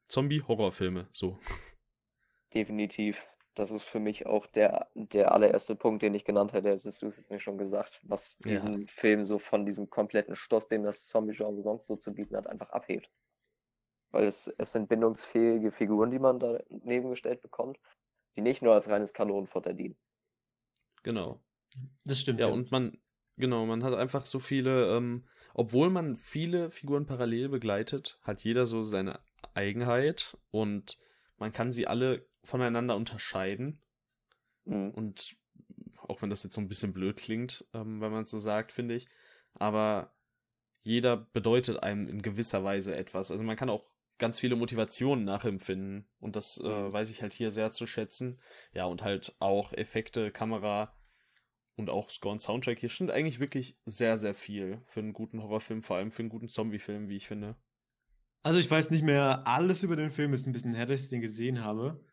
Zombie-Horrorfilme, 0.07 1.09
so. 1.11 1.37
Definitiv 2.53 3.21
das 3.59 3.71
ist 3.71 3.83
für 3.83 3.99
mich 3.99 4.25
auch 4.25 4.45
der, 4.47 4.89
der 4.93 5.31
allererste 5.33 5.75
Punkt, 5.75 6.01
den 6.01 6.13
ich 6.13 6.25
genannt 6.25 6.53
hätte, 6.53 6.69
hättest 6.69 7.01
du 7.01 7.07
es 7.07 7.17
jetzt 7.17 7.29
nicht 7.29 7.43
schon 7.43 7.57
gesagt, 7.57 7.99
was 8.03 8.37
diesen 8.39 8.81
ja. 8.81 8.87
Film 8.87 9.23
so 9.23 9.37
von 9.37 9.65
diesem 9.65 9.89
kompletten 9.89 10.35
Stoß, 10.35 10.69
dem 10.69 10.83
das 10.83 11.05
Zombie-Genre 11.07 11.61
sonst 11.61 11.87
so 11.87 11.95
zu 11.95 12.13
bieten 12.13 12.37
hat, 12.37 12.47
einfach 12.47 12.69
abhebt. 12.69 13.09
Weil 14.11 14.25
es, 14.25 14.47
es 14.57 14.71
sind 14.71 14.87
bindungsfähige 14.87 15.71
Figuren, 15.71 16.09
die 16.09 16.19
man 16.19 16.39
da 16.39 16.59
nebengestellt 16.69 17.41
bekommt, 17.41 17.77
die 18.35 18.41
nicht 18.41 18.61
nur 18.61 18.73
als 18.73 18.89
reines 18.89 19.13
Kanonenfutter 19.13 19.73
dienen. 19.73 19.97
Genau. 21.03 21.41
Das 22.05 22.19
stimmt. 22.19 22.39
Ja, 22.39 22.47
ja, 22.47 22.53
und 22.53 22.71
man 22.71 22.97
Genau, 23.39 23.65
man 23.65 23.85
hat 23.85 23.93
einfach 23.93 24.25
so 24.25 24.37
viele, 24.37 24.97
ähm, 24.97 25.23
obwohl 25.53 25.89
man 25.89 26.17
viele 26.17 26.69
Figuren 26.69 27.05
parallel 27.05 27.47
begleitet, 27.47 28.19
hat 28.21 28.41
jeder 28.43 28.65
so 28.65 28.83
seine 28.83 29.21
Eigenheit 29.53 30.37
und 30.51 30.97
man 31.37 31.53
kann 31.53 31.71
sie 31.71 31.87
alle 31.87 32.27
voneinander 32.49 32.95
unterscheiden. 32.95 33.81
Mhm. 34.65 34.91
Und 34.91 35.37
auch 35.97 36.21
wenn 36.21 36.29
das 36.29 36.43
jetzt 36.43 36.55
so 36.55 36.61
ein 36.61 36.67
bisschen 36.67 36.93
blöd 36.93 37.17
klingt, 37.17 37.65
ähm, 37.73 38.01
wenn 38.01 38.11
man 38.11 38.23
es 38.23 38.31
so 38.31 38.39
sagt, 38.39 38.71
finde 38.71 38.95
ich. 38.95 39.07
Aber 39.53 40.13
jeder 40.81 41.17
bedeutet 41.17 41.83
einem 41.83 42.07
in 42.07 42.21
gewisser 42.21 42.63
Weise 42.63 42.95
etwas. 42.95 43.31
Also 43.31 43.43
man 43.43 43.55
kann 43.55 43.69
auch 43.69 43.85
ganz 44.17 44.39
viele 44.39 44.55
Motivationen 44.55 45.25
nachempfinden. 45.25 46.07
Und 46.19 46.35
das 46.35 46.57
äh, 46.57 46.67
mhm. 46.67 46.93
weiß 46.93 47.09
ich 47.09 47.21
halt 47.21 47.33
hier 47.33 47.51
sehr 47.51 47.71
zu 47.71 47.87
schätzen. 47.87 48.39
Ja, 48.73 48.85
und 48.85 49.03
halt 49.03 49.35
auch 49.39 49.73
Effekte, 49.73 50.31
Kamera 50.31 50.95
und 51.75 51.89
auch 51.89 52.09
Score 52.09 52.33
und 52.33 52.41
Soundtrack. 52.41 52.79
Hier 52.79 52.89
stimmt 52.89 53.11
eigentlich 53.11 53.39
wirklich 53.39 53.77
sehr, 53.85 54.17
sehr 54.17 54.33
viel 54.33 54.81
für 54.85 54.99
einen 54.99 55.13
guten 55.13 55.41
Horrorfilm, 55.41 55.81
vor 55.81 55.97
allem 55.97 56.11
für 56.11 56.21
einen 56.21 56.29
guten 56.29 56.49
Zombie-Film, 56.49 57.07
wie 57.07 57.17
ich 57.17 57.27
finde. 57.27 57.55
Also 58.41 58.59
ich 58.59 58.69
weiß 58.69 58.89
nicht 58.89 59.03
mehr 59.03 59.47
alles 59.47 59.83
über 59.83 59.95
den 59.95 60.11
Film, 60.11 60.33
ist 60.33 60.45
ein 60.45 60.53
bisschen 60.53 60.73
her, 60.73 60.85
dass 60.85 61.01
ich 61.01 61.09
den 61.09 61.21
gesehen 61.21 61.63
habe. 61.63 62.03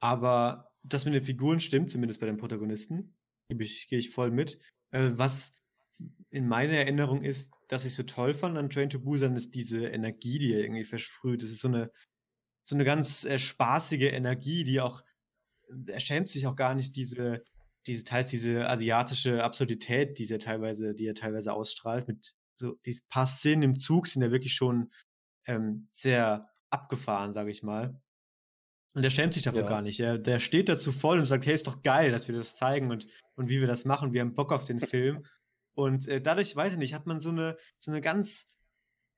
Aber 0.00 0.70
das 0.82 1.04
mit 1.04 1.14
den 1.14 1.24
Figuren 1.24 1.60
stimmt, 1.60 1.90
zumindest 1.90 2.20
bei 2.20 2.26
den 2.26 2.36
Protagonisten. 2.36 3.16
Gehe 3.48 3.62
ich, 3.62 3.90
ich 3.90 4.10
voll 4.10 4.30
mit. 4.30 4.58
Äh, 4.90 5.10
was 5.14 5.52
in 6.30 6.46
meiner 6.46 6.74
Erinnerung 6.74 7.24
ist, 7.24 7.50
dass 7.68 7.84
ich 7.84 7.94
so 7.94 8.02
toll 8.02 8.34
fand 8.34 8.56
an 8.56 8.70
Train 8.70 8.90
to 8.90 9.00
Busan, 9.00 9.36
ist 9.36 9.54
diese 9.54 9.88
Energie, 9.88 10.38
die 10.38 10.52
er 10.52 10.60
irgendwie 10.60 10.84
versprüht. 10.84 11.42
Das 11.42 11.50
ist 11.50 11.60
so 11.60 11.68
eine, 11.68 11.90
so 12.64 12.74
eine 12.74 12.84
ganz 12.84 13.24
äh, 13.24 13.38
spaßige 13.38 14.12
Energie, 14.12 14.64
die 14.64 14.80
auch, 14.80 15.02
er 15.86 16.00
schämt 16.00 16.28
sich 16.28 16.46
auch 16.46 16.56
gar 16.56 16.74
nicht, 16.74 16.96
diese, 16.96 17.42
diese, 17.86 18.04
teils 18.04 18.30
diese 18.30 18.68
asiatische 18.68 19.42
Absurdität, 19.42 20.18
die 20.18 20.30
er 20.30 20.38
teilweise, 20.38 20.94
die 20.94 21.06
er 21.06 21.14
teilweise 21.14 21.52
ausstrahlt, 21.52 22.08
mit 22.08 22.34
so, 22.56 22.74
diese 22.84 23.02
paar 23.08 23.26
Szenen 23.26 23.62
im 23.62 23.78
Zug 23.78 24.06
sind 24.06 24.22
ja 24.22 24.30
wirklich 24.30 24.54
schon 24.54 24.90
ähm, 25.46 25.88
sehr 25.92 26.48
abgefahren, 26.70 27.32
sage 27.32 27.50
ich 27.50 27.62
mal. 27.62 28.00
Und 28.98 29.02
der 29.02 29.10
schämt 29.10 29.32
sich 29.32 29.44
dafür 29.44 29.62
ja. 29.62 29.68
gar 29.68 29.80
nicht. 29.80 30.00
Er, 30.00 30.18
der 30.18 30.40
steht 30.40 30.68
dazu 30.68 30.90
voll 30.90 31.20
und 31.20 31.24
sagt, 31.24 31.46
hey, 31.46 31.54
ist 31.54 31.68
doch 31.68 31.82
geil, 31.82 32.10
dass 32.10 32.26
wir 32.26 32.34
das 32.34 32.56
zeigen 32.56 32.90
und, 32.90 33.06
und 33.36 33.48
wie 33.48 33.60
wir 33.60 33.68
das 33.68 33.84
machen. 33.84 34.12
Wir 34.12 34.22
haben 34.22 34.34
Bock 34.34 34.50
auf 34.50 34.64
den 34.64 34.80
Film. 34.88 35.24
Und 35.74 36.08
äh, 36.08 36.20
dadurch, 36.20 36.56
weiß 36.56 36.72
ich 36.72 36.80
nicht, 36.80 36.94
hat 36.94 37.06
man 37.06 37.20
so 37.20 37.30
eine, 37.30 37.56
so 37.78 37.92
eine 37.92 38.00
ganz, 38.00 38.48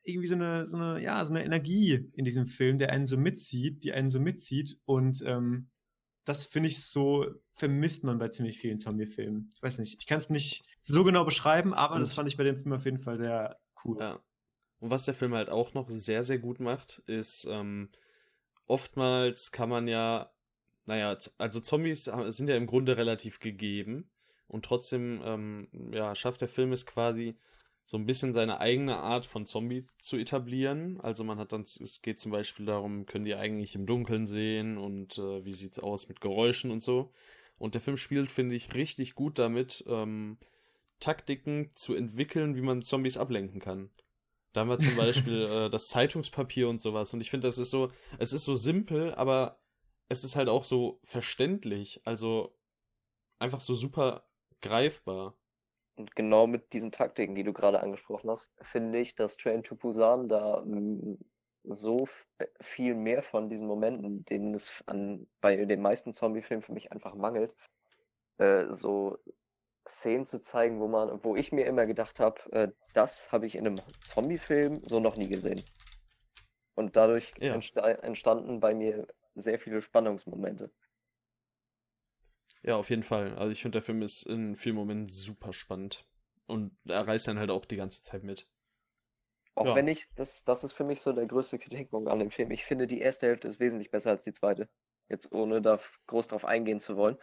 irgendwie 0.02 0.28
so 0.28 0.34
eine, 0.34 0.66
so 0.66 0.76
eine, 0.76 1.02
ja, 1.02 1.24
so 1.24 1.32
eine 1.32 1.46
Energie 1.46 2.10
in 2.12 2.26
diesem 2.26 2.46
Film, 2.46 2.76
der 2.76 2.90
einen 2.90 3.06
so 3.06 3.16
mitzieht, 3.16 3.82
die 3.82 3.94
einen 3.94 4.10
so 4.10 4.20
mitzieht. 4.20 4.76
Und 4.84 5.22
ähm, 5.24 5.70
das 6.26 6.44
finde 6.44 6.68
ich 6.68 6.84
so, 6.84 7.24
vermisst 7.54 8.04
man 8.04 8.18
bei 8.18 8.28
ziemlich 8.28 8.58
vielen 8.58 8.80
Zombie-Filmen. 8.80 9.48
Ich 9.56 9.62
weiß 9.62 9.78
nicht, 9.78 9.96
ich 9.98 10.06
kann 10.06 10.18
es 10.18 10.28
nicht 10.28 10.62
so 10.82 11.04
genau 11.04 11.24
beschreiben, 11.24 11.72
aber 11.72 11.94
und, 11.94 12.02
das 12.02 12.16
fand 12.16 12.28
ich 12.28 12.36
bei 12.36 12.44
dem 12.44 12.56
Film 12.56 12.74
auf 12.74 12.84
jeden 12.84 13.00
Fall 13.00 13.16
sehr 13.16 13.58
cool. 13.82 13.96
Ja. 13.98 14.20
Und 14.80 14.90
was 14.90 15.06
der 15.06 15.14
Film 15.14 15.32
halt 15.32 15.48
auch 15.48 15.72
noch 15.72 15.88
sehr, 15.88 16.22
sehr 16.22 16.38
gut 16.38 16.60
macht, 16.60 17.02
ist, 17.06 17.48
ähm, 17.50 17.88
oftmals 18.70 19.52
kann 19.52 19.68
man 19.68 19.88
ja, 19.88 20.30
naja, 20.86 21.16
also 21.38 21.60
Zombies 21.60 22.04
sind 22.28 22.48
ja 22.48 22.56
im 22.56 22.66
Grunde 22.66 22.96
relativ 22.96 23.40
gegeben. 23.40 24.10
Und 24.46 24.64
trotzdem, 24.64 25.20
ähm, 25.24 25.68
ja, 25.92 26.14
schafft 26.14 26.40
der 26.40 26.48
Film 26.48 26.72
es 26.72 26.86
quasi, 26.86 27.36
so 27.84 27.96
ein 27.96 28.06
bisschen 28.06 28.32
seine 28.32 28.60
eigene 28.60 28.98
Art 28.98 29.26
von 29.26 29.46
Zombie 29.46 29.86
zu 30.00 30.16
etablieren. 30.16 31.00
Also 31.00 31.24
man 31.24 31.38
hat 31.38 31.52
dann, 31.52 31.62
es 31.62 32.02
geht 32.02 32.20
zum 32.20 32.32
Beispiel 32.32 32.66
darum, 32.66 33.06
können 33.06 33.24
die 33.24 33.34
eigentlich 33.34 33.74
im 33.74 33.86
Dunkeln 33.86 34.26
sehen 34.26 34.78
und 34.78 35.18
äh, 35.18 35.44
wie 35.44 35.52
sieht's 35.52 35.80
aus 35.80 36.08
mit 36.08 36.20
Geräuschen 36.20 36.70
und 36.70 36.82
so. 36.82 37.12
Und 37.58 37.74
der 37.74 37.80
Film 37.80 37.96
spielt, 37.96 38.30
finde 38.30 38.54
ich, 38.54 38.74
richtig 38.74 39.14
gut 39.14 39.38
damit, 39.38 39.84
ähm, 39.88 40.38
Taktiken 41.00 41.70
zu 41.74 41.94
entwickeln, 41.94 42.56
wie 42.56 42.60
man 42.60 42.82
Zombies 42.82 43.16
ablenken 43.16 43.60
kann. 43.60 43.90
Da 44.52 44.60
haben 44.60 44.68
wir 44.68 44.78
zum 44.78 44.96
Beispiel 44.96 45.42
äh, 45.50 45.70
das 45.70 45.88
Zeitungspapier 45.88 46.68
und 46.68 46.80
sowas. 46.80 47.14
Und 47.14 47.20
ich 47.20 47.30
finde, 47.30 47.46
das 47.46 47.58
ist 47.58 47.70
so, 47.70 47.88
es 48.18 48.32
ist 48.32 48.44
so 48.44 48.54
simpel, 48.54 49.14
aber 49.14 49.60
es 50.08 50.24
ist 50.24 50.36
halt 50.36 50.48
auch 50.48 50.64
so 50.64 51.00
verständlich. 51.04 52.00
Also 52.04 52.56
einfach 53.38 53.60
so 53.60 53.74
super 53.74 54.24
greifbar. 54.60 55.36
Und 55.96 56.16
genau 56.16 56.46
mit 56.46 56.72
diesen 56.72 56.92
Taktiken, 56.92 57.34
die 57.34 57.44
du 57.44 57.52
gerade 57.52 57.80
angesprochen 57.80 58.30
hast, 58.30 58.52
finde 58.62 59.00
ich, 59.00 59.14
dass 59.14 59.36
Train 59.36 59.62
to 59.62 59.74
Busan 59.74 60.28
da 60.28 60.62
mm, 60.64 61.18
so 61.64 62.08
viel 62.60 62.94
mehr 62.94 63.22
von 63.22 63.48
diesen 63.48 63.66
Momenten, 63.66 64.24
denen 64.24 64.54
es 64.54 64.82
an, 64.86 65.26
bei 65.40 65.56
den 65.56 65.82
meisten 65.82 66.14
Zombie-Filmen 66.14 66.62
für 66.62 66.72
mich 66.72 66.90
einfach 66.90 67.14
mangelt, 67.14 67.54
äh, 68.38 68.66
so 68.70 69.18
Szenen 69.90 70.26
zu 70.26 70.40
zeigen, 70.40 70.80
wo 70.80 70.88
man, 70.88 71.22
wo 71.24 71.36
ich 71.36 71.52
mir 71.52 71.66
immer 71.66 71.86
gedacht 71.86 72.20
habe, 72.20 72.40
äh, 72.52 72.68
das 72.94 73.30
habe 73.32 73.46
ich 73.46 73.54
in 73.54 73.66
einem 73.66 73.80
Zombie-Film 74.02 74.82
so 74.84 75.00
noch 75.00 75.16
nie 75.16 75.28
gesehen. 75.28 75.64
Und 76.74 76.96
dadurch 76.96 77.30
ja. 77.38 77.54
entstanden 77.54 78.60
bei 78.60 78.74
mir 78.74 79.06
sehr 79.34 79.58
viele 79.58 79.82
Spannungsmomente. 79.82 80.70
Ja, 82.62 82.76
auf 82.76 82.90
jeden 82.90 83.02
Fall. 83.02 83.34
Also 83.36 83.52
ich 83.52 83.62
finde, 83.62 83.76
der 83.76 83.82
Film 83.82 84.02
ist 84.02 84.26
in 84.26 84.54
vielen 84.54 84.76
Momenten 84.76 85.08
super 85.08 85.52
spannend. 85.52 86.06
Und 86.46 86.76
er 86.86 87.06
reißt 87.06 87.28
dann 87.28 87.38
halt 87.38 87.50
auch 87.50 87.64
die 87.64 87.76
ganze 87.76 88.02
Zeit 88.02 88.22
mit. 88.22 88.50
Auch 89.54 89.66
ja. 89.66 89.74
wenn 89.74 89.88
ich, 89.88 90.08
das, 90.14 90.44
das 90.44 90.64
ist 90.64 90.72
für 90.72 90.84
mich 90.84 91.00
so 91.00 91.12
der 91.12 91.26
größte 91.26 91.58
Kritikpunkt 91.58 92.10
an 92.10 92.18
dem 92.18 92.30
Film. 92.30 92.50
Ich 92.50 92.64
finde, 92.64 92.86
die 92.86 93.00
erste 93.00 93.26
Hälfte 93.26 93.48
ist 93.48 93.60
wesentlich 93.60 93.90
besser 93.90 94.10
als 94.10 94.24
die 94.24 94.32
zweite. 94.32 94.68
Jetzt 95.08 95.32
ohne 95.32 95.60
da 95.60 95.80
groß 96.06 96.28
drauf 96.28 96.44
eingehen 96.44 96.80
zu 96.80 96.96
wollen. 96.96 97.18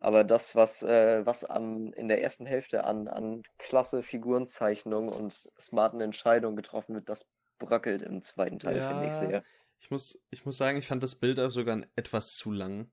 Aber 0.00 0.22
das, 0.22 0.54
was, 0.54 0.82
äh, 0.82 1.26
was 1.26 1.44
am, 1.44 1.92
in 1.94 2.08
der 2.08 2.22
ersten 2.22 2.46
Hälfte 2.46 2.84
an, 2.84 3.08
an 3.08 3.42
klasse 3.58 4.02
Figurenzeichnung 4.02 5.08
und 5.08 5.50
smarten 5.58 6.00
Entscheidungen 6.00 6.56
getroffen 6.56 6.94
wird, 6.94 7.08
das 7.08 7.26
bröckelt 7.58 8.02
im 8.02 8.22
zweiten 8.22 8.60
Teil, 8.60 8.76
ja, 8.76 8.88
finde 8.88 9.08
ich 9.08 9.14
sehr. 9.14 9.42
Ich 9.80 9.90
muss, 9.90 10.24
ich 10.30 10.44
muss 10.44 10.56
sagen, 10.56 10.78
ich 10.78 10.86
fand 10.86 11.02
das 11.02 11.16
Bild 11.16 11.40
auch 11.40 11.50
sogar 11.50 11.82
etwas 11.96 12.36
zu 12.36 12.52
lang. 12.52 12.90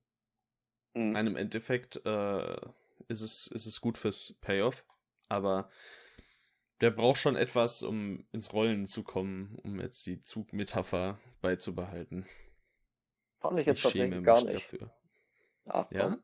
Mhm. 0.93 1.15
Im 1.15 1.35
Endeffekt 1.35 2.03
äh, 2.05 2.55
ist, 3.07 3.21
es, 3.21 3.47
ist 3.47 3.65
es 3.67 3.81
gut 3.81 3.97
fürs 3.97 4.33
Payoff, 4.41 4.83
aber 5.29 5.69
der 6.81 6.91
braucht 6.91 7.19
schon 7.19 7.35
etwas, 7.35 7.83
um 7.83 8.27
ins 8.31 8.51
Rollen 8.53 8.85
zu 8.85 9.03
kommen, 9.03 9.57
um 9.63 9.79
jetzt 9.79 10.05
die 10.07 10.21
Zugmetapher 10.21 11.19
beizubehalten. 11.41 12.25
Fand 13.39 13.59
ich 13.59 13.65
jetzt 13.67 13.77
ich 13.77 13.83
tatsächlich 13.83 14.23
gar 14.23 14.43
nicht. 14.43 14.55
Dafür. 14.55 14.93
Ach, 15.65 15.91
ja? 15.91 16.17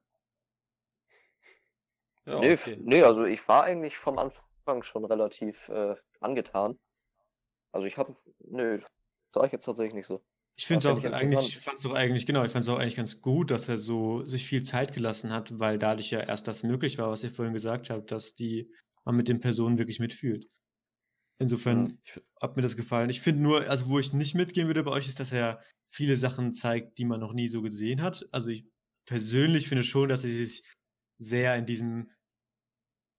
Ja 2.32 2.40
nee, 2.40 2.54
okay. 2.54 2.78
nee, 2.82 3.04
also 3.04 3.26
ich 3.26 3.48
war 3.48 3.64
eigentlich 3.64 3.98
vom 3.98 4.18
Anfang 4.18 4.84
schon 4.84 5.06
relativ 5.06 5.68
äh, 5.70 5.96
angetan. 6.20 6.80
Also 7.72 7.88
ich 7.88 7.98
habe, 7.98 8.16
nö, 8.40 8.80
sah 9.34 9.46
ich 9.46 9.52
jetzt 9.52 9.66
tatsächlich 9.66 9.94
nicht 9.94 10.08
so. 10.08 10.22
Ich 10.58 10.68
finde 10.68 10.88
es 10.88 10.94
auch 10.94 11.04
eigentlich, 11.12 11.60
fand 11.60 11.80
es 11.80 11.86
auch 11.86 11.94
eigentlich, 11.94 12.26
genau, 12.26 12.44
ich 12.44 12.52
fand 12.52 12.66
es 12.66 12.70
auch 12.70 12.78
eigentlich 12.78 12.98
ganz 12.98 13.22
gut, 13.22 13.52
dass 13.52 13.70
er 13.70 13.78
so 13.78 14.24
sich 14.24 14.46
viel 14.46 14.64
Zeit 14.64 14.94
gelassen 14.94 15.32
hat, 15.32 15.58
weil 15.60 15.80
dadurch 15.80 16.12
ja 16.12 16.20
erst 16.20 16.48
das 16.48 16.64
möglich 16.64 16.98
war, 16.98 17.10
was 17.10 17.24
ihr 17.24 17.32
vorhin 17.32 17.54
gesagt 17.54 17.90
habt, 17.90 18.12
dass 18.12 18.36
die 18.36 18.72
man 19.04 19.16
mit 19.16 19.28
den 19.28 19.40
Personen 19.40 19.78
wirklich 19.78 20.00
mitfühlt. 20.00 20.48
Insofern 21.40 21.98
ja. 22.06 22.22
hat 22.40 22.56
mir 22.56 22.62
das 22.62 22.78
gefallen. 22.78 23.10
Ich 23.10 23.22
finde 23.22 23.42
nur, 23.42 23.68
also 23.68 23.88
wo 23.88 23.98
ich 23.98 24.14
nicht 24.14 24.36
mitgehen 24.36 24.68
würde 24.68 24.84
bei 24.84 24.92
euch, 24.92 25.08
ist, 25.08 25.20
dass 25.20 25.32
er 25.32 25.64
viele 25.90 26.16
Sachen 26.16 26.54
zeigt, 26.54 27.00
die 27.00 27.06
man 27.06 27.20
noch 27.20 27.34
nie 27.34 27.48
so 27.48 27.62
gesehen 27.62 28.02
hat. 28.02 28.28
Also 28.32 28.50
ich 28.50 28.66
persönlich 29.08 29.68
finde 29.68 29.84
schon, 29.84 30.10
dass 30.10 30.24
er 30.24 30.30
sich 30.30 30.64
sehr 31.18 31.56
in 31.56 31.66
diesem 31.66 32.12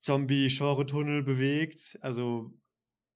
Zombie-Genre-Tunnel 0.02 1.22
bewegt. 1.22 1.98
Also 2.00 2.52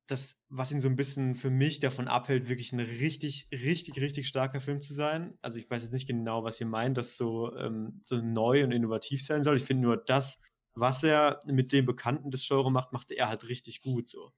das, 0.06 0.36
was 0.48 0.70
ihn 0.70 0.80
so 0.80 0.88
ein 0.88 0.96
bisschen 0.96 1.34
für 1.34 1.50
mich 1.50 1.80
davon 1.80 2.06
abhält, 2.06 2.48
wirklich 2.48 2.72
ein 2.72 2.80
richtig, 2.80 3.48
richtig, 3.52 4.00
richtig 4.00 4.28
starker 4.28 4.60
Film 4.60 4.80
zu 4.80 4.94
sein. 4.94 5.36
Also 5.42 5.58
ich 5.58 5.68
weiß 5.68 5.82
jetzt 5.82 5.92
nicht 5.92 6.06
genau, 6.06 6.44
was 6.44 6.60
ihr 6.60 6.66
meint, 6.66 6.96
dass 6.96 7.16
so, 7.16 7.54
ähm, 7.56 8.02
so 8.04 8.16
neu 8.16 8.62
und 8.62 8.70
innovativ 8.70 9.24
sein 9.24 9.42
soll. 9.42 9.56
Ich 9.56 9.64
finde 9.64 9.82
nur 9.82 9.96
das, 9.96 10.40
was 10.74 11.02
er 11.02 11.40
mit 11.46 11.72
dem 11.72 11.86
Bekannten 11.86 12.30
des 12.30 12.46
Genre 12.46 12.70
macht, 12.70 12.92
macht 12.92 13.10
er 13.10 13.28
halt 13.28 13.48
richtig 13.48 13.82
gut 13.82 14.08
so. 14.08 14.32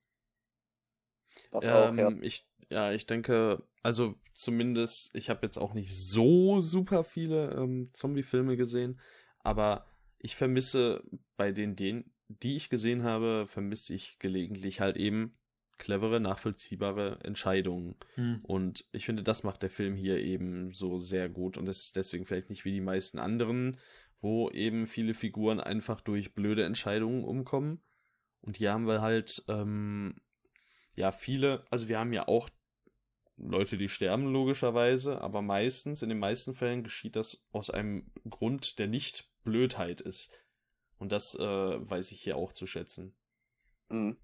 Das 1.50 1.66
ähm, 1.66 1.70
auch, 1.70 1.96
ja. 1.96 2.12
Ich, 2.22 2.48
ja, 2.70 2.92
ich 2.92 3.06
denke, 3.06 3.62
also 3.82 4.14
zumindest, 4.34 5.14
ich 5.14 5.28
habe 5.28 5.44
jetzt 5.44 5.58
auch 5.58 5.74
nicht 5.74 5.94
so 5.94 6.60
super 6.60 7.04
viele 7.04 7.52
ähm, 7.52 7.90
Zombie-Filme 7.92 8.56
gesehen, 8.56 9.00
aber 9.40 9.86
ich 10.18 10.34
vermisse 10.34 11.02
bei 11.36 11.52
den, 11.52 11.76
den, 11.76 12.10
die 12.28 12.56
ich 12.56 12.68
gesehen 12.68 13.02
habe, 13.02 13.46
vermisse 13.46 13.94
ich 13.94 14.18
gelegentlich 14.18 14.80
halt 14.80 14.96
eben 14.96 15.34
clevere, 15.78 16.20
nachvollziehbare 16.20 17.20
Entscheidungen. 17.22 17.94
Hm. 18.14 18.40
Und 18.42 18.84
ich 18.92 19.06
finde, 19.06 19.22
das 19.22 19.44
macht 19.44 19.62
der 19.62 19.70
Film 19.70 19.94
hier 19.94 20.18
eben 20.18 20.72
so 20.72 20.98
sehr 20.98 21.28
gut. 21.28 21.56
Und 21.56 21.66
das 21.66 21.84
ist 21.84 21.96
deswegen 21.96 22.24
vielleicht 22.24 22.50
nicht 22.50 22.64
wie 22.64 22.72
die 22.72 22.80
meisten 22.80 23.18
anderen, 23.18 23.78
wo 24.20 24.50
eben 24.50 24.86
viele 24.86 25.14
Figuren 25.14 25.60
einfach 25.60 26.00
durch 26.00 26.34
blöde 26.34 26.64
Entscheidungen 26.64 27.24
umkommen. 27.24 27.80
Und 28.40 28.56
hier 28.56 28.72
haben 28.72 28.86
wir 28.86 29.00
halt, 29.00 29.44
ähm, 29.48 30.16
ja, 30.96 31.12
viele, 31.12 31.64
also 31.70 31.88
wir 31.88 31.98
haben 31.98 32.12
ja 32.12 32.26
auch 32.26 32.48
Leute, 33.36 33.78
die 33.78 33.88
sterben, 33.88 34.32
logischerweise, 34.32 35.20
aber 35.20 35.42
meistens, 35.42 36.02
in 36.02 36.08
den 36.08 36.18
meisten 36.18 36.54
Fällen 36.54 36.82
geschieht 36.82 37.14
das 37.14 37.46
aus 37.52 37.70
einem 37.70 38.10
Grund, 38.28 38.80
der 38.80 38.88
nicht 38.88 39.30
Blödheit 39.44 40.00
ist. 40.00 40.32
Und 40.98 41.12
das 41.12 41.34
äh, 41.34 41.40
weiß 41.42 42.12
ich 42.12 42.20
hier 42.22 42.36
auch 42.36 42.52
zu 42.52 42.66
schätzen. 42.66 43.16
Mhm. 43.90 44.18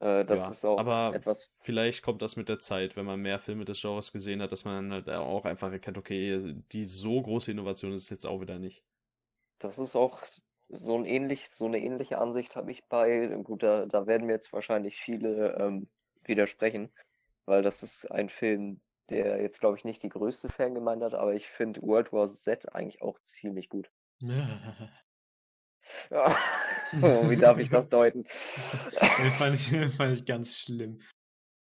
Äh, 0.00 0.24
das 0.24 0.48
Ja, 0.48 0.48
ist 0.48 0.64
auch 0.64 0.84
aber 0.84 1.10
etwas. 1.10 1.50
vielleicht 1.54 2.02
kommt 2.02 2.20
das 2.22 2.36
mit 2.36 2.48
der 2.48 2.58
Zeit, 2.58 2.96
wenn 2.96 3.06
man 3.06 3.20
mehr 3.20 3.38
Filme 3.38 3.64
des 3.64 3.80
Genres 3.80 4.12
gesehen 4.12 4.42
hat, 4.42 4.52
dass 4.52 4.64
man 4.64 4.92
halt 4.92 5.08
auch 5.08 5.44
einfach 5.44 5.70
erkennt, 5.72 5.98
okay, 5.98 6.54
die 6.72 6.84
so 6.84 7.20
große 7.22 7.50
Innovation 7.52 7.92
ist 7.92 8.02
es 8.04 8.10
jetzt 8.10 8.26
auch 8.26 8.40
wieder 8.40 8.58
nicht. 8.58 8.84
Das 9.58 9.78
ist 9.78 9.96
auch 9.96 10.22
so 10.68 10.96
ein 10.98 11.04
ähnlich, 11.04 11.48
so 11.50 11.66
eine 11.66 11.78
ähnliche 11.78 12.18
Ansicht 12.18 12.56
habe 12.56 12.70
ich 12.72 12.86
bei, 12.88 13.26
gut, 13.44 13.62
da, 13.62 13.86
da 13.86 14.06
werden 14.06 14.26
mir 14.26 14.32
jetzt 14.34 14.52
wahrscheinlich 14.52 14.96
viele 14.96 15.54
ähm, 15.58 15.88
widersprechen, 16.24 16.92
weil 17.46 17.62
das 17.62 17.82
ist 17.82 18.10
ein 18.10 18.28
Film, 18.30 18.80
der 19.10 19.40
jetzt, 19.42 19.60
glaube 19.60 19.76
ich, 19.78 19.84
nicht 19.84 20.02
die 20.02 20.08
größte 20.08 20.48
Fangemeinde 20.50 21.06
hat, 21.06 21.14
aber 21.14 21.34
ich 21.34 21.48
finde 21.48 21.82
World 21.82 22.12
War 22.12 22.26
Z 22.28 22.74
eigentlich 22.74 23.02
auch 23.02 23.20
ziemlich 23.20 23.68
gut. 23.68 23.90
Oh, 27.02 27.28
wie 27.28 27.36
darf 27.36 27.58
ich 27.58 27.68
das 27.68 27.88
deuten? 27.88 28.22
Den 28.92 29.30
fand 29.32 29.54
ich, 29.56 29.94
fand 29.96 30.14
ich 30.18 30.24
ganz 30.24 30.56
schlimm. 30.56 31.00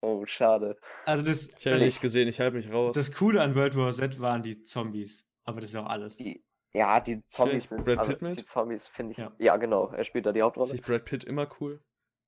Oh, 0.03 0.25
schade. 0.27 0.77
Also 1.07 1.23
das, 1.23 1.49
Ich 1.59 1.67
habe 1.67 1.79
nicht 1.79 2.01
gesehen, 2.01 2.29
ich 2.29 2.39
halte 2.41 2.57
mich 2.57 2.71
raus. 2.71 2.95
das 2.95 3.11
Coole 3.13 3.41
an 3.41 3.55
World 3.55 3.75
War 3.75 3.91
Z 3.93 4.21
waren 4.21 4.43
die 4.43 4.63
Zombies. 4.65 5.25
Aber 5.45 5.61
das 5.63 5.71
ist 5.71 5.77
auch 5.77 5.87
alles. 5.87 6.17
Die, 6.17 6.45
ja, 6.75 7.01
die 7.01 7.23
Zombies 7.29 7.71
sind, 7.71 7.85
Brad 7.85 7.99
also 7.99 8.11
Pitt 8.13 8.23
mit? 8.23 8.39
die 8.39 8.45
Zombies 8.45 8.87
finde 8.87 9.13
ich, 9.13 9.19
Ja. 9.19 9.33
ja. 9.39 9.57
genau, 9.57 9.89
er 9.93 10.05
spielt 10.05 10.27
da 10.27 10.33
die 10.33 10.41
Ist 10.41 10.45
Hauptrolle. 10.45 10.73
nicht 10.73 10.85
Brad 10.85 11.05
Pitt 11.07 11.25
immer 11.25 11.49
cool? 11.61 11.81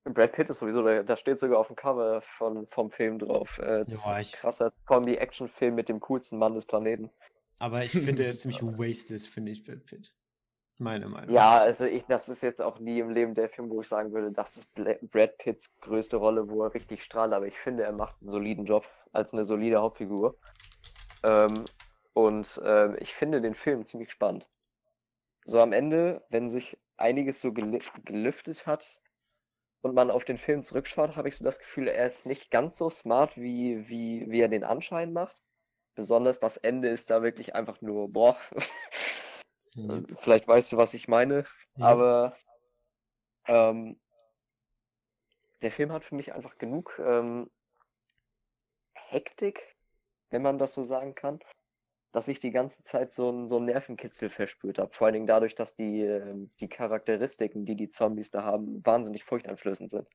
Brad 0.04 0.32
Pitt 0.32 0.48
ist 0.48 0.60
sowieso, 0.60 0.82
da, 0.82 1.02
da 1.02 1.16
steht 1.16 1.38
sogar 1.38 1.58
auf 1.58 1.66
dem 1.66 1.76
Cover 1.76 2.22
von, 2.22 2.66
vom 2.68 2.90
Film 2.90 3.18
drauf. 3.18 3.58
Äh, 3.58 3.84
z- 3.86 4.06
ich- 4.22 4.32
krasser 4.32 4.72
Zombie-Action-Film 4.88 5.74
mit 5.74 5.88
dem 5.90 6.00
coolsten 6.00 6.38
Mann 6.38 6.54
des 6.54 6.64
Planeten. 6.64 7.10
Aber 7.58 7.84
ich 7.84 7.90
finde, 7.92 8.24
er 8.24 8.30
ist 8.30 8.40
ziemlich 8.42 8.62
wasted, 8.62 9.20
finde 9.26 9.52
ich, 9.52 9.64
Brad 9.64 9.84
Pitt. 9.84 10.14
Meine 10.78 11.08
Meinung. 11.08 11.34
Ja, 11.34 11.58
also 11.58 11.84
ich, 11.86 12.04
das 12.06 12.28
ist 12.28 12.42
jetzt 12.42 12.62
auch 12.62 12.78
nie 12.78 13.00
im 13.00 13.10
Leben 13.10 13.34
der 13.34 13.48
Film, 13.48 13.70
wo 13.70 13.80
ich 13.80 13.88
sagen 13.88 14.12
würde, 14.12 14.30
das 14.32 14.56
ist 14.56 14.72
Brad 14.74 15.38
Pitts 15.38 15.70
größte 15.80 16.16
Rolle, 16.16 16.48
wo 16.48 16.62
er 16.64 16.74
richtig 16.74 17.02
strahlt, 17.02 17.32
aber 17.32 17.46
ich 17.46 17.58
finde, 17.58 17.82
er 17.84 17.92
macht 17.92 18.14
einen 18.20 18.30
soliden 18.30 18.64
Job 18.64 18.86
als 19.12 19.32
eine 19.32 19.44
solide 19.44 19.80
Hauptfigur. 19.80 20.36
Ähm, 21.24 21.68
und 22.14 22.60
ähm, 22.64 22.96
ich 23.00 23.14
finde 23.14 23.40
den 23.42 23.54
Film 23.54 23.84
ziemlich 23.86 24.10
spannend. 24.12 24.46
So 25.44 25.60
am 25.60 25.72
Ende, 25.72 26.24
wenn 26.28 26.50
sich 26.50 26.78
einiges 26.98 27.40
so 27.40 27.48
geli- 27.48 27.82
gelüftet 28.04 28.66
hat 28.66 29.00
und 29.82 29.94
man 29.94 30.10
auf 30.10 30.24
den 30.24 30.38
Film 30.38 30.62
zurückschaut, 30.62 31.16
habe 31.16 31.28
ich 31.28 31.36
so 31.38 31.44
das 31.44 31.58
Gefühl, 31.60 31.88
er 31.88 32.06
ist 32.06 32.26
nicht 32.26 32.50
ganz 32.50 32.76
so 32.78 32.90
smart, 32.90 33.36
wie, 33.36 33.88
wie, 33.88 34.26
wie 34.30 34.40
er 34.40 34.48
den 34.48 34.64
Anschein 34.64 35.12
macht. 35.12 35.36
Besonders 35.94 36.40
das 36.40 36.56
Ende 36.58 36.88
ist 36.90 37.10
da 37.10 37.22
wirklich 37.22 37.54
einfach 37.54 37.80
nur, 37.82 38.12
boah. 38.12 38.36
Ja. 39.76 40.00
Vielleicht 40.16 40.48
weißt 40.48 40.72
du, 40.72 40.76
was 40.76 40.94
ich 40.94 41.06
meine. 41.06 41.44
Ja. 41.76 41.86
Aber 41.86 42.36
ähm, 43.46 43.98
der 45.62 45.70
Film 45.70 45.92
hat 45.92 46.04
für 46.04 46.14
mich 46.14 46.32
einfach 46.32 46.58
genug 46.58 47.00
ähm, 47.04 47.50
Hektik, 48.94 49.76
wenn 50.30 50.42
man 50.42 50.58
das 50.58 50.74
so 50.74 50.82
sagen 50.82 51.14
kann, 51.14 51.38
dass 52.12 52.28
ich 52.28 52.40
die 52.40 52.50
ganze 52.50 52.82
Zeit 52.82 53.12
so 53.12 53.28
einen 53.28 53.46
so 53.46 53.56
einen 53.56 53.66
Nervenkitzel 53.66 54.30
verspürt 54.30 54.78
habe. 54.78 54.92
Vor 54.92 55.06
allen 55.06 55.14
Dingen 55.14 55.26
dadurch, 55.26 55.54
dass 55.54 55.76
die, 55.76 56.00
ähm, 56.02 56.50
die 56.60 56.68
Charakteristiken, 56.68 57.64
die 57.64 57.76
die 57.76 57.90
Zombies 57.90 58.30
da 58.30 58.42
haben, 58.42 58.84
wahnsinnig 58.84 59.24
furchteinflößend 59.24 59.90
sind. 59.90 60.08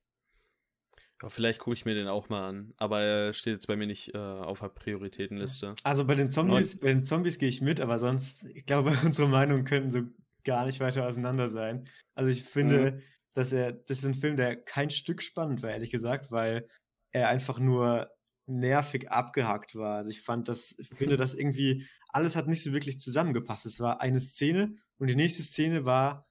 Ja, 1.22 1.30
vielleicht 1.30 1.60
gucke 1.60 1.76
ich 1.76 1.86
mir 1.86 1.94
den 1.94 2.08
auch 2.08 2.30
mal 2.30 2.48
an, 2.48 2.74
aber 2.78 3.02
er 3.02 3.34
steht 3.34 3.54
jetzt 3.54 3.68
bei 3.68 3.76
mir 3.76 3.88
nicht 3.88 4.16
äh, 4.16 4.18
auf 4.18 4.60
der 4.60 4.70
Prioritätenliste. 4.70 5.76
Also 5.84 6.06
bei 6.06 6.16
den 6.16 6.32
Zombies, 6.32 6.80
bei 6.80 6.88
den 6.88 7.04
Zombies 7.04 7.38
gehe 7.38 7.50
ich 7.50 7.62
mit, 7.62 7.80
aber 7.80 8.00
sonst, 8.00 8.44
ich 8.44 8.66
glaube, 8.66 8.92
unsere 9.06 9.28
Meinungen 9.28 9.66
könnten 9.66 9.92
so 9.92 10.02
gar 10.44 10.66
nicht 10.66 10.80
weiter 10.80 11.06
auseinander 11.06 11.52
sein. 11.52 11.84
Also 12.16 12.32
ich 12.32 12.44
finde, 12.44 13.02
dass 13.34 13.52
er, 13.52 13.72
das 13.72 14.00
ist 14.00 14.06
ein 14.06 14.16
Film, 14.16 14.36
der 14.36 14.56
kein 14.56 14.90
Stück 14.90 15.22
spannend 15.22 15.62
war, 15.62 15.70
ehrlich 15.70 15.92
gesagt, 15.92 16.32
weil 16.32 16.68
er 17.12 17.30
einfach 17.30 17.60
nur 17.60 18.10
nervig 18.48 19.12
abgehackt 19.12 19.76
war. 19.76 19.98
Also 19.98 20.10
ich 20.10 20.22
fand 20.22 20.48
das, 20.48 20.76
ich 20.80 20.90
finde, 20.90 21.18
dass 21.18 21.34
irgendwie 21.34 21.86
alles 22.10 22.36
hat 22.36 22.48
nicht 22.48 22.64
so 22.64 22.74
wirklich 22.74 23.00
zusammengepasst. 23.00 23.66
Es 23.66 23.80
war 23.80 24.02
eine 24.02 24.20
Szene 24.20 24.76
und 24.98 25.08
die 25.08 25.16
nächste 25.16 25.44
Szene 25.44 25.86
war 25.86 26.28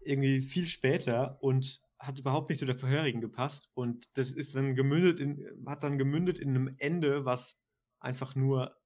irgendwie 0.00 0.42
viel 0.42 0.66
später 0.66 1.38
und 1.42 1.80
hat 1.98 2.18
überhaupt 2.18 2.50
nicht 2.50 2.58
zu 2.58 2.66
der 2.66 2.76
vorherigen 2.78 3.20
gepasst 3.20 3.70
und 3.74 4.06
das 4.14 4.32
ist 4.32 4.54
dann 4.54 4.74
gemündet 4.74 5.20
in, 5.20 5.64
hat 5.66 5.82
dann 5.82 5.98
gemündet 5.98 6.38
in 6.38 6.50
einem 6.50 6.74
Ende, 6.78 7.24
was 7.24 7.58
einfach 8.00 8.34
nur 8.34 8.76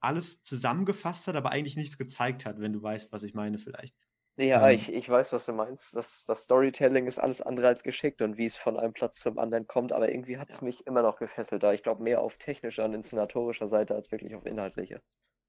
alles 0.00 0.42
zusammengefasst 0.42 1.26
hat, 1.26 1.34
aber 1.36 1.50
eigentlich 1.50 1.74
nichts 1.76 1.98
gezeigt 1.98 2.44
hat, 2.44 2.60
wenn 2.60 2.72
du 2.72 2.82
weißt, 2.82 3.10
was 3.12 3.22
ich 3.24 3.34
meine 3.34 3.58
vielleicht. 3.58 3.96
Ja, 4.36 4.68
Ähm. 4.68 4.70
ich, 4.70 4.92
ich 4.92 5.08
weiß, 5.08 5.32
was 5.32 5.44
du 5.46 5.52
meinst. 5.52 5.94
Das, 5.96 6.24
das 6.24 6.42
Storytelling 6.44 7.06
ist 7.08 7.18
alles 7.18 7.40
andere 7.42 7.66
als 7.68 7.82
geschickt 7.84 8.20
und 8.22 8.36
wie 8.36 8.44
es 8.44 8.56
von 8.56 8.78
einem 8.78 8.92
Platz 8.92 9.18
zum 9.20 9.38
anderen 9.40 9.66
kommt, 9.66 9.92
aber 9.92 10.08
irgendwie 10.08 10.38
hat 10.38 10.50
es 10.50 10.60
Ja. 10.60 10.62
mich 10.62 10.86
immer 10.86 11.02
noch 11.02 11.16
gefesselt 11.18 11.62
da. 11.64 11.72
Ich 11.72 11.82
glaube 11.82 12.02
mehr 12.02 12.20
auf 12.20 12.36
technischer 12.38 12.84
und 12.84 12.94
inszenatorischer 12.94 13.66
Seite 13.68 13.94
als 13.96 14.10
wirklich 14.12 14.34
auf 14.36 14.44
inhaltlicher. 14.46 15.00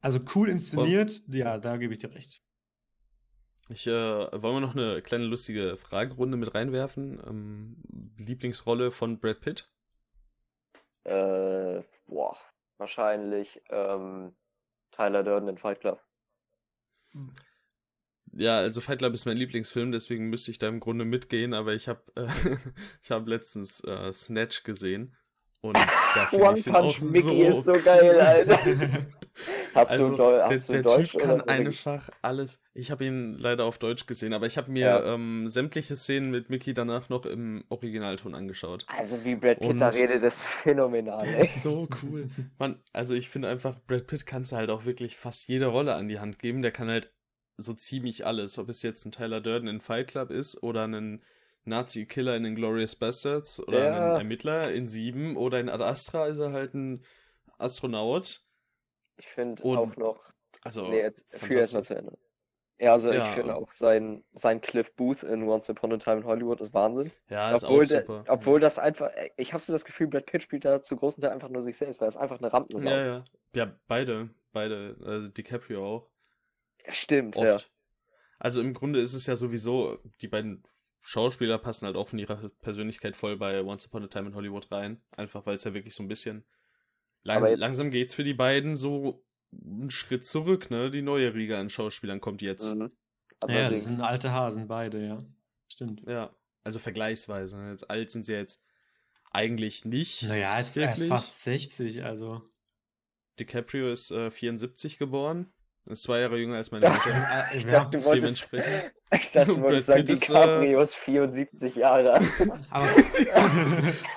Also 0.01 0.19
cool 0.35 0.47
inszeniert, 0.49 1.23
ja, 1.27 1.57
da 1.57 1.75
gebe 1.77 1.91
ich 1.93 1.99
dir 1.99 2.11
recht. 2.13 2.41
Ich, 3.69 3.87
äh, 3.87 3.91
wollen 3.91 4.55
wir 4.55 4.61
noch 4.61 4.75
eine 4.75 5.01
kleine 5.01 5.25
lustige 5.25 5.75
Fragerunde 5.77 6.37
mit 6.37 6.53
reinwerfen? 6.53 7.19
Ähm, 7.25 7.77
Lieblingsrolle 8.17 8.91
von 8.91 9.19
Brad 9.19 9.41
Pitt? 9.41 9.69
Äh, 11.03 11.81
boah, 12.07 12.37
wahrscheinlich 12.77 13.61
ähm, 13.69 14.35
Tyler 14.91 15.23
Durden 15.23 15.49
in 15.49 15.57
Fight 15.57 15.81
Club. 15.81 15.99
Ja, 18.33 18.57
also 18.57 18.81
Fight 18.81 18.99
Club 18.99 19.13
ist 19.13 19.25
mein 19.25 19.37
Lieblingsfilm, 19.37 19.91
deswegen 19.91 20.29
müsste 20.29 20.51
ich 20.51 20.59
da 20.59 20.67
im 20.67 20.79
Grunde 20.79 21.05
mitgehen, 21.05 21.53
aber 21.53 21.73
ich 21.73 21.87
habe 21.87 22.01
äh, 22.15 22.27
ich 23.01 23.11
habe 23.11 23.29
letztens 23.29 23.83
äh, 23.83 24.11
Snatch 24.13 24.63
gesehen 24.63 25.15
und 25.61 25.75
da 25.75 26.27
finde 26.29 26.45
One 26.45 26.57
ich 26.57 26.65
den 26.65 26.75
auch 26.75 26.81
Punch 26.81 27.01
Mickey 27.11 27.21
so 27.21 27.59
ist 27.59 27.63
so 27.63 27.73
geil, 27.73 28.19
Alter. 28.19 29.05
Hast 29.75 29.91
Also, 29.91 30.09
du, 30.11 30.15
der, 30.15 30.45
hast 30.45 30.67
du 30.69 30.71
der 30.71 30.83
Deutsch 30.83 31.11
Typ 31.11 31.21
kann 31.21 31.41
einfach 31.41 32.09
alles. 32.21 32.61
Ich 32.73 32.91
habe 32.91 33.05
ihn 33.05 33.33
leider 33.37 33.65
auf 33.65 33.77
Deutsch 33.77 34.05
gesehen, 34.07 34.33
aber 34.33 34.45
ich 34.47 34.57
habe 34.57 34.71
mir 34.71 34.79
Ja. 34.87 35.13
ähm, 35.13 35.47
sämtliche 35.49 35.95
Szenen 35.95 36.31
mit 36.31 36.49
Mickey 36.49 36.73
danach 36.73 37.09
noch 37.09 37.25
im 37.25 37.63
Originalton 37.69 38.33
angeschaut. 38.35 38.85
Also 38.87 39.23
wie 39.25 39.35
Brad 39.35 39.59
Pitt 39.59 39.79
da 39.81 39.87
Und- 39.87 39.95
redet, 39.95 40.23
ist 40.23 40.41
phänomenal. 40.41 41.19
Der 41.19 41.39
ey. 41.39 41.43
ist 41.43 41.61
so 41.61 41.87
cool. 42.03 42.29
Man, 42.57 42.81
also 42.93 43.13
ich 43.13 43.29
finde 43.29 43.49
einfach, 43.49 43.75
Brad 43.85 44.07
Pitt 44.07 44.25
kannst 44.25 44.53
du 44.53 44.55
halt 44.55 44.69
auch 44.69 44.85
wirklich 44.85 45.17
fast 45.17 45.47
jede 45.47 45.65
Rolle 45.67 45.95
an 45.95 46.07
die 46.07 46.19
Hand 46.19 46.39
geben. 46.39 46.61
Der 46.61 46.71
kann 46.71 46.87
halt 46.89 47.11
so 47.57 47.73
ziemlich 47.73 48.25
alles. 48.25 48.57
Ob 48.57 48.69
es 48.69 48.81
jetzt 48.81 49.05
ein 49.05 49.11
Tyler 49.11 49.41
Durden 49.41 49.67
in 49.67 49.81
Fight 49.81 50.07
Club 50.07 50.31
ist 50.31 50.61
oder 50.63 50.87
ein 50.87 51.21
Nazi-Killer 51.65 52.35
in 52.35 52.45
Inglourious 52.45 52.95
Bastards 52.95 53.59
oder 53.67 53.83
Ja. 53.85 54.13
ein 54.13 54.19
Ermittler 54.21 54.71
in 54.71 54.87
Sieben 54.87 55.35
oder 55.35 55.59
in 55.59 55.67
Ad 55.69 55.83
Astra 55.83 56.27
ist 56.27 56.37
er 56.37 56.51
halt 56.53 56.73
ein 56.75 57.01
Astronaut. 57.57 58.41
Ich 59.17 59.27
finde 59.27 59.63
auch 59.63 59.95
noch, 59.95 60.23
Also, 60.61 60.87
nee, 60.89 60.99
jetzt 61.01 61.29
führ 61.37 61.57
erst 61.57 61.73
mal 61.73 61.83
fantastisch. 61.83 61.87
zu 61.87 61.95
Ende. 61.95 62.17
Ja, 62.77 62.91
also 62.91 63.11
Ja, 63.13 63.29
ich 63.29 63.35
finde 63.35 63.55
und- 63.55 63.63
auch 63.63 63.71
sein, 63.71 64.25
sein 64.33 64.59
Cliff 64.59 64.93
Booth 64.95 65.23
in 65.23 65.47
Once 65.47 65.69
Upon 65.69 65.93
a 65.93 65.97
Time 65.97 66.17
in 66.17 66.25
Hollywood 66.25 66.59
ist 66.59 66.73
Wahnsinn. 66.73 67.09
Ja, 67.29 67.53
ist 67.53 67.63
Obwohl, 67.63 67.83
auch 67.83 67.87
der, 67.87 68.01
super. 68.01 68.23
obwohl 68.27 68.59
das 68.59 68.79
einfach, 68.79 69.11
ich 69.37 69.53
habe 69.53 69.63
so 69.63 69.71
das 69.71 69.85
Gefühl, 69.85 70.07
Brad 70.07 70.25
Pitt 70.25 70.43
spielt 70.43 70.65
da 70.65 70.81
zu 70.81 70.97
großen 70.97 71.21
Teil 71.21 71.31
einfach 71.31 71.47
nur 71.47 71.61
sich 71.61 71.77
selbst, 71.77 72.01
weil 72.01 72.07
er 72.07 72.09
ist 72.09 72.17
einfach 72.17 72.39
eine 72.39 72.51
Rampensau. 72.51 72.89
Ja, 72.89 73.05
ja. 73.05 73.23
Ja, 73.53 73.75
beide. 73.87 74.29
Beide. 74.51 74.97
Also 75.05 75.29
DiCaprio 75.29 75.85
auch. 75.85 76.09
Stimmt, 76.89 77.35
ja. 77.37 77.55
Oft. 77.55 77.71
Also 78.39 78.59
im 78.59 78.73
Grunde 78.73 78.99
ist 78.99 79.13
es 79.13 79.25
ja 79.25 79.37
sowieso, 79.37 79.97
die 80.21 80.27
beiden 80.27 80.61
Schauspieler 81.01 81.57
passen 81.57 81.85
halt 81.85 81.95
auch 81.95 82.09
von 82.09 82.19
ihrer 82.19 82.49
Persönlichkeit 82.61 83.15
voll 83.15 83.37
bei 83.37 83.63
Once 83.63 83.85
Upon 83.87 84.03
a 84.03 84.07
Time 84.07 84.27
in 84.27 84.35
Hollywood 84.35 84.69
rein. 84.71 85.01
Einfach 85.15 85.45
weil 85.45 85.55
es 85.55 85.63
ja 85.63 85.73
wirklich 85.73 85.95
so 85.95 86.03
ein 86.03 86.07
bisschen. 86.09 86.43
Lang, 87.25 87.43
langsam 87.55 87.89
geht's 87.89 88.13
für 88.13 88.23
die 88.23 88.35
beiden 88.35 88.77
so 88.77 89.25
einen 89.51 89.89
Schritt 89.89 90.25
zurück, 90.25 90.69
ne? 90.69 90.91
Die 90.91 91.01
neue 91.01 91.33
Riege 91.33 91.57
an 91.57 91.69
Schauspielern 91.69 92.21
kommt 92.21 92.41
jetzt. 92.41 92.75
Mhm. 92.75 92.91
Ja, 93.47 93.69
das 93.69 93.83
sind 93.83 94.01
alte 94.01 94.31
Hasen, 94.31 94.67
beide, 94.67 95.05
ja. 95.05 95.25
Stimmt. 95.67 96.03
Ja. 96.07 96.35
Also 96.63 96.79
vergleichsweise. 96.79 97.57
Ne? 97.57 97.71
Jetzt 97.71 97.89
alt 97.89 98.11
sind 98.11 98.25
sie 98.25 98.33
jetzt 98.33 98.61
eigentlich 99.31 99.85
nicht. 99.85 100.23
Naja, 100.23 100.59
ist, 100.59 100.69
ist 100.69 100.75
Wirklich? 100.75 101.09
fast 101.09 101.43
60, 101.43 102.03
also. 102.03 102.41
DiCaprio 103.39 103.91
ist 103.91 104.11
äh, 104.11 104.31
74 104.31 104.97
geboren. 104.97 105.51
Ist 105.87 106.01
zwei 106.01 106.21
Jahre 106.21 106.37
jünger 106.39 106.55
als 106.55 106.71
meine 106.71 106.89
Mutter. 106.89 107.09
Äh, 107.11 107.57
Ich 107.57 107.65
dachte, 107.67 107.97
du 107.99 108.03
wolltest, 108.05 108.51
dementsprechend. 108.51 108.91
ich 109.21 109.31
dachte, 109.31 109.47
du 109.53 109.61
wolltest 109.61 109.85
sagen, 109.85 110.03
ist, 110.03 110.27
DiCaprio 110.27 110.81
ist 110.81 110.95
74 110.95 111.75
Jahre 111.75 112.13
alt. 112.13 112.25
aber, 112.71 112.87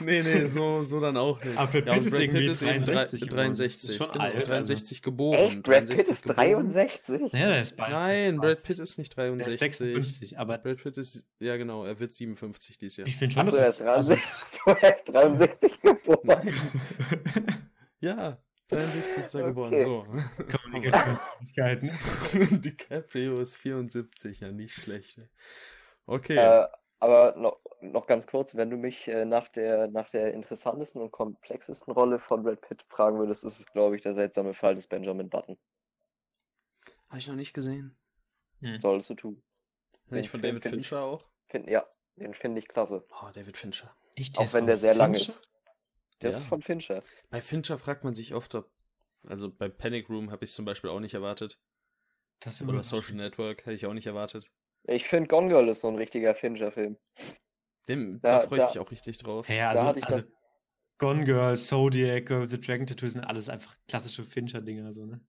nee, 0.00 0.22
nee, 0.22 0.46
so, 0.46 0.82
so 0.82 0.98
dann 0.98 1.18
auch 1.18 1.44
nicht. 1.44 1.58
Aber 1.58 1.70
Brad 1.70 1.86
ja, 1.86 1.92
Pitt 1.92 2.00
und 2.00 2.06
ist 2.06 2.10
Brad 2.12 2.20
irgendwie 2.22 2.38
Pitt 2.38 2.48
ist 2.48 2.62
eben 2.62 2.84
63 2.84 3.20
drei- 3.20 3.26
geworden. 3.26 3.36
63. 3.36 3.90
Ist 3.90 3.96
schon 3.96 4.12
genau, 4.12 4.24
alt, 4.24 4.34
also. 4.36 4.50
63 4.52 5.02
geboren. 5.02 5.38
Echt? 5.38 5.62
Brad 5.62 5.78
Pitt 5.86 5.88
63 5.98 6.08
ist 6.08 6.22
geboren. 6.22 6.72
63? 6.72 7.32
ja, 7.32 7.48
der 7.48 7.60
ist 7.62 7.76
bald. 7.76 7.90
Nein, 7.92 8.36
Brad 8.38 8.62
Pitt 8.62 8.78
ist 8.78 8.98
nicht 8.98 9.16
Der 9.18 9.26
ist 9.34 9.46
63. 9.46 9.58
56, 9.58 10.38
aber 10.38 10.56
Brad 10.58 10.82
Pitt 10.82 10.96
ist, 10.96 11.26
ja 11.38 11.56
genau, 11.58 11.84
er 11.84 12.00
wird 12.00 12.14
57 12.14 12.78
dieses 12.78 12.96
Jahr. 12.96 13.06
ich 13.08 13.16
finde 13.18 13.34
schon, 13.34 13.42
Achso, 13.42 13.56
er 13.56 13.68
ist 13.68 13.80
es- 13.80 13.84
63, 13.84 14.22
so, 14.46 14.70
er 14.70 14.92
ist 14.92 15.04
63 15.04 15.80
geboren. 15.82 16.50
Ja, 18.00 18.38
63 18.68 19.22
ist 19.24 19.34
er 19.34 19.42
Okay. 19.42 19.44
geboren, 19.44 19.76
so. 19.76 20.06
Kommunikationsfähigkeiten. 20.50 21.90
DiCaprio 22.62 23.40
ist 23.40 23.56
74, 23.56 24.40
ja 24.40 24.52
nicht 24.52 24.74
schlecht. 24.74 25.20
Okay, 26.06 26.56
Äh, 26.62 26.66
Aber 27.00 27.36
noch, 27.36 27.60
noch 27.80 28.06
ganz 28.06 28.26
kurz, 28.26 28.54
wenn 28.56 28.70
du 28.70 28.76
mich 28.76 29.06
äh, 29.08 29.24
nach, 29.26 29.48
der, 29.48 29.88
nach 29.88 30.08
der 30.10 30.32
interessantesten 30.34 31.00
und 31.02 31.10
komplexesten 31.12 31.92
Rolle 31.92 32.18
von 32.18 32.42
Brad 32.44 32.60
Pitt 32.62 32.82
fragen 32.88 33.18
würdest, 33.18 33.44
ist 33.44 33.60
es, 33.60 33.66
glaube 33.66 33.96
ich, 33.96 34.02
der 34.02 34.14
seltsame 34.14 34.54
Fall 34.54 34.74
des 34.74 34.86
Benjamin 34.88 35.28
Button. 35.30 35.58
Habe 37.08 37.18
ich 37.18 37.26
noch 37.28 37.34
nicht 37.34 37.52
gesehen. 37.54 37.96
Hm. 38.60 38.80
Solltest 38.80 39.10
du 39.10 39.14
tun. 39.14 39.42
Den 40.10 40.18
ich 40.18 40.30
von 40.30 40.42
David 40.42 40.64
Fincher 40.64 40.96
ich, 40.98 41.02
auch? 41.02 41.28
Find, 41.48 41.68
ja, 41.68 41.86
den 42.16 42.34
finde 42.34 42.60
ich 42.60 42.68
klasse. 42.68 43.04
Oh, 43.10 43.30
David 43.32 43.56
Fincher. 43.56 43.94
Ich, 44.14 44.36
auch 44.38 44.52
wenn 44.52 44.66
der 44.66 44.76
sehr 44.76 44.94
Fincher? 44.94 44.98
lang 44.98 45.14
ist. 45.14 45.47
Der 46.22 46.30
ja. 46.30 46.36
ist 46.36 46.44
von 46.44 46.62
Fincher. 46.62 47.02
Bei 47.30 47.40
Fincher 47.40 47.78
fragt 47.78 48.04
man 48.04 48.14
sich 48.14 48.34
oft, 48.34 48.54
ob. 48.54 48.70
Also 49.26 49.50
bei 49.50 49.68
Panic 49.68 50.08
Room 50.08 50.30
habe 50.30 50.44
ich 50.44 50.52
zum 50.52 50.64
Beispiel 50.64 50.90
auch 50.90 51.00
nicht 51.00 51.14
erwartet. 51.14 51.60
Oder 52.66 52.84
Social 52.84 53.16
Network 53.16 53.60
hätte 53.60 53.72
ich 53.72 53.84
auch 53.86 53.94
nicht 53.94 54.06
erwartet. 54.06 54.48
Ich 54.84 55.08
finde 55.08 55.28
Gone 55.28 55.48
Girl 55.48 55.68
ist 55.68 55.80
so 55.80 55.88
ein 55.88 55.96
richtiger 55.96 56.34
Fincher-Film. 56.34 56.96
da, 57.86 57.96
da 58.22 58.40
freue 58.40 58.60
ich 58.60 58.64
mich 58.66 58.78
auch 58.78 58.90
richtig 58.90 59.18
drauf. 59.18 59.48
Ja, 59.48 59.70
also, 59.70 59.82
da 59.82 59.88
hatte 59.88 59.98
ich 59.98 60.06
also, 60.06 60.26
das... 60.26 60.36
Gone 60.98 61.24
Girl, 61.24 61.56
Zodiac, 61.56 62.26
Girl 62.26 62.48
The 62.48 62.60
Dragon 62.60 62.86
Tattoo 62.86 63.08
sind 63.08 63.24
alles 63.24 63.48
einfach 63.48 63.74
klassische 63.88 64.24
Fincher-Dinger. 64.24 64.92
So, 64.92 65.06
ne? 65.06 65.20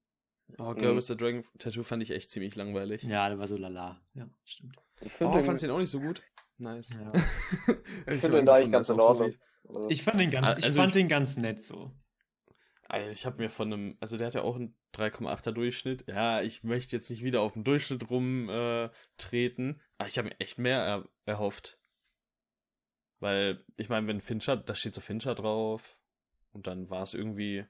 Oh, 0.58 0.74
Girl 0.74 0.94
mhm. 0.94 0.98
with 0.98 1.08
the 1.08 1.18
Dragon 1.18 1.44
Tattoo 1.58 1.84
fand 1.84 2.04
ich 2.04 2.12
echt 2.12 2.32
ziemlich 2.32 2.56
langweilig. 2.56 3.04
Ja, 3.04 3.28
der 3.28 3.40
war 3.40 3.48
so 3.48 3.58
lala. 3.58 4.02
Ja, 4.14 4.30
stimmt. 4.46 4.78
Ich 5.02 5.12
oh, 5.20 5.40
fand's 5.42 5.62
den 5.62 5.72
auch 5.72 5.78
nicht 5.78 5.90
so 5.90 6.00
gut? 6.00 6.22
Nice. 6.58 6.90
Ja. 6.92 7.12
ich, 8.08 8.16
ich 8.16 8.22
finde 8.22 8.38
den 8.38 8.50
eigentlich 8.50 8.72
ganz 8.72 8.90
in 8.90 9.00
Ordnung. 9.00 9.34
Ich 9.90 10.04
fand 10.04 10.20
den 10.20 10.32
ganz, 10.32 10.48
also 10.48 10.68
ich 10.68 10.76
fand 10.76 10.88
ich, 10.90 10.94
den 10.94 11.08
ganz 11.08 11.38
nett 11.38 11.64
so. 11.64 11.92
Also 12.88 13.12
ich 13.12 13.26
habe 13.26 13.38
mir 13.38 13.50
von 13.50 13.72
einem, 13.72 13.98
also 14.00 14.18
der 14.18 14.28
hat 14.28 14.34
ja 14.34 14.42
auch 14.42 14.56
einen 14.56 14.76
3,8er 14.96 15.52
Durchschnitt. 15.52 16.06
Ja, 16.08 16.42
ich 16.42 16.64
möchte 16.64 16.96
jetzt 16.96 17.10
nicht 17.10 17.24
wieder 17.24 17.42
auf 17.42 17.54
den 17.54 17.64
Durchschnitt 17.64 18.10
rumtreten, 18.10 19.76
äh, 19.76 19.80
aber 20.00 20.10
ich 20.10 20.18
habe 20.18 20.30
mir 20.30 20.40
echt 20.40 20.58
mehr 20.58 20.80
er, 20.80 21.10
erhofft. 21.26 21.80
Weil, 23.20 23.64
ich 23.78 23.90
meine, 23.90 24.08
wenn 24.08 24.22
Fincher, 24.22 24.58
da 24.58 24.74
steht 24.74 24.96
so 24.96 25.02
Fincher 25.02 25.36
drauf 25.36 26.02
und 26.52 26.68
dann 26.68 26.90
war 26.90 27.04
es 27.04 27.14
irgendwie 27.14 27.66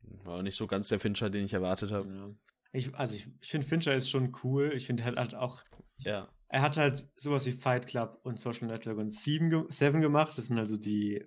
war 0.00 0.42
nicht 0.42 0.56
so 0.56 0.66
ganz 0.66 0.88
der 0.88 1.00
Fincher, 1.00 1.30
den 1.30 1.44
ich 1.44 1.52
erwartet 1.52 1.92
habe. 1.92 2.08
Ja. 2.08 2.30
Ich, 2.72 2.94
also 2.94 3.14
ich, 3.14 3.28
ich 3.40 3.50
finde 3.50 3.66
Fincher 3.66 3.94
ist 3.94 4.10
schon 4.10 4.36
cool. 4.42 4.72
Ich 4.74 4.86
finde, 4.86 5.04
hat 5.04 5.16
halt 5.16 5.34
auch. 5.34 5.62
Ja. 5.98 6.28
Er 6.48 6.62
hat 6.62 6.76
halt 6.76 7.06
sowas 7.16 7.44
wie 7.46 7.52
Fight 7.52 7.86
Club 7.86 8.20
und 8.22 8.40
Social 8.40 8.68
Network 8.68 8.98
und 8.98 9.14
Seven, 9.14 9.66
Seven 9.70 10.00
gemacht. 10.00 10.36
Das 10.38 10.46
sind 10.46 10.58
also 10.58 10.76
die 10.76 11.24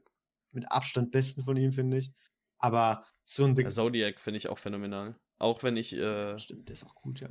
mit 0.52 0.72
Abstand 0.72 1.12
besten 1.12 1.44
von 1.44 1.56
ihm, 1.58 1.72
finde 1.72 1.98
ich. 1.98 2.12
Aber 2.58 3.06
so 3.24 3.46
ein. 3.46 3.56
Der 3.56 3.70
Zodiac 3.70 4.20
finde 4.20 4.38
ich 4.38 4.50
auch 4.50 4.58
phänomenal. 4.58 5.16
Auch 5.38 5.64
wenn 5.64 5.78
ich. 5.78 5.94
Äh, 5.94 6.38
Stimmt, 6.40 6.68
der 6.68 6.74
ist 6.74 6.86
auch 6.86 6.96
gut, 6.96 7.20
ja. 7.20 7.30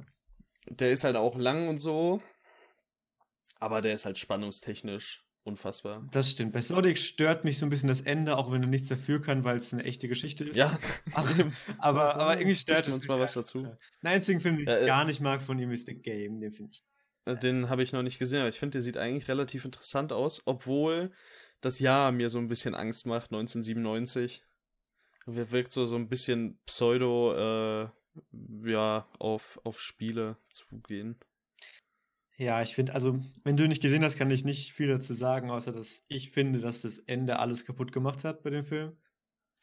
Der 0.68 0.90
ist 0.90 1.04
halt 1.04 1.16
auch 1.16 1.36
lang 1.36 1.68
und 1.68 1.78
so. 1.78 2.22
Aber 3.58 3.80
der 3.80 3.94
ist 3.94 4.06
halt 4.06 4.18
spannungstechnisch 4.18 5.24
unfassbar. 5.42 6.06
Das 6.12 6.30
stimmt. 6.30 6.52
Bei 6.52 6.60
Zodiac 6.60 6.98
stört 6.98 7.44
mich 7.44 7.58
so 7.58 7.66
ein 7.66 7.70
bisschen 7.70 7.88
das 7.88 8.00
Ende, 8.02 8.36
auch 8.36 8.52
wenn 8.52 8.62
er 8.62 8.68
nichts 8.68 8.88
dafür 8.88 9.20
kann, 9.20 9.44
weil 9.44 9.58
es 9.58 9.72
eine 9.72 9.84
echte 9.84 10.08
Geschichte 10.08 10.44
ist. 10.44 10.56
Ja. 10.56 10.78
aber, 11.12 11.52
aber, 11.78 12.14
aber 12.16 12.38
irgendwie 12.38 12.56
stört 12.56 12.88
es 12.88 12.94
uns 12.94 13.08
mal 13.08 13.18
was 13.18 13.34
dazu. 13.34 13.62
Der 14.02 14.10
einzige 14.10 14.40
Film, 14.40 14.56
den 14.56 14.68
ich 14.68 14.82
äh, 14.82 14.86
gar 14.86 15.04
nicht 15.04 15.20
mag 15.20 15.42
von 15.42 15.58
ihm, 15.58 15.70
ist 15.70 15.86
The 15.86 15.94
Game. 15.94 16.40
Den 16.40 16.52
finde 16.52 16.72
ich. 16.72 16.84
Äh, 17.24 17.36
den 17.36 17.68
habe 17.68 17.82
ich 17.82 17.92
noch 17.92 18.02
nicht 18.02 18.18
gesehen, 18.18 18.40
aber 18.40 18.48
ich 18.48 18.58
finde, 18.58 18.74
der 18.74 18.82
sieht 18.82 18.96
eigentlich 18.96 19.28
relativ 19.28 19.64
interessant 19.64 20.12
aus, 20.12 20.42
obwohl 20.46 21.12
das 21.60 21.78
Jahr 21.78 22.12
mir 22.12 22.30
so 22.30 22.38
ein 22.38 22.48
bisschen 22.48 22.74
Angst 22.74 23.06
macht, 23.06 23.32
1997. 23.32 24.44
Er 25.26 25.52
wirkt 25.52 25.72
so, 25.72 25.86
so 25.86 25.96
ein 25.96 26.08
bisschen 26.08 26.58
pseudo, 26.66 27.34
äh, 27.34 27.88
ja, 28.64 29.08
auf, 29.18 29.60
auf 29.64 29.80
Spiele 29.80 30.36
zugehen. 30.48 31.18
Ja, 32.36 32.62
ich 32.62 32.74
finde, 32.74 32.94
also, 32.94 33.20
wenn 33.44 33.58
du 33.58 33.68
nicht 33.68 33.82
gesehen 33.82 34.02
hast, 34.02 34.16
kann 34.16 34.30
ich 34.30 34.44
nicht 34.44 34.72
viel 34.72 34.88
dazu 34.88 35.12
sagen, 35.12 35.50
außer 35.50 35.72
dass 35.72 36.02
ich 36.08 36.30
finde, 36.30 36.60
dass 36.60 36.80
das 36.80 36.98
Ende 37.00 37.38
alles 37.38 37.66
kaputt 37.66 37.92
gemacht 37.92 38.24
hat 38.24 38.42
bei 38.42 38.48
dem 38.48 38.64
Film. 38.64 38.96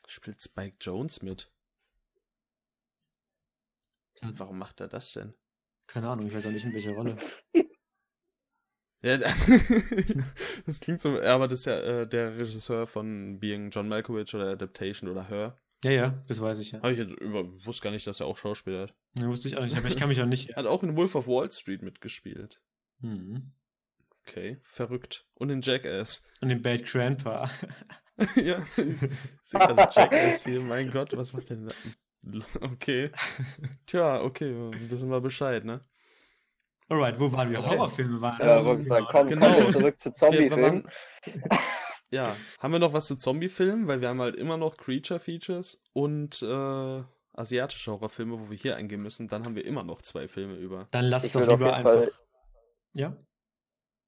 Spielt 0.06 0.42
Spike 0.42 0.78
Jones 0.80 1.24
mit? 1.24 1.52
Warum 4.22 4.60
macht 4.60 4.80
er 4.80 4.88
das 4.88 5.14
denn? 5.14 5.34
Keine 5.88 6.10
Ahnung, 6.10 6.28
ich 6.28 6.34
weiß 6.34 6.46
auch 6.46 6.52
nicht 6.52 6.66
in 6.66 6.74
welcher 6.74 6.92
Rolle. 6.92 7.16
Ja, 9.04 9.18
das 10.66 10.80
klingt 10.80 11.02
so, 11.02 11.22
aber 11.22 11.48
das 11.48 11.60
ist 11.60 11.66
ja 11.66 11.80
äh, 11.80 12.08
der 12.08 12.36
Regisseur 12.36 12.88
von 12.88 13.40
Being 13.40 13.70
John 13.70 13.88
Malkovich 13.88 14.34
oder 14.34 14.50
Adaptation 14.50 15.10
oder 15.10 15.28
Her. 15.28 15.58
Ja, 15.84 15.92
ja, 15.92 16.24
das 16.28 16.42
weiß 16.42 16.58
ich 16.60 16.72
ja. 16.72 16.80
Habe 16.80 16.92
ich 16.92 16.98
jetzt 16.98 17.14
über, 17.14 17.48
wusste 17.66 17.84
gar 17.84 17.92
nicht, 17.92 18.08
dass 18.08 18.20
er 18.20 18.26
auch 18.26 18.38
Schauspieler 18.38 18.84
hat. 18.84 18.98
Ja, 19.14 19.28
wusste 19.28 19.48
ich 19.48 19.58
auch 19.58 19.64
nicht, 19.64 19.78
aber 19.78 19.88
ich 19.88 19.98
kann 19.98 20.10
mich 20.10 20.20
auch 20.20 20.26
nicht. 20.26 20.56
hat 20.56 20.66
auch 20.66 20.82
in 20.82 20.98
Wolf 20.98 21.14
of 21.14 21.28
Wall 21.28 21.52
Street 21.52 21.84
mitgespielt. 21.84 22.60
Mhm. 23.00 23.52
Okay, 24.24 24.58
verrückt. 24.64 25.28
Und 25.36 25.52
in 25.52 25.62
Jackass. 25.62 26.24
Und 26.42 26.50
in 26.50 26.64
Bad 26.64 26.86
Grandpa. 26.88 27.52
ja, 28.36 28.66
ich 28.76 29.12
sehe 29.44 29.60
gerade 29.60 29.88
Jackass 29.94 30.44
hier. 30.44 30.60
Mein 30.62 30.90
Gott, 30.90 31.16
was 31.16 31.34
macht 31.34 31.50
der 31.52 31.58
denn? 31.58 31.74
Okay. 32.62 33.12
Tja, 33.86 34.22
okay, 34.22 34.54
wissen 34.90 35.10
wir 35.10 35.22
Bescheid, 35.22 35.66
ne? 35.66 35.82
Alright, 36.90 37.20
wo 37.20 37.32
waren 37.32 37.52
wir? 37.52 37.60
Okay. 37.60 37.78
Horrorfilme 37.78 38.22
waren. 38.22 38.40
Ja, 38.40 38.64
wollte 38.64 38.86
sagen, 38.86 39.08
komm, 39.10 39.28
genau. 39.28 39.46
kommen 39.48 39.66
wir 39.66 39.70
zurück 39.70 40.00
zu 40.00 40.12
Zombie-Filmen. 40.14 40.88
ja, 42.12 42.38
haben 42.60 42.72
wir 42.72 42.80
noch 42.80 42.94
was 42.94 43.08
zu 43.08 43.18
Zombie-Filmen? 43.18 43.88
Weil 43.88 44.00
wir 44.00 44.10
haben 44.10 44.22
halt 44.22 44.38
immer 44.38 44.58
noch 44.58 44.78
Creature-Features 44.78 45.82
und 45.94 46.42
äh, 46.42 47.04
asiatische 47.34 47.92
Horrorfilme, 47.92 48.40
wo 48.40 48.50
wir 48.50 48.58
hier 48.58 48.78
eingehen 48.78 49.02
müssen. 49.02 49.28
Dann 49.28 49.44
haben 49.44 49.56
wir 49.56 49.66
immer 49.66 49.84
noch 49.84 50.02
zwei 50.02 50.30
Filme 50.30 50.56
über. 50.56 50.88
Dann 50.92 51.06
lass 51.06 51.30
doch 51.32 51.42
lieber 51.42 51.74
einfach... 51.74 51.92
Fall 51.92 52.12
ja. 52.94 53.16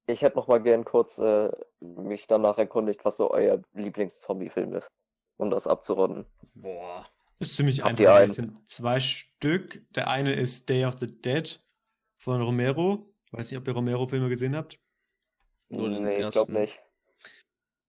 Ich 0.06 0.22
hätte 0.22 0.36
noch 0.36 0.48
mal 0.48 0.60
gern 0.60 0.84
kurz 0.84 1.18
äh, 1.18 1.50
mich 1.80 2.26
danach 2.26 2.58
erkundigt, 2.58 3.04
was 3.04 3.16
so 3.16 3.30
euer 3.30 3.62
Lieblings-Zombie-Film 3.74 4.74
ist, 4.74 4.88
um 5.36 5.50
das 5.50 5.68
abzurunden. 5.68 6.26
Boah. 6.54 7.06
Ist 7.40 7.56
ziemlich 7.56 7.82
Habt 7.82 8.00
einfach. 8.00 8.28
Ich 8.28 8.34
finde 8.34 8.56
zwei 8.66 9.00
Stück. 9.00 9.82
Der 9.94 10.08
eine 10.08 10.34
ist 10.34 10.68
Day 10.68 10.84
of 10.84 10.98
the 11.00 11.06
Dead 11.06 11.62
von 12.18 12.40
Romero. 12.40 13.12
Ich 13.26 13.32
weiß 13.32 13.50
nicht, 13.50 13.58
ob 13.58 13.66
ihr 13.66 13.72
Romero-Filme 13.72 14.28
gesehen 14.28 14.54
habt. 14.54 14.78
Nur 15.70 15.88
den 15.88 16.04
nee, 16.04 16.22
ich 16.22 16.30
glaube 16.30 16.52
nicht. 16.52 16.78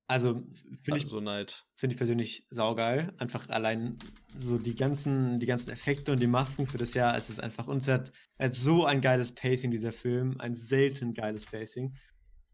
Also 0.07 0.41
finde 0.83 0.97
ich, 0.97 1.07
so 1.07 1.21
find 1.21 1.93
ich 1.93 1.97
persönlich 1.97 2.45
saugeil. 2.49 3.13
Einfach 3.17 3.49
allein 3.49 3.97
so 4.37 4.57
die 4.57 4.75
ganzen, 4.75 5.39
die 5.39 5.45
ganzen 5.45 5.69
Effekte 5.69 6.11
und 6.11 6.19
die 6.21 6.27
Masken 6.27 6.67
für 6.67 6.77
das 6.77 6.93
Jahr. 6.93 7.15
Es 7.15 7.29
ist 7.29 7.39
einfach, 7.39 7.67
uns 7.67 7.87
hat, 7.87 8.11
hat 8.37 8.53
so 8.53 8.85
ein 8.85 9.01
geiles 9.01 9.33
Pacing, 9.33 9.71
dieser 9.71 9.93
Film. 9.93 10.35
Ein 10.39 10.55
selten 10.55 11.13
geiles 11.13 11.45
Pacing. 11.45 11.95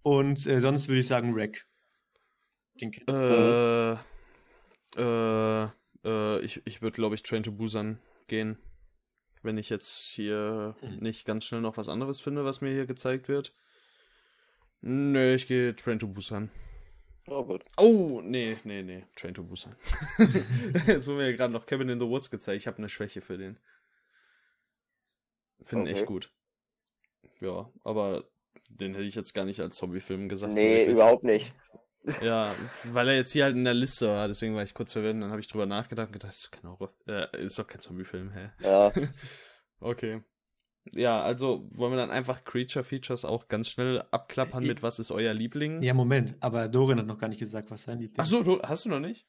Und 0.01 0.45
äh, 0.47 0.61
sonst 0.61 0.87
würde 0.87 0.99
ich 0.99 1.07
sagen 1.07 1.35
Wreck. 1.35 1.67
Den 2.79 2.91
kennt 2.91 3.09
äh, 3.09 3.93
äh, 4.97 5.69
äh, 6.07 6.39
ich 6.39 6.61
ich 6.65 6.81
würde, 6.81 6.95
glaube 6.95 7.15
ich, 7.15 7.23
Train 7.23 7.43
to 7.43 7.51
Busan 7.51 7.99
gehen. 8.27 8.57
Wenn 9.43 9.57
ich 9.57 9.69
jetzt 9.69 10.13
hier 10.15 10.75
hm. 10.79 10.97
nicht 10.97 11.25
ganz 11.25 11.43
schnell 11.43 11.61
noch 11.61 11.77
was 11.77 11.89
anderes 11.89 12.19
finde, 12.19 12.45
was 12.45 12.61
mir 12.61 12.73
hier 12.73 12.85
gezeigt 12.85 13.27
wird. 13.29 13.53
Nö, 14.81 15.35
ich 15.35 15.47
gehe 15.47 15.75
Train 15.75 15.99
to 15.99 16.07
Busan. 16.07 16.49
Oh, 17.27 17.43
gut. 17.43 17.63
Oh, 17.75 18.21
nee, 18.23 18.55
nee, 18.63 18.83
nee. 18.83 19.05
Train 19.15 19.33
to 19.33 19.43
Busan. 19.43 19.75
Jetzt 20.87 21.07
wurde 21.07 21.17
mir 21.17 21.31
ja 21.31 21.35
gerade 21.35 21.51
noch 21.51 21.65
Kevin 21.65 21.89
in 21.89 21.99
the 21.99 22.07
Woods 22.07 22.29
gezeigt. 22.29 22.61
Ich 22.61 22.67
habe 22.67 22.77
eine 22.77 22.89
Schwäche 22.89 23.21
für 23.21 23.37
den. 23.37 23.57
Finde 25.61 25.83
okay. 25.83 25.99
echt 25.99 26.05
gut. 26.05 26.31
Ja, 27.41 27.69
aber 27.83 28.23
den 28.69 28.93
hätte 28.93 29.05
ich 29.05 29.15
jetzt 29.15 29.33
gar 29.33 29.45
nicht 29.45 29.59
als 29.59 29.75
Zombie-Film 29.77 30.29
gesagt. 30.29 30.53
Nee, 30.53 30.85
so 30.85 30.91
überhaupt 30.91 31.23
nicht. 31.23 31.53
Ja, 32.21 32.51
weil 32.85 33.09
er 33.09 33.15
jetzt 33.15 33.31
hier 33.31 33.43
halt 33.43 33.55
in 33.55 33.63
der 33.63 33.73
Liste 33.73 34.07
war, 34.07 34.27
deswegen 34.27 34.55
war 34.55 34.63
ich 34.63 34.73
kurz 34.73 34.93
verwirrt. 34.93 35.21
Dann 35.21 35.31
habe 35.31 35.39
ich 35.39 35.47
drüber 35.47 35.65
nachgedacht 35.65 36.07
und 36.07 36.13
gedacht, 36.13 36.29
das 36.29 36.39
ist, 36.39 36.51
kein 36.51 36.69
Horror, 36.69 36.93
äh, 37.07 37.45
ist 37.45 37.59
doch 37.59 37.67
kein 37.67 37.81
Zombie-Film, 37.81 38.31
hä? 38.31 38.49
Ja. 38.63 38.91
okay. 39.79 40.23
Ja, 40.93 41.21
also 41.21 41.67
wollen 41.71 41.91
wir 41.91 41.97
dann 41.97 42.11
einfach 42.11 42.43
Creature 42.43 42.83
Features 42.83 43.25
auch 43.25 43.47
ganz 43.47 43.69
schnell 43.69 44.03
abklappern 44.11 44.63
mit 44.63 44.83
was 44.83 44.99
ist 44.99 45.11
euer 45.11 45.33
Liebling? 45.33 45.81
Ja, 45.81 45.93
Moment, 45.93 46.35
aber 46.39 46.67
Dorin 46.67 46.99
hat 46.99 47.05
noch 47.05 47.17
gar 47.17 47.27
nicht 47.27 47.39
gesagt, 47.39 47.69
was 47.71 47.83
sein 47.83 47.99
Liebling 47.99 48.21
ist. 48.21 48.33
Achso, 48.33 48.43
du, 48.43 48.61
hast 48.61 48.85
du 48.85 48.89
noch 48.89 48.99
nicht? 48.99 49.27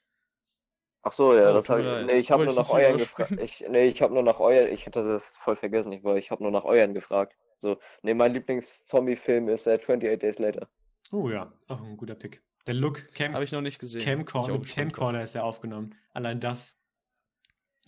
Ach 1.03 1.13
so, 1.13 1.35
ja, 1.35 1.51
oh, 1.51 1.55
das 1.55 1.69
habe 1.69 1.81
ich. 1.81 2.07
Nee, 2.07 2.19
ich 2.19 2.31
habe 2.31 2.45
nur 2.45 2.55
nach 2.55 2.71
euren 2.71 2.97
gefragt. 2.97 3.33
Ich, 3.41 3.65
nee, 3.69 3.87
ich 3.87 4.03
habe 4.03 4.15
nur 4.15 4.23
nach 4.23 4.41
euren. 4.41 4.69
Ich 4.73 4.85
hätte 4.87 5.03
das 5.03 5.37
voll 5.37 5.57
vergessen, 5.57 5.93
ich, 5.93 6.05
ich 6.05 6.31
habe 6.31 6.43
nur 6.43 6.53
nach 6.53 6.65
euren 6.65 6.93
gefragt. 6.93 7.37
So, 7.59 7.79
nee, 8.03 8.15
mein 8.15 8.35
Lieblings-Zombie-Film 8.35 9.49
ist 9.49 9.67
äh, 9.67 9.75
28 9.75 10.19
Days 10.19 10.39
Later. 10.39 10.69
Oh 11.11 11.31
ja, 11.31 11.53
auch 11.69 11.83
ein 11.83 11.97
guter 11.97 12.15
Pick. 12.15 12.43
Der 12.69 12.75
Look, 12.75 13.13
Cam 13.15 13.33
habe 13.33 13.45
ich 13.45 13.53
noch 13.53 13.63
nicht 13.63 13.79
gesehen. 13.79 14.03
Camcorder, 14.03 14.61
Camcorder 14.61 15.23
ist 15.23 15.35
ja 15.35 15.43
aufgenommen. 15.43 15.95
Allein 16.13 16.39
das 16.39 16.79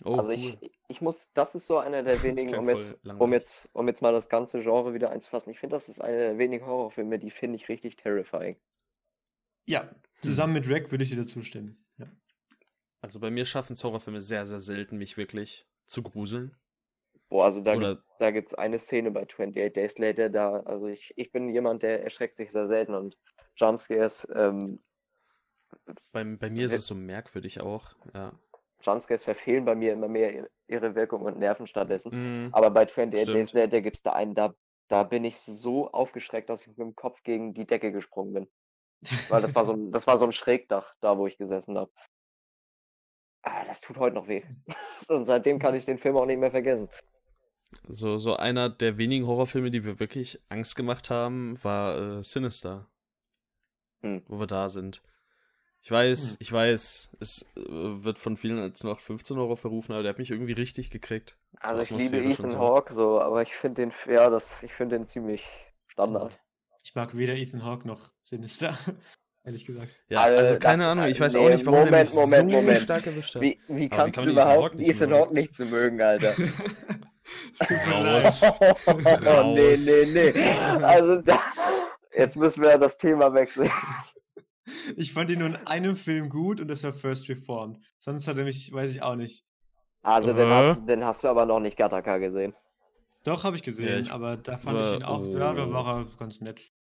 Oh, 0.03 0.15
also 0.15 0.31
ich, 0.31 0.57
ich 0.87 1.01
muss, 1.01 1.29
das 1.33 1.53
ist 1.53 1.67
so 1.67 1.77
einer 1.77 2.01
der 2.01 2.23
wenigen, 2.23 2.55
um 2.57 2.67
jetzt, 2.67 2.87
um 3.19 3.33
jetzt, 3.33 3.69
um 3.73 3.87
jetzt 3.87 4.01
mal 4.01 4.11
das 4.11 4.29
ganze 4.29 4.61
Genre 4.61 4.95
wieder 4.95 5.11
einzufassen. 5.11 5.51
Ich 5.51 5.59
finde, 5.59 5.75
das 5.75 5.89
ist 5.89 6.01
einer 6.01 6.17
der 6.17 6.37
wenigen 6.39 6.65
Horrorfilme, 6.65 7.19
die 7.19 7.29
finde 7.29 7.57
ich 7.57 7.69
richtig 7.69 7.97
terrifying. 7.97 8.55
Ja, 9.67 9.93
zusammen 10.23 10.53
mit 10.53 10.67
Rack 10.67 10.89
würde 10.89 11.03
ich 11.03 11.11
dir 11.11 11.17
dazu 11.17 11.43
stimmen. 11.43 11.85
Ja. 11.97 12.07
Also 13.01 13.19
bei 13.19 13.29
mir 13.29 13.45
schaffen 13.45 13.75
Horrorfilme 13.75 14.23
sehr, 14.23 14.47
sehr 14.47 14.61
selten, 14.61 14.97
mich 14.97 15.17
wirklich 15.17 15.67
zu 15.85 16.01
gruseln. 16.01 16.55
Boah, 17.29 17.45
also 17.45 17.61
da, 17.61 17.75
Oder... 17.75 18.03
da 18.19 18.31
gibt 18.31 18.49
es 18.49 18.53
eine 18.55 18.79
Szene 18.79 19.11
bei 19.11 19.21
28 19.21 19.73
Days 19.73 19.97
Later, 19.99 20.29
da, 20.29 20.61
also 20.61 20.87
ich, 20.87 21.13
ich 21.15 21.31
bin 21.31 21.47
jemand, 21.49 21.83
der 21.83 22.03
erschreckt 22.03 22.37
sich 22.37 22.51
sehr 22.51 22.67
selten 22.67 22.93
und 22.93 23.17
Jumpscares. 23.55 24.27
Ähm, 24.33 24.79
bei, 26.11 26.23
bei 26.23 26.49
mir 26.49 26.65
ist 26.65 26.73
es 26.73 26.87
so 26.87 26.95
merkwürdig 26.95 27.61
auch, 27.61 27.95
ja. 28.13 28.33
Jumpscares 28.81 29.23
verfehlen 29.23 29.65
bei 29.65 29.75
mir 29.75 29.93
immer 29.93 30.07
mehr 30.07 30.49
ihre 30.67 30.95
Wirkung 30.95 31.21
und 31.23 31.37
nerven 31.37 31.67
stattdessen. 31.67 32.47
Mm, 32.47 32.53
Aber 32.53 32.71
bei 32.71 32.83
28 32.83 33.31
Days 33.33 33.53
Later 33.53 33.81
gibt 33.81 33.97
es 33.97 34.03
da 34.03 34.13
einen, 34.13 34.33
da, 34.33 34.55
da 34.87 35.03
bin 35.03 35.23
ich 35.23 35.39
so 35.39 35.91
aufgeschreckt, 35.91 36.49
dass 36.49 36.63
ich 36.63 36.69
mit 36.69 36.79
dem 36.79 36.95
Kopf 36.95 37.21
gegen 37.23 37.53
die 37.53 37.67
Decke 37.67 37.91
gesprungen 37.91 38.33
bin. 38.33 38.47
Weil 39.29 39.41
das 39.41 39.55
war 39.55 39.65
so 39.65 39.73
ein, 39.73 39.91
das 39.91 40.07
war 40.07 40.17
so 40.17 40.25
ein 40.25 40.31
Schrägdach, 40.31 40.95
da 40.99 41.17
wo 41.17 41.27
ich 41.27 41.37
gesessen 41.37 41.77
habe. 41.77 41.91
Ah, 43.43 43.65
das 43.65 43.81
tut 43.81 43.97
heute 43.97 44.15
noch 44.15 44.27
weh. 44.27 44.43
Und 45.07 45.25
seitdem 45.25 45.57
kann 45.59 45.75
ich 45.75 45.85
den 45.85 45.97
Film 45.97 46.15
auch 46.17 46.25
nicht 46.25 46.39
mehr 46.39 46.51
vergessen. 46.51 46.89
So, 47.87 48.17
so 48.17 48.35
einer 48.35 48.69
der 48.69 48.97
wenigen 48.97 49.25
Horrorfilme, 49.25 49.71
die 49.71 49.85
wir 49.85 49.99
wirklich 49.99 50.39
Angst 50.49 50.75
gemacht 50.75 51.09
haben, 51.09 51.61
war 51.63 52.19
äh, 52.19 52.23
Sinister. 52.23 52.90
Hm. 54.01 54.23
Wo 54.27 54.39
wir 54.39 54.47
da 54.47 54.69
sind. 54.69 55.01
Ich 55.83 55.89
weiß, 55.89 56.31
hm. 56.31 56.37
ich 56.39 56.51
weiß, 56.51 57.09
es 57.19 57.49
äh, 57.55 57.61
wird 57.67 58.19
von 58.19 58.37
vielen 58.37 58.59
als 58.59 58.83
noch 58.83 58.99
15 58.99 59.37
Euro 59.37 59.55
verrufen, 59.55 59.93
aber 59.93 60.03
der 60.03 60.11
hat 60.11 60.19
mich 60.19 60.31
irgendwie 60.31 60.53
richtig 60.53 60.91
gekriegt. 60.91 61.37
Also 61.59 61.81
ich 61.81 61.89
liebe 61.89 62.17
Ethan 62.17 62.49
so. 62.49 62.59
Hawke 62.59 62.93
so, 62.93 63.19
aber 63.19 63.41
ich 63.41 63.55
finde 63.55 63.81
den, 63.83 63.93
ja, 64.07 64.29
das, 64.29 64.63
ich 64.63 64.73
finde 64.73 64.97
den 64.97 65.07
ziemlich 65.07 65.47
Standard. 65.87 66.39
Ich 66.83 66.95
mag 66.95 67.15
weder 67.15 67.35
Ethan 67.35 67.63
Hawke 67.63 67.87
noch 67.87 68.11
Sinister. 68.23 68.77
Ehrlich 69.43 69.65
gesagt. 69.65 69.89
Ja, 70.07 70.21
also 70.21 70.59
keine 70.59 70.85
Ahnung, 70.85 71.05
ich 71.05 71.19
weiß 71.19 71.33
nee, 71.33 71.39
auch 71.39 71.49
nicht, 71.49 71.65
warum 71.65 71.79
Moment, 71.79 71.95
er 71.95 72.01
mich 72.01 72.13
Moment, 72.13 72.51
so 72.51 72.57
Moment. 72.57 72.81
stark 72.81 73.07
erwischt 73.07 73.33
hat. 73.33 73.41
Wie, 73.41 73.59
wie 73.67 73.89
kannst 73.89 74.07
wie 74.07 74.11
kann 74.11 74.25
du 74.25 74.31
überhaupt 74.33 74.79
Ethan 74.79 75.13
Hawke 75.13 75.33
nicht 75.33 75.55
zu 75.55 75.65
mögen, 75.65 75.99
Alter? 75.99 76.35
Raus. 77.87 78.43
oh, 78.85 79.53
nee, 79.53 79.75
nee, 79.77 80.31
nee. 80.33 80.43
Also 80.83 81.21
da, 81.21 81.39
jetzt 82.15 82.35
müssen 82.35 82.61
wir 82.61 82.77
das 82.77 82.97
Thema 82.97 83.33
wechseln. 83.33 83.71
Ich 84.95 85.13
fand 85.13 85.29
ihn 85.29 85.39
nur 85.39 85.49
in 85.49 85.55
einem 85.67 85.97
Film 85.97 86.29
gut 86.29 86.61
und 86.61 86.67
das 86.67 86.83
war 86.83 86.93
First 86.93 87.27
Reformed. 87.29 87.79
Sonst 87.99 88.27
hat 88.27 88.37
er 88.37 88.43
mich, 88.43 88.71
weiß 88.71 88.91
ich 88.91 89.01
auch 89.01 89.15
nicht. 89.15 89.45
Also, 90.03 90.33
den, 90.33 90.49
hast, 90.49 90.85
den 90.87 91.03
hast 91.03 91.23
du 91.23 91.27
aber 91.27 91.45
noch 91.45 91.59
nicht 91.59 91.77
Gattaca 91.77 92.17
gesehen. 92.17 92.55
Doch, 93.23 93.43
habe 93.43 93.55
ich 93.55 93.63
gesehen, 93.63 93.87
ja, 93.87 93.99
ich, 93.99 94.11
aber 94.11 94.37
da 94.37 94.57
fand 94.57 94.79
ich 94.79 94.93
ihn 94.95 95.03
auch, 95.03 95.21
oh. 95.21 95.37
ja, 95.37 95.53
da 95.53 95.71
war 95.71 95.99
er 95.99 96.07
ganz 96.17 96.41
nett. 96.41 96.71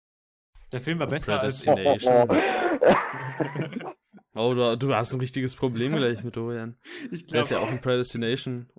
Der 0.73 0.81
Film 0.81 0.99
war 0.99 1.07
besser 1.07 1.41
als. 1.41 1.65
Predestination. 1.65 2.29
oh, 4.35 4.55
du, 4.55 4.79
du, 4.79 4.95
hast 4.95 5.13
ein 5.13 5.21
richtiges 5.21 5.55
Problem 5.55 5.95
gleich 5.95 6.25
mit 6.25 6.37
Dorian. 6.37 6.79
Ich 7.11 7.27
glaub, 7.27 7.33
der 7.33 7.41
ist 7.43 7.51
ja 7.51 7.59
auch 7.59 7.69
ein 7.69 7.81
Predestination. 7.81 8.71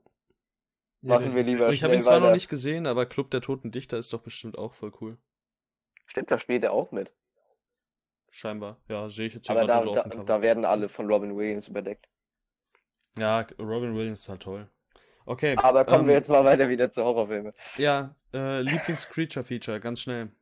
Machen 1.01 1.35
wir 1.35 1.43
lieber. 1.43 1.69
Ich 1.71 1.83
habe 1.83 1.93
ihn 1.93 2.01
zwar 2.01 2.15
weiter. 2.15 2.27
noch 2.27 2.33
nicht 2.33 2.49
gesehen, 2.49 2.87
aber 2.87 3.05
Club 3.05 3.29
der 3.31 3.41
Toten 3.41 3.71
Dichter 3.71 3.97
ist 3.97 4.13
doch 4.13 4.21
bestimmt 4.21 4.57
auch 4.57 4.73
voll 4.73 4.91
cool. 5.01 5.17
Stimmt, 6.11 6.29
da 6.29 6.37
spielt 6.37 6.61
er 6.65 6.73
auch 6.73 6.91
mit. 6.91 7.09
Scheinbar, 8.31 8.81
ja, 8.89 9.07
sehe 9.07 9.27
ich 9.27 9.33
jetzt 9.33 9.47
hier 9.47 9.55
Aber 9.55 9.65
da, 9.65 9.79
da, 9.79 10.23
da 10.25 10.41
werden 10.41 10.65
alle 10.65 10.89
von 10.89 11.07
Robin 11.07 11.37
Williams 11.37 11.69
überdeckt. 11.69 12.05
Ja, 13.17 13.47
Robin 13.57 13.95
Williams 13.95 14.19
ist 14.19 14.27
halt 14.27 14.41
toll. 14.41 14.69
Okay. 15.25 15.55
Aber 15.55 15.85
kommen 15.85 16.01
ähm, 16.01 16.07
wir 16.07 16.15
jetzt 16.15 16.27
mal 16.27 16.43
weiter 16.43 16.67
wieder 16.67 16.91
zu 16.91 17.05
Horrorfilmen. 17.05 17.53
Ja, 17.77 18.13
äh, 18.33 18.59
Lieblings-Creature-Feature, 18.59 19.79
ganz 19.79 20.01
schnell. 20.01 20.33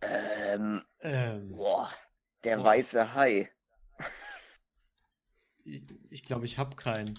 Ähm, 0.00 0.82
ähm 1.02 1.52
boah, 1.52 1.88
der 2.42 2.60
oh. 2.60 2.64
weiße 2.64 3.14
Hai. 3.14 3.52
Ich 5.62 5.86
glaube, 5.86 6.04
ich, 6.10 6.24
glaub, 6.24 6.42
ich 6.42 6.58
habe 6.58 6.74
keinen. 6.74 7.16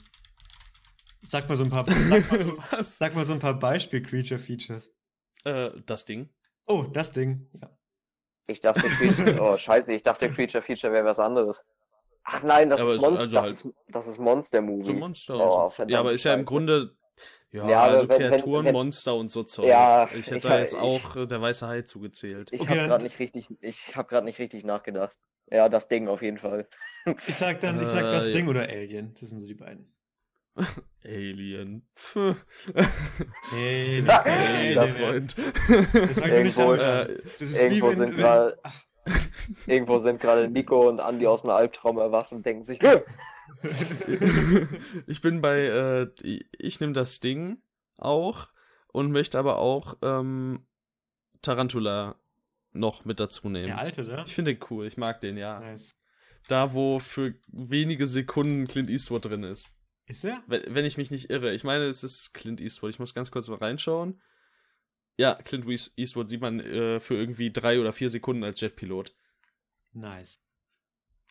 Sag 1.21 1.47
mal 1.47 1.55
so 1.55 1.63
ein 1.63 1.69
paar, 1.69 1.85
sag 1.89 2.09
mal 2.09 2.43
so, 2.43 2.57
sag 2.81 3.15
mal 3.15 3.23
so 3.23 3.31
ein 3.31 3.39
paar 3.39 3.57
Beispiel-Creature-Features. 3.57 4.91
Äh, 5.45 5.71
das 5.85 6.03
Ding. 6.03 6.29
Oh, 6.69 6.83
das 6.83 7.11
Ding, 7.11 7.49
ja. 7.59 7.69
Ich 8.47 8.61
dachte, 8.61 8.87
Creature, 8.87 9.41
oh 9.41 9.57
scheiße, 9.57 9.93
ich 9.93 10.03
dachte 10.03 10.31
Creature-Feature 10.31 10.93
wäre 10.93 11.05
was 11.05 11.19
anderes. 11.19 11.61
Ach 12.23 12.43
nein, 12.43 12.69
das, 12.69 12.79
ist, 12.79 13.01
Mon 13.01 13.17
also 13.17 13.31
das, 13.35 13.43
halt 13.43 13.53
ist, 13.53 13.67
das 13.87 14.07
ist 14.07 14.19
Monster-Movie. 14.19 14.83
So 14.83 14.93
Monster. 14.93 15.35
Oh, 15.35 15.71
ja, 15.87 15.99
aber 15.99 16.13
ist 16.13 16.23
ja 16.25 16.33
im 16.35 16.45
Grunde 16.45 16.95
ja, 17.51 17.67
ja 17.67 17.81
also 17.83 18.07
wenn, 18.07 18.17
Kreaturen, 18.17 18.65
wenn, 18.65 18.65
wenn, 18.65 18.73
Monster 18.73 19.15
und 19.15 19.31
so 19.31 19.43
Zeug. 19.43 19.67
Ja, 19.67 20.07
ich 20.13 20.27
hätte 20.27 20.37
ich, 20.37 20.43
da 20.43 20.59
jetzt 20.59 20.75
ich, 20.75 20.79
auch 20.79 21.15
äh, 21.15 21.25
der 21.25 21.41
weiße 21.41 21.67
Hai 21.67 21.81
zugezählt. 21.81 22.53
Ich 22.53 22.61
okay, 22.61 22.77
habe 22.77 22.87
gerade 22.87 23.03
nicht 23.03 23.19
richtig, 23.19 23.47
ich 23.61 23.95
habe 23.95 24.07
gerade 24.07 24.25
nicht 24.25 24.37
richtig 24.37 24.63
nachgedacht. 24.63 25.17
Ja, 25.51 25.67
das 25.67 25.87
Ding 25.87 26.07
auf 26.07 26.21
jeden 26.21 26.37
Fall. 26.37 26.67
Ich 27.25 27.35
sag 27.35 27.61
dann, 27.61 27.81
ich 27.81 27.87
sag 27.87 28.01
das 28.01 28.27
äh, 28.27 28.33
Ding 28.33 28.45
ja. 28.45 28.51
oder 28.51 28.63
Alien. 28.63 29.15
Das 29.19 29.29
sind 29.29 29.41
so 29.41 29.47
die 29.47 29.55
beiden. 29.55 29.91
Alien. 31.03 31.87
hey, 33.51 34.03
Alien, 34.07 34.95
Freund. 34.95 35.35
Irgendwo, 36.17 36.73
äh, 36.73 37.21
irgendwo 37.39 37.91
sind 37.91 38.15
gerade 38.15 38.57
Irgendwo 39.65 39.97
sind 39.97 40.19
gerade 40.19 40.47
Nico 40.47 40.87
und 40.87 40.99
Andi 40.99 41.27
aus 41.27 41.41
dem 41.41 41.51
Albtraum 41.51 41.97
erwacht 41.97 42.31
und 42.31 42.45
denken 42.45 42.63
sich, 42.63 42.79
ich 45.07 45.21
bin 45.21 45.41
bei, 45.41 45.59
äh, 45.59 46.07
ich 46.57 46.79
nehme 46.79 46.93
das 46.93 47.19
Ding 47.19 47.61
auch 47.97 48.49
und 48.91 49.11
möchte 49.11 49.39
aber 49.39 49.57
auch 49.57 49.97
ähm, 50.03 50.65
Tarantula 51.41 52.15
noch 52.71 53.05
mit 53.05 53.19
dazu 53.19 53.49
nehmen. 53.49 53.67
Der 53.67 53.79
alte, 53.79 54.03
ne? 54.03 54.23
Ich 54.25 54.35
finde 54.35 54.53
den 54.53 54.63
cool, 54.69 54.85
ich 54.85 54.97
mag 54.97 55.21
den, 55.21 55.37
ja. 55.37 55.59
Nice. 55.59 55.95
Da, 56.47 56.73
wo 56.73 56.99
für 56.99 57.35
wenige 57.47 58.07
Sekunden 58.07 58.67
Clint 58.67 58.89
Eastwood 58.89 59.25
drin 59.25 59.43
ist. 59.43 59.75
Ist 60.09 60.25
er? 60.25 60.43
Wenn, 60.47 60.63
wenn 60.73 60.85
ich 60.85 60.97
mich 60.97 61.11
nicht 61.11 61.29
irre. 61.29 61.53
Ich 61.53 61.63
meine, 61.63 61.85
es 61.85 62.03
ist 62.03 62.33
Clint 62.33 62.59
Eastwood. 62.59 62.89
Ich 62.89 62.99
muss 62.99 63.13
ganz 63.13 63.29
kurz 63.29 63.47
mal 63.47 63.59
reinschauen. 63.59 64.19
Ja, 65.17 65.35
Clint 65.35 65.65
Eastwood 65.95 66.29
sieht 66.29 66.41
man 66.41 66.59
äh, 66.59 66.99
für 66.99 67.15
irgendwie 67.15 67.51
drei 67.51 67.79
oder 67.79 67.91
vier 67.91 68.09
Sekunden 68.09 68.43
als 68.43 68.59
Jetpilot. 68.59 69.13
Nice. 69.93 70.39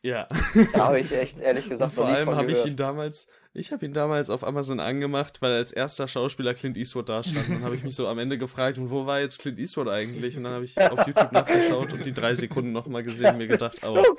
Ja. 0.02 0.28
Da 0.74 0.86
habe 0.86 1.00
ich 1.00 1.10
echt 1.12 1.40
ehrlich 1.40 1.68
gesagt 1.68 1.92
Vor 1.92 2.06
allem 2.06 2.30
habe 2.30 2.52
ich 2.52 2.64
ihn 2.64 2.76
damals, 2.76 3.26
ich 3.52 3.72
habe 3.72 3.84
ihn 3.84 3.92
damals 3.92 4.30
auf 4.30 4.44
Amazon 4.44 4.78
angemacht, 4.78 5.42
weil 5.42 5.52
als 5.52 5.72
erster 5.72 6.06
Schauspieler 6.06 6.54
Clint 6.54 6.76
Eastwood 6.76 7.08
da 7.08 7.24
stand. 7.24 7.48
Dann 7.48 7.64
habe 7.64 7.74
ich 7.74 7.82
mich 7.82 7.96
so 7.96 8.06
am 8.06 8.18
Ende 8.18 8.38
gefragt, 8.38 8.78
und 8.78 8.90
wo 8.90 9.06
war 9.06 9.18
jetzt 9.18 9.40
Clint 9.40 9.58
Eastwood 9.58 9.88
eigentlich? 9.88 10.36
Und 10.36 10.44
dann 10.44 10.52
habe 10.52 10.64
ich 10.64 10.78
auf 10.78 11.04
YouTube 11.04 11.32
nachgeschaut 11.32 11.92
und 11.94 12.06
die 12.06 12.12
drei 12.12 12.36
Sekunden 12.36 12.70
nochmal 12.70 13.02
gesehen 13.02 13.32
und 13.32 13.38
mir 13.38 13.48
gedacht, 13.48 13.80
oh, 13.82 14.04
so 14.04 14.14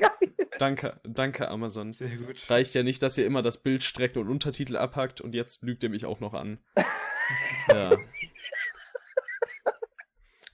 danke, 0.62 1.00
danke 1.04 1.50
Amazon. 1.50 1.94
Sehr 1.94 2.16
gut. 2.16 2.50
Reicht 2.50 2.76
ja 2.76 2.84
nicht, 2.84 3.02
dass 3.02 3.18
ihr 3.18 3.26
immer 3.26 3.42
das 3.42 3.58
Bild 3.58 3.84
streckt 3.84 4.18
und 4.18 4.30
Untertitel 4.30 4.78
abhackt 4.78 5.22
und 5.22 5.34
jetzt 5.34 5.64
lügt 5.64 5.84
ihr 5.84 5.90
mich 5.90 6.06
auch 6.06 6.20
noch 6.20 6.34
an. 6.34 6.60
ja. 7.70 7.98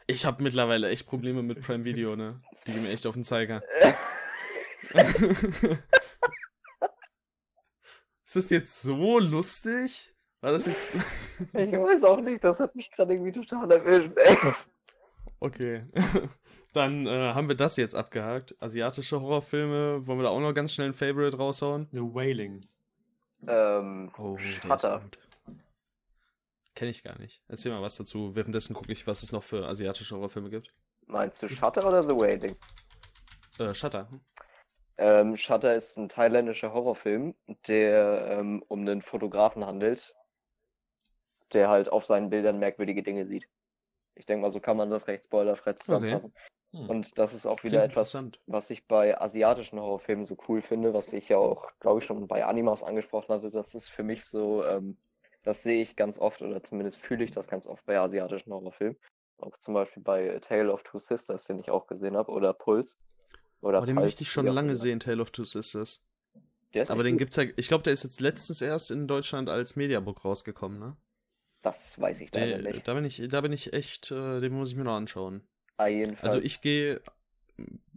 Ich 0.08 0.26
habe 0.26 0.44
mittlerweile 0.44 0.90
echt 0.90 1.08
Probleme 1.08 1.42
mit 1.42 1.62
Prime 1.62 1.84
Video, 1.84 2.16
ne? 2.16 2.42
Die 2.68 2.74
gehen 2.74 2.84
mir 2.84 2.90
echt 2.90 3.08
auf 3.08 3.16
den 3.16 3.24
Zeiger. 3.24 3.64
Ist 8.26 8.36
das 8.36 8.50
jetzt 8.50 8.82
so 8.82 9.20
lustig? 9.20 10.16
War 10.42 10.52
das 10.52 10.66
jetzt. 10.66 10.96
ich 11.54 11.72
weiß 11.72 12.04
auch 12.04 12.20
nicht, 12.22 12.44
das 12.44 12.60
hat 12.60 12.76
mich 12.76 12.92
gerade 12.92 13.14
irgendwie 13.14 13.32
total 13.32 13.72
erwischt, 13.72 14.18
ey. 14.18 14.38
Okay. 15.40 15.86
Dann 16.76 17.08
äh, 17.08 17.34
haben 17.34 17.48
wir 17.48 17.56
das 17.56 17.78
jetzt 17.78 17.96
abgehakt. 17.96 18.56
Asiatische 18.62 19.22
Horrorfilme. 19.22 20.06
Wollen 20.06 20.20
wir 20.20 20.24
da 20.24 20.30
auch 20.30 20.42
noch 20.42 20.54
ganz 20.54 20.74
schnell 20.74 20.88
ein 20.88 20.94
Favorite 20.94 21.38
raushauen? 21.38 21.88
The 21.94 22.02
Wailing. 22.02 22.68
Ähm, 23.48 24.12
oh, 24.18 24.38
Shutter. 24.38 25.02
Kenne 26.76 26.92
ich 26.92 27.02
gar 27.02 27.18
nicht. 27.18 27.42
Erzähl 27.48 27.72
mal 27.72 27.82
was 27.82 27.96
dazu. 27.96 28.36
Währenddessen 28.36 28.74
gucke 28.74 28.92
ich, 28.92 29.08
was 29.08 29.24
es 29.24 29.32
noch 29.32 29.44
für 29.44 29.66
asiatische 29.66 30.16
Horrorfilme 30.18 30.50
gibt. 30.50 30.74
Meinst 31.06 31.42
du 31.42 31.48
Shutter 31.48 31.88
oder 31.88 32.04
The 32.04 32.10
Wailing? 32.10 32.58
Äh, 33.58 33.74
Shutter. 33.74 34.10
Ähm, 34.98 35.38
Shutter 35.38 35.76
ist 35.76 35.98
ein 35.98 36.10
thailändischer 36.10 36.74
Horrorfilm, 36.74 37.36
der 37.68 38.28
ähm, 38.32 38.62
um 38.68 38.82
einen 38.82 39.02
Fotografen 39.02 39.66
handelt, 39.66 40.14
der 41.54 41.70
halt 41.70 41.88
auf 41.88 42.04
seinen 42.04 42.30
Bildern 42.30 42.60
merkwürdige 42.60 43.02
Dinge 43.02 43.26
sieht. 43.26 43.48
Ich 44.16 44.26
denke 44.26 44.42
mal, 44.42 44.52
so 44.52 44.60
kann 44.60 44.76
man 44.76 44.90
das 44.90 45.08
recht 45.08 45.24
spoilerfrei 45.24 45.74
zusammenfassen. 45.74 46.32
Okay. 46.32 46.55
Hm. 46.76 46.90
Und 46.90 47.18
das 47.18 47.34
ist 47.34 47.46
auch 47.46 47.64
wieder 47.64 47.84
etwas, 47.84 48.28
was 48.48 48.70
ich 48.70 48.88
bei 48.88 49.20
asiatischen 49.20 49.80
Horrorfilmen 49.80 50.26
so 50.26 50.38
cool 50.48 50.62
finde, 50.62 50.94
was 50.94 51.14
ich 51.14 51.30
ja 51.30 51.38
auch, 51.38 51.72
glaube 51.80 52.00
ich, 52.00 52.06
schon 52.06 52.28
bei 52.28 52.46
Animas 52.46 52.84
angesprochen 52.84 53.34
hatte. 53.34 53.50
Das 53.50 53.76
ist 53.76 53.90
für 53.90 54.04
mich 54.04 54.26
so 54.26 54.64
ähm, 54.66 54.98
das 55.46 55.62
sehe 55.62 55.82
ich 55.82 55.96
ganz 55.96 56.18
oft 56.18 56.42
oder 56.42 56.64
zumindest 56.64 56.98
fühle 56.98 57.24
ich 57.24 57.32
das 57.32 57.48
ganz 57.48 57.68
oft 57.68 57.86
bei 57.86 57.98
asiatischen 57.98 58.52
Horrorfilmen. 58.52 58.98
Auch 59.38 59.58
zum 59.60 59.76
Beispiel 59.76 60.02
bei 60.02 60.40
Tale 60.40 60.74
of 60.74 60.84
Two 60.84 60.98
Sisters, 60.98 61.46
den 61.46 61.60
ich 61.60 61.70
auch 61.70 61.88
gesehen 61.88 62.18
habe, 62.18 62.32
oder 62.32 62.54
Puls. 62.54 62.98
Oder 63.62 63.82
oh, 63.82 63.86
den 63.86 63.96
möchte 63.96 64.24
ich 64.24 64.32
schon 64.32 64.48
lange 64.48 64.76
sehen, 64.76 65.00
Tale 65.00 65.22
of 65.22 65.32
Two 65.32 65.44
Sisters. 65.44 66.04
Aber 66.88 67.04
den 67.04 67.14
gut. 67.14 67.20
gibt's 67.20 67.38
ja, 67.38 67.44
ich 67.56 67.68
glaube, 67.68 67.84
der 67.84 67.94
ist 67.94 68.04
jetzt 68.04 68.22
letztens 68.22 68.62
erst 68.62 68.92
in 68.92 69.08
Deutschland 69.08 69.50
als 69.50 69.76
Mediabook 69.76 70.26
rausgekommen, 70.26 70.80
ne? 70.80 70.98
Das 71.62 72.00
weiß 72.00 72.22
ich 72.22 72.34
leider 72.34 72.58
nicht. 72.58 72.88
Da 72.88 72.94
bin 72.94 73.06
ich, 73.06 73.24
da 73.28 73.42
bin 73.42 73.52
ich 73.52 73.74
echt, 73.74 74.12
äh, 74.12 74.40
den 74.40 74.54
muss 74.54 74.72
ich 74.72 74.76
mir 74.76 74.84
noch 74.84 74.96
anschauen. 74.96 75.42
Also 75.78 76.40
ich 76.40 76.62
gehe, 76.62 77.02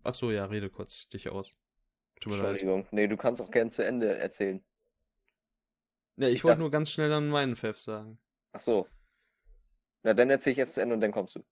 ach 0.05 0.15
so, 0.15 0.31
ja, 0.31 0.45
rede 0.47 0.71
kurz 0.71 1.09
dich 1.09 1.29
aus. 1.29 1.55
Tut 2.21 2.33
mir 2.33 2.39
Entschuldigung, 2.39 2.83
leid. 2.83 2.93
nee, 2.93 3.07
du 3.07 3.17
kannst 3.17 3.41
auch 3.41 3.51
gern 3.51 3.71
zu 3.71 3.85
Ende 3.85 4.17
erzählen. 4.19 4.65
Ja, 6.17 6.29
ich, 6.29 6.37
ich 6.37 6.45
wollte 6.45 6.61
nur 6.61 6.71
ganz 6.71 6.91
schnell 6.91 7.09
dann 7.09 7.29
meinen 7.29 7.55
Pfeff 7.55 7.79
sagen. 7.79 8.19
Ach 8.53 8.61
so. 8.61 8.89
Na, 10.03 10.15
dann 10.15 10.31
erzähle 10.31 10.53
ich 10.53 10.59
erst 10.59 10.75
zu 10.75 10.81
Ende 10.81 10.95
und 10.95 11.01
dann 11.01 11.13
kommst 11.13 11.37
du. 11.37 11.45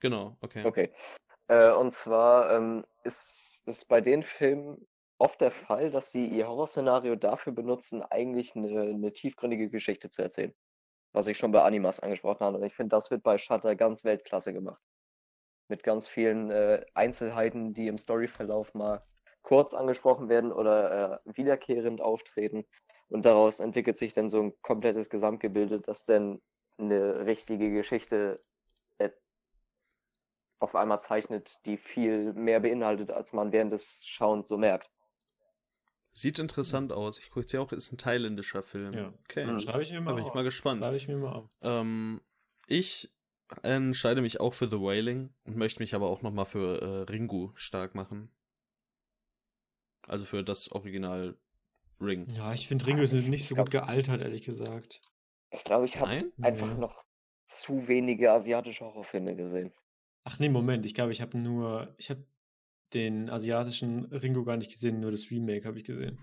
Genau, 0.00 0.36
okay. 0.40 0.64
Okay. 0.64 0.92
Äh, 1.46 1.70
und 1.70 1.92
zwar 1.92 2.50
ähm, 2.52 2.84
ist 3.04 3.62
es 3.66 3.84
bei 3.84 4.00
den 4.00 4.22
Filmen 4.22 4.86
oft 5.18 5.40
der 5.40 5.52
Fall, 5.52 5.90
dass 5.90 6.10
sie 6.10 6.26
ihr 6.26 6.48
Horrorszenario 6.48 7.14
dafür 7.14 7.52
benutzen, 7.52 8.02
eigentlich 8.02 8.56
eine, 8.56 8.80
eine 8.80 9.12
tiefgründige 9.12 9.70
Geschichte 9.70 10.10
zu 10.10 10.22
erzählen. 10.22 10.54
Was 11.12 11.28
ich 11.28 11.38
schon 11.38 11.52
bei 11.52 11.62
Animas 11.62 12.00
angesprochen 12.00 12.40
habe. 12.40 12.58
Und 12.58 12.64
ich 12.64 12.74
finde, 12.74 12.96
das 12.96 13.10
wird 13.10 13.22
bei 13.22 13.38
Shutter 13.38 13.76
ganz 13.76 14.02
Weltklasse 14.02 14.52
gemacht. 14.52 14.82
Mit 15.68 15.82
ganz 15.82 16.08
vielen 16.08 16.50
äh, 16.50 16.84
Einzelheiten, 16.94 17.74
die 17.74 17.88
im 17.88 17.98
Storyverlauf 17.98 18.74
mal 18.74 19.02
kurz 19.42 19.74
angesprochen 19.74 20.28
werden 20.28 20.52
oder 20.52 21.22
äh, 21.26 21.36
wiederkehrend 21.36 22.00
auftreten. 22.00 22.64
Und 23.08 23.24
daraus 23.24 23.60
entwickelt 23.60 23.98
sich 23.98 24.12
dann 24.12 24.30
so 24.30 24.42
ein 24.42 24.52
komplettes 24.62 25.10
Gesamtgebilde, 25.10 25.80
das 25.80 26.04
dann 26.04 26.40
eine 26.78 27.26
richtige 27.26 27.70
Geschichte 27.70 28.40
äh, 28.98 29.10
auf 30.58 30.74
einmal 30.74 31.02
zeichnet, 31.02 31.54
die 31.66 31.76
viel 31.76 32.32
mehr 32.32 32.60
beinhaltet, 32.60 33.10
als 33.10 33.32
man 33.32 33.52
während 33.52 33.72
des 33.72 34.06
Schauens 34.06 34.48
so 34.48 34.56
merkt. 34.56 34.90
Sieht 36.14 36.38
interessant 36.38 36.92
aus. 36.92 37.18
Ich 37.18 37.28
gucke 37.28 37.40
jetzt 37.40 37.52
ja 37.52 37.60
auch, 37.60 37.72
ist 37.72 37.92
ein 37.92 37.98
thailändischer 37.98 38.62
Film. 38.62 38.92
Ja. 38.92 39.12
Okay. 39.24 39.44
Mhm. 39.44 39.60
Schreibe 39.60 39.82
ich 39.82 39.90
mir 39.90 40.00
mal 40.00 40.12
Da 40.12 40.16
bin 40.16 40.26
ich 40.26 40.34
mal 40.34 40.44
gespannt. 40.44 40.82
Schreibe 40.82 40.96
ich 40.96 41.08
mir 41.08 41.16
mal 41.16 41.32
auf. 41.32 41.50
Ähm, 41.60 42.20
ich 42.66 43.12
entscheide 43.62 44.22
mich 44.22 44.40
auch 44.40 44.54
für 44.54 44.68
The 44.68 44.80
Wailing 44.80 45.30
und 45.44 45.56
möchte 45.56 45.82
mich 45.82 45.94
aber 45.94 46.08
auch 46.08 46.22
nochmal 46.22 46.44
für 46.44 46.82
äh, 46.82 47.10
Ringu 47.10 47.50
stark 47.54 47.94
machen. 47.94 48.30
Also 50.06 50.24
für 50.24 50.42
das 50.42 50.70
Original 50.72 51.36
Ring. 52.00 52.28
Ja, 52.30 52.52
ich 52.52 52.68
finde 52.68 52.86
Ringo 52.86 53.02
ist 53.02 53.12
nicht 53.12 53.46
so 53.46 53.54
gut 53.54 53.70
gealtert, 53.70 54.20
ehrlich 54.20 54.42
gesagt. 54.42 55.00
Ich 55.50 55.64
glaube, 55.64 55.86
ich 55.86 55.98
habe 55.98 56.32
einfach 56.42 56.66
nee. 56.66 56.80
noch 56.80 57.04
zu 57.46 57.88
wenige 57.88 58.32
asiatische 58.32 58.84
Horrorfilme 58.84 59.36
gesehen. 59.36 59.72
Ach 60.24 60.38
nee, 60.38 60.48
Moment, 60.48 60.86
ich 60.86 60.94
glaube, 60.94 61.12
ich 61.12 61.20
habe 61.20 61.38
nur, 61.38 61.94
ich 61.98 62.10
habe 62.10 62.24
den 62.92 63.28
asiatischen 63.30 64.06
Ringo 64.06 64.44
gar 64.44 64.56
nicht 64.56 64.72
gesehen, 64.72 65.00
nur 65.00 65.10
das 65.10 65.30
Remake 65.30 65.66
habe 65.66 65.78
ich 65.78 65.84
gesehen. 65.84 66.18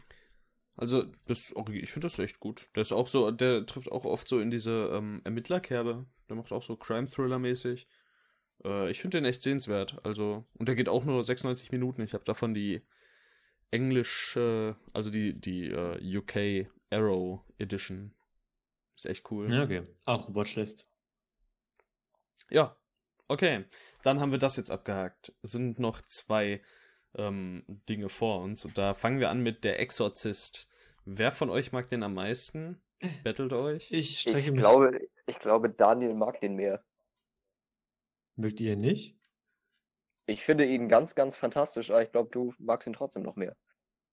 Also, 0.75 1.03
das, 1.27 1.53
ich 1.71 1.91
finde 1.91 2.07
das 2.07 2.19
echt 2.19 2.39
gut. 2.39 2.69
Der 2.75 2.81
ist 2.81 2.91
auch 2.91 3.07
so, 3.07 3.29
der 3.31 3.65
trifft 3.65 3.91
auch 3.91 4.05
oft 4.05 4.27
so 4.27 4.39
in 4.39 4.49
diese 4.49 4.89
ähm, 4.93 5.21
Ermittlerkerbe. 5.23 6.05
Der 6.29 6.35
macht 6.35 6.51
auch 6.51 6.63
so 6.63 6.75
Crime-Thriller-mäßig. 6.75 7.87
Äh, 8.63 8.89
ich 8.89 8.99
finde 9.01 9.17
den 9.17 9.25
echt 9.25 9.41
sehenswert. 9.41 10.03
Also, 10.05 10.45
und 10.53 10.67
der 10.67 10.75
geht 10.75 10.89
auch 10.89 11.03
nur 11.03 11.23
96 11.23 11.71
Minuten. 11.71 12.01
Ich 12.01 12.13
habe 12.13 12.23
davon 12.23 12.53
die 12.53 12.81
englische, 13.71 14.75
also 14.93 15.09
die, 15.09 15.39
die 15.39 15.67
äh, 15.67 16.17
UK 16.17 16.69
Arrow 16.89 17.41
Edition. 17.57 18.13
Ist 18.95 19.05
echt 19.05 19.31
cool. 19.31 19.51
Ja, 19.51 19.63
okay. 19.63 19.83
Auch 20.05 20.33
Watchlist. 20.33 20.87
Ja, 22.49 22.75
okay. 23.27 23.65
Dann 24.03 24.19
haben 24.19 24.31
wir 24.31 24.39
das 24.39 24.57
jetzt 24.57 24.71
abgehakt. 24.71 25.33
Es 25.41 25.51
sind 25.51 25.79
noch 25.79 26.01
zwei 26.03 26.61
ähm, 27.15 27.63
Dinge 27.89 28.09
vor 28.09 28.41
uns. 28.41 28.65
Und 28.65 28.77
da 28.77 28.93
fangen 28.93 29.19
wir 29.19 29.29
an 29.29 29.41
mit 29.41 29.63
Der 29.63 29.79
Exorzist. 29.79 30.69
Wer 31.05 31.31
von 31.31 31.49
euch 31.49 31.71
mag 31.71 31.87
den 31.89 32.03
am 32.03 32.13
meisten? 32.13 32.81
Bettelt 33.23 33.53
euch? 33.53 33.91
Ich 33.91 34.27
ich. 34.27 34.53
Glaube, 34.53 34.99
ich 35.25 35.39
glaube, 35.39 35.69
Daniel 35.69 36.13
mag 36.13 36.39
den 36.39 36.55
mehr. 36.55 36.83
Mögt 38.35 38.59
ihr 38.59 38.75
nicht? 38.75 39.17
Ich 40.27 40.43
finde 40.43 40.65
ihn 40.65 40.87
ganz, 40.87 41.15
ganz 41.15 41.35
fantastisch, 41.35 41.89
aber 41.89 42.03
ich 42.03 42.11
glaube, 42.11 42.29
du 42.31 42.53
magst 42.59 42.87
ihn 42.87 42.93
trotzdem 42.93 43.23
noch 43.23 43.35
mehr. 43.35 43.55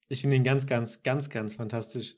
Ich 0.09 0.23
finde 0.23 0.37
ihn 0.37 0.45
ganz, 0.45 0.67
ganz, 0.67 1.03
ganz, 1.03 1.29
ganz 1.29 1.55
fantastisch. 1.55 2.17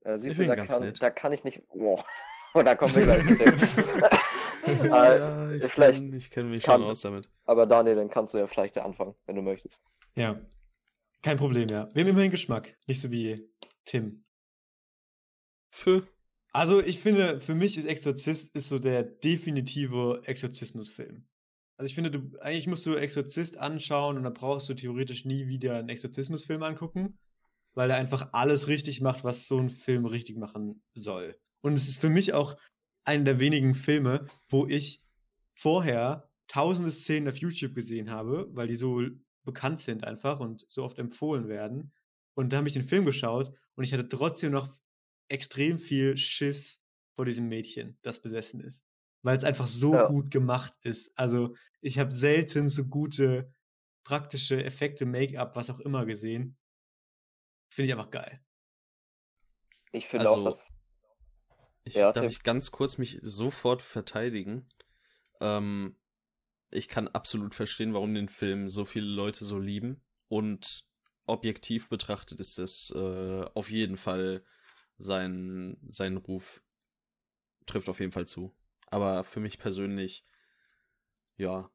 Äh, 0.00 0.18
siehst 0.18 0.38
du, 0.38 0.46
da 0.46 0.56
kann, 0.56 0.92
da 0.92 1.10
kann, 1.10 1.32
ich 1.32 1.42
nicht. 1.42 1.66
Boah. 1.68 2.04
Oh, 2.52 2.62
da 2.62 2.74
kommen 2.74 2.94
wir 2.94 3.02
gleich 3.02 3.24
mit 3.24 3.40
dem. 3.40 3.56
ja, 4.86 5.50
ich 5.52 5.70
kenne 5.70 6.18
kenn 6.30 6.50
mich 6.50 6.62
kann, 6.62 6.80
schon 6.80 6.90
aus 6.90 7.00
damit. 7.00 7.28
Aber 7.46 7.66
Daniel, 7.66 7.96
dann 7.96 8.10
kannst 8.10 8.34
du 8.34 8.38
ja 8.38 8.46
vielleicht 8.46 8.76
anfangen, 8.78 9.14
wenn 9.26 9.36
du 9.36 9.42
möchtest. 9.42 9.80
Ja. 10.16 10.40
Kein 11.22 11.38
Problem, 11.38 11.68
ja. 11.68 11.88
Wir 11.94 12.02
haben 12.02 12.10
immerhin 12.10 12.30
Geschmack. 12.30 12.76
Nicht 12.86 13.00
so 13.00 13.10
wie 13.10 13.48
Tim. 13.84 14.24
Für? 15.70 16.06
Also, 16.52 16.80
ich 16.80 17.00
finde, 17.00 17.40
für 17.40 17.54
mich 17.54 17.78
ist 17.78 17.86
Exorzist 17.86 18.54
ist 18.54 18.68
so 18.68 18.78
der 18.78 19.02
definitive 19.02 20.22
Exorzismusfilm. 20.24 21.26
Also 21.76 21.86
ich 21.86 21.94
finde, 21.94 22.10
du, 22.10 22.38
eigentlich 22.40 22.66
musst 22.66 22.86
du 22.86 22.94
Exorzist 22.94 23.56
anschauen 23.56 24.16
und 24.16 24.22
dann 24.22 24.34
brauchst 24.34 24.68
du 24.68 24.74
theoretisch 24.74 25.24
nie 25.24 25.48
wieder 25.48 25.76
einen 25.76 25.88
Exorzismusfilm 25.88 26.62
angucken, 26.62 27.18
weil 27.74 27.90
er 27.90 27.96
einfach 27.96 28.28
alles 28.32 28.68
richtig 28.68 29.00
macht, 29.00 29.24
was 29.24 29.48
so 29.48 29.58
ein 29.58 29.70
Film 29.70 30.06
richtig 30.06 30.36
machen 30.36 30.82
soll. 30.94 31.36
Und 31.62 31.74
es 31.74 31.88
ist 31.88 32.00
für 32.00 32.10
mich 32.10 32.32
auch 32.32 32.56
einer 33.04 33.24
der 33.24 33.38
wenigen 33.40 33.74
Filme, 33.74 34.26
wo 34.48 34.66
ich 34.66 35.02
vorher 35.54 36.30
tausende 36.46 36.92
Szenen 36.92 37.28
auf 37.28 37.36
YouTube 37.36 37.74
gesehen 37.74 38.10
habe, 38.10 38.46
weil 38.50 38.68
die 38.68 38.76
so 38.76 39.02
bekannt 39.44 39.80
sind 39.80 40.04
einfach 40.04 40.40
und 40.40 40.66
so 40.68 40.84
oft 40.84 40.98
empfohlen 40.98 41.48
werden. 41.48 41.92
Und 42.34 42.52
da 42.52 42.58
habe 42.58 42.68
ich 42.68 42.74
den 42.74 42.88
Film 42.88 43.04
geschaut 43.04 43.52
und 43.76 43.84
ich 43.84 43.92
hatte 43.92 44.08
trotzdem 44.08 44.52
noch 44.52 44.74
extrem 45.28 45.78
viel 45.78 46.16
Schiss 46.16 46.80
vor 47.14 47.24
diesem 47.24 47.48
Mädchen, 47.48 47.96
das 48.02 48.20
besessen 48.20 48.60
ist 48.60 48.84
weil 49.24 49.38
es 49.38 49.44
einfach 49.44 49.66
so 49.66 49.94
ja. 49.94 50.06
gut 50.06 50.30
gemacht 50.30 50.74
ist. 50.82 51.10
Also 51.16 51.56
ich 51.80 51.98
habe 51.98 52.12
selten 52.12 52.68
so 52.68 52.84
gute 52.84 53.52
praktische 54.04 54.62
Effekte, 54.62 55.06
Make-up, 55.06 55.56
was 55.56 55.70
auch 55.70 55.80
immer 55.80 56.04
gesehen. 56.04 56.58
Finde 57.70 57.86
ich 57.86 57.92
einfach 57.94 58.10
geil. 58.10 58.44
Ich 59.92 60.06
finde 60.06 60.26
also, 60.26 60.40
auch, 60.40 60.44
dass. 60.44 60.68
Ich, 61.84 61.94
ja, 61.94 62.12
darf 62.12 62.30
ich 62.30 62.42
ganz 62.42 62.70
kurz 62.70 62.98
mich 62.98 63.18
sofort 63.22 63.80
verteidigen? 63.80 64.68
Ähm, 65.40 65.96
ich 66.74 66.88
kann 66.88 67.08
absolut 67.08 67.54
verstehen, 67.54 67.94
warum 67.94 68.14
den 68.14 68.28
Film 68.28 68.68
so 68.68 68.84
viele 68.84 69.06
Leute 69.06 69.44
so 69.44 69.58
lieben. 69.58 70.02
Und 70.28 70.86
objektiv 71.26 71.88
betrachtet 71.88 72.40
ist 72.40 72.58
es 72.58 72.90
äh, 72.94 73.44
auf 73.54 73.70
jeden 73.70 73.96
Fall 73.96 74.44
sein, 74.98 75.76
sein 75.88 76.16
Ruf 76.16 76.62
trifft 77.66 77.88
auf 77.88 78.00
jeden 78.00 78.12
Fall 78.12 78.26
zu. 78.26 78.54
Aber 78.86 79.24
für 79.24 79.40
mich 79.40 79.58
persönlich, 79.58 80.24
ja, 81.36 81.70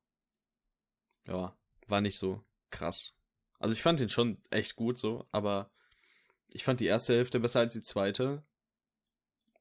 ja, 1.26 1.58
war 1.88 2.02
nicht 2.02 2.18
so 2.18 2.44
krass. 2.70 3.16
Also 3.60 3.74
ich 3.74 3.82
fand 3.82 4.00
ihn 4.00 4.10
schon 4.10 4.42
echt 4.52 4.76
gut 4.76 4.98
so, 4.98 5.28
aber 5.32 5.72
ich 6.52 6.64
fand 6.64 6.80
die 6.80 6.86
erste 6.86 7.14
Hälfte 7.14 7.40
besser 7.40 7.60
als 7.60 7.74
die 7.74 7.82
zweite. 7.82 8.44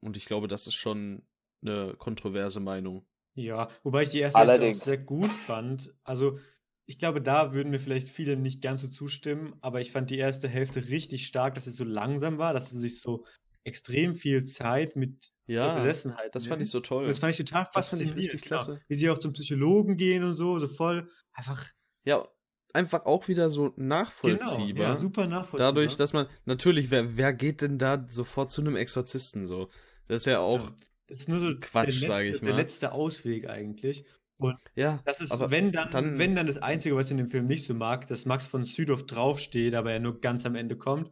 Und 0.00 0.16
ich 0.16 0.26
glaube, 0.26 0.48
das 0.48 0.66
ist 0.66 0.74
schon 0.74 1.26
eine 1.62 1.94
kontroverse 1.94 2.60
Meinung. 2.60 3.07
Ja, 3.38 3.68
wobei 3.84 4.02
ich 4.02 4.10
die 4.10 4.18
erste 4.18 4.38
Allerdings. 4.38 4.78
Hälfte 4.78 4.82
auch 4.82 4.86
sehr 4.86 4.98
gut 4.98 5.32
fand. 5.32 5.94
Also 6.02 6.38
ich 6.86 6.98
glaube, 6.98 7.20
da 7.20 7.52
würden 7.52 7.70
mir 7.70 7.78
vielleicht 7.78 8.08
viele 8.08 8.36
nicht 8.36 8.62
ganz 8.62 8.80
so 8.80 8.88
zustimmen, 8.88 9.54
aber 9.60 9.80
ich 9.80 9.92
fand 9.92 10.10
die 10.10 10.18
erste 10.18 10.48
Hälfte 10.48 10.88
richtig 10.88 11.26
stark, 11.26 11.54
dass 11.54 11.64
sie 11.64 11.70
so 11.70 11.84
langsam 11.84 12.38
war, 12.38 12.52
dass 12.52 12.70
sie 12.70 12.78
sich 12.78 13.00
so 13.00 13.24
extrem 13.62 14.14
viel 14.14 14.44
Zeit 14.44 14.96
mit 14.96 15.32
ja, 15.46 15.76
Besessenheit. 15.76 16.34
Das 16.34 16.46
fand 16.46 16.62
ich 16.62 16.70
so 16.70 16.80
toll. 16.80 17.06
Das 17.06 17.18
fand 17.18 17.32
ich 17.32 17.36
total 17.36 17.68
Das 17.74 17.90
fand 17.90 18.02
ich 18.02 18.16
richtig 18.16 18.42
klasse. 18.42 18.72
Genau. 18.72 18.84
Wie 18.88 18.94
sie 18.94 19.10
auch 19.10 19.18
zum 19.18 19.34
Psychologen 19.34 19.96
gehen 19.96 20.24
und 20.24 20.34
so, 20.34 20.58
so 20.58 20.66
voll 20.66 21.08
einfach. 21.32 21.64
Ja, 22.04 22.26
einfach 22.72 23.04
auch 23.04 23.28
wieder 23.28 23.50
so 23.50 23.72
nachvollziehbar. 23.76 24.66
Genau, 24.66 24.82
ja, 24.82 24.96
super 24.96 25.26
nachvollziehbar. 25.26 25.72
Dadurch, 25.72 25.96
dass 25.96 26.12
man, 26.12 26.26
natürlich, 26.44 26.90
wer, 26.90 27.16
wer 27.16 27.32
geht 27.34 27.62
denn 27.62 27.78
da 27.78 28.04
sofort 28.08 28.50
zu 28.50 28.62
einem 28.62 28.76
Exorzisten 28.76 29.46
so? 29.46 29.68
Das 30.06 30.22
ist 30.22 30.26
ja 30.26 30.40
auch 30.40 30.62
ja, 30.62 30.76
das 31.08 31.20
ist 31.20 31.28
nur 31.28 31.40
so 31.40 31.54
Quatsch, 31.58 32.06
sage 32.06 32.28
ich 32.28 32.42
mal. 32.42 32.48
Der 32.48 32.56
letzte 32.56 32.92
Ausweg 32.92 33.48
eigentlich. 33.48 34.04
Und 34.36 34.56
ja, 34.76 35.00
das 35.04 35.20
ist, 35.20 35.32
wenn 35.50 35.72
dann, 35.72 35.90
dann, 35.90 36.18
wenn 36.18 36.36
dann 36.36 36.46
das 36.46 36.58
Einzige, 36.58 36.94
was 36.94 37.06
ich 37.06 37.12
in 37.12 37.16
dem 37.16 37.30
Film 37.30 37.46
nicht 37.46 37.66
so 37.66 37.74
mag, 37.74 38.06
dass 38.06 38.24
Max 38.24 38.46
von 38.46 38.64
Südhoff 38.64 39.04
draufsteht, 39.06 39.74
aber 39.74 39.90
er 39.90 39.98
nur 39.98 40.20
ganz 40.20 40.46
am 40.46 40.54
Ende 40.54 40.76
kommt. 40.76 41.10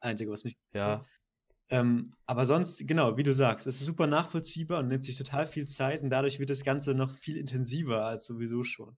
Einzige, 0.00 0.30
was 0.32 0.42
mich. 0.42 0.56
Ja. 0.74 1.04
Ähm, 1.70 2.14
aber 2.26 2.46
sonst, 2.46 2.86
genau, 2.86 3.16
wie 3.16 3.22
du 3.22 3.32
sagst, 3.32 3.66
es 3.66 3.80
ist 3.80 3.86
super 3.86 4.06
nachvollziehbar 4.06 4.80
und 4.80 4.88
nimmt 4.88 5.04
sich 5.04 5.16
total 5.16 5.46
viel 5.46 5.68
Zeit 5.68 6.02
und 6.02 6.10
dadurch 6.10 6.38
wird 6.38 6.50
das 6.50 6.64
Ganze 6.64 6.94
noch 6.94 7.16
viel 7.18 7.36
intensiver 7.36 8.04
als 8.04 8.26
sowieso 8.26 8.64
schon. 8.64 8.96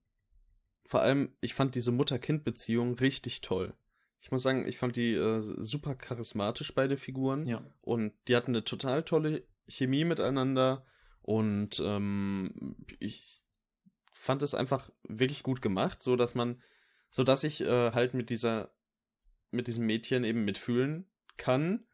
Vor 0.86 1.00
allem, 1.00 1.36
ich 1.40 1.54
fand 1.54 1.74
diese 1.74 1.92
Mutter-Kind-Beziehung 1.92 2.94
richtig 2.94 3.40
toll. 3.40 3.74
Ich 4.20 4.30
muss 4.30 4.42
sagen, 4.42 4.66
ich 4.66 4.78
fand 4.78 4.96
die 4.96 5.12
äh, 5.12 5.40
super 5.40 5.94
charismatisch, 5.94 6.74
beide 6.74 6.96
Figuren. 6.96 7.46
Ja. 7.46 7.62
Und 7.82 8.12
die 8.26 8.34
hatten 8.34 8.52
eine 8.52 8.64
total 8.64 9.04
tolle 9.04 9.44
Chemie 9.68 10.04
miteinander. 10.04 10.84
Und 11.22 11.82
ähm, 11.84 12.76
ich 13.00 13.42
fand 14.12 14.42
es 14.42 14.54
einfach 14.54 14.90
wirklich 15.02 15.42
gut 15.42 15.62
gemacht, 15.62 16.02
so 16.02 16.16
dass 16.16 16.34
man, 16.34 16.60
so 17.10 17.24
dass 17.24 17.44
ich 17.44 17.62
äh, 17.62 17.92
halt 17.92 18.14
mit 18.14 18.30
dieser, 18.30 18.72
mit 19.50 19.66
diesem 19.66 19.86
Mädchen 19.86 20.24
eben 20.24 20.44
mitfühlen 20.44 21.06
kann 21.36 21.86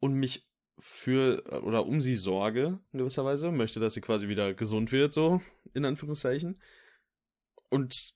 und 0.00 0.14
mich 0.14 0.48
für 0.78 1.44
oder 1.62 1.86
um 1.86 2.00
sie 2.00 2.16
sorge, 2.16 2.80
in 2.92 2.98
gewisser 2.98 3.24
Weise, 3.24 3.52
möchte, 3.52 3.78
dass 3.78 3.94
sie 3.94 4.00
quasi 4.00 4.28
wieder 4.28 4.54
gesund 4.54 4.90
wird, 4.90 5.12
so 5.12 5.40
in 5.74 5.84
Anführungszeichen. 5.84 6.60
Und 7.68 8.14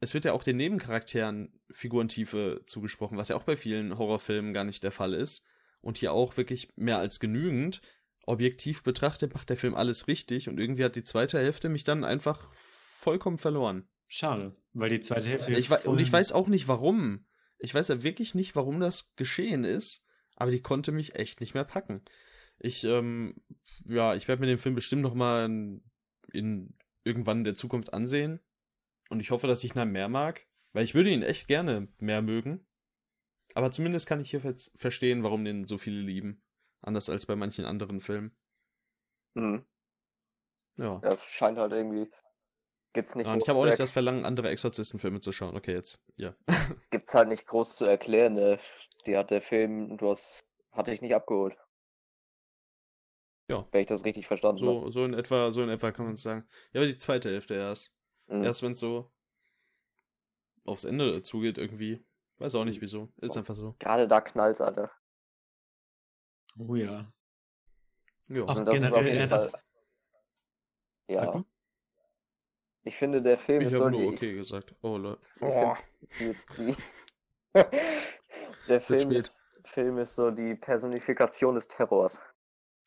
es 0.00 0.12
wird 0.12 0.26
ja 0.26 0.32
auch 0.32 0.44
den 0.44 0.58
Nebencharakteren 0.58 1.58
Figurentiefe 1.70 2.62
zugesprochen, 2.66 3.16
was 3.16 3.28
ja 3.28 3.36
auch 3.36 3.44
bei 3.44 3.56
vielen 3.56 3.96
Horrorfilmen 3.96 4.52
gar 4.52 4.64
nicht 4.64 4.84
der 4.84 4.92
Fall 4.92 5.14
ist. 5.14 5.46
Und 5.80 5.98
hier 5.98 6.12
auch 6.12 6.36
wirklich 6.36 6.68
mehr 6.76 6.98
als 6.98 7.20
genügend. 7.20 7.80
Objektiv 8.26 8.82
betrachtet 8.82 9.34
macht 9.34 9.50
der 9.50 9.56
Film 9.56 9.74
alles 9.74 10.08
richtig 10.08 10.48
und 10.48 10.58
irgendwie 10.58 10.84
hat 10.84 10.96
die 10.96 11.04
zweite 11.04 11.38
Hälfte 11.38 11.68
mich 11.68 11.84
dann 11.84 12.04
einfach 12.04 12.50
vollkommen 12.52 13.38
verloren. 13.38 13.86
Schade, 14.06 14.56
weil 14.72 14.90
die 14.90 15.00
zweite 15.00 15.28
Hälfte. 15.28 15.52
Ich 15.52 15.70
und 15.70 16.00
ich 16.00 16.12
weiß 16.12 16.32
auch 16.32 16.48
nicht 16.48 16.68
warum. 16.68 17.26
Ich 17.58 17.74
weiß 17.74 17.88
ja 17.88 18.02
wirklich 18.02 18.34
nicht, 18.34 18.56
warum 18.56 18.80
das 18.80 19.14
geschehen 19.16 19.64
ist, 19.64 20.06
aber 20.36 20.50
die 20.50 20.62
konnte 20.62 20.92
mich 20.92 21.16
echt 21.16 21.40
nicht 21.40 21.54
mehr 21.54 21.64
packen. 21.64 22.02
Ich, 22.58 22.84
ähm, 22.84 23.34
ja, 23.86 24.14
ich 24.14 24.28
werde 24.28 24.40
mir 24.40 24.46
den 24.46 24.58
Film 24.58 24.74
bestimmt 24.74 25.02
noch 25.02 25.14
mal 25.14 25.46
in, 25.46 25.82
in 26.32 26.76
irgendwann 27.02 27.38
in 27.38 27.44
der 27.44 27.54
Zukunft 27.54 27.92
ansehen. 27.92 28.40
Und 29.10 29.20
ich 29.20 29.30
hoffe, 29.30 29.46
dass 29.46 29.64
ich 29.64 29.74
ihn 29.74 29.92
mehr 29.92 30.08
mag, 30.08 30.46
weil 30.72 30.84
ich 30.84 30.94
würde 30.94 31.10
ihn 31.10 31.22
echt 31.22 31.46
gerne 31.46 31.88
mehr 31.98 32.22
mögen. 32.22 32.66
Aber 33.54 33.70
zumindest 33.70 34.06
kann 34.06 34.20
ich 34.20 34.30
hier 34.30 34.40
verstehen, 34.74 35.22
warum 35.22 35.44
den 35.44 35.66
so 35.66 35.78
viele 35.78 36.00
lieben. 36.00 36.42
Anders 36.84 37.08
als 37.08 37.26
bei 37.26 37.34
manchen 37.34 37.64
anderen 37.64 38.00
Filmen. 38.00 38.36
Mhm. 39.34 39.64
Ja. 40.76 41.00
Es 41.02 41.24
scheint 41.24 41.58
halt 41.58 41.72
irgendwie. 41.72 42.10
Gibt's 42.92 43.14
nicht. 43.14 43.26
Ja, 43.26 43.32
und 43.32 43.42
ich 43.42 43.48
habe 43.48 43.58
auch 43.58 43.64
nicht 43.64 43.80
das 43.80 43.90
Verlangen, 43.90 44.24
andere 44.24 44.50
Exorzistenfilme 44.50 45.20
zu 45.20 45.32
schauen. 45.32 45.56
Okay, 45.56 45.72
jetzt. 45.72 46.02
Ja. 46.16 46.34
Gibt's 46.90 47.14
halt 47.14 47.28
nicht 47.28 47.46
groß 47.46 47.76
zu 47.76 47.86
erklären. 47.86 48.34
Ne? 48.34 48.58
Die 49.06 49.16
hat 49.16 49.30
der 49.30 49.40
Film, 49.40 49.96
du 49.96 50.10
hast, 50.10 50.44
hatte 50.72 50.92
ich 50.92 51.00
nicht 51.00 51.14
abgeholt. 51.14 51.56
Ja. 53.48 53.66
Wenn 53.72 53.80
ich 53.80 53.86
das 53.86 54.04
richtig 54.04 54.26
verstanden 54.26 54.58
so, 54.58 54.80
habe. 54.80 54.92
So 54.92 55.04
in 55.04 55.14
etwa, 55.14 55.50
so 55.52 55.62
in 55.62 55.70
etwa 55.70 55.90
kann 55.90 56.04
man 56.06 56.14
es 56.14 56.22
sagen. 56.22 56.46
Ja, 56.72 56.80
aber 56.80 56.86
die 56.86 56.98
zweite 56.98 57.30
Hälfte 57.30 57.54
erst. 57.54 57.96
Mhm. 58.26 58.44
Erst 58.44 58.62
wenn 58.62 58.72
es 58.72 58.80
so 58.80 59.10
aufs 60.64 60.84
Ende 60.84 61.22
zugeht 61.22 61.58
irgendwie. 61.58 62.04
Weiß 62.38 62.54
auch 62.54 62.64
nicht 62.64 62.80
wieso. 62.80 63.08
Ist 63.20 63.36
einfach 63.36 63.54
so. 63.54 63.74
Gerade 63.78 64.08
da 64.08 64.20
knallt 64.20 64.60
Alter. 64.60 64.90
Oh 66.58 66.74
ja. 66.74 67.12
Ja. 68.28 68.44
Ach, 68.46 68.64
das 68.64 68.80
ist 68.80 68.92
auf 68.92 69.04
jeden 69.04 69.28
Fall. 69.28 69.52
Ja. 71.08 71.44
Ich 72.84 72.96
finde, 72.96 73.22
der 73.22 73.38
Film 73.38 73.60
ich 73.62 73.68
ist 73.68 73.72
so. 73.74 73.78
Ich 73.78 73.84
habe 73.84 73.96
nur 73.96 74.12
okay 74.12 74.34
gesagt. 74.34 74.74
Oh, 74.82 74.96
Leute. 74.96 75.20
Oh. 75.40 75.74
der 78.68 78.80
Film 78.80 79.12
ist, 79.12 79.34
Film 79.64 79.98
ist 79.98 80.14
so 80.14 80.30
die 80.30 80.54
Personifikation 80.54 81.54
des 81.54 81.68
Terrors. 81.68 82.22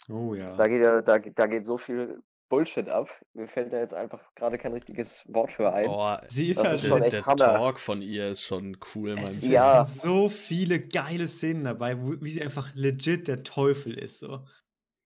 Oh 0.10 0.34
ja. 0.34 0.56
Da 0.56 0.68
geht 0.68 0.82
ja, 0.82 1.02
da, 1.02 1.20
da 1.20 1.48
geht 1.48 1.66
so 1.66 1.78
viel 1.78 2.22
Bullshit 2.50 2.90
ab. 2.90 3.10
Mir 3.34 3.48
fällt 3.48 3.74
da 3.74 3.80
jetzt 3.80 3.94
einfach 3.94 4.22
gerade 4.36 4.58
kein 4.58 4.74
richtiges 4.74 5.24
Wort 5.28 5.52
für 5.52 5.72
ein. 5.72 5.86
Boah, 5.86 6.22
sie 6.30 6.52
ist 6.52 6.58
das 6.58 6.68
halt 6.68 6.84
ist 6.84 6.88
schon 6.88 7.04
echt 7.04 7.14
der 7.14 7.26
Hammer. 7.26 7.36
Talk 7.36 7.80
von 7.80 8.02
ihr 8.02 8.30
ist 8.30 8.44
schon 8.44 8.78
cool, 8.96 9.16
man. 9.16 9.40
Ja. 9.42 9.88
so 10.02 10.30
viele 10.30 10.80
geile 10.80 11.28
Szenen 11.28 11.64
dabei, 11.64 12.00
wo, 12.02 12.14
wie 12.22 12.30
sie 12.30 12.42
einfach 12.42 12.74
legit 12.76 13.28
der 13.28 13.44
Teufel 13.44 13.98
ist, 13.98 14.20
so. 14.20 14.40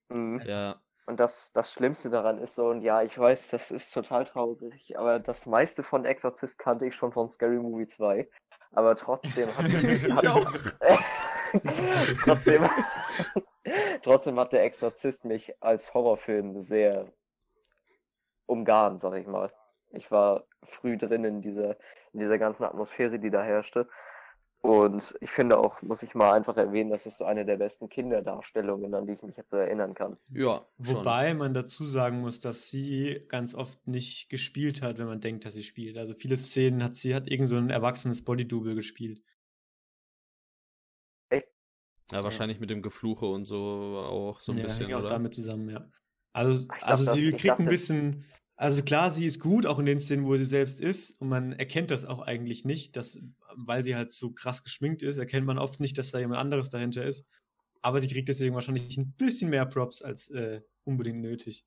Mhm. 0.09 0.41
Ja. 0.45 0.81
Und 1.07 1.19
das, 1.19 1.51
das 1.51 1.73
Schlimmste 1.73 2.09
daran 2.09 2.37
ist 2.37 2.55
so, 2.55 2.67
und 2.67 2.81
ja, 2.81 3.01
ich 3.01 3.17
weiß, 3.17 3.49
das 3.49 3.71
ist 3.71 3.91
total 3.91 4.23
traurig, 4.23 4.97
aber 4.97 5.19
das 5.19 5.45
meiste 5.45 5.83
von 5.83 6.05
Exorzist 6.05 6.59
kannte 6.59 6.85
ich 6.85 6.95
schon 6.95 7.11
von 7.11 7.29
Scary 7.29 7.57
Movie 7.57 7.87
2. 7.87 8.29
Aber 8.73 8.95
trotzdem 8.95 9.49
hat, 9.57 9.65
hat, 10.23 10.47
trotzdem, 12.23 12.69
trotzdem 14.01 14.39
hat 14.39 14.53
der 14.53 14.63
Exorzist 14.63 15.25
mich 15.25 15.53
als 15.61 15.93
Horrorfilm 15.93 16.59
sehr 16.59 17.11
umgarnt, 18.51 18.99
sag 18.99 19.15
ich 19.15 19.27
mal. 19.27 19.51
Ich 19.91 20.11
war 20.11 20.45
früh 20.63 20.97
drin 20.97 21.23
in 21.23 21.41
dieser, 21.41 21.77
in 22.13 22.19
dieser 22.19 22.37
ganzen 22.37 22.63
Atmosphäre, 22.63 23.19
die 23.19 23.29
da 23.29 23.43
herrschte. 23.43 23.87
Und 24.61 25.15
ich 25.21 25.31
finde 25.31 25.57
auch, 25.57 25.81
muss 25.81 26.03
ich 26.03 26.13
mal 26.13 26.33
einfach 26.33 26.55
erwähnen, 26.55 26.91
das 26.91 27.07
ist 27.07 27.17
so 27.17 27.25
eine 27.25 27.45
der 27.45 27.57
besten 27.57 27.89
Kinderdarstellungen, 27.89 28.93
an 28.93 29.07
die 29.07 29.13
ich 29.13 29.23
mich 29.23 29.35
jetzt 29.35 29.49
so 29.49 29.57
erinnern 29.57 29.95
kann. 29.95 30.17
Ja. 30.29 30.67
Schon. 30.79 30.97
Wobei 30.97 31.33
man 31.33 31.55
dazu 31.55 31.87
sagen 31.87 32.21
muss, 32.21 32.39
dass 32.41 32.69
sie 32.69 33.25
ganz 33.27 33.55
oft 33.55 33.87
nicht 33.87 34.29
gespielt 34.29 34.83
hat, 34.83 34.99
wenn 34.99 35.07
man 35.07 35.19
denkt, 35.19 35.45
dass 35.45 35.55
sie 35.55 35.63
spielt. 35.63 35.97
Also 35.97 36.13
viele 36.13 36.37
Szenen 36.37 36.83
hat 36.83 36.95
sie 36.95 37.15
hat 37.15 37.27
irgend 37.27 37.49
so 37.49 37.55
ein 37.55 37.71
erwachsenes 37.71 38.23
Bodydouble 38.23 38.75
gespielt. 38.75 39.23
Echt? 41.29 41.47
Ja, 42.11 42.23
wahrscheinlich 42.23 42.59
mit 42.59 42.69
dem 42.69 42.83
Gefluche 42.83 43.25
und 43.25 43.45
so 43.45 43.57
auch 43.57 44.39
so 44.39 44.51
ein 44.51 44.59
ja, 44.59 44.65
bisschen. 44.65 44.89
Ja, 44.89 44.97
auch 44.97 45.01
oder? 45.01 45.09
damit 45.09 45.33
zusammen, 45.33 45.69
ja. 45.69 45.89
Also, 46.33 46.67
also 46.81 47.05
dachte, 47.05 47.19
sie 47.19 47.31
kriegt 47.31 47.45
dachte, 47.45 47.63
ein 47.63 47.69
bisschen 47.69 48.25
also 48.61 48.83
klar, 48.83 49.09
sie 49.09 49.25
ist 49.25 49.39
gut, 49.39 49.65
auch 49.65 49.79
in 49.79 49.87
den 49.87 49.99
Szenen, 49.99 50.23
wo 50.23 50.37
sie 50.37 50.45
selbst 50.45 50.79
ist. 50.79 51.19
Und 51.19 51.29
man 51.29 51.53
erkennt 51.53 51.89
das 51.89 52.05
auch 52.05 52.21
eigentlich 52.21 52.63
nicht, 52.63 52.95
dass, 52.95 53.17
weil 53.55 53.83
sie 53.83 53.95
halt 53.95 54.11
so 54.11 54.31
krass 54.31 54.63
geschminkt 54.63 55.01
ist, 55.01 55.17
erkennt 55.17 55.47
man 55.47 55.57
oft 55.57 55.79
nicht, 55.79 55.97
dass 55.97 56.11
da 56.11 56.19
jemand 56.19 56.39
anderes 56.39 56.69
dahinter 56.69 57.03
ist. 57.03 57.25
Aber 57.81 57.99
sie 58.01 58.07
kriegt 58.07 58.29
deswegen 58.29 58.53
wahrscheinlich 58.53 58.95
ein 58.97 59.15
bisschen 59.17 59.49
mehr 59.49 59.65
Props 59.65 60.03
als 60.03 60.29
äh, 60.29 60.61
unbedingt 60.83 61.21
nötig. 61.21 61.65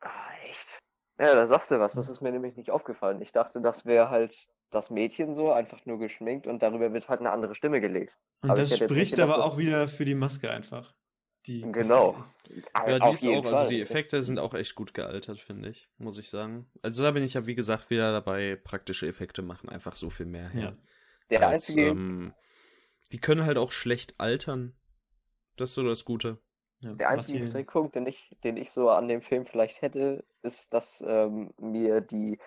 Ah, 0.00 0.32
echt? 0.48 0.80
Ja, 1.20 1.34
da 1.34 1.46
sagst 1.46 1.70
du 1.70 1.78
was. 1.78 1.92
Das 1.92 2.08
ist 2.08 2.22
mir 2.22 2.32
nämlich 2.32 2.56
nicht 2.56 2.70
aufgefallen. 2.70 3.20
Ich 3.20 3.32
dachte, 3.32 3.60
das 3.60 3.84
wäre 3.84 4.08
halt 4.08 4.48
das 4.70 4.88
Mädchen 4.88 5.34
so, 5.34 5.52
einfach 5.52 5.84
nur 5.84 5.98
geschminkt 5.98 6.46
und 6.46 6.62
darüber 6.62 6.94
wird 6.94 7.10
halt 7.10 7.20
eine 7.20 7.30
andere 7.30 7.54
Stimme 7.54 7.82
gelegt. 7.82 8.16
Und 8.40 8.52
aber 8.52 8.60
das 8.62 8.74
spricht 8.74 9.16
gedacht, 9.16 9.28
aber 9.28 9.44
auch 9.44 9.58
wieder 9.58 9.86
für 9.86 10.06
die 10.06 10.14
Maske 10.14 10.50
einfach. 10.50 10.94
Die 11.46 11.62
genau. 11.72 12.22
Ja, 12.74 12.98
die 12.98 13.14
ist 13.14 13.26
auch, 13.26 13.44
also 13.44 13.68
die 13.68 13.80
Effekte 13.80 14.22
sind 14.22 14.38
auch 14.38 14.54
echt 14.54 14.74
gut 14.74 14.94
gealtert, 14.94 15.40
finde 15.40 15.70
ich, 15.70 15.88
muss 15.98 16.18
ich 16.18 16.28
sagen. 16.28 16.66
Also 16.82 17.02
da 17.02 17.10
bin 17.10 17.22
ich 17.22 17.34
ja, 17.34 17.46
wie 17.46 17.54
gesagt, 17.54 17.90
wieder 17.90 18.12
dabei, 18.12 18.56
praktische 18.56 19.06
Effekte 19.06 19.42
machen 19.42 19.68
einfach 19.68 19.96
so 19.96 20.10
viel 20.10 20.26
mehr 20.26 20.48
her. 20.48 20.62
Ja. 20.62 20.76
Der 21.30 21.48
als, 21.48 21.68
einzige. 21.68 21.88
Ähm, 21.88 22.34
die 23.12 23.18
können 23.18 23.46
halt 23.46 23.58
auch 23.58 23.72
schlecht 23.72 24.20
altern. 24.20 24.74
Das 25.56 25.70
ist 25.70 25.74
so 25.74 25.82
das 25.82 26.04
Gute. 26.04 26.38
Ja, 26.80 26.94
der 26.94 27.10
einzige 27.10 27.38
Kritikpunkt, 27.44 27.94
den 27.94 28.06
ich, 28.06 28.36
den 28.42 28.56
ich 28.56 28.70
so 28.70 28.90
an 28.90 29.06
dem 29.06 29.22
Film 29.22 29.46
vielleicht 29.46 29.82
hätte, 29.82 30.24
ist, 30.42 30.74
dass 30.74 31.02
ähm, 31.06 31.54
mir 31.58 32.00
die 32.00 32.38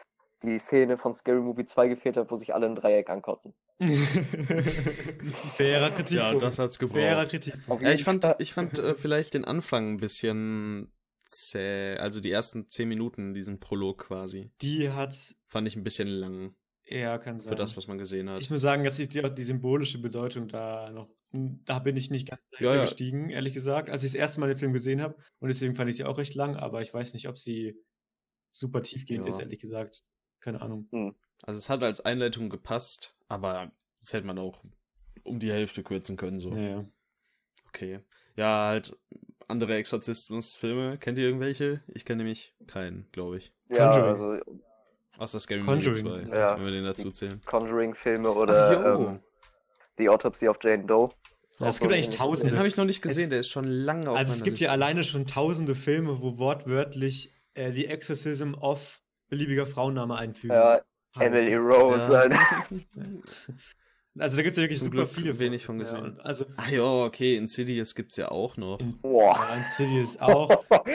die 0.43 0.57
Szene 0.57 0.97
von 0.97 1.13
Scary 1.13 1.39
Movie 1.39 1.65
2 1.65 1.87
gefehlt 1.87 2.17
hat, 2.17 2.29
wo 2.31 2.35
sich 2.35 2.53
alle 2.53 2.65
im 2.65 2.75
Dreieck 2.75 3.09
ankotzen. 3.09 3.53
Fairer 5.57 5.91
Kritik. 5.91 6.17
Ja, 6.17 6.35
das 6.35 6.59
hat's 6.59 6.79
gebraucht. 6.79 6.99
Fairer 6.99 7.25
Kritik. 7.25 7.55
Ja, 7.81 7.91
ich 7.91 8.03
fand, 8.03 8.27
ich 8.39 8.53
fand 8.53 8.79
äh, 8.79 8.95
vielleicht 8.95 9.33
den 9.33 9.45
Anfang 9.45 9.93
ein 9.93 9.97
bisschen 9.97 10.91
zäh, 11.25 11.95
also 11.97 12.21
die 12.21 12.31
ersten 12.31 12.69
zehn 12.69 12.87
Minuten, 12.87 13.33
diesen 13.33 13.59
Prolog 13.59 14.07
quasi. 14.07 14.51
Die 14.61 14.89
hat. 14.89 15.15
Fand 15.47 15.67
ich 15.67 15.75
ein 15.75 15.83
bisschen 15.83 16.07
lang. 16.07 16.55
Ja, 16.87 17.17
kann 17.17 17.39
sein. 17.39 17.49
Für 17.49 17.55
das, 17.55 17.75
was 17.75 17.87
man 17.87 17.97
gesehen 17.97 18.29
hat. 18.29 18.41
Ich 18.41 18.49
muss 18.49 18.61
sagen, 18.61 18.83
dass 18.83 18.99
ich 18.99 19.09
die, 19.09 19.21
die 19.21 19.43
symbolische 19.43 19.99
Bedeutung 19.99 20.47
da 20.47 20.91
noch, 20.91 21.09
da 21.31 21.79
bin 21.79 21.97
ich 21.97 22.11
nicht 22.11 22.29
ganz 22.29 22.41
ja, 22.59 22.79
gestiegen, 22.81 23.29
ja. 23.29 23.37
ehrlich 23.37 23.53
gesagt, 23.53 23.89
als 23.89 24.03
ich 24.03 24.11
das 24.11 24.19
erste 24.19 24.39
Mal 24.39 24.47
den 24.47 24.59
Film 24.59 24.73
gesehen 24.73 25.01
habe. 25.01 25.15
Und 25.39 25.49
deswegen 25.49 25.75
fand 25.75 25.89
ich 25.89 25.97
sie 25.97 26.05
auch 26.05 26.17
recht 26.17 26.35
lang, 26.35 26.55
aber 26.55 26.81
ich 26.81 26.93
weiß 26.93 27.13
nicht, 27.13 27.27
ob 27.27 27.37
sie 27.37 27.75
super 28.51 28.83
tiefgehend 28.83 29.25
ja. 29.25 29.31
ist, 29.31 29.39
ehrlich 29.39 29.59
gesagt. 29.59 30.03
Keine 30.45 30.61
Ahnung. 30.61 30.87
Hm. 30.91 31.15
Also 31.43 31.57
es 31.57 31.69
hat 31.71 31.81
als 31.81 32.01
Einleitung 32.01 32.49
gepasst, 32.49 33.15
aber 33.27 33.71
das 33.99 34.13
hätte 34.13 34.27
man 34.27 34.37
auch 34.37 34.61
um 35.23 35.39
die 35.39 35.51
Hälfte 35.51 35.81
kürzen 35.81 36.17
können, 36.17 36.39
so. 36.39 36.51
Ja, 36.51 36.61
ja. 36.61 36.85
Okay. 37.69 37.99
Ja, 38.37 38.67
halt 38.67 38.95
andere 39.47 39.75
Exorzismus-Filme. 39.75 40.99
Kennt 40.99 41.17
ihr 41.17 41.25
irgendwelche? 41.25 41.81
Ich 41.87 42.05
kenne 42.05 42.17
nämlich 42.17 42.53
keinen, 42.67 43.07
glaube 43.11 43.37
ich. 43.37 43.53
Ja, 43.69 43.91
Conjuring. 43.91 44.41
also. 44.41 44.59
Außer 45.17 45.39
Scary 45.39 45.61
Movie 45.61 45.93
2, 45.93 46.27
ja. 46.29 46.57
wenn 46.57 46.65
wir 46.65 46.71
den 46.71 46.83
dazu 46.83 47.09
zählen. 47.09 47.41
Conjuring-Filme 47.45 48.29
oder 48.29 48.99
ähm, 48.99 49.19
The 49.97 50.09
Autopsy 50.09 50.47
of 50.47 50.59
Jane 50.61 50.85
Doe. 50.85 51.09
Es 51.49 51.79
gibt 51.79 51.91
eigentlich 51.91 52.15
tausende. 52.15 52.51
Den 52.51 52.57
habe 52.57 52.67
ich 52.67 52.77
noch 52.77 52.85
nicht 52.85 53.01
gesehen, 53.01 53.25
es, 53.25 53.29
der 53.29 53.39
ist 53.39 53.49
schon 53.49 53.63
lange 53.63 54.11
auf 54.11 54.17
Also 54.17 54.33
es 54.33 54.43
gibt 54.43 54.59
Liste. 54.59 54.65
ja 54.65 54.71
alleine 54.71 55.03
schon 55.03 55.25
tausende 55.25 55.73
Filme, 55.73 56.21
wo 56.21 56.37
wortwörtlich 56.37 57.33
äh, 57.55 57.71
The 57.71 57.87
Exorcism 57.87 58.53
of 58.55 59.01
beliebiger 59.29 59.67
Frauenname 59.67 60.15
einfügen. 60.15 60.53
Ja, 60.53 60.81
Emily 61.19 61.55
Rose. 61.55 62.11
Ja. 62.11 62.65
Also 64.17 64.37
da 64.37 64.43
gibt 64.43 64.53
es 64.53 64.57
ja 64.57 64.63
wirklich 64.63 64.79
Zum 64.79 64.85
super 64.85 64.97
Glück 65.03 65.09
viele. 65.13 65.39
wenig 65.39 65.65
von 65.65 65.77
gesehen. 65.77 66.15
Ja, 66.17 66.23
also, 66.23 66.45
ah 66.55 66.69
ja, 66.69 66.83
okay, 66.83 67.35
Insidious 67.35 67.95
gibt 67.95 68.11
es 68.11 68.17
ja 68.17 68.29
auch 68.31 68.55
noch. 68.55 68.79
In, 68.79 68.97
Boah. 69.01 69.35
Ja, 69.35 69.55
Insidious 69.55 70.17
auch. 70.21 70.63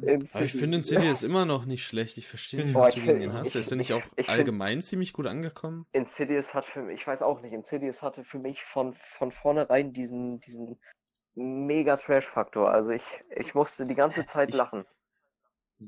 Insidious. 0.00 0.34
Aber 0.34 0.44
ich 0.46 0.52
finde 0.52 0.78
Insidious 0.78 1.22
immer 1.22 1.44
noch 1.44 1.66
nicht 1.66 1.84
schlecht. 1.84 2.16
Ich 2.16 2.26
verstehe 2.26 2.62
nicht, 2.62 2.74
was 2.74 2.94
du 2.94 3.02
gegen 3.02 3.20
ihn 3.20 3.32
hast. 3.34 3.54
ist 3.54 3.70
er 3.70 3.76
nicht 3.76 3.92
auch 3.92 4.02
ich, 4.16 4.30
allgemein 4.30 4.78
find, 4.78 4.84
ziemlich 4.84 5.12
gut 5.12 5.26
angekommen? 5.26 5.84
Insidious 5.92 6.54
hat 6.54 6.64
für 6.64 6.80
mich, 6.82 7.00
ich 7.00 7.06
weiß 7.06 7.22
auch 7.22 7.42
nicht, 7.42 7.52
Insidious 7.52 8.00
hatte 8.00 8.24
für 8.24 8.38
mich 8.38 8.62
von, 8.64 8.94
von 8.94 9.30
vornherein 9.30 9.92
diesen, 9.92 10.40
diesen 10.40 10.78
mega 11.34 11.98
Trash-Faktor. 11.98 12.70
Also 12.70 12.92
ich, 12.92 13.04
ich 13.36 13.54
musste 13.54 13.84
die 13.84 13.94
ganze 13.94 14.24
Zeit 14.24 14.48
ich, 14.50 14.56
lachen. 14.56 14.86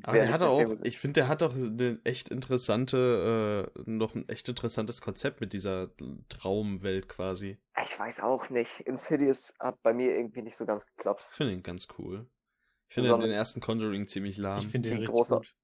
Aber 0.02 0.18
der 0.18 0.32
hat 0.32 0.42
auch, 0.42 0.62
ich 0.82 0.98
finde, 0.98 1.14
der 1.14 1.28
hat 1.28 1.42
doch 1.42 1.54
eine 1.54 2.00
echt 2.04 2.28
interessante, 2.28 3.72
äh, 3.76 3.82
noch 3.86 4.14
ein 4.14 4.28
echt 4.28 4.48
interessantes 4.48 5.00
Konzept 5.00 5.40
mit 5.40 5.52
dieser 5.52 5.90
Traumwelt 6.28 7.08
quasi. 7.08 7.58
Ich 7.84 7.98
weiß 7.98 8.20
auch 8.20 8.50
nicht. 8.50 8.80
Insidious 8.80 9.54
hat 9.60 9.82
bei 9.82 9.92
mir 9.92 10.16
irgendwie 10.16 10.42
nicht 10.42 10.56
so 10.56 10.66
ganz 10.66 10.86
geklappt. 10.86 11.22
Finde 11.28 11.52
ihn 11.52 11.62
ganz 11.62 11.88
cool. 11.98 12.26
Ich 12.88 12.94
finde 12.94 13.18
den 13.18 13.30
ersten 13.30 13.60
Conjuring 13.60 14.08
ziemlich 14.08 14.36
lahm. 14.36 14.58
Ich 14.58 14.68
finde 14.68 14.90
den 14.90 15.00
die 15.00 15.06
große, 15.06 15.36
gut. 15.36 15.54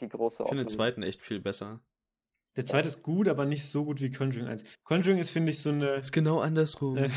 Die 0.00 0.08
große 0.08 0.42
Ich 0.42 0.48
finde 0.48 0.64
den 0.64 0.68
zweiten 0.68 1.02
echt 1.02 1.22
viel 1.22 1.40
besser. 1.40 1.80
Der 2.56 2.66
zweite 2.66 2.86
ist 2.86 3.02
gut, 3.02 3.26
aber 3.28 3.46
nicht 3.46 3.64
so 3.64 3.84
gut 3.84 4.00
wie 4.00 4.12
Conjuring 4.12 4.46
1. 4.46 4.62
Conjuring 4.84 5.18
ist, 5.18 5.30
finde 5.30 5.50
ich, 5.50 5.58
so 5.60 5.70
eine. 5.70 5.96
Ist 5.96 6.12
genau 6.12 6.38
andersrum. 6.40 6.96
Äh, 6.96 7.10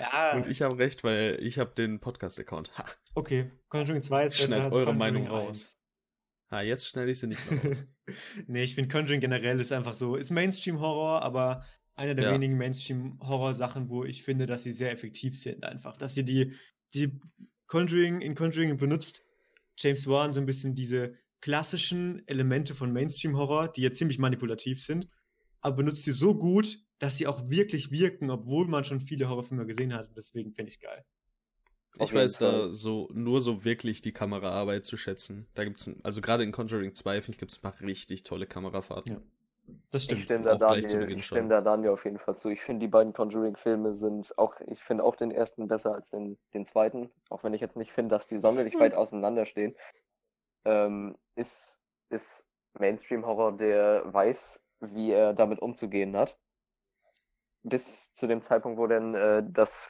ja. 0.00 0.32
Und 0.36 0.46
ich 0.46 0.62
habe 0.62 0.78
recht, 0.78 1.04
weil 1.04 1.38
ich 1.40 1.58
habe 1.58 1.74
den 1.74 2.00
Podcast-Account. 2.00 2.70
Okay, 3.14 3.50
Conjuring 3.68 4.02
2 4.02 4.26
ist 4.26 4.36
Schnell 4.36 4.60
eure 4.60 4.70
Conjuring 4.70 4.98
Meinung 4.98 5.24
1. 5.24 5.32
raus. 5.32 5.76
Ha, 6.50 6.62
jetzt 6.62 6.88
schneide 6.88 7.10
ich 7.10 7.18
sie 7.18 7.26
nicht 7.26 7.50
mehr 7.50 7.62
raus. 7.62 7.84
nee, 8.46 8.62
ich 8.62 8.74
finde 8.74 8.90
Conjuring 8.90 9.20
generell 9.20 9.60
ist 9.60 9.72
einfach 9.72 9.94
so, 9.94 10.16
ist 10.16 10.30
Mainstream-Horror, 10.30 11.22
aber 11.22 11.64
eine 11.94 12.14
der 12.14 12.26
ja. 12.26 12.32
wenigen 12.32 12.56
Mainstream-Horror-Sachen, 12.56 13.88
wo 13.88 14.04
ich 14.04 14.22
finde, 14.22 14.46
dass 14.46 14.62
sie 14.62 14.72
sehr 14.72 14.90
effektiv 14.90 15.40
sind 15.40 15.64
einfach. 15.64 15.96
Dass 15.96 16.14
sie 16.14 16.24
die, 16.24 16.54
die 16.94 17.20
Conjuring 17.66 18.20
in 18.20 18.34
Conjuring 18.34 18.76
benutzt 18.76 19.23
James 19.76 20.06
Wan 20.06 20.32
so 20.32 20.40
ein 20.40 20.46
bisschen 20.46 20.74
diese 20.74 21.14
klassischen 21.40 22.26
Elemente 22.26 22.74
von 22.74 22.92
Mainstream-Horror, 22.92 23.68
die 23.68 23.82
ja 23.82 23.92
ziemlich 23.92 24.18
manipulativ 24.18 24.84
sind, 24.84 25.08
aber 25.60 25.76
benutzt 25.76 26.04
sie 26.04 26.12
so 26.12 26.34
gut, 26.34 26.78
dass 26.98 27.18
sie 27.18 27.26
auch 27.26 27.48
wirklich 27.50 27.90
wirken, 27.90 28.30
obwohl 28.30 28.66
man 28.66 28.84
schon 28.84 29.00
viele 29.00 29.28
Horrorfilme 29.28 29.66
gesehen 29.66 29.92
hat. 29.92 30.08
Und 30.08 30.16
deswegen 30.16 30.52
finde 30.52 30.70
ich 30.70 30.76
es 30.76 30.80
geil. 30.80 31.02
Ich 32.00 32.12
weiß 32.12 32.38
da 32.38 32.72
so 32.72 33.08
nur 33.12 33.40
so 33.40 33.64
wirklich 33.64 34.00
die 34.00 34.12
Kameraarbeit 34.12 34.84
zu 34.84 34.96
schätzen. 34.96 35.46
Da 35.54 35.64
gibt's 35.64 35.88
also 36.02 36.20
gerade 36.20 36.42
in 36.42 36.50
Conjuring 36.50 36.94
2 36.94 37.20
finde 37.20 37.36
ich 37.36 37.38
gibt 37.38 37.52
es 37.52 37.58
ein 37.58 37.62
paar 37.62 37.80
richtig 37.80 38.24
tolle 38.24 38.46
Kamerafahrten. 38.46 39.12
Ja. 39.12 39.22
Das 39.90 40.04
stimmt. 40.04 40.18
Ich 40.18 40.24
stimme 40.24 40.44
da, 40.44 40.56
Daniel, 40.56 41.10
ich 41.10 41.26
stimme 41.26 41.48
da 41.48 41.60
Daniel 41.60 41.90
auf 41.90 42.04
jeden 42.04 42.18
Fall 42.18 42.36
zu. 42.36 42.50
Ich 42.50 42.60
finde, 42.60 42.80
die 42.80 42.90
beiden 42.90 43.12
Conjuring-Filme 43.12 43.92
sind 43.92 44.36
auch, 44.38 44.60
ich 44.60 44.82
finde 44.82 45.04
auch 45.04 45.16
den 45.16 45.30
ersten 45.30 45.68
besser 45.68 45.94
als 45.94 46.10
den, 46.10 46.36
den 46.52 46.66
zweiten, 46.66 47.10
auch 47.30 47.44
wenn 47.44 47.54
ich 47.54 47.60
jetzt 47.60 47.76
nicht 47.76 47.92
finde, 47.92 48.14
dass 48.14 48.26
die 48.26 48.38
sonderlich 48.38 48.78
weit 48.78 48.94
auseinanderstehen. 48.94 49.74
Ähm, 50.64 51.16
ist, 51.36 51.78
ist 52.10 52.46
Mainstream-Horror, 52.78 53.56
der 53.56 54.02
weiß, 54.12 54.60
wie 54.80 55.12
er 55.12 55.32
damit 55.32 55.60
umzugehen 55.60 56.16
hat 56.16 56.36
bis 57.64 58.12
zu 58.12 58.26
dem 58.26 58.42
Zeitpunkt, 58.42 58.78
wo 58.78 58.86
dann 58.86 59.14
äh, 59.14 59.42
das 59.46 59.88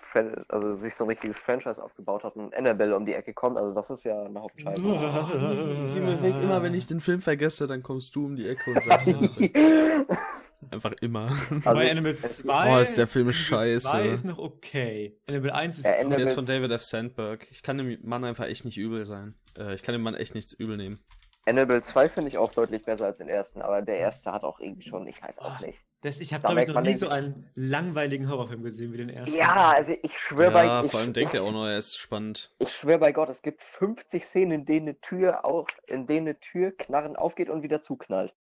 also 0.48 0.72
sich 0.72 0.94
so 0.94 1.04
ein 1.04 1.10
richtiges 1.10 1.36
Franchise 1.36 1.82
aufgebaut 1.82 2.22
hat 2.22 2.36
und 2.36 2.54
Annabelle 2.54 2.96
um 2.96 3.04
die 3.04 3.14
Ecke 3.14 3.34
kommt. 3.34 3.58
Also 3.58 3.74
das 3.74 3.90
ist 3.90 4.04
ja 4.04 4.22
eine 4.22 4.40
Hauptscheiße. 4.40 4.80
Geh 4.80 6.00
mir 6.00 6.22
weg, 6.22 6.36
immer 6.42 6.62
wenn 6.62 6.74
ich 6.74 6.86
den 6.86 7.00
Film 7.00 7.20
vergesse, 7.20 7.66
dann 7.66 7.82
kommst 7.82 8.14
du 8.14 8.26
um 8.26 8.36
die 8.36 8.48
Ecke 8.48 8.70
und 8.70 8.82
sagst 8.82 9.08
Einfach 10.70 10.92
immer. 11.02 11.30
Also 11.50 11.74
Bei 11.74 11.90
Annabelle 11.90 12.18
2 12.18 12.72
oh, 12.72 12.80
ist 12.80 12.96
der 12.96 13.06
Film 13.06 13.32
scheiße. 13.32 13.88
2 13.88 14.08
ist 14.08 14.24
noch 14.24 14.38
okay. 14.38 15.18
Annabelle 15.28 15.54
1 15.54 15.78
ist 15.78 15.84
ja, 15.84 15.92
Annabelle 15.92 16.16
Der 16.16 16.24
ist 16.24 16.32
von 16.32 16.46
David 16.46 16.70
F. 16.70 16.82
Sandberg. 16.82 17.46
Ich 17.50 17.62
kann 17.62 17.76
dem 17.76 17.98
Mann 18.02 18.24
einfach 18.24 18.46
echt 18.46 18.64
nicht 18.64 18.78
übel 18.78 19.04
sein. 19.04 19.34
Äh, 19.58 19.74
ich 19.74 19.82
kann 19.82 19.92
dem 19.92 20.02
Mann 20.02 20.14
echt 20.14 20.34
nichts 20.34 20.54
übel 20.54 20.76
nehmen. 20.76 21.00
Annabelle 21.46 21.82
2 21.82 22.08
finde 22.08 22.28
ich 22.28 22.38
auch 22.38 22.52
deutlich 22.52 22.84
besser 22.84 23.06
als 23.06 23.18
den 23.18 23.28
ersten, 23.28 23.60
aber 23.60 23.82
der 23.82 23.98
erste 23.98 24.32
hat 24.32 24.44
auch 24.44 24.60
irgendwie 24.60 24.88
schon, 24.88 25.06
ich 25.06 25.22
weiß 25.22 25.40
auch 25.40 25.58
ah, 25.58 25.60
nicht. 25.60 25.78
Das, 26.00 26.18
ich 26.18 26.32
habe, 26.32 26.46
glaube 26.46 26.62
ich, 26.62 26.68
noch 26.68 26.80
nie 26.80 26.94
so 26.94 27.08
einen 27.08 27.50
langweiligen 27.54 28.30
Horrorfilm 28.30 28.62
gesehen 28.62 28.92
wie 28.94 28.96
den 28.96 29.10
ersten. 29.10 29.36
Ja, 29.36 29.72
also 29.76 29.94
ich 30.02 30.18
schwöre 30.18 30.46
ja, 30.46 30.52
bei 30.52 30.64
Ja, 30.64 30.82
vor 30.84 31.00
allem 31.00 31.12
denkt 31.12 31.34
er 31.34 31.42
auch 31.42 31.52
noch, 31.52 31.66
er 31.66 31.76
ist 31.76 31.98
spannend. 31.98 32.54
Ich 32.58 32.72
schwöre 32.72 32.98
bei 32.98 33.12
Gott, 33.12 33.28
es 33.28 33.42
gibt 33.42 33.62
50 33.62 34.24
Szenen, 34.24 34.52
in 34.52 34.64
denen 34.64 34.88
eine 34.88 35.00
Tür 35.00 35.44
auch, 35.44 35.68
in 35.86 36.06
denen 36.06 36.28
eine 36.28 36.40
Tür 36.40 36.74
knarren 36.74 37.16
aufgeht 37.16 37.50
und 37.50 37.62
wieder 37.62 37.82
zuknallt. 37.82 38.34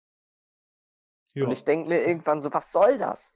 Ja. 1.34 1.44
Und 1.44 1.52
ich 1.52 1.64
denke 1.64 1.88
mir 1.88 2.06
irgendwann 2.06 2.40
so, 2.40 2.52
was 2.52 2.70
soll 2.70 2.98
das? 2.98 3.34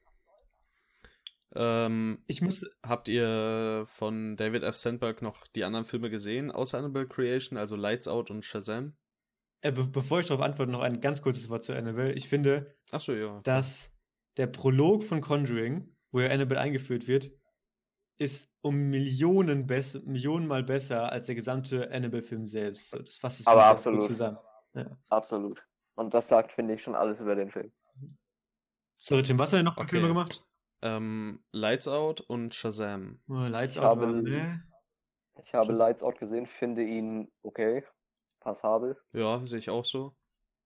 Ähm, 1.56 2.22
ich 2.26 2.40
muss... 2.40 2.64
Habt 2.86 3.08
ihr 3.08 3.84
von 3.86 4.36
David 4.36 4.62
F. 4.62 4.76
Sandberg 4.76 5.22
noch 5.22 5.44
die 5.48 5.64
anderen 5.64 5.86
Filme 5.86 6.08
gesehen, 6.08 6.52
außer 6.52 6.78
Annabelle 6.78 7.08
Creation, 7.08 7.58
also 7.58 7.74
Lights 7.74 8.06
Out 8.06 8.30
und 8.30 8.44
Shazam? 8.44 8.94
Äh, 9.62 9.72
be 9.72 9.84
bevor 9.84 10.20
ich 10.20 10.26
darauf 10.26 10.44
antworte, 10.44 10.70
noch 10.70 10.80
ein 10.80 11.00
ganz 11.00 11.22
kurzes 11.22 11.48
Wort 11.48 11.64
zu 11.64 11.74
Annabelle. 11.74 12.12
Ich 12.12 12.28
finde, 12.28 12.76
so, 12.98 13.12
ja. 13.12 13.40
dass 13.42 13.92
der 14.36 14.46
Prolog 14.46 15.04
von 15.04 15.20
Conjuring, 15.20 15.94
wo 16.12 16.20
ja 16.20 16.30
Annabelle 16.30 16.60
eingeführt 16.60 17.08
wird, 17.08 17.30
ist 18.18 18.48
um 18.62 18.90
Millionen, 18.90 19.66
besser, 19.66 20.00
Millionen 20.04 20.46
mal 20.46 20.62
besser 20.62 21.10
als 21.12 21.26
der 21.26 21.34
gesamte 21.34 21.90
Annabelle-Film 21.90 22.46
selbst. 22.46 22.92
Das 22.92 23.16
fasst 23.16 23.40
es 23.40 23.46
Aber 23.46 23.66
absolut. 23.66 24.02
zusammen. 24.02 24.38
Ja. 24.74 24.98
Absolut. 25.08 25.62
Und 25.94 26.12
das 26.12 26.28
sagt, 26.28 26.52
finde 26.52 26.74
ich, 26.74 26.82
schon 26.82 26.94
alles 26.94 27.20
über 27.20 27.34
den 27.34 27.50
Film. 27.50 27.72
Sorry, 28.98 29.22
Tim, 29.22 29.38
was 29.38 29.52
hat 29.52 29.58
er 29.58 29.62
noch 29.62 29.74
für 29.74 29.82
okay. 29.82 29.90
Filme 29.90 30.08
gemacht? 30.08 30.44
Ähm, 30.82 31.42
Lights 31.52 31.88
Out 31.88 32.20
und 32.20 32.54
Shazam. 32.54 33.20
Oh, 33.28 33.34
Lights 33.34 33.76
ich 33.76 33.80
Out 33.80 33.86
habe, 33.86 34.00
war, 34.02 34.12
ne? 34.12 34.62
Ich 35.42 35.54
habe 35.54 35.72
Lights 35.72 36.02
Out 36.02 36.18
gesehen, 36.18 36.46
finde 36.46 36.82
ihn 36.82 37.30
okay 37.42 37.84
passabel. 38.46 38.96
Ja, 39.12 39.44
sehe 39.44 39.58
ich 39.58 39.70
auch 39.70 39.84
so. 39.84 40.14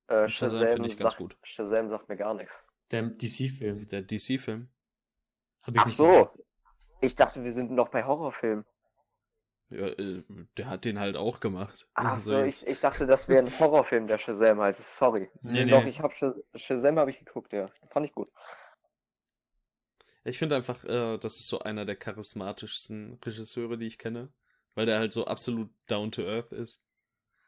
Äh, 0.07 0.28
Shazam, 0.28 0.69
finde 0.69 0.89
ich 0.89 0.98
ganz 0.98 1.15
sagt, 1.15 1.16
gut. 1.16 1.36
Shazam 1.43 1.89
sagt 1.89 2.09
mir 2.09 2.16
gar 2.16 2.35
nichts. 2.35 2.52
Der 2.90 3.02
DC-Film. 3.02 3.89
Der 3.89 4.02
DC-Film. 4.02 4.69
Ach 5.62 5.89
so. 5.89 6.05
Gesehen. 6.05 6.28
Ich 7.01 7.16
dachte, 7.16 7.43
wir 7.43 7.55
sind 7.55 7.70
noch 7.70 7.89
bei 7.89 8.05
Horrorfilmen. 8.05 8.66
Ja, 9.70 9.86
äh, 9.86 10.23
der 10.57 10.69
hat 10.69 10.85
den 10.85 10.98
halt 10.98 11.16
auch 11.16 11.40
gemacht. 11.40 11.89
Ach 11.94 12.12
also 12.12 12.31
so, 12.31 12.43
ich, 12.43 12.66
ich 12.66 12.81
dachte, 12.81 13.07
das 13.07 13.28
wäre 13.28 13.47
ein 13.47 13.51
Horrorfilm, 13.61 14.07
der 14.07 14.19
Shazam 14.19 14.61
heißt. 14.61 14.97
Sorry. 14.97 15.31
Nee, 15.40 15.65
nee. 15.65 15.70
Doch, 15.70 15.85
ich 15.85 16.01
habe 16.01 16.12
Shazam 16.55 16.98
habe 16.98 17.11
ich 17.11 17.19
geguckt, 17.24 17.52
ja. 17.52 17.66
Fand 17.89 18.05
ich 18.05 18.12
gut. 18.12 18.28
Ich 20.24 20.39
finde 20.39 20.57
einfach, 20.57 20.85
äh, 20.85 21.16
das 21.16 21.36
ist 21.36 21.48
so 21.48 21.61
einer 21.61 21.86
der 21.86 21.97
charismatischsten 21.97 23.19
Regisseure, 23.24 23.78
die 23.78 23.86
ich 23.86 23.97
kenne. 23.97 24.31
Weil 24.74 24.86
der 24.86 24.98
halt 24.98 25.12
so 25.12 25.24
absolut 25.24 25.70
down 25.89 26.12
to 26.12 26.23
earth 26.23 26.52
ist. 26.52 26.81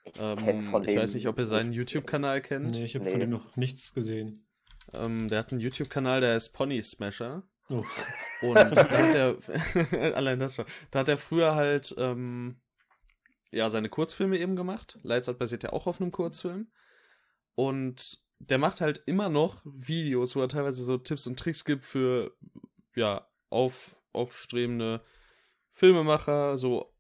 Ich, 0.05 0.21
ähm, 0.21 0.75
ich 0.87 0.97
weiß 0.97 1.15
nicht, 1.15 1.29
ob 1.29 1.39
ihr 1.39 1.47
seinen 1.47 1.73
YouTube-Kanal 1.73 2.41
kennt. 2.41 2.73
Nee, 2.73 2.85
ich 2.85 2.95
habe 2.95 3.05
nee. 3.05 3.13
von 3.13 3.21
dem 3.21 3.31
noch 3.31 3.57
nichts 3.57 3.95
gesehen. 3.95 4.47
Ähm, 4.93 5.29
der 5.29 5.39
hat 5.39 5.53
einen 5.53 5.61
YouTube-Kanal, 5.61 6.21
der 6.21 6.37
ist 6.37 6.51
Pony 6.51 6.83
Smasher. 6.83 7.43
Oh. 7.69 7.85
Und 8.43 8.57
da 8.57 8.99
hat 8.99 9.15
er, 9.15 10.15
allein 10.17 10.39
das 10.39 10.57
schon, 10.57 10.67
da 10.91 11.01
hat 11.01 11.09
er 11.09 11.17
früher 11.17 11.55
halt, 11.55 11.95
ähm, 11.99 12.61
ja, 13.53 13.71
seine 13.71 13.89
Kurzfilme 13.89 14.39
eben 14.39 14.57
gemacht. 14.57 14.99
Lights 15.03 15.29
Out 15.29 15.39
basiert 15.39 15.63
ja 15.63 15.73
auch 15.73 15.87
auf 15.87 16.01
einem 16.01 16.11
Kurzfilm. 16.11 16.71
Und 17.55 18.23
der 18.39 18.59
macht 18.59 18.81
halt 18.81 19.03
immer 19.07 19.29
noch 19.29 19.63
Videos, 19.65 20.35
wo 20.35 20.41
er 20.41 20.49
teilweise 20.49 20.83
so 20.85 20.99
Tipps 20.99 21.27
und 21.27 21.39
Tricks 21.39 21.65
gibt 21.65 21.85
für, 21.85 22.35
ja, 22.95 23.29
auf, 23.51 24.03
aufstrebende 24.13 25.05
Filmemacher, 25.71 26.59
so 26.59 26.92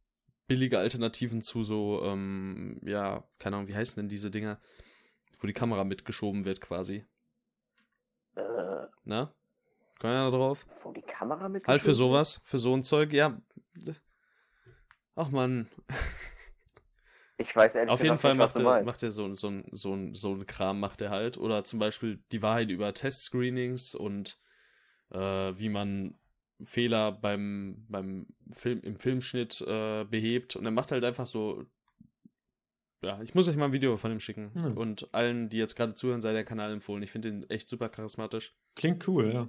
billige 0.52 0.78
Alternativen 0.78 1.40
zu 1.40 1.64
so, 1.64 2.02
ähm, 2.04 2.78
ja, 2.82 3.24
keine 3.38 3.56
Ahnung, 3.56 3.68
wie 3.68 3.74
heißen 3.74 3.96
denn 3.96 4.10
diese 4.10 4.30
Dinger, 4.30 4.60
wo 5.40 5.46
die 5.46 5.54
Kamera 5.54 5.82
mitgeschoben 5.82 6.44
wird 6.44 6.60
quasi. 6.60 7.06
Äh. 8.34 8.86
Na? 9.04 9.34
Wir 9.98 10.10
da 10.10 10.30
drauf? 10.30 10.66
Wo 10.82 10.92
die 10.92 11.00
Kamera 11.00 11.48
mitgeschoben 11.48 11.68
Halt 11.68 11.80
für 11.80 11.94
sowas, 11.94 12.42
für 12.44 12.58
so 12.58 12.74
ein 12.74 12.84
Zeug, 12.84 13.14
ja. 13.14 13.40
Ach 15.14 15.30
man. 15.30 15.68
Ich 17.38 17.56
weiß 17.56 17.76
ehrlich 17.76 17.90
Auf 17.90 18.04
jeden 18.04 18.18
Fall 18.18 18.34
macht 18.34 18.60
er, 18.60 18.82
macht 18.84 19.02
er 19.02 19.10
so, 19.10 19.34
so, 19.34 19.50
so, 19.72 19.96
so 20.12 20.34
ein 20.34 20.46
Kram, 20.46 20.80
macht 20.80 21.00
er 21.00 21.08
halt. 21.08 21.38
Oder 21.38 21.64
zum 21.64 21.78
Beispiel 21.78 22.22
die 22.30 22.42
Wahrheit 22.42 22.68
über 22.68 22.92
Testscreenings 22.92 23.94
und 23.94 24.38
äh, 25.12 25.18
wie 25.18 25.70
man 25.70 26.18
Fehler 26.64 27.12
beim, 27.12 27.84
beim 27.88 28.26
Film, 28.50 28.80
im 28.82 28.98
Filmschnitt 28.98 29.60
äh, 29.62 30.04
behebt 30.04 30.56
und 30.56 30.64
er 30.64 30.70
macht 30.70 30.92
halt 30.92 31.04
einfach 31.04 31.26
so. 31.26 31.64
Ja, 33.02 33.20
ich 33.20 33.34
muss 33.34 33.48
euch 33.48 33.56
mal 33.56 33.64
ein 33.64 33.72
Video 33.72 33.96
von 33.96 34.12
ihm 34.12 34.20
schicken. 34.20 34.52
Hm. 34.54 34.76
Und 34.76 35.12
allen, 35.12 35.48
die 35.48 35.58
jetzt 35.58 35.74
gerade 35.74 35.94
zuhören, 35.94 36.20
sei 36.20 36.32
der 36.32 36.44
Kanal 36.44 36.72
empfohlen. 36.72 37.02
Ich 37.02 37.10
finde 37.10 37.28
ihn 37.28 37.42
echt 37.48 37.68
super 37.68 37.88
charismatisch. 37.88 38.56
Klingt 38.76 39.08
cool, 39.08 39.32
ja. 39.34 39.48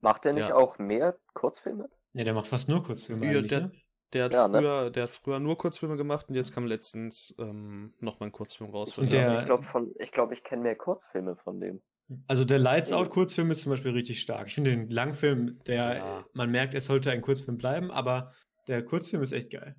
Macht 0.00 0.26
er 0.26 0.32
nicht 0.32 0.48
ja. 0.48 0.54
auch 0.54 0.78
mehr 0.78 1.18
Kurzfilme? 1.34 1.88
Ja, 2.14 2.24
der 2.24 2.34
macht 2.34 2.48
fast 2.48 2.68
nur 2.68 2.82
Kurzfilme. 2.82 3.32
Ja, 3.32 3.40
der, 3.40 3.60
ne? 3.60 3.72
der, 4.12 4.24
hat 4.24 4.34
ja, 4.34 4.48
ne? 4.48 4.58
früher, 4.58 4.84
ne? 4.84 4.90
der 4.90 5.02
hat 5.04 5.10
früher 5.10 5.38
nur 5.38 5.56
Kurzfilme 5.56 5.96
gemacht 5.96 6.28
und 6.28 6.34
jetzt 6.34 6.52
kam 6.52 6.66
letztens 6.66 7.34
ähm, 7.38 7.94
nochmal 8.00 8.28
ein 8.28 8.32
Kurzfilm 8.32 8.70
raus. 8.70 8.92
Von 8.92 9.08
der, 9.08 9.40
ich 9.40 9.46
glaube, 9.46 9.92
ich, 9.98 10.12
glaub, 10.12 10.32
ich 10.32 10.42
kenne 10.42 10.62
mehr 10.62 10.76
Kurzfilme 10.76 11.36
von 11.36 11.60
dem. 11.60 11.82
Also 12.26 12.44
der 12.44 12.58
Lights 12.58 12.90
Out 12.92 13.10
Kurzfilm 13.10 13.50
ist 13.50 13.62
zum 13.62 13.70
Beispiel 13.70 13.92
richtig 13.92 14.20
stark. 14.20 14.48
Ich 14.48 14.54
finde 14.54 14.70
den 14.70 14.88
Langfilm, 14.88 15.58
der 15.66 15.96
ja. 15.96 16.26
man 16.32 16.50
merkt, 16.50 16.74
es 16.74 16.86
sollte 16.86 17.10
ein 17.10 17.20
Kurzfilm 17.20 17.58
bleiben, 17.58 17.90
aber 17.90 18.34
der 18.66 18.82
Kurzfilm 18.84 19.22
ist 19.22 19.32
echt 19.32 19.50
geil. 19.50 19.76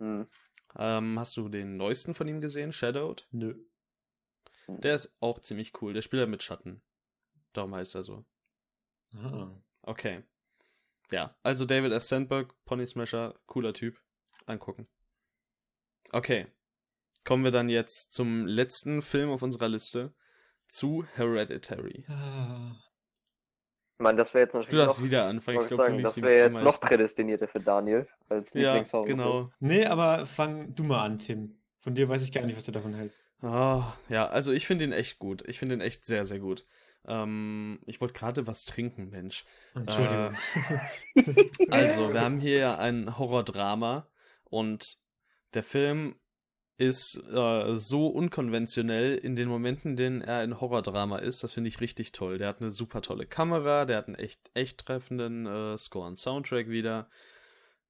Hm. 0.00 0.26
Ähm, 0.76 1.18
hast 1.18 1.36
du 1.36 1.48
den 1.48 1.76
neuesten 1.76 2.14
von 2.14 2.26
ihm 2.28 2.40
gesehen, 2.40 2.72
Shadowed? 2.72 3.26
Nö. 3.30 3.54
Der 4.68 4.94
ist 4.94 5.16
auch 5.20 5.40
ziemlich 5.40 5.80
cool. 5.80 5.92
Der 5.92 6.02
spielt 6.02 6.20
ja 6.20 6.26
mit 6.26 6.42
Schatten. 6.42 6.82
Darum 7.52 7.74
heißt 7.74 7.94
er 7.94 8.02
so. 8.02 8.26
Ah. 9.14 9.50
Okay. 9.82 10.24
Ja, 11.12 11.36
also 11.44 11.64
David 11.64 11.92
F. 11.92 12.02
Sandberg, 12.02 12.52
Pony 12.64 12.86
Smasher, 12.86 13.34
cooler 13.46 13.72
Typ. 13.72 14.00
Angucken. 14.46 14.88
Okay. 16.10 16.46
Kommen 17.24 17.44
wir 17.44 17.52
dann 17.52 17.68
jetzt 17.68 18.12
zum 18.12 18.46
letzten 18.46 19.02
Film 19.02 19.30
auf 19.30 19.42
unserer 19.42 19.68
Liste 19.68 20.14
zu 20.68 21.04
Hereditary. 21.14 22.04
Ah. 22.08 22.76
Ich 23.98 24.02
meine, 24.02 24.18
das 24.18 24.34
wäre 24.34 24.44
jetzt 24.44 24.52
natürlich. 24.52 24.70
Du 24.70 24.76
darfst 24.76 24.98
noch, 24.98 25.06
wieder 25.06 25.24
anfangen. 25.24 25.60
Ich 25.62 25.68
glaube, 25.68 26.02
das 26.02 26.20
wäre 26.20 26.52
jetzt 26.52 26.62
noch 26.62 26.80
prädestinierter 26.80 27.48
für 27.48 27.60
Daniel 27.60 28.06
als 28.28 28.52
Ja, 28.52 28.82
genau. 29.04 29.50
Nee, 29.58 29.86
aber 29.86 30.26
fang 30.26 30.74
du 30.74 30.84
mal 30.84 31.02
an, 31.02 31.18
Tim. 31.18 31.58
Von 31.80 31.94
dir 31.94 32.08
weiß 32.08 32.20
ich 32.20 32.32
gar 32.32 32.44
nicht, 32.44 32.56
was 32.56 32.64
du 32.64 32.72
davon 32.72 32.94
hältst. 32.94 33.18
Oh, 33.42 33.82
ja, 34.08 34.26
also 34.26 34.52
ich 34.52 34.66
finde 34.66 34.84
ihn 34.84 34.92
echt 34.92 35.18
gut. 35.18 35.46
Ich 35.48 35.58
finde 35.58 35.76
ihn 35.76 35.80
echt 35.80 36.04
sehr, 36.04 36.24
sehr 36.24 36.40
gut. 36.40 36.66
Ähm, 37.06 37.78
ich 37.86 38.00
wollte 38.00 38.14
gerade 38.14 38.46
was 38.46 38.64
trinken, 38.64 39.08
Mensch. 39.10 39.44
Entschuldigung. 39.74 40.36
Äh, 41.14 41.70
also, 41.70 42.12
wir 42.12 42.20
haben 42.20 42.40
hier 42.40 42.58
ja 42.58 42.78
ein 42.78 43.18
Horrordrama 43.18 44.08
und 44.44 44.96
der 45.54 45.62
Film 45.62 46.16
ist 46.78 47.22
äh, 47.30 47.76
so 47.76 48.08
unkonventionell 48.08 49.16
in 49.16 49.34
den 49.34 49.48
Momenten, 49.48 49.92
in 49.92 49.96
denen 49.96 50.20
er 50.20 50.40
ein 50.40 50.60
Horrordrama 50.60 51.18
ist. 51.18 51.42
Das 51.42 51.52
finde 51.52 51.68
ich 51.68 51.80
richtig 51.80 52.12
toll. 52.12 52.38
Der 52.38 52.48
hat 52.48 52.60
eine 52.60 52.70
super 52.70 53.00
tolle 53.00 53.26
Kamera, 53.26 53.86
der 53.86 53.96
hat 53.96 54.08
einen 54.08 54.16
echt, 54.16 54.50
echt 54.54 54.78
treffenden 54.78 55.46
äh, 55.46 55.78
Score 55.78 56.06
und 56.06 56.18
Soundtrack 56.18 56.68
wieder. 56.68 57.08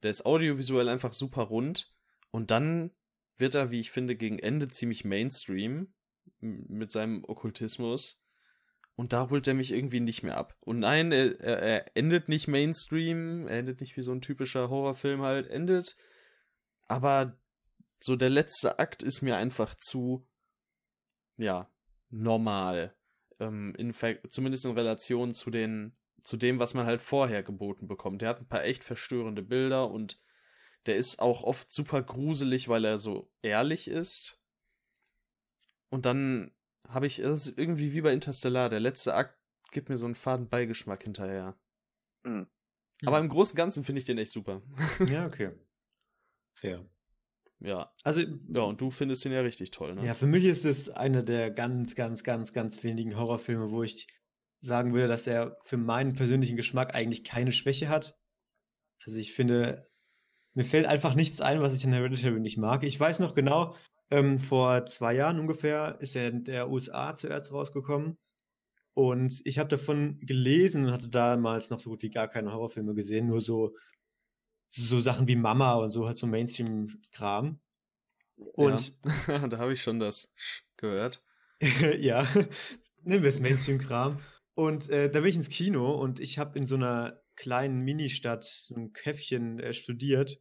Der 0.02 0.10
ist 0.10 0.24
audiovisuell 0.24 0.88
einfach 0.88 1.12
super 1.12 1.42
rund. 1.42 1.92
Und 2.30 2.50
dann 2.50 2.92
wird 3.38 3.54
er, 3.54 3.70
wie 3.70 3.80
ich 3.80 3.90
finde, 3.90 4.14
gegen 4.14 4.38
Ende 4.38 4.68
ziemlich 4.68 5.04
Mainstream 5.04 5.92
mit 6.40 6.92
seinem 6.92 7.24
Okkultismus. 7.24 8.22
Und 8.94 9.12
da 9.12 9.28
holt 9.28 9.46
er 9.48 9.54
mich 9.54 9.72
irgendwie 9.72 10.00
nicht 10.00 10.22
mehr 10.22 10.36
ab. 10.36 10.56
Und 10.60 10.78
nein, 10.78 11.12
er, 11.12 11.38
er, 11.40 11.96
endet 11.96 12.28
nicht 12.28 12.48
Mainstream, 12.48 13.46
er 13.46 13.58
endet 13.58 13.80
nicht 13.80 13.96
wie 13.96 14.02
so 14.02 14.12
ein 14.12 14.22
typischer 14.22 14.70
Horrorfilm 14.70 15.22
halt 15.22 15.48
endet. 15.48 15.96
Aber 16.86 17.36
so 18.00 18.16
der 18.16 18.30
letzte 18.30 18.78
Akt 18.78 19.02
ist 19.02 19.22
mir 19.22 19.36
einfach 19.36 19.74
zu, 19.74 20.28
ja, 21.36 21.70
normal. 22.10 22.94
Ähm, 23.38 23.74
in, 23.76 23.94
zumindest 24.30 24.64
in 24.64 24.72
Relation 24.72 25.34
zu 25.34 25.50
den, 25.50 25.96
zu 26.22 26.36
dem, 26.36 26.58
was 26.58 26.74
man 26.74 26.86
halt 26.86 27.02
vorher 27.02 27.42
geboten 27.42 27.88
bekommt. 27.88 28.22
Der 28.22 28.30
hat 28.30 28.40
ein 28.40 28.48
paar 28.48 28.64
echt 28.64 28.84
verstörende 28.84 29.42
Bilder 29.42 29.90
und 29.90 30.20
der 30.86 30.96
ist 30.96 31.18
auch 31.18 31.42
oft 31.42 31.70
super 31.70 32.02
gruselig, 32.02 32.68
weil 32.68 32.84
er 32.84 32.98
so 32.98 33.30
ehrlich 33.42 33.88
ist. 33.88 34.40
Und 35.88 36.06
dann 36.06 36.54
habe 36.88 37.06
ich, 37.06 37.18
es 37.18 37.46
ist 37.46 37.58
irgendwie 37.58 37.92
wie 37.92 38.00
bei 38.00 38.12
Interstellar, 38.12 38.68
der 38.68 38.80
letzte 38.80 39.14
Akt 39.14 39.36
gibt 39.72 39.88
mir 39.88 39.98
so 39.98 40.06
einen 40.06 40.14
faden 40.14 40.48
Beigeschmack 40.48 41.02
hinterher. 41.02 41.58
Mhm. 42.22 42.46
Aber 43.04 43.18
im 43.18 43.28
Großen 43.28 43.52
und 43.52 43.56
Ganzen 43.56 43.84
finde 43.84 43.98
ich 43.98 44.04
den 44.04 44.18
echt 44.18 44.32
super. 44.32 44.62
Ja, 45.08 45.26
okay. 45.26 45.52
Fair. 46.54 46.88
Ja. 47.60 47.90
Also, 48.02 48.20
ja, 48.20 48.62
und 48.62 48.80
du 48.80 48.90
findest 48.90 49.24
ihn 49.24 49.32
ja 49.32 49.40
richtig 49.40 49.70
toll, 49.70 49.94
ne? 49.94 50.04
Ja, 50.04 50.14
für 50.14 50.26
mich 50.26 50.44
ist 50.44 50.64
es 50.64 50.90
einer 50.90 51.22
der 51.22 51.50
ganz, 51.50 51.94
ganz, 51.94 52.22
ganz, 52.22 52.52
ganz 52.52 52.82
wenigen 52.84 53.16
Horrorfilme, 53.16 53.70
wo 53.70 53.82
ich 53.82 54.06
sagen 54.62 54.92
würde, 54.92 55.08
dass 55.08 55.26
er 55.26 55.56
für 55.64 55.76
meinen 55.76 56.14
persönlichen 56.14 56.56
Geschmack 56.56 56.94
eigentlich 56.94 57.24
keine 57.24 57.52
Schwäche 57.52 57.88
hat. 57.88 58.16
Also 59.04 59.18
ich 59.18 59.32
finde, 59.32 59.88
mir 60.54 60.64
fällt 60.64 60.86
einfach 60.86 61.14
nichts 61.14 61.40
ein, 61.40 61.60
was 61.60 61.76
ich 61.76 61.84
in 61.84 61.92
Hereditary 61.92 62.40
nicht 62.40 62.58
mag. 62.58 62.82
Ich 62.82 62.98
weiß 62.98 63.20
noch 63.20 63.34
genau, 63.34 63.76
ähm, 64.10 64.38
vor 64.38 64.86
zwei 64.86 65.14
Jahren 65.14 65.40
ungefähr 65.40 65.96
ist 66.00 66.16
er 66.16 66.28
in 66.28 66.44
der 66.44 66.70
USA 66.70 67.14
zuerst 67.14 67.52
rausgekommen. 67.52 68.18
Und 68.94 69.42
ich 69.44 69.58
habe 69.58 69.68
davon 69.68 70.18
gelesen 70.20 70.86
und 70.86 70.92
hatte 70.92 71.10
damals 71.10 71.68
noch 71.68 71.80
so 71.80 71.90
gut 71.90 72.02
wie 72.02 72.10
gar 72.10 72.28
keine 72.28 72.52
Horrorfilme 72.52 72.94
gesehen, 72.94 73.26
nur 73.26 73.42
so, 73.42 73.76
so 74.70 75.00
Sachen 75.00 75.26
wie 75.28 75.36
Mama 75.36 75.74
und 75.74 75.90
so, 75.90 76.06
halt 76.06 76.18
so 76.18 76.26
Mainstream-Kram. 76.26 77.60
Und 78.36 78.94
ja, 79.26 79.48
da 79.48 79.58
habe 79.58 79.72
ich 79.72 79.82
schon 79.82 79.98
das 79.98 80.32
gehört. 80.76 81.22
ja, 81.98 82.26
nehmen 83.02 83.22
wir 83.22 83.30
es 83.30 83.40
Mainstream-Kram. 83.40 84.20
Und 84.54 84.88
äh, 84.88 85.10
da 85.10 85.20
bin 85.20 85.28
ich 85.28 85.36
ins 85.36 85.48
Kino 85.48 85.92
und 85.92 86.18
ich 86.18 86.38
habe 86.38 86.58
in 86.58 86.66
so 86.66 86.76
einer 86.76 87.20
kleinen 87.34 87.82
Ministadt, 87.82 88.44
so 88.44 88.74
ein 88.74 88.92
Käffchen 88.92 89.60
äh, 89.60 89.74
studiert. 89.74 90.40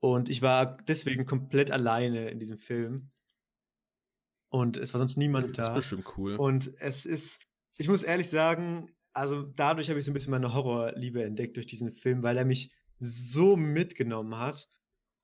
Und 0.00 0.28
ich 0.28 0.42
war 0.42 0.76
deswegen 0.88 1.24
komplett 1.24 1.70
alleine 1.70 2.30
in 2.30 2.38
diesem 2.38 2.58
Film. 2.58 3.10
Und 4.50 4.76
es 4.76 4.92
war 4.94 4.98
sonst 4.98 5.16
niemand 5.16 5.58
da. 5.58 5.62
Das 5.62 5.68
ist 5.68 5.74
bestimmt 5.74 6.16
cool. 6.16 6.36
Und 6.36 6.72
es 6.78 7.06
ist, 7.06 7.40
ich 7.76 7.88
muss 7.88 8.02
ehrlich 8.02 8.28
sagen, 8.28 8.94
also 9.12 9.42
dadurch 9.42 9.88
habe 9.88 9.98
ich 9.98 10.04
so 10.04 10.10
ein 10.10 10.14
bisschen 10.14 10.30
meine 10.30 10.52
Horrorliebe 10.52 11.22
entdeckt 11.22 11.56
durch 11.56 11.66
diesen 11.66 11.92
Film, 11.92 12.22
weil 12.22 12.36
er 12.36 12.44
mich 12.44 12.72
so 12.98 13.56
mitgenommen 13.56 14.36
hat. 14.38 14.68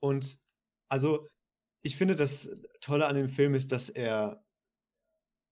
Und 0.00 0.38
also, 0.88 1.28
ich 1.82 1.96
finde, 1.96 2.16
das 2.16 2.48
Tolle 2.80 3.06
an 3.06 3.16
dem 3.16 3.28
Film 3.28 3.54
ist, 3.54 3.72
dass 3.72 3.88
er 3.88 4.44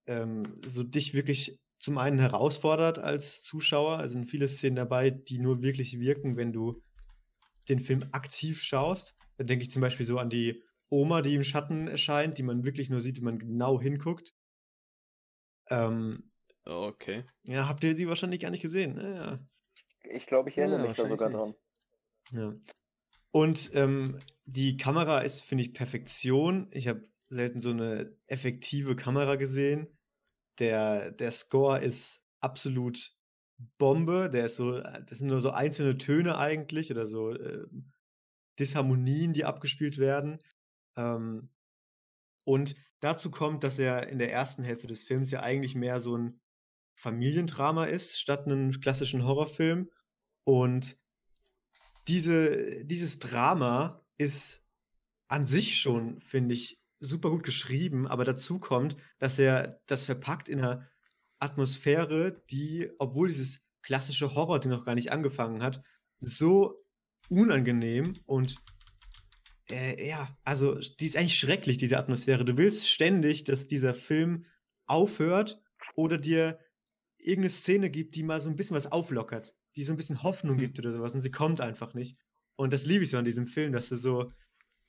ähm, 0.07 0.61
so 0.67 0.83
dich 0.83 1.15
wirklich 1.15 1.59
zum 1.79 1.99
einen 1.99 2.19
herausfordert 2.19 2.99
als 2.99 3.43
Zuschauer. 3.43 3.99
Also 3.99 4.15
sind 4.15 4.31
viele 4.31 4.49
Szenen 4.49 4.77
dabei, 4.77 5.11
die 5.11 5.39
nur 5.39 5.63
wirklich 5.63 5.99
wirken, 6.01 6.37
wenn 6.37 6.53
du 6.53 6.83
den 7.69 7.81
Film 7.81 8.05
aktiv 8.13 8.63
schaust. 8.63 9.15
Da 9.37 9.45
denke 9.45 9.63
ich 9.63 9.71
zum 9.71 9.83
Beispiel 9.83 10.07
so 10.07 10.19
an 10.19 10.31
die 10.31 10.65
Oma, 10.91 11.23
die 11.23 11.35
im 11.35 11.45
Schatten 11.45 11.87
erscheint, 11.87 12.39
die 12.39 12.43
man 12.43 12.65
wirklich 12.65 12.89
nur 12.89 13.01
sieht, 13.01 13.19
wenn 13.19 13.25
man 13.25 13.39
genau 13.39 13.81
hinguckt. 13.81 14.35
Ähm, 15.69 16.31
okay. 16.65 17.25
Ja, 17.43 17.69
habt 17.69 17.85
ihr 17.85 17.95
sie 17.95 18.09
wahrscheinlich 18.09 18.41
gar 18.41 18.51
nicht 18.51 18.63
gesehen? 18.63 18.99
Ja. 18.99 19.39
Ich 20.11 20.27
glaube, 20.27 20.49
ich 20.49 20.57
erinnere 20.57 20.81
ja, 20.81 20.87
mich 20.89 20.97
da 20.97 21.07
sogar 21.07 21.31
dran. 21.31 21.55
Ja. 22.33 22.55
Und 23.31 23.71
ähm, 23.75 24.21
die 24.45 24.77
Kamera 24.77 25.21
ist, 25.21 25.43
finde 25.43 25.65
ich, 25.65 25.75
Perfektion. 25.75 26.69
Ich 26.71 26.89
habe 26.89 27.09
selten 27.29 27.61
so 27.61 27.71
eine 27.71 28.17
effektive 28.27 28.97
Kamera 28.97 29.37
gesehen 29.37 29.99
der, 30.59 31.11
der 31.13 31.33
Score 31.33 31.81
ist 31.81 32.23
absolut 32.41 33.13
Bombe. 33.79 34.31
Der 34.31 34.47
ist 34.47 34.57
so, 34.57 34.81
das 34.81 35.19
sind 35.19 35.29
nur 35.29 35.41
so 35.41 35.51
einzelne 35.51 35.99
Töne 35.99 36.39
eigentlich 36.39 36.91
oder 36.91 37.07
so 37.07 37.33
äh, 37.33 37.67
Disharmonien, 38.59 39.33
die 39.33 39.45
abgespielt 39.45 39.99
werden. 39.99 40.39
Ähm, 40.97 41.51
und 42.45 42.75
dazu 43.01 43.31
kommt, 43.31 43.63
dass 43.65 43.79
er 43.79 44.09
in 44.09 44.19
der 44.19 44.33
ersten 44.33 44.65
Hälfte 44.65 44.87
des 44.87 45.05
Films 45.05 45.31
ja 45.31 45.41
eigentlich 45.41 45.75
mehr 45.75 46.01
so 46.01 46.17
ein 46.17 46.41
Familiendrama 46.97 47.85
ist, 47.85 48.19
statt 48.19 48.47
einem 48.47 48.73
klassischen 48.81 49.25
Horrorfilm. 49.25 49.91
Und 50.45 50.97
diese, 52.09 52.85
dieses 52.85 53.19
Drama 53.19 54.05
ist 54.17 54.63
an 55.29 55.47
sich 55.47 55.79
schon, 55.79 56.21
finde 56.23 56.55
ich, 56.55 56.81
super 57.01 57.31
gut 57.31 57.45
geschrieben, 57.45 58.07
aber 58.07 58.25
dazu 58.25 58.59
kommt, 58.59 58.97
dass 59.19 59.39
er 59.39 59.81
das 59.87 60.05
verpackt 60.05 60.49
in 60.49 60.59
einer 60.59 60.89
Atmosphäre, 61.39 62.43
die, 62.51 62.91
obwohl 62.99 63.29
dieses 63.29 63.61
klassische 63.83 64.35
Horror, 64.35 64.59
die 64.59 64.69
noch 64.69 64.85
gar 64.85 64.95
nicht 64.95 65.13
angefangen 65.13 65.63
hat, 65.63 65.83
so 66.19 66.83
unangenehm 67.29 68.19
und 68.27 68.57
äh, 69.71 70.09
ja, 70.09 70.37
also 70.45 70.79
die 70.79 71.07
ist 71.07 71.17
eigentlich 71.17 71.39
schrecklich, 71.39 71.77
diese 71.77 71.99
Atmosphäre. 71.99 72.45
Du 72.45 72.57
willst 72.57 72.89
ständig, 72.89 73.45
dass 73.45 73.69
dieser 73.69 73.95
Film 73.95 74.47
aufhört 74.87 75.61
oder 75.95 76.19
dir 76.19 76.59
irgendeine 77.19 77.51
Szene 77.51 77.91
gibt, 77.91 78.15
die 78.15 78.23
mal 78.23 78.41
so 78.41 78.49
ein 78.49 78.57
bisschen 78.57 78.77
was 78.77 78.91
auflockert, 78.91 79.55
die 79.79 79.85
so 79.85 79.95
ein 79.95 79.97
bisschen 79.97 80.23
Hoffnung 80.23 80.57
hm. 80.57 80.61
gibt 80.61 80.79
oder 80.79 80.93
sowas 80.93 81.15
und 81.15 81.23
sie 81.23 81.31
kommt 81.31 81.63
einfach 81.63 81.95
nicht. 81.95 82.19
Und 82.57 82.73
das 82.75 82.85
liebe 82.85 83.05
ich 83.05 83.11
so 83.11 83.17
an 83.17 83.25
diesem 83.25 83.47
Film, 83.47 83.73
dass 83.73 83.89
du 83.89 83.97
so, 83.97 84.33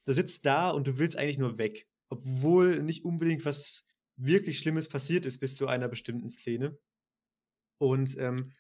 du 0.06 0.14
sitzt 0.14 0.46
da 0.46 0.72
und 0.72 0.88
du 0.88 0.98
willst 0.98 1.16
eigentlich 1.16 1.38
nur 1.38 1.58
weg 1.58 1.88
obwohl 2.10 2.82
nicht 2.82 3.06
unbedingt 3.06 3.46
was 3.46 3.86
wirklich 4.18 4.58
Schlimmes 4.60 4.88
passiert 4.88 5.26
ist 5.26 5.40
bis 5.40 5.56
zu 5.56 5.68
einer 5.68 5.88
bestimmten 5.88 6.30
Szene. 6.30 6.78
Und 7.78 8.18
ähm, 8.18 8.52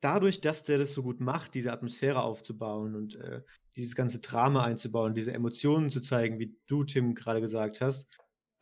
dadurch, 0.00 0.40
dass 0.40 0.62
der 0.62 0.78
das 0.78 0.92
so 0.92 1.02
gut 1.02 1.20
macht, 1.20 1.54
diese 1.54 1.72
Atmosphäre 1.72 2.22
aufzubauen 2.22 2.94
und 2.94 3.16
äh, 3.16 3.42
dieses 3.74 3.96
ganze 3.96 4.20
Drama 4.20 4.64
einzubauen, 4.64 5.14
diese 5.14 5.32
Emotionen 5.32 5.90
zu 5.90 6.00
zeigen, 6.00 6.38
wie 6.38 6.56
du, 6.66 6.84
Tim, 6.84 7.14
gerade 7.14 7.40
gesagt 7.40 7.80
hast, 7.80 8.06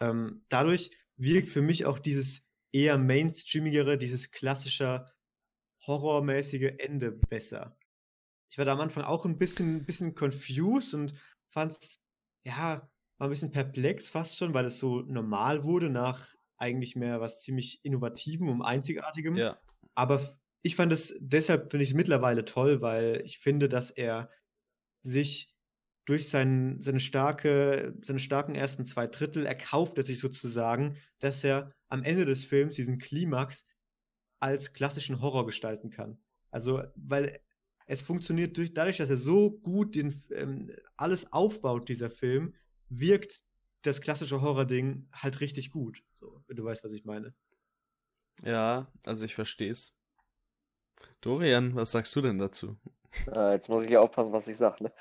ähm, 0.01 0.45
dadurch 0.49 0.91
wirkt 1.17 1.51
für 1.51 1.61
mich 1.61 1.85
auch 1.85 1.99
dieses 1.99 2.43
eher 2.73 2.97
mainstreamigere, 2.97 3.99
dieses 3.99 4.31
klassische 4.31 5.05
horrormäßige 5.87 6.75
Ende 6.79 7.13
besser. 7.13 7.77
Ich 8.51 8.59
war 8.59 8.65
da 8.65 8.73
am 8.73 8.81
Anfang 8.81 9.05
auch 9.05 9.25
ein 9.25 9.39
bisschen, 9.39 9.85
bisschen 9.85 10.15
confused 10.15 10.95
und 10.95 11.15
fand 11.51 11.73
es, 11.73 12.01
ja, 12.45 12.89
war 13.19 13.29
ein 13.29 13.31
bisschen 13.31 13.53
perplex 13.53 14.09
fast 14.09 14.37
schon, 14.37 14.55
weil 14.55 14.67
es 14.67 14.79
so 14.79 15.01
normal 15.03 15.65
wurde 15.65 15.91
nach 15.91 16.35
eigentlich 16.57 16.97
mehr 16.97 17.21
was 17.21 17.41
ziemlich 17.43 17.85
Innovativem 17.85 18.49
und 18.49 18.63
Einzigartigem. 18.63 19.35
Ja. 19.35 19.59
Aber 19.95 20.39
ich 20.63 20.77
fand 20.77 20.93
es, 20.93 21.15
deshalb 21.19 21.71
finde 21.71 21.83
ich 21.83 21.91
es 21.91 21.97
mittlerweile 21.97 22.45
toll, 22.45 22.81
weil 22.81 23.23
ich 23.25 23.39
finde, 23.39 23.69
dass 23.69 23.91
er 23.91 24.31
sich 25.03 25.53
durch 26.05 26.29
seinen, 26.29 26.83
seine 26.83 27.01
starke, 27.01 27.95
seine 28.03 28.19
starken 28.19 28.55
ersten 28.55 28.87
zwei 28.87 29.07
Drittel 29.07 29.47
erkauft 29.47 29.99
er 29.99 30.05
sich 30.05 30.19
sozusagen, 30.19 30.97
dass 31.21 31.45
er 31.45 31.73
am 31.89 32.03
Ende 32.03 32.25
des 32.25 32.45
Films 32.45 32.77
diesen 32.77 32.99
Klimax 32.99 33.65
als 34.43 34.73
klassischen 34.73 35.21
Horror 35.21 35.47
gestalten 35.47 35.91
kann. 35.91 36.19
Also, 36.51 36.83
weil 36.97 37.41
es 37.87 38.03
funktioniert 38.03 38.57
durch, 38.57 38.75
dadurch, 38.75 38.97
dass 38.97 39.09
er 39.09 39.17
so 39.17 39.51
gut 39.51 39.95
den, 39.95 40.25
ähm, 40.35 40.75
alles 40.97 41.33
aufbaut, 41.33 41.89
dieser 41.89 42.11
Film, 42.11 42.55
wirkt 42.89 43.43
das 43.83 44.01
klassische 44.01 44.43
Horror-Ding 44.43 45.09
halt 45.13 45.41
richtig 45.41 45.71
gut. 45.71 46.03
So, 46.19 46.43
wenn 46.47 46.57
du 46.57 46.65
weißt, 46.65 46.83
was 46.83 46.93
ich 46.93 47.05
meine. 47.05 47.35
Ja, 48.43 48.89
also 49.07 49.25
ich 49.25 49.35
versteh's. 49.35 49.95
Dorian, 51.21 51.75
was 51.77 51.93
sagst 51.93 52.15
du 52.17 52.21
denn 52.21 52.39
dazu? 52.39 52.77
Äh, 53.35 53.53
jetzt 53.53 53.69
muss 53.69 53.85
ich 53.85 53.91
ja 53.91 54.01
aufpassen, 54.01 54.33
was 54.33 54.49
ich 54.49 54.57
sage, 54.57 54.85
ne? 54.85 54.93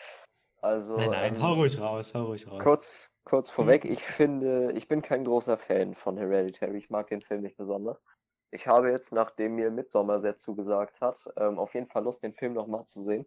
Also. 0.62 0.98
Nein, 0.98 1.10
nein, 1.10 1.36
ähm, 1.36 1.42
hau 1.42 1.54
ruhig 1.54 1.80
raus, 1.80 2.14
hau 2.14 2.26
ruhig 2.26 2.46
raus. 2.48 2.62
Kurz, 2.62 3.12
kurz 3.24 3.50
vorweg, 3.50 3.86
ich 3.86 4.04
finde, 4.04 4.72
ich 4.74 4.88
bin 4.88 5.02
kein 5.02 5.26
großer 5.26 5.58
Fan 5.58 5.96
von 5.96 6.18
Hereditary. 6.18 6.78
Ich 6.78 6.92
mag 6.92 7.08
den 7.08 7.22
Film 7.22 7.42
nicht 7.42 7.58
besonders. 7.58 7.98
Ich 8.52 8.68
habe 8.68 8.92
jetzt, 8.92 9.14
nachdem 9.14 9.56
mir 9.56 9.72
Midsommar 9.72 10.20
sehr 10.20 10.36
zugesagt 10.36 11.00
hat, 11.02 11.26
ähm, 11.38 11.58
auf 11.58 11.74
jeden 11.74 11.88
Fall 11.88 12.04
Lust, 12.04 12.22
den 12.22 12.34
Film 12.34 12.54
nochmal 12.54 12.86
zu 12.86 13.02
sehen. 13.02 13.26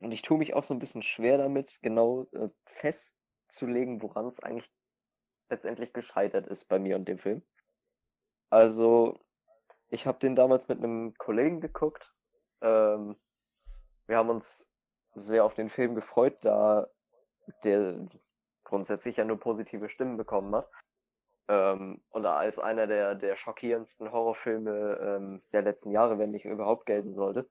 Und 0.00 0.12
ich 0.12 0.22
tue 0.22 0.36
mich 0.36 0.52
auch 0.52 0.62
so 0.62 0.74
ein 0.74 0.78
bisschen 0.78 1.02
schwer 1.02 1.38
damit, 1.38 1.78
genau 1.82 2.26
äh, 2.32 2.50
festzulegen, 2.66 4.02
woran 4.02 4.26
es 4.26 4.40
eigentlich 4.40 4.70
letztendlich 5.48 5.94
gescheitert 5.94 6.46
ist 6.46 6.66
bei 6.66 6.78
mir 6.78 6.96
und 6.96 7.08
dem 7.08 7.18
Film. 7.18 7.42
Also, 8.50 9.18
ich 9.88 10.06
habe 10.06 10.18
den 10.18 10.36
damals 10.36 10.68
mit 10.68 10.78
einem 10.78 11.14
Kollegen 11.14 11.60
geguckt. 11.60 12.12
Ähm, 12.60 13.16
wir 14.06 14.18
haben 14.18 14.30
uns 14.30 14.68
sehr 15.14 15.44
auf 15.44 15.54
den 15.54 15.70
Film 15.70 15.94
gefreut, 15.94 16.36
da 16.42 16.88
der 17.64 18.06
grundsätzlich 18.64 19.16
ja 19.16 19.24
nur 19.24 19.38
positive 19.38 19.88
Stimmen 19.88 20.16
bekommen 20.16 20.54
hat. 20.54 20.68
Ähm, 21.48 22.00
und 22.10 22.26
als 22.26 22.58
einer 22.58 22.86
der, 22.86 23.14
der 23.14 23.36
schockierendsten 23.36 24.10
Horrorfilme 24.10 24.98
ähm, 25.00 25.42
der 25.52 25.62
letzten 25.62 25.90
Jahre, 25.90 26.18
wenn 26.18 26.32
nicht 26.32 26.44
überhaupt 26.44 26.86
gelten 26.86 27.14
sollte. 27.14 27.48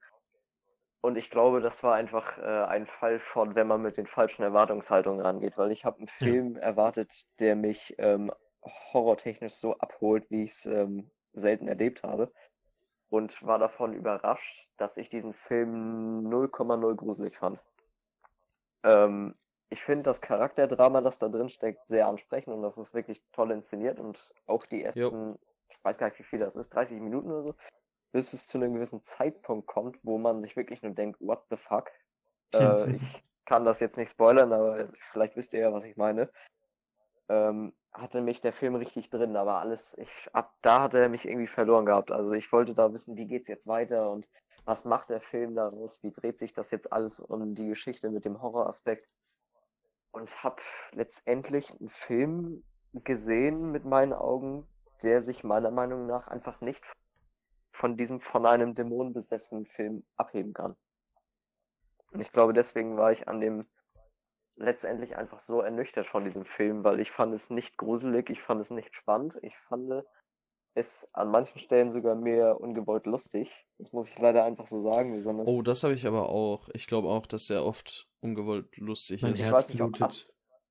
Und 1.02 1.18
ich 1.18 1.30
glaube, 1.30 1.62
das 1.62 1.84
war 1.84 1.94
einfach 1.94 2.38
äh, 2.40 2.66
ein 2.66 2.88
Fall 2.88 3.20
von, 3.20 3.54
wenn 3.54 3.68
man 3.68 3.82
mit 3.82 3.96
den 3.96 4.08
falschen 4.08 4.42
Erwartungshaltungen 4.42 5.22
rangeht, 5.22 5.58
weil 5.58 5.72
ich 5.72 5.86
habe 5.86 6.00
einen 6.00 6.08
Film 6.08 6.56
ja. 6.56 6.62
erwartet, 6.62 7.28
der 7.40 7.56
mich 7.56 7.94
ähm, 8.00 8.32
horrortechnisch 8.92 9.54
so 9.54 9.78
abholt, 9.78 10.30
wie 10.32 10.44
ich 10.44 10.52
es 10.52 10.66
ähm, 10.66 11.12
selten 11.32 11.68
erlebt 11.68 12.04
habe. 12.04 12.32
Und 13.10 13.46
war 13.46 13.60
davon 13.60 13.94
überrascht, 13.94 14.68
dass 14.78 14.98
ich 14.98 15.10
diesen 15.10 15.34
Film 15.34 16.28
0,0 16.28 16.96
gruselig 16.96 17.38
fand. 17.38 17.60
Ähm, 18.84 19.36
ich 19.70 19.84
finde 19.84 20.04
das 20.04 20.22
Charakterdrama, 20.22 21.02
das 21.02 21.20
da 21.20 21.28
drin 21.28 21.50
steckt, 21.50 21.88
sehr 21.88 22.08
ansprechend 22.08 22.54
und 22.54 22.62
das 22.62 22.78
ist 22.78 22.94
wirklich 22.94 23.22
toll 23.32 23.52
inszeniert 23.52 24.00
und 24.00 24.32
auch 24.46 24.66
die 24.66 24.84
ersten, 24.84 25.30
jo. 25.30 25.40
ich 25.70 25.84
weiß 25.84 25.98
gar 25.98 26.08
nicht, 26.08 26.20
wie 26.20 26.24
viel 26.24 26.40
das 26.40 26.56
ist, 26.56 26.70
30 26.70 27.00
Minuten 27.02 27.32
oder 27.32 27.44
so, 27.44 27.56
bis 28.12 28.34
es 28.34 28.48
zu 28.48 28.58
einem 28.58 28.74
gewissen 28.74 29.02
Zeitpunkt 29.02 29.68
kommt, 29.68 29.98
wo 30.04 30.18
man 30.18 30.42
sich 30.42 30.56
wirklich 30.56 30.82
nur 30.82 30.94
denkt, 30.94 31.20
what 31.20 31.44
the 31.50 31.58
fuck? 31.58 31.90
äh, 32.54 32.92
ich 32.92 33.02
kann 33.46 33.66
das 33.66 33.80
jetzt 33.80 33.98
nicht 33.98 34.10
spoilern, 34.10 34.54
aber 34.54 34.90
vielleicht 35.12 35.36
wisst 35.36 35.54
ihr 35.54 35.62
ja, 35.62 35.74
was 35.74 35.84
ich 35.84 35.98
meine. 35.98 36.30
Ähm, 37.28 37.74
hatte 37.92 38.22
mich 38.22 38.42
der 38.42 38.54
Film 38.54 38.76
richtig 38.76 39.10
drin, 39.10 39.36
aber 39.36 39.56
alles, 39.56 39.98
ich, 39.98 40.10
ab 40.34 40.54
da 40.62 40.84
hat 40.84 40.94
er 40.94 41.10
mich 41.10 41.26
irgendwie 41.26 41.48
verloren 41.48 41.86
gehabt. 41.86 42.12
Also 42.12 42.34
ich 42.34 42.52
wollte 42.52 42.76
da 42.76 42.94
wissen, 42.94 43.16
wie 43.18 43.26
geht's 43.26 43.48
jetzt 43.48 43.68
weiter 43.68 44.12
und 44.12 44.28
was 44.66 44.86
macht 44.86 45.10
der 45.10 45.22
Film 45.22 45.56
daraus? 45.56 46.02
Wie 46.04 46.12
dreht 46.12 46.40
sich 46.40 46.54
das 46.54 46.72
jetzt 46.72 46.92
alles 46.92 47.20
um 47.20 47.56
die 47.56 47.68
Geschichte 47.68 48.10
mit 48.10 48.26
dem 48.26 48.42
Horroraspekt? 48.42 49.16
Und 50.16 50.44
habe 50.44 50.62
letztendlich 50.94 51.70
einen 51.72 51.90
Film 51.90 52.64
gesehen 52.94 53.72
mit 53.72 53.86
meinen 53.86 54.14
Augen, 54.14 54.66
der 55.04 55.22
sich 55.22 55.44
meiner 55.44 55.72
Meinung 55.72 56.08
nach 56.08 56.28
einfach 56.28 56.62
nicht 56.62 56.82
von 57.72 57.98
diesem 57.98 58.22
von 58.22 58.46
einem 58.46 58.74
Dämon 58.74 59.14
besessenen 59.14 59.66
Film 59.66 60.06
abheben 60.16 60.54
kann. 60.54 60.78
Und 62.12 62.22
ich 62.22 62.32
glaube, 62.32 62.54
deswegen 62.54 62.96
war 62.96 63.12
ich 63.12 63.28
an 63.28 63.42
dem 63.42 63.68
letztendlich 64.56 65.18
einfach 65.18 65.40
so 65.40 65.60
ernüchtert 65.60 66.08
von 66.08 66.24
diesem 66.24 66.46
Film, 66.46 66.86
weil 66.86 67.02
ich 67.02 67.12
fand 67.12 67.34
es 67.34 67.50
nicht 67.50 67.78
gruselig, 67.78 68.30
ich 68.30 68.42
fand 68.42 68.62
es 68.62 68.72
nicht 68.72 68.96
spannend, 68.96 69.38
ich 69.42 69.58
fand 69.68 70.06
es 70.76 71.10
an 71.14 71.32
manchen 71.32 71.60
Stellen 71.60 71.90
sogar 71.90 72.16
mehr 72.16 72.60
ungewollt 72.60 73.06
lustig. 73.06 73.52
Das 73.78 73.92
muss 73.94 74.10
ich 74.10 74.20
leider 74.20 74.44
einfach 74.44 74.68
so 74.68 74.80
sagen. 74.80 75.14
Besonders 75.14 75.48
oh, 75.48 75.62
das 75.62 75.84
habe 75.84 75.94
ich 75.94 76.06
aber 76.06 76.30
auch. 76.30 76.70
Ich 76.74 76.86
glaube 76.86 77.08
auch, 77.08 77.26
dass 77.26 77.50
er 77.50 77.66
oft 77.66 78.08
ungewollt 78.20 78.78
lustig 78.78 79.22
mein 79.22 79.34
ist. 79.34 79.46
Ich 79.46 79.52
weiß 79.52 79.70
nicht, 79.70 79.82
ob 79.82 80.00
Ast 80.02 80.30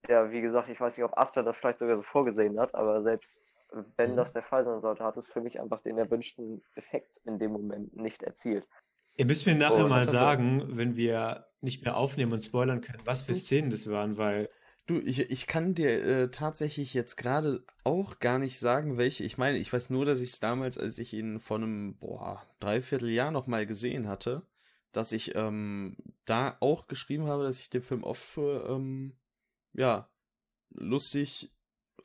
ja, 0.09 0.31
wie 0.31 0.43
gesagt, 0.43 0.69
ich 0.69 0.79
weiß 0.79 0.97
nicht, 0.97 1.05
ob 1.05 1.17
Asta 1.17 1.43
das 1.43 1.57
vielleicht 1.57 1.79
sogar 1.79 1.97
so 1.97 2.03
vorgesehen 2.03 2.61
hat, 2.61 2.75
aber 2.75 3.03
selbst 3.03 3.55
wenn 3.97 4.13
mhm. 4.13 4.17
das 4.17 4.33
der 4.33 4.43
Fall 4.43 4.65
sein 4.65 4.81
sollte, 4.81 5.03
hat 5.03 5.17
es 5.17 5.27
für 5.27 5.41
mich 5.41 5.61
einfach 5.61 5.81
den 5.81 5.99
erwünschten 5.99 6.63
Effekt 6.75 7.11
in 7.25 7.39
dem 7.39 7.53
Moment 7.53 7.97
nicht 7.97 8.23
erzielt. 8.23 8.67
Ihr 9.17 9.27
müsst 9.27 9.47
mir 9.47 9.55
nachher 9.55 9.85
oh, 9.85 9.89
mal 9.89 10.05
sagen, 10.05 10.77
wenn 10.77 10.97
wir 10.97 11.47
nicht 11.61 11.85
mehr 11.85 11.97
aufnehmen 11.97 12.33
und 12.33 12.43
spoilern 12.43 12.81
können, 12.81 13.01
was 13.05 13.23
für 13.23 13.33
hm. 13.33 13.41
Szenen 13.41 13.71
das 13.71 13.89
waren, 13.89 14.19
weil 14.19 14.51
Du, 14.87 15.01
ich, 15.01 15.19
ich 15.31 15.47
kann 15.47 15.75
dir 15.75 16.05
äh, 16.05 16.31
tatsächlich 16.31 16.93
jetzt 16.93 17.17
gerade 17.17 17.65
auch 17.85 18.19
gar 18.19 18.39
nicht 18.39 18.59
sagen, 18.59 18.99
welche. 18.99 19.25
Ich 19.25 19.39
meine, 19.39 19.57
ich 19.57 19.73
weiß 19.73 19.89
nur, 19.89 20.05
dass 20.05 20.21
ich 20.21 20.35
es 20.35 20.41
damals, 20.41 20.77
als 20.77 20.99
ich 20.99 21.15
ihn 21.15 21.41
vor 21.41 21.57
einem, 21.57 21.97
boah, 21.97 22.43
Dreivierteljahr 22.61 23.31
nochmal 23.31 23.65
gesehen 23.65 24.09
hatte, 24.09 24.47
dass 24.93 25.13
ich 25.13 25.35
ähm, 25.35 25.97
da 26.27 26.59
auch 26.61 26.87
geschrieben 26.87 27.27
habe, 27.27 27.45
dass 27.45 27.61
ich 27.61 27.71
den 27.71 27.81
Film 27.81 28.05
oft 28.05 28.23
für, 28.23 28.69
ähm, 28.69 29.17
ja, 29.73 30.11
lustig 30.71 31.51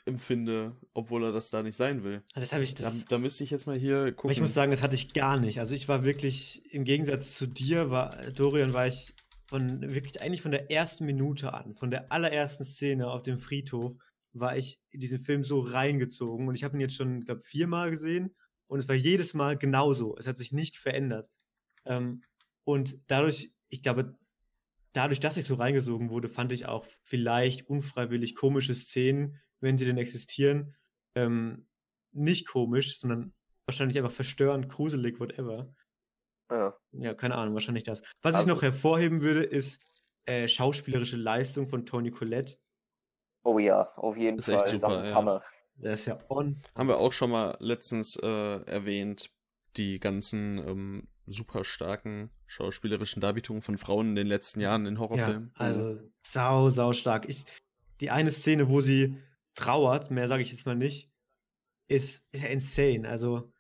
empfinde, 0.06 0.78
obwohl 0.94 1.26
er 1.26 1.32
das 1.34 1.50
da 1.50 1.62
nicht 1.62 1.76
sein 1.76 2.04
will. 2.04 2.24
Ah, 2.34 2.40
das 2.40 2.54
habe 2.54 2.64
ich 2.64 2.76
das. 2.76 2.98
Da, 2.98 3.06
da, 3.10 3.18
müsste 3.18 3.44
ich 3.44 3.52
jetzt 3.52 3.68
mal 3.68 3.78
hier 3.78 4.14
gucken. 4.14 4.32
ich 4.32 4.40
muss 4.40 4.54
sagen, 4.54 4.72
das 4.72 4.82
hatte 4.82 4.96
ich 4.96 5.14
gar 5.14 5.38
nicht. 5.38 5.60
Also 5.60 5.74
ich 5.74 5.90
war 5.90 6.04
wirklich 6.04 6.64
im 6.74 6.86
Gegensatz 6.86 7.36
zu 7.36 7.46
dir, 7.46 7.90
war 7.90 8.32
Dorian, 8.32 8.72
war 8.72 8.88
ich 8.88 9.14
von 9.50 9.82
wirklich 9.82 10.22
eigentlich 10.22 10.44
von 10.44 10.52
der 10.52 10.70
ersten 10.70 11.06
Minute 11.06 11.54
an, 11.54 11.76
von 11.76 11.90
der 11.90 12.12
allerersten 12.12 12.64
Szene 12.64 13.10
auf 13.10 13.24
dem 13.24 13.40
Friedhof, 13.40 13.96
war 14.32 14.56
ich 14.56 14.80
in 14.92 15.00
diesen 15.00 15.26
Film 15.26 15.44
so 15.44 15.60
reingezogen. 15.60 16.48
Und 16.48 16.54
ich 16.54 16.64
habe 16.64 16.78
ihn 16.78 16.82
jetzt 16.82 16.96
schon, 16.96 17.22
glaube 17.22 17.42
viermal 17.42 17.90
gesehen 17.90 18.36
und 18.68 18.78
es 18.78 18.88
war 18.88 18.96
jedes 18.96 19.34
Mal 19.34 19.58
genauso. 19.58 20.16
Es 20.18 20.28
hat 20.28 20.38
sich 20.38 20.52
nicht 20.52 20.78
verändert. 20.78 21.32
Ähm, 21.86 22.22
und 22.64 23.00
dadurch, 23.08 23.52
ich 23.70 23.82
glaube, 23.82 24.16
dadurch, 24.94 25.20
dass 25.20 25.36
ich 25.36 25.46
so 25.46 25.56
reingesogen 25.56 26.12
wurde, 26.12 26.30
fand 26.30 26.52
ich 26.52 26.68
auch 26.68 26.86
vielleicht 27.02 27.68
unfreiwillig 27.68 28.36
komische 28.36 28.76
Szenen, 28.76 29.42
wenn 29.62 29.80
sie 29.80 29.86
denn 29.86 29.98
existieren, 29.98 30.76
ähm, 31.16 31.66
nicht 32.12 32.48
komisch, 32.48 33.00
sondern 33.00 33.34
wahrscheinlich 33.66 33.98
einfach 33.98 34.12
verstörend, 34.12 34.70
gruselig, 34.70 35.20
whatever. 35.20 35.74
Ja. 36.50 36.76
ja, 36.94 37.14
keine 37.14 37.36
Ahnung, 37.36 37.54
wahrscheinlich 37.54 37.84
das. 37.84 38.02
Was 38.22 38.34
also, 38.34 38.48
ich 38.48 38.54
noch 38.54 38.62
hervorheben 38.62 39.22
würde, 39.22 39.44
ist 39.44 39.82
äh, 40.26 40.48
schauspielerische 40.48 41.18
Leistung 41.18 41.68
von 41.68 41.86
Tony 41.86 42.12
Collette. 42.12 42.58
Oh 43.44 43.60
ja, 43.60 43.92
auf 43.96 44.18
jeden 44.18 44.38
ist 44.38 44.46
Fall. 44.46 44.56
Echt 44.56 44.68
super, 44.70 44.88
das 44.88 44.98
ist 44.98 45.10
ja. 45.10 45.16
Hammer. 45.16 45.44
Der 45.76 45.94
ist 45.94 46.06
ja 46.06 46.20
on. 46.30 46.62
Haben 46.76 46.90
wir 46.90 46.98
auch 46.98 47.14
schon 47.14 47.32
mal 47.32 47.56
letztens 47.60 48.18
äh, 48.18 48.62
erwähnt, 48.66 49.32
die 49.78 50.00
ganzen 50.00 50.58
ähm, 50.58 51.08
super 51.26 51.64
starken 51.64 52.32
schauspielerischen 52.48 53.22
Darbietungen 53.22 53.62
von 53.62 53.78
Frauen 53.78 54.10
in 54.10 54.16
den 54.16 54.28
letzten 54.28 54.60
Jahren 54.60 54.86
in 54.86 55.00
Horrorfilmen. 55.00 55.54
Ja, 55.56 55.66
also 55.66 56.02
sau, 56.26 56.70
sau 56.70 56.94
stark. 56.94 57.30
Ich, 57.30 57.46
die 58.02 58.10
eine 58.10 58.32
Szene, 58.32 58.70
wo 58.70 58.82
sie 58.82 59.18
trauert, 59.56 60.12
mehr 60.12 60.28
sage 60.28 60.42
ich 60.42 60.52
jetzt 60.52 60.66
mal 60.66 60.76
nicht, 60.76 61.12
ist 61.88 62.24
insane. 62.32 63.08
Also 63.08 63.52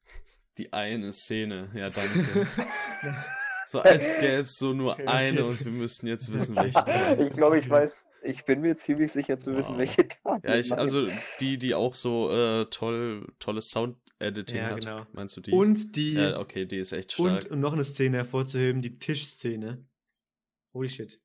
die 0.59 0.73
eine 0.73 1.13
Szene, 1.13 1.69
ja, 1.73 1.89
danke. 1.89 2.47
so 3.65 3.79
als 3.79 4.15
gäbe 4.19 4.41
es 4.41 4.57
so 4.57 4.73
nur 4.73 4.97
eine 5.07 5.45
und 5.45 5.63
wir 5.63 5.71
müssten 5.71 6.07
jetzt 6.07 6.31
wissen, 6.31 6.55
welche. 6.55 6.83
Ich 7.27 7.33
glaube, 7.33 7.57
ich 7.59 7.69
weiß, 7.69 7.95
ich 8.23 8.45
bin 8.45 8.61
mir 8.61 8.77
ziemlich 8.77 9.11
sicher 9.11 9.39
zu 9.39 9.55
wissen, 9.55 9.71
wow. 9.71 9.79
welche 9.79 10.07
da 10.23 10.39
Ja, 10.43 10.55
ich, 10.55 10.73
also 10.73 11.07
die, 11.39 11.57
die 11.57 11.73
auch 11.73 11.93
so 11.93 12.29
äh, 12.31 12.65
toll, 12.65 13.25
tolles 13.39 13.69
Sound-Editing 13.69 14.57
ja, 14.57 14.69
hat. 14.69 14.79
Genau. 14.81 15.05
Meinst 15.13 15.37
du 15.37 15.41
die? 15.41 15.51
Und 15.51 15.95
die. 15.95 16.13
Ja, 16.13 16.39
okay, 16.39 16.65
die 16.65 16.77
ist 16.77 16.91
echt 16.91 17.13
stark. 17.13 17.45
Und, 17.45 17.51
und 17.51 17.59
noch 17.61 17.73
eine 17.73 17.85
Szene 17.85 18.17
hervorzuheben, 18.17 18.81
die 18.81 18.99
Tischszene. 18.99 19.85
Holy 20.73 20.89
shit. 20.89 21.19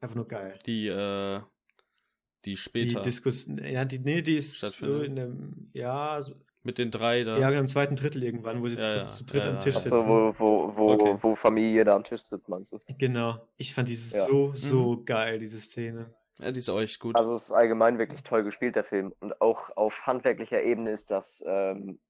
Einfach 0.00 0.16
nur 0.16 0.28
geil. 0.28 0.58
Die, 0.66 0.88
äh, 0.88 1.40
die 2.44 2.56
später. 2.56 3.00
Die 3.00 3.04
Diskussion, 3.04 3.58
ja, 3.64 3.84
die, 3.84 4.00
nee, 4.00 4.20
die 4.20 4.36
ist 4.36 4.58
so 4.58 5.00
in 5.00 5.16
dem, 5.16 5.70
ja, 5.72 6.22
so, 6.22 6.34
mit 6.64 6.78
den 6.78 6.90
drei 6.90 7.22
da. 7.22 7.38
Ja, 7.38 7.50
im 7.50 7.68
zweiten 7.68 7.94
Drittel 7.94 8.22
irgendwann, 8.22 8.62
wo 8.62 8.68
sie 8.68 8.76
ja, 8.76 9.06
zu, 9.08 9.18
zu 9.18 9.24
dritt 9.24 9.44
ja, 9.44 9.50
am 9.50 9.60
Tisch 9.60 9.76
sitzen. 9.76 9.94
Achso, 9.94 10.08
wo, 10.08 10.34
wo, 10.38 10.76
wo, 10.76 10.92
okay. 10.92 11.16
wo 11.20 11.34
Familie 11.34 11.84
da 11.84 11.94
am 11.94 12.04
Tisch 12.04 12.22
sitzt, 12.22 12.48
meinst 12.48 12.72
du? 12.72 12.80
Genau. 12.98 13.46
Ich 13.56 13.74
fand 13.74 13.88
dieses 13.88 14.10
so, 14.10 14.52
so 14.54 14.92
mhm. 14.94 15.04
geil, 15.04 15.38
diese 15.38 15.60
Szene. 15.60 16.14
Ja, 16.38 16.50
die 16.50 16.58
ist 16.58 16.68
auch 16.68 16.80
echt 16.80 16.98
gut. 16.98 17.16
Also 17.16 17.34
es 17.34 17.44
ist 17.44 17.52
allgemein 17.52 17.98
wirklich 17.98 18.22
toll 18.22 18.42
gespielt, 18.42 18.74
der 18.76 18.84
Film. 18.84 19.14
Und 19.20 19.40
auch 19.40 19.76
auf 19.76 20.06
handwerklicher 20.06 20.62
Ebene 20.62 20.90
ist 20.90 21.10
das 21.10 21.44
ähm, 21.46 22.00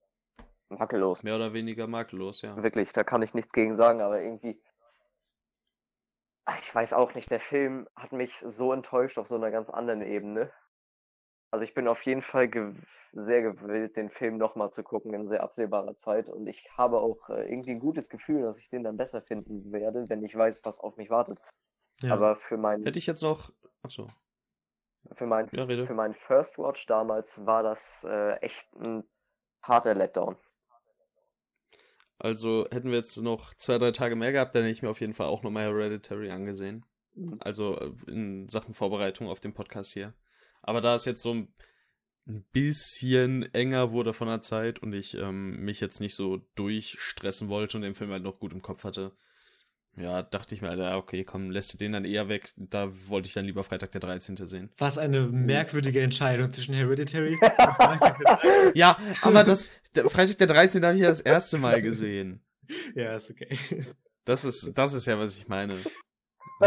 makellos. 0.68 1.22
Mehr 1.24 1.36
oder 1.36 1.52
weniger 1.52 1.86
makellos, 1.86 2.42
ja. 2.42 2.56
Wirklich, 2.62 2.92
da 2.92 3.02
kann 3.02 3.22
ich 3.22 3.34
nichts 3.34 3.52
gegen 3.52 3.74
sagen, 3.74 4.00
aber 4.00 4.22
irgendwie. 4.22 4.58
Ich 6.60 6.74
weiß 6.74 6.92
auch 6.92 7.14
nicht, 7.14 7.30
der 7.30 7.40
Film 7.40 7.88
hat 7.96 8.12
mich 8.12 8.38
so 8.38 8.72
enttäuscht 8.72 9.18
auf 9.18 9.26
so 9.26 9.34
einer 9.34 9.50
ganz 9.50 9.68
anderen 9.70 10.02
Ebene. 10.02 10.50
Also 11.54 11.62
ich 11.62 11.72
bin 11.72 11.86
auf 11.86 12.02
jeden 12.02 12.22
Fall 12.22 12.50
sehr 13.12 13.42
gewillt, 13.42 13.96
den 13.96 14.10
Film 14.10 14.38
nochmal 14.38 14.72
zu 14.72 14.82
gucken 14.82 15.14
in 15.14 15.28
sehr 15.28 15.40
absehbarer 15.40 15.96
Zeit. 15.96 16.28
Und 16.28 16.48
ich 16.48 16.68
habe 16.76 16.98
auch 16.98 17.28
äh, 17.28 17.48
irgendwie 17.48 17.70
ein 17.70 17.78
gutes 17.78 18.08
Gefühl, 18.08 18.42
dass 18.42 18.58
ich 18.58 18.68
den 18.70 18.82
dann 18.82 18.96
besser 18.96 19.22
finden 19.22 19.70
werde, 19.70 20.08
wenn 20.08 20.24
ich 20.24 20.34
weiß, 20.34 20.62
was 20.64 20.80
auf 20.80 20.96
mich 20.96 21.10
wartet. 21.10 21.38
Ja. 22.00 22.12
Aber 22.12 22.34
für 22.34 22.56
meinen. 22.56 22.82
Hätte 22.82 22.98
ich 22.98 23.06
jetzt 23.06 23.22
noch. 23.22 23.52
Achso. 23.84 24.08
Für, 25.12 25.26
mein, 25.26 25.48
ja, 25.52 25.64
für 25.64 25.94
meinen 25.94 26.14
First 26.14 26.58
Watch 26.58 26.86
damals 26.86 27.46
war 27.46 27.62
das 27.62 28.02
äh, 28.02 28.32
echt 28.40 28.74
ein 28.74 29.04
harter 29.62 29.94
Letdown. 29.94 30.34
Also 32.18 32.66
hätten 32.72 32.90
wir 32.90 32.96
jetzt 32.96 33.16
noch 33.18 33.54
zwei, 33.54 33.78
drei 33.78 33.92
Tage 33.92 34.16
mehr 34.16 34.32
gehabt, 34.32 34.56
dann 34.56 34.62
hätte 34.62 34.72
ich 34.72 34.82
mir 34.82 34.90
auf 34.90 35.00
jeden 35.00 35.14
Fall 35.14 35.28
auch 35.28 35.44
nochmal 35.44 35.66
Hereditary 35.66 36.32
angesehen. 36.32 36.84
Mhm. 37.14 37.38
Also 37.38 37.78
äh, 37.78 37.92
in 38.08 38.48
Sachen 38.48 38.74
Vorbereitung 38.74 39.28
auf 39.28 39.38
den 39.38 39.54
Podcast 39.54 39.92
hier. 39.92 40.14
Aber 40.64 40.80
da 40.80 40.94
es 40.94 41.04
jetzt 41.04 41.22
so 41.22 41.34
ein, 41.34 41.48
bisschen 42.52 43.42
enger 43.52 43.92
wurde 43.92 44.14
von 44.14 44.28
der 44.28 44.40
Zeit 44.40 44.78
und 44.78 44.94
ich 44.94 45.14
ähm, 45.18 45.60
mich 45.60 45.78
jetzt 45.80 46.00
nicht 46.00 46.14
so 46.14 46.38
durchstressen 46.54 47.50
wollte 47.50 47.76
und 47.76 47.82
den 47.82 47.94
Film 47.94 48.12
halt 48.12 48.22
noch 48.22 48.38
gut 48.38 48.54
im 48.54 48.62
Kopf 48.62 48.84
hatte, 48.84 49.12
ja, 49.96 50.22
dachte 50.22 50.54
ich 50.54 50.62
mir, 50.62 50.70
Alter, 50.70 50.96
okay, 50.96 51.22
komm, 51.22 51.50
lässt 51.50 51.72
du 51.72 51.78
den 51.78 51.92
dann 51.92 52.04
eher 52.04 52.28
weg. 52.28 52.52
Da 52.56 52.88
wollte 53.08 53.28
ich 53.28 53.34
dann 53.34 53.44
lieber 53.44 53.62
Freitag 53.62 53.92
der 53.92 54.00
13. 54.00 54.36
sehen. 54.46 54.72
Was 54.78 54.98
eine 54.98 55.26
merkwürdige 55.28 56.00
Entscheidung 56.00 56.52
zwischen 56.52 56.74
Hereditary. 56.74 57.38
ja, 58.74 58.96
aber 59.22 59.44
das, 59.44 59.68
der, 59.94 60.08
Freitag 60.10 60.38
der 60.38 60.46
13. 60.48 60.84
habe 60.84 60.94
ich 60.94 61.02
ja 61.02 61.08
das 61.08 61.20
erste 61.20 61.58
Mal 61.58 61.80
gesehen. 61.80 62.42
Ja, 62.94 63.14
ist 63.14 63.30
okay. 63.30 63.58
Das 64.24 64.44
ist, 64.44 64.72
das 64.74 64.94
ist 64.94 65.06
ja, 65.06 65.18
was 65.18 65.36
ich 65.36 65.46
meine. 65.48 65.78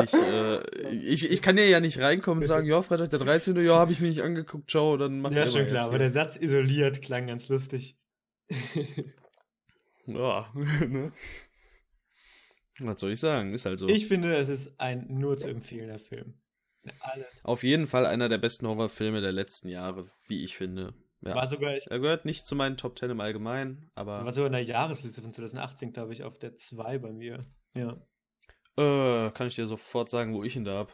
Ich, 0.03 0.13
äh, 0.13 0.95
ich, 0.95 1.31
ich 1.31 1.41
kann 1.41 1.57
ja 1.57 1.79
nicht 1.79 1.99
reinkommen 1.99 2.43
und 2.43 2.47
sagen, 2.47 2.67
ja, 2.67 2.81
Freitag 2.81 3.09
der 3.09 3.19
13. 3.19 3.55
Ja, 3.63 3.77
habe 3.77 3.91
ich 3.91 3.99
mir 3.99 4.07
nicht 4.09 4.21
angeguckt, 4.21 4.69
ciao, 4.69 4.97
dann 4.97 5.19
mach 5.19 5.31
Ja, 5.31 5.47
schon 5.47 5.67
klar, 5.67 5.85
aber 5.85 5.99
der 5.99 6.11
Satz 6.11 6.37
isoliert 6.37 7.01
klang 7.01 7.27
ganz 7.27 7.47
lustig. 7.47 7.97
ja, 10.05 10.51
ne? 10.53 11.11
Was 12.79 12.99
soll 12.99 13.11
ich 13.11 13.19
sagen? 13.19 13.53
Ist 13.53 13.65
halt 13.65 13.79
so. 13.79 13.87
Ich 13.87 14.07
finde, 14.07 14.35
es 14.35 14.49
ist 14.49 14.79
ein 14.79 15.05
nur 15.09 15.37
zu 15.37 15.49
empfehlender 15.49 15.99
Film. 15.99 16.35
Alle. 16.99 17.25
Auf 17.43 17.63
jeden 17.63 17.87
Fall 17.87 18.05
einer 18.05 18.29
der 18.29 18.37
besten 18.37 18.67
Horrorfilme 18.67 19.19
der 19.21 19.31
letzten 19.31 19.67
Jahre, 19.67 20.05
wie 20.27 20.43
ich 20.43 20.55
finde. 20.55 20.93
Ja. 21.21 21.35
War 21.35 21.49
sogar 21.49 21.75
ich, 21.75 21.89
er 21.89 21.99
gehört 21.99 22.25
nicht 22.25 22.45
zu 22.45 22.55
meinen 22.55 22.77
Top 22.77 22.97
10 22.97 23.09
im 23.09 23.19
Allgemeinen, 23.19 23.89
aber. 23.95 24.23
War 24.23 24.33
sogar 24.33 24.47
in 24.47 24.53
der 24.53 24.63
Jahresliste 24.63 25.21
von 25.21 25.33
2018, 25.33 25.91
glaube 25.91 26.13
ich, 26.13 26.23
auf 26.23 26.37
der 26.37 26.55
2 26.55 26.99
bei 26.99 27.11
mir. 27.11 27.45
Ja. 27.73 27.97
Äh, 28.77 29.31
kann 29.31 29.47
ich 29.47 29.55
dir 29.55 29.67
sofort 29.67 30.09
sagen, 30.09 30.33
wo 30.33 30.43
ich 30.43 30.55
ihn 30.55 30.65
da 30.65 30.79
hab. 30.79 30.91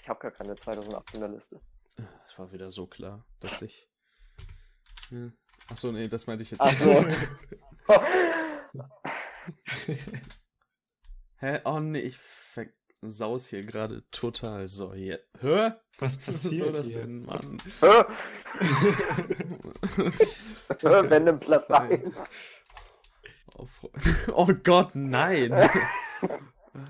Ich 0.00 0.08
habe 0.08 0.20
gar 0.20 0.30
keine 0.30 0.54
2018er 0.54 1.28
Liste. 1.28 1.60
Es 2.26 2.38
war 2.38 2.52
wieder 2.52 2.70
so 2.70 2.86
klar, 2.86 3.24
dass 3.40 3.62
ich. 3.62 3.88
Hm. 5.08 5.32
Achso, 5.68 5.90
nee, 5.90 6.06
das 6.08 6.26
meinte 6.26 6.42
ich 6.44 6.50
jetzt 6.52 6.62
nicht. 6.62 6.82
Ach 6.82 6.82
so. 6.82 6.86
Hä? 11.38 11.60
Oh 11.64 11.80
nee, 11.80 11.98
ich 12.00 12.16
versaus 12.16 13.48
hier 13.48 13.62
gerade 13.64 14.04
total. 14.10 14.68
So, 14.68 14.94
hier. 14.94 15.20
Hä? 15.40 15.72
Was 15.98 16.16
passiert 16.18 16.44
Was 16.44 16.56
soll 16.58 16.72
das 16.72 16.86
hier? 16.88 17.00
denn, 17.00 17.24
Mann? 17.24 17.56
Wenn 21.10 21.26
im 21.26 21.40
Platz 21.40 21.70
1. 21.70 22.14
Oh, 23.58 23.66
oh, 24.32 24.48
Gott, 24.62 24.94
nein! 24.94 25.52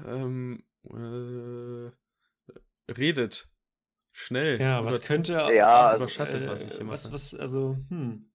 Ähm, 0.07 0.63
äh, 0.85 1.91
redet. 2.93 3.49
Schnell. 4.13 4.59
Ja, 4.61 4.83
was 4.85 5.03
könnte 5.03 5.33
ja, 5.33 5.95
überschattet, 5.95 6.45
äh, 6.45 6.49
was 6.49 6.65
ich 6.65 6.73
hier 6.73 6.85
mache. 6.85 6.95
Was, 6.95 7.13
was, 7.13 7.35
also, 7.35 7.77
hm. 7.91 8.31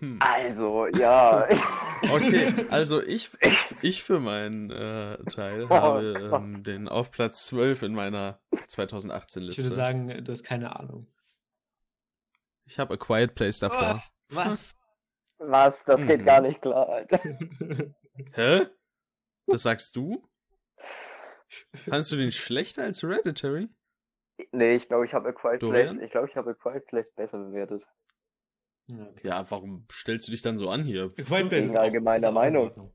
Hm. 0.00 0.18
Also, 0.20 0.86
ja. 0.88 1.48
okay, 2.10 2.52
also 2.68 3.02
ich, 3.02 3.30
ich, 3.40 3.74
ich 3.80 4.02
für 4.02 4.20
meinen 4.20 4.70
äh, 4.70 5.16
Teil 5.24 5.64
oh, 5.64 5.70
habe 5.70 6.30
ähm, 6.34 6.62
den 6.62 6.88
auf 6.88 7.10
Platz 7.10 7.46
12 7.46 7.84
in 7.84 7.94
meiner 7.94 8.38
2018-Liste. 8.52 9.62
Ich 9.62 9.66
würde 9.66 9.76
sagen, 9.76 10.24
du 10.24 10.32
hast 10.32 10.44
keine 10.44 10.76
Ahnung. 10.78 11.06
Ich 12.66 12.78
habe 12.78 12.94
A 12.94 12.96
Quiet 12.98 13.34
Place 13.34 13.60
davor. 13.60 14.02
Oh, 14.04 14.36
was? 14.36 14.74
Was? 15.38 15.84
Das 15.84 16.00
hm. 16.00 16.08
geht 16.08 16.26
gar 16.26 16.42
nicht 16.42 16.60
klar, 16.60 16.88
Alter. 16.88 17.20
Hä? 18.32 18.66
Das 19.46 19.62
sagst 19.62 19.96
du? 19.96 20.22
Fandest 21.84 22.12
du 22.12 22.16
den 22.16 22.32
schlechter 22.32 22.84
als 22.84 23.02
Hereditary? 23.02 23.68
Nee, 24.52 24.74
ich 24.74 24.88
glaube, 24.88 25.06
ich 25.06 25.14
habe 25.14 25.28
A 25.28 25.32
Quiet 25.32 25.62
Dorian? 25.62 25.86
Place. 25.86 26.04
Ich 26.04 26.10
glaube, 26.10 26.28
ich 26.28 26.36
habe 26.36 26.50
A 26.50 26.54
Quiet 26.54 26.86
Place 26.86 27.12
besser 27.12 27.38
bewertet. 27.38 27.84
Okay. 28.90 29.20
Ja, 29.22 29.50
warum 29.50 29.86
stellst 29.90 30.28
du 30.28 30.32
dich 30.32 30.42
dann 30.42 30.58
so 30.58 30.70
an 30.70 30.84
hier? 30.84 31.12
Wegen 31.16 31.76
allgemeiner 31.76 32.30
Meinung. 32.30 32.92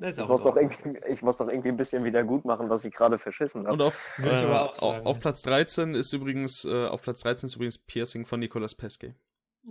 Ich 0.00 0.16
muss, 0.16 0.44
doch 0.44 0.56
irgendwie, 0.56 0.98
ich 1.08 1.22
muss 1.22 1.38
doch 1.38 1.48
irgendwie 1.48 1.68
ein 1.68 1.76
bisschen 1.76 2.04
wieder 2.04 2.24
gut 2.24 2.44
machen, 2.44 2.70
was 2.70 2.84
ich 2.84 2.94
gerade 2.94 3.18
verschissen 3.18 3.64
habe. 3.66 3.72
Und 3.72 3.82
auf, 3.82 4.18
äh, 4.18 4.46
auf 4.80 5.20
Platz 5.20 5.42
13 5.42 5.94
ist 5.94 6.12
übrigens, 6.12 6.64
äh, 6.64 6.86
auf 6.86 7.02
Platz 7.02 7.20
13 7.20 7.48
ist 7.48 7.56
übrigens 7.56 7.78
Piercing 7.78 8.24
von 8.24 8.40
Nicolas 8.40 8.74
Pesce. 8.74 9.14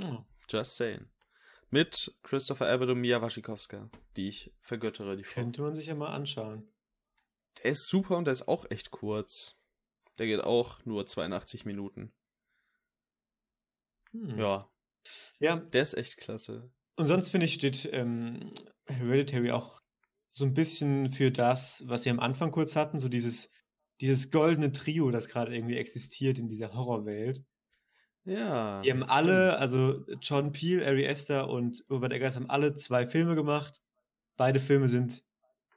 Oh. 0.03 0.17
Just 0.49 0.75
saying. 0.75 1.07
Mit 1.69 2.15
Christopher 2.23 2.69
Abbott 2.69 2.89
und 2.89 3.01
Mia 3.01 3.21
Wasikowska, 3.21 3.89
die 4.15 4.27
ich 4.27 4.53
vergöttere, 4.59 5.17
die 5.17 5.23
Frau. 5.23 5.41
Könnte 5.41 5.61
man 5.61 5.75
sich 5.75 5.87
ja 5.87 5.95
mal 5.95 6.13
anschauen. 6.13 6.71
Der 7.63 7.71
ist 7.71 7.87
super 7.87 8.17
und 8.17 8.25
der 8.25 8.33
ist 8.33 8.47
auch 8.47 8.69
echt 8.69 8.91
kurz. 8.91 9.57
Der 10.17 10.27
geht 10.27 10.41
auch 10.41 10.85
nur 10.85 11.05
82 11.05 11.65
Minuten. 11.65 12.13
Hm. 14.11 14.37
Ja, 14.37 14.69
ja. 15.39 15.57
Der 15.57 15.81
ist 15.81 15.95
echt 15.95 16.17
klasse. 16.17 16.71
Und 16.95 17.07
sonst 17.07 17.29
finde 17.29 17.45
ich, 17.45 17.53
steht 17.53 17.89
ähm, 17.91 18.53
Hereditary 18.85 19.51
auch 19.51 19.81
so 20.31 20.45
ein 20.45 20.53
bisschen 20.53 21.13
für 21.13 21.31
das, 21.31 21.83
was 21.87 22.05
wir 22.05 22.11
am 22.11 22.19
Anfang 22.19 22.51
kurz 22.51 22.75
hatten, 22.75 22.99
so 22.99 23.09
dieses, 23.09 23.49
dieses 24.01 24.31
goldene 24.31 24.71
Trio, 24.71 25.11
das 25.11 25.27
gerade 25.27 25.55
irgendwie 25.55 25.77
existiert 25.77 26.37
in 26.37 26.47
dieser 26.47 26.73
Horrorwelt. 26.73 27.43
Ja. 28.25 28.81
Die 28.81 28.91
haben 28.91 28.97
stimmt. 28.97 29.11
alle, 29.11 29.57
also 29.57 30.03
John 30.21 30.51
Peel, 30.51 30.83
Ari 30.83 31.05
Esther 31.05 31.47
und 31.47 31.85
Robert 31.89 32.11
Eggers 32.11 32.35
haben 32.35 32.49
alle 32.49 32.75
zwei 32.75 33.07
Filme 33.07 33.35
gemacht. 33.35 33.81
Beide 34.35 34.59
Filme 34.59 34.87
sind 34.87 35.23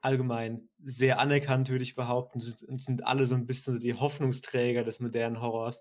allgemein 0.00 0.68
sehr 0.82 1.18
anerkannt, 1.18 1.68
würde 1.68 1.82
ich 1.82 1.94
behaupten, 1.94 2.40
und 2.66 2.80
sind 2.80 3.06
alle 3.06 3.26
so 3.26 3.34
ein 3.34 3.46
bisschen 3.46 3.74
so 3.74 3.78
die 3.78 3.94
Hoffnungsträger 3.94 4.82
des 4.82 5.00
modernen 5.00 5.40
Horrors. 5.40 5.78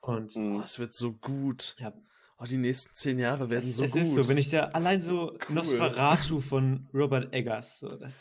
Und 0.00 0.36
oh, 0.36 0.60
es 0.64 0.78
wird 0.78 0.94
so 0.94 1.12
gut. 1.12 1.76
Ja, 1.78 1.92
oh, 2.38 2.44
die 2.44 2.56
nächsten 2.56 2.94
zehn 2.94 3.18
Jahre 3.18 3.50
werden 3.50 3.70
es, 3.70 3.76
so 3.76 3.84
es 3.84 3.90
gut. 3.90 4.02
Ist 4.02 4.14
so, 4.14 4.28
wenn 4.28 4.38
ich 4.38 4.50
da 4.50 4.66
allein 4.68 5.02
so 5.02 5.32
cool. 5.48 5.54
Nosferatu 5.54 6.40
von 6.40 6.88
Robert 6.94 7.32
Eggers, 7.32 7.80
so 7.80 7.96
das. 7.96 8.12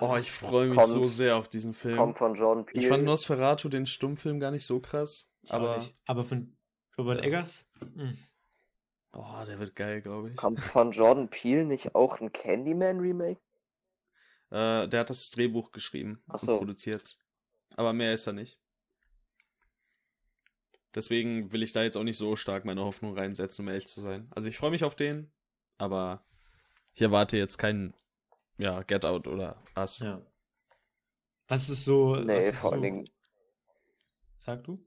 Oh, 0.00 0.16
ich 0.16 0.30
freue 0.30 0.68
mich 0.68 0.78
kommt, 0.78 0.90
so 0.90 1.04
sehr 1.04 1.36
auf 1.36 1.48
diesen 1.48 1.74
Film. 1.74 1.96
Kommt 1.96 2.18
von 2.18 2.34
Jordan 2.34 2.64
Peele. 2.64 2.80
Ich 2.80 2.88
fand 2.88 3.04
Nosferatu, 3.04 3.68
den 3.68 3.86
Stummfilm, 3.86 4.38
gar 4.38 4.52
nicht 4.52 4.64
so 4.64 4.80
krass. 4.80 5.32
Ich 5.42 5.52
aber, 5.52 5.84
aber 6.06 6.24
von 6.24 6.56
Robert 6.98 7.18
ja. 7.18 7.24
Eggers? 7.24 7.66
Hm. 7.80 8.18
Oh, 9.12 9.44
der 9.46 9.58
wird 9.58 9.74
geil, 9.74 10.02
glaube 10.02 10.30
ich. 10.30 10.36
Kommt 10.36 10.60
von 10.60 10.92
Jordan 10.92 11.28
Peele 11.28 11.64
nicht 11.64 11.94
auch 11.94 12.20
ein 12.20 12.32
Candyman-Remake? 12.32 13.40
Äh, 14.50 14.88
der 14.88 15.00
hat 15.00 15.10
das 15.10 15.30
Drehbuch 15.30 15.72
geschrieben 15.72 16.22
Ach 16.28 16.38
so. 16.38 16.52
und 16.52 16.58
produziert. 16.58 17.18
Aber 17.76 17.92
mehr 17.92 18.14
ist 18.14 18.26
er 18.26 18.32
nicht. 18.32 18.60
Deswegen 20.94 21.52
will 21.52 21.62
ich 21.62 21.72
da 21.72 21.82
jetzt 21.82 21.96
auch 21.96 22.02
nicht 22.02 22.18
so 22.18 22.34
stark 22.34 22.64
meine 22.64 22.84
Hoffnung 22.84 23.16
reinsetzen, 23.16 23.64
um 23.64 23.68
ehrlich 23.68 23.86
zu 23.86 24.00
sein. 24.00 24.28
Also 24.34 24.48
ich 24.48 24.56
freue 24.56 24.72
mich 24.72 24.82
auf 24.82 24.96
den, 24.96 25.32
aber 25.78 26.24
ich 26.94 27.02
erwarte 27.02 27.36
jetzt 27.36 27.58
keinen, 27.58 27.94
ja, 28.58 28.82
Get 28.82 29.04
Out 29.04 29.28
oder 29.28 29.62
Us. 29.76 30.00
Ja. 30.00 30.20
Was 31.46 31.68
ist 31.68 31.84
so. 31.84 32.16
Nee, 32.16 32.52
vor 32.52 32.72
allen 32.72 32.80
so... 32.80 32.84
Dingen. 32.84 33.10
Sag 34.40 34.64
du? 34.64 34.84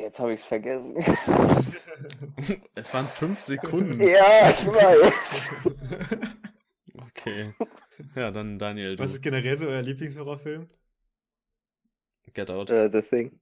Jetzt 0.00 0.20
habe 0.20 0.32
ich 0.32 0.40
es 0.40 0.46
vergessen. 0.46 0.96
es 2.74 2.94
waren 2.94 3.06
fünf 3.06 3.38
Sekunden. 3.38 4.00
ja, 4.00 4.50
ich 4.50 4.66
weiß. 4.66 5.50
okay. 7.08 7.54
Ja, 8.14 8.30
dann 8.30 8.58
Daniel. 8.58 8.96
Du. 8.96 9.04
Was 9.04 9.12
ist 9.12 9.22
generell 9.22 9.58
so 9.58 9.66
euer 9.66 9.82
Lieblingshorrorfilm? 9.82 10.68
Get 12.32 12.50
Out. 12.50 12.70
Uh, 12.70 12.88
the 12.90 13.02
Thing. 13.02 13.40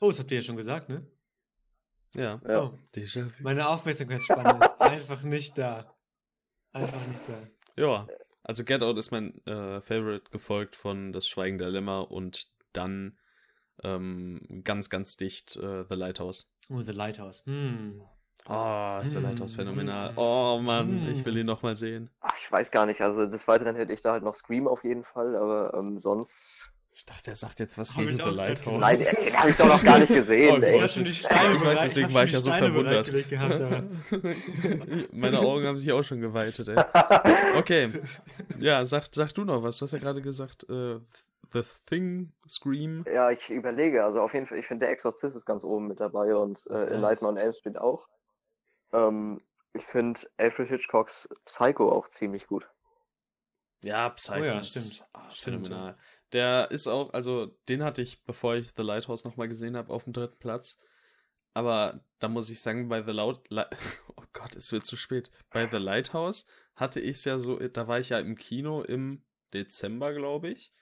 Oh, 0.00 0.10
das 0.10 0.18
habt 0.18 0.30
ihr 0.30 0.38
ja 0.38 0.42
schon 0.42 0.56
gesagt, 0.56 0.88
ne? 0.88 1.06
Ja. 2.14 2.40
ja. 2.46 2.64
Oh. 2.64 2.78
Déjà 2.94 3.24
vu. 3.24 3.42
Meine 3.42 3.68
Aufmerksamkeitsspanne 3.68 4.64
ist 4.64 4.80
einfach 4.80 5.22
nicht 5.22 5.56
da. 5.56 5.94
Einfach 6.72 7.06
nicht 7.06 7.20
da. 7.28 7.82
Ja, 7.82 8.06
also 8.42 8.64
Get 8.64 8.82
Out 8.82 8.98
ist 8.98 9.10
mein 9.10 9.34
äh, 9.46 9.80
Favorite, 9.80 10.30
gefolgt 10.30 10.76
von 10.76 11.12
Das 11.12 11.26
Schweigen 11.26 11.58
der 11.58 11.70
Lämmer 11.70 12.10
und 12.10 12.50
dann 12.72 13.18
ähm, 13.82 14.40
ganz, 14.64 14.90
ganz 14.90 15.16
dicht 15.16 15.56
äh, 15.56 15.84
The 15.88 15.94
Lighthouse. 15.94 16.50
Oh, 16.70 16.82
The 16.82 16.92
Lighthouse. 16.92 17.42
Hm. 17.46 18.02
Oh, 18.48 18.98
ist 19.02 19.14
hm. 19.14 19.20
The 19.22 19.26
Lighthouse 19.28 19.54
phänomenal. 19.54 20.08
Hm. 20.10 20.18
Oh 20.18 20.60
Mann, 20.62 21.06
hm. 21.06 21.12
ich 21.12 21.24
will 21.24 21.36
ihn 21.36 21.46
nochmal 21.46 21.76
sehen. 21.76 22.10
Ach, 22.20 22.34
ich 22.42 22.50
weiß 22.50 22.70
gar 22.70 22.86
nicht. 22.86 23.00
Also 23.00 23.26
des 23.26 23.46
Weiteren 23.48 23.76
hätte 23.76 23.92
ich 23.92 24.02
da 24.02 24.12
halt 24.12 24.24
noch 24.24 24.34
Scream 24.34 24.66
auf 24.66 24.84
jeden 24.84 25.04
Fall, 25.04 25.36
aber 25.36 25.74
ähm, 25.74 25.98
sonst 25.98 26.72
ich 26.94 27.06
dachte, 27.06 27.30
er 27.30 27.36
sagt 27.36 27.58
jetzt 27.58 27.78
was 27.78 27.96
hab 27.96 28.04
gegen 28.04 28.16
The 28.16 28.24
Lighthouse. 28.24 28.78
Nein, 28.78 28.98
den 28.98 29.36
habe 29.38 29.48
ich 29.48 29.56
doch 29.56 29.66
noch 29.66 29.82
gar 29.82 29.98
nicht 29.98 30.12
gesehen. 30.12 30.62
oh, 30.62 30.62
ey. 30.62 30.88
Schon 30.90 31.04
die 31.04 31.14
Steine 31.14 31.54
ich 31.54 31.64
weiß, 31.64 31.80
deswegen 31.80 32.12
war 32.12 32.24
ich 32.24 32.32
ja 32.32 32.40
so 32.40 32.52
verwundert. 32.52 33.10
Gehabt, 33.30 33.84
Meine 35.12 35.38
Augen 35.38 35.66
haben 35.66 35.78
sich 35.78 35.90
auch 35.90 36.02
schon 36.02 36.20
geweitet, 36.20 36.68
ey. 36.68 36.76
Okay. 37.56 37.92
Ja, 38.58 38.84
sag, 38.84 39.06
sag 39.10 39.32
du 39.32 39.44
noch 39.44 39.62
was. 39.62 39.78
Du 39.78 39.84
hast 39.84 39.92
ja 39.92 39.98
gerade 39.98 40.20
gesagt, 40.20 40.68
äh, 40.68 40.98
The 41.52 41.62
Thing, 41.86 42.32
Scream. 42.48 43.04
Ja, 43.12 43.30
ich 43.30 43.50
überlege. 43.50 44.04
Also 44.04 44.20
auf 44.20 44.34
jeden 44.34 44.46
Fall, 44.46 44.58
ich 44.58 44.66
finde, 44.66 44.86
der 44.86 44.92
Exorzist 44.92 45.36
ist 45.36 45.46
ganz 45.46 45.64
oben 45.64 45.88
mit 45.88 46.00
dabei 46.00 46.34
und 46.34 46.66
äh, 46.68 46.98
Nightmare 46.98 47.34
on 47.34 47.36
Elm 47.36 47.52
Street 47.52 47.78
auch. 47.78 48.08
Ähm, 48.92 49.40
ich 49.72 49.84
finde 49.84 50.20
Alfred 50.36 50.68
Hitchcocks 50.68 51.28
Psycho 51.44 51.90
auch 51.90 52.08
ziemlich 52.08 52.46
gut. 52.46 52.68
Ja, 53.82 54.10
Psycho. 54.10 54.40
Oh 54.40 54.44
ja, 54.44 54.64
stimmt. 54.64 55.04
Ah, 55.12 55.30
phänomenal. 55.34 55.96
Der 56.32 56.70
ist 56.70 56.86
auch, 56.86 57.12
also 57.12 57.46
den 57.68 57.82
hatte 57.82 58.02
ich, 58.02 58.24
bevor 58.24 58.54
ich 58.54 58.72
The 58.76 58.82
Lighthouse 58.82 59.24
nochmal 59.24 59.48
gesehen 59.48 59.76
habe, 59.76 59.92
auf 59.92 60.04
dem 60.04 60.12
dritten 60.12 60.38
Platz. 60.38 60.78
Aber 61.54 62.00
da 62.18 62.28
muss 62.28 62.48
ich 62.48 62.60
sagen, 62.60 62.88
bei 62.88 63.02
The 63.02 63.12
Loud, 63.12 63.48
oh 64.16 64.24
Gott, 64.32 64.56
es 64.56 64.72
wird 64.72 64.86
zu 64.86 64.96
spät. 64.96 65.30
Bei 65.50 65.66
The 65.66 65.76
Lighthouse 65.76 66.46
hatte 66.74 67.00
ich 67.00 67.16
es 67.16 67.24
ja 67.24 67.38
so, 67.38 67.58
da 67.58 67.88
war 67.88 67.98
ich 67.98 68.10
ja 68.10 68.18
im 68.18 68.36
Kino 68.36 68.82
im 68.82 69.22
Dezember, 69.52 70.14
glaube 70.14 70.48
ich. 70.48 70.72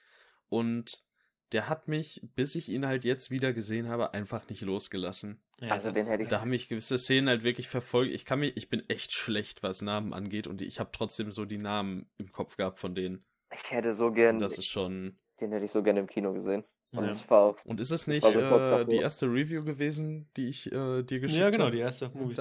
Und 0.50 1.04
der 1.52 1.68
hat 1.68 1.88
mich, 1.88 2.20
bis 2.36 2.54
ich 2.54 2.68
ihn 2.68 2.86
halt 2.86 3.04
jetzt 3.04 3.30
wieder 3.30 3.52
gesehen 3.52 3.88
habe, 3.88 4.14
einfach 4.14 4.48
nicht 4.48 4.60
losgelassen. 4.60 5.40
Ja, 5.58 5.72
also 5.72 5.90
den 5.90 6.06
hätte 6.06 6.22
ich. 6.22 6.28
Da 6.28 6.40
haben 6.40 6.50
mich 6.50 6.68
gewisse 6.68 6.98
Szenen 6.98 7.28
halt 7.28 7.42
wirklich 7.42 7.68
verfolgt. 7.68 8.12
Ich 8.12 8.24
kann 8.24 8.40
mich, 8.40 8.56
ich 8.56 8.68
bin 8.68 8.82
echt 8.88 9.12
schlecht, 9.12 9.62
was 9.62 9.82
Namen 9.82 10.12
angeht, 10.12 10.46
und 10.46 10.62
ich 10.62 10.78
habe 10.78 10.90
trotzdem 10.92 11.32
so 11.32 11.44
die 11.44 11.58
Namen 11.58 12.10
im 12.18 12.30
Kopf 12.32 12.56
gehabt 12.56 12.78
von 12.78 12.94
denen. 12.94 13.24
Ich 13.52 13.70
hätte 13.70 13.94
so 13.94 14.12
gern. 14.12 14.38
Das 14.38 14.58
ist 14.58 14.68
schon. 14.68 15.18
Den 15.40 15.52
hätte 15.52 15.64
ich 15.64 15.72
so 15.72 15.82
gerne 15.82 16.00
im 16.00 16.06
Kino 16.06 16.32
gesehen. 16.32 16.64
Und, 16.92 17.06
ja. 17.06 17.30
war 17.30 17.42
auch, 17.42 17.56
und 17.66 17.78
ist 17.78 17.92
es 17.92 18.08
nicht 18.08 18.26
so 18.26 18.40
äh, 18.40 18.84
die 18.84 18.96
erste 18.96 19.26
Review 19.26 19.62
gewesen, 19.62 20.28
die 20.36 20.48
ich 20.48 20.72
äh, 20.72 21.04
dir 21.04 21.20
geschickt 21.20 21.40
habe? 21.40 21.44
Ja, 21.44 21.50
genau, 21.50 21.64
habe? 21.66 21.76
die 21.76 21.82
erste 21.82 22.08
Movies. 22.08 22.36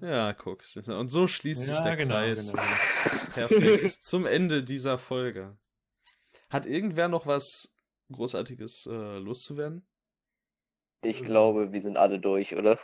Ja, 0.00 0.32
guck. 0.32 0.62
Und 0.86 1.08
so 1.10 1.26
schließt 1.26 1.66
ja, 1.66 1.74
sich 1.74 1.82
der 1.82 1.96
genau, 1.96 2.14
Kreis. 2.14 2.52
Genau. 3.34 3.48
Perfekt. 3.48 3.90
Zum 4.04 4.26
Ende 4.26 4.62
dieser 4.62 4.96
Folge. 4.96 5.56
Hat 6.50 6.66
irgendwer 6.66 7.08
noch 7.08 7.26
was 7.26 7.74
Großartiges 8.12 8.86
äh, 8.90 9.18
loszuwerden? 9.18 9.86
Ich 11.02 11.22
glaube, 11.24 11.72
wir 11.72 11.80
sind 11.80 11.96
alle 11.96 12.18
durch, 12.18 12.56
oder? 12.56 12.78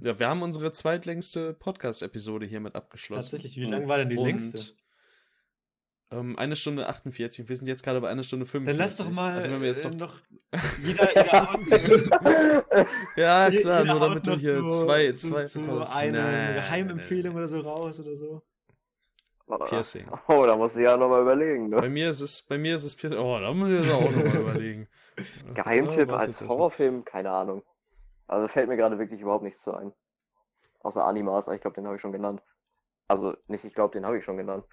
Ja, 0.00 0.18
wir 0.18 0.28
haben 0.28 0.42
unsere 0.42 0.72
zweitlängste 0.72 1.54
Podcast-Episode 1.54 2.46
hiermit 2.46 2.74
abgeschlossen. 2.74 3.30
Tatsächlich, 3.30 3.56
wie 3.56 3.70
lang 3.70 3.86
war 3.88 3.98
denn 3.98 4.10
die 4.10 4.16
Und 4.16 4.26
längste? 4.26 4.74
Ähm, 6.10 6.36
eine 6.38 6.56
Stunde 6.56 6.88
48. 6.88 7.48
Wir 7.48 7.56
sind 7.56 7.66
jetzt 7.66 7.82
gerade 7.82 8.00
bei 8.00 8.08
einer 8.08 8.22
Stunde 8.22 8.46
45. 8.46 8.78
Dann 8.78 8.88
lass 8.88 8.98
doch 8.98 9.10
mal 9.10 9.34
also 9.34 9.50
wenn 9.50 9.60
wir 9.60 9.68
jetzt 9.68 9.84
äh, 9.84 9.90
noch, 9.90 10.20
jeder, 10.84 11.08
jeder 11.16 12.86
Ja, 13.16 13.50
klar, 13.50 13.84
nur 13.84 14.00
damit 14.00 14.26
du 14.26 14.36
hier 14.36 14.68
zwei, 14.68 15.12
zwei 15.12 15.46
zu, 15.46 15.64
zu 15.64 15.94
eine 15.94 16.22
nein, 16.22 16.54
Geheimempfehlung 16.54 17.34
oder 17.34 17.48
so 17.48 17.60
raus 17.60 17.98
oder 17.98 18.16
so. 18.16 18.42
Piercing. 19.66 20.06
Oh, 20.28 20.44
da 20.46 20.56
muss 20.56 20.76
ich 20.76 20.82
ja 20.82 20.96
nochmal 20.96 21.22
überlegen. 21.22 21.68
Ne? 21.68 21.76
Bei 21.76 21.88
mir 21.88 22.10
ist 22.10 22.20
es, 22.20 22.42
bei 22.42 22.58
mir 22.58 22.74
ist 22.74 22.84
es 22.84 22.96
Piercing. 22.96 23.18
Oh, 23.18 23.38
da 23.38 23.52
muss 23.52 23.68
ich 23.68 23.90
auch 23.90 24.10
nochmal 24.10 24.36
überlegen. 24.40 24.88
Geheimtipp 25.54 26.08
ja, 26.08 26.16
als 26.16 26.40
Horrorfilm, 26.40 27.04
keine 27.04 27.30
Ahnung. 27.30 27.62
Also 28.26 28.48
fällt 28.48 28.68
mir 28.68 28.76
gerade 28.76 28.98
wirklich 28.98 29.20
überhaupt 29.20 29.44
nichts 29.44 29.62
zu 29.62 29.72
ein. 29.72 29.92
Außer 30.80 31.04
Animas, 31.04 31.48
ich 31.48 31.60
glaube, 31.60 31.74
den 31.74 31.86
habe 31.86 31.96
ich 31.96 32.02
schon 32.02 32.12
genannt. 32.12 32.42
Also 33.08 33.34
nicht, 33.46 33.64
ich 33.64 33.74
glaube, 33.74 33.92
den 33.92 34.04
habe 34.04 34.18
ich 34.18 34.24
schon 34.24 34.36
genannt. 34.36 34.64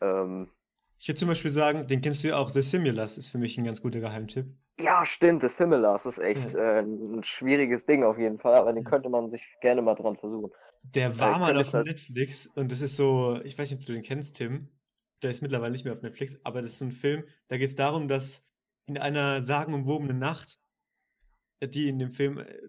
Ähm, 0.00 0.50
ich 0.98 1.08
würde 1.08 1.18
zum 1.18 1.28
Beispiel 1.28 1.50
sagen, 1.50 1.86
den 1.86 2.00
kennst 2.00 2.22
du 2.22 2.28
ja 2.28 2.36
auch, 2.36 2.52
The 2.52 2.62
Simulars 2.62 3.18
ist 3.18 3.28
für 3.28 3.38
mich 3.38 3.58
ein 3.58 3.64
ganz 3.64 3.82
guter 3.82 4.00
Geheimtipp. 4.00 4.46
Ja, 4.78 5.04
stimmt, 5.04 5.42
The 5.42 5.48
Simulars 5.48 6.06
ist 6.06 6.18
echt 6.18 6.54
ja. 6.54 6.78
äh, 6.78 6.80
ein 6.80 7.22
schwieriges 7.22 7.86
Ding 7.86 8.04
auf 8.04 8.18
jeden 8.18 8.38
Fall, 8.38 8.54
aber 8.54 8.72
den 8.72 8.84
könnte 8.84 9.08
man 9.08 9.28
sich 9.28 9.44
gerne 9.60 9.82
mal 9.82 9.94
dran 9.94 10.16
versuchen. 10.16 10.50
Der 10.84 11.18
war 11.18 11.38
mal 11.38 11.56
auf 11.56 11.72
halt... 11.72 11.86
Netflix 11.86 12.46
und 12.46 12.70
das 12.70 12.80
ist 12.80 12.96
so, 12.96 13.40
ich 13.42 13.56
weiß 13.58 13.70
nicht, 13.70 13.80
ob 13.80 13.86
du 13.86 13.92
den 13.92 14.02
kennst, 14.02 14.36
Tim. 14.36 14.68
Der 15.22 15.30
ist 15.30 15.42
mittlerweile 15.42 15.72
nicht 15.72 15.84
mehr 15.84 15.94
auf 15.94 16.02
Netflix, 16.02 16.38
aber 16.44 16.60
das 16.62 16.72
ist 16.72 16.78
so 16.78 16.84
ein 16.84 16.92
Film, 16.92 17.24
da 17.48 17.56
geht 17.56 17.70
es 17.70 17.76
darum, 17.76 18.08
dass 18.08 18.44
in 18.86 18.98
einer 18.98 19.42
sagenumwobenen 19.44 20.18
Nacht, 20.18 20.60
die 21.62 21.88
in 21.88 21.98
dem 21.98 22.12
Film, 22.12 22.38
äh, 22.38 22.60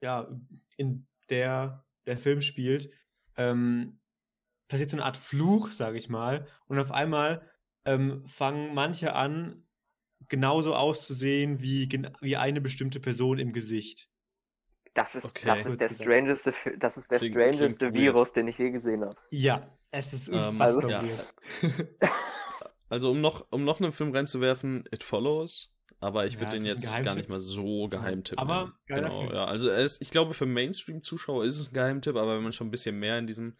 ja, 0.00 0.28
in 0.76 1.06
der 1.28 1.84
der 2.06 2.16
Film 2.16 2.40
spielt, 2.40 2.90
ähm, 3.36 4.00
passiert 4.68 4.90
so 4.90 4.96
eine 4.96 5.04
Art 5.04 5.16
Fluch, 5.16 5.70
sage 5.70 5.98
ich 5.98 6.08
mal. 6.08 6.46
Und 6.66 6.78
auf 6.78 6.90
einmal 6.90 7.42
ähm, 7.84 8.26
fangen 8.26 8.74
manche 8.74 9.14
an, 9.14 9.64
genauso 10.28 10.74
auszusehen 10.74 11.60
wie, 11.60 11.88
wie 12.20 12.36
eine 12.36 12.60
bestimmte 12.60 13.00
Person 13.00 13.38
im 13.38 13.52
Gesicht. 13.52 14.10
Das 14.94 15.14
ist, 15.14 15.24
okay. 15.24 15.46
das 15.46 15.66
ist 15.66 15.80
der 15.80 15.88
strangeste, 15.90 16.52
das 16.78 16.96
ist 16.96 17.10
der 17.10 17.18
klingt, 17.18 17.34
strangeste 17.34 17.90
klingt 17.90 17.94
Virus, 17.94 18.28
weird. 18.28 18.36
den 18.36 18.48
ich 18.48 18.58
je 18.58 18.70
gesehen 18.70 19.04
habe. 19.04 19.16
Ja, 19.30 19.68
es 19.90 20.12
ist 20.12 20.28
ähm, 20.28 20.60
also, 20.60 20.88
ja. 20.88 21.02
also 22.88 23.10
um 23.10 23.20
noch, 23.20 23.46
um 23.50 23.64
noch 23.64 23.80
einen 23.80 23.92
Film 23.92 24.14
reinzuwerfen, 24.14 24.84
It 24.92 25.04
Follows. 25.04 25.72
Aber 26.00 26.26
ich 26.26 26.34
ja, 26.34 26.40
würde 26.40 26.56
den 26.56 26.64
jetzt 26.64 26.92
gar 27.02 27.16
nicht 27.16 27.28
mal 27.28 27.40
so 27.40 27.88
Geheimtipp 27.88 28.38
aber, 28.38 28.72
Genau, 28.86 29.32
ja. 29.32 29.46
Also 29.46 29.68
ist, 29.68 30.00
ich 30.00 30.10
glaube, 30.10 30.32
für 30.32 30.46
Mainstream-Zuschauer 30.46 31.44
ist 31.44 31.58
es 31.58 31.70
ein 31.70 31.74
Geheimtipp, 31.74 32.14
aber 32.14 32.36
wenn 32.36 32.42
man 32.44 32.52
schon 32.52 32.68
ein 32.68 32.70
bisschen 32.70 32.98
mehr 32.98 33.18
in 33.18 33.26
diesem 33.26 33.56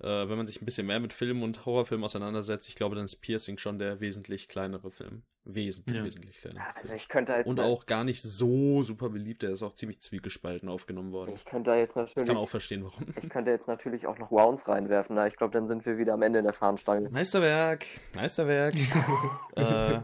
äh, 0.00 0.28
wenn 0.28 0.36
man 0.36 0.46
sich 0.46 0.60
ein 0.60 0.64
bisschen 0.64 0.86
mehr 0.86 1.00
mit 1.00 1.12
Filmen 1.12 1.42
und 1.42 1.64
Horrorfilmen 1.64 2.04
auseinandersetzt, 2.04 2.68
ich 2.68 2.76
glaube, 2.76 2.94
dann 2.96 3.04
ist 3.04 3.16
Piercing 3.16 3.56
schon 3.56 3.78
der 3.78 4.00
wesentlich 4.00 4.48
kleinere 4.48 4.90
Film. 4.90 5.22
Wesentlich, 5.44 5.96
ja. 5.96 6.04
wesentlich 6.04 6.38
kleinere 6.38 6.64
ja, 6.64 6.72
also 6.74 6.94
ich 6.94 7.08
könnte 7.08 7.32
halt 7.32 7.46
Und 7.46 7.60
auch 7.60 7.86
gar 7.86 8.02
nicht 8.02 8.20
so 8.20 8.82
super 8.82 9.10
beliebt, 9.10 9.42
der 9.42 9.50
ist 9.50 9.62
auch 9.62 9.74
ziemlich 9.74 10.00
zwiegespalten 10.00 10.68
aufgenommen 10.68 11.12
worden. 11.12 11.32
Ich 11.34 11.44
könnte 11.44 11.70
da 11.70 11.76
jetzt 11.76 11.96
natürlich. 11.96 12.16
Ich 12.16 12.26
kann 12.26 12.36
auch 12.36 12.48
verstehen, 12.48 12.84
warum. 12.84 13.14
Ich 13.16 13.28
könnte 13.28 13.52
jetzt 13.52 13.68
natürlich 13.68 14.06
auch 14.06 14.18
noch 14.18 14.30
Wounds 14.30 14.66
reinwerfen, 14.66 15.14
na, 15.16 15.26
ich 15.28 15.36
glaube, 15.36 15.52
dann 15.52 15.68
sind 15.68 15.86
wir 15.86 15.98
wieder 15.98 16.14
am 16.14 16.22
Ende 16.22 16.40
in 16.40 16.44
der 16.44 16.52
Fahnenstange. 16.54 17.08
Meisterwerk, 17.10 17.86
Meisterwerk. 18.16 18.74
äh, 19.56 20.00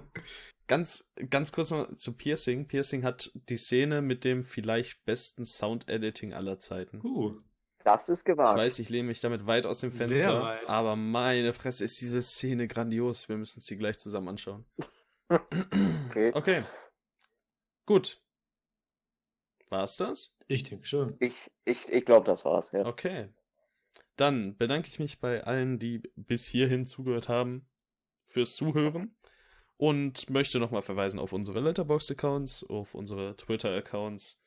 ganz, 0.69 1.05
ganz 1.29 1.53
kurz 1.53 1.71
noch 1.71 1.95
zu 1.97 2.17
Piercing. 2.17 2.69
Piercing 2.69 3.03
hat 3.03 3.33
die 3.35 3.57
Szene 3.57 4.01
mit 4.01 4.25
dem 4.25 4.45
vielleicht 4.45 5.05
besten 5.05 5.45
Sound-Editing 5.45 6.33
aller 6.33 6.59
Zeiten. 6.61 7.01
Uh. 7.05 7.35
Das 7.85 8.09
ist 8.09 8.25
gewagt. 8.25 8.51
Ich 8.51 8.57
weiß, 8.57 8.79
ich 8.79 8.89
lehne 8.89 9.09
mich 9.09 9.21
damit 9.21 9.47
weit 9.47 9.67
aus 9.67 9.81
dem 9.81 9.93
Fenster, 9.93 10.61
aber 10.69 10.97
meine 10.97 11.53
Fresse 11.53 11.85
ist 11.85 12.01
diese 12.01 12.23
Szene 12.23 12.69
grandios. 12.69 13.29
Wir 13.29 13.37
müssen 13.37 13.61
sie 13.61 13.77
gleich 13.77 13.99
zusammen 13.99 14.29
anschauen. 14.29 14.65
okay. 15.29 16.31
okay. 16.35 16.65
Gut. 17.87 18.23
War's 19.69 19.97
das? 19.97 20.37
Ich 20.49 20.65
denke 20.65 20.87
schon. 20.87 21.17
Ich, 21.19 21.51
ich, 21.65 21.89
ich 21.89 22.05
glaube, 22.05 22.27
das 22.27 22.45
war's, 22.45 22.73
ja. 22.73 22.85
Okay. 22.87 23.31
Dann 24.17 24.57
bedanke 24.57 24.89
ich 24.89 24.99
mich 24.99 25.19
bei 25.21 25.43
allen, 25.45 25.79
die 25.79 26.03
bis 26.15 26.47
hierhin 26.47 26.87
zugehört 26.87 27.29
haben, 27.29 27.67
fürs 28.27 28.55
Zuhören 28.57 29.17
und 29.79 30.31
möchte 30.31 30.61
nochmal 30.61 30.83
verweisen 30.83 31.19
auf 31.19 31.33
unsere 31.33 31.61
Letterboxd-Accounts, 31.61 32.65
auf 32.65 32.95
unsere 32.95 33.35
Twitter-Accounts. 33.37 34.41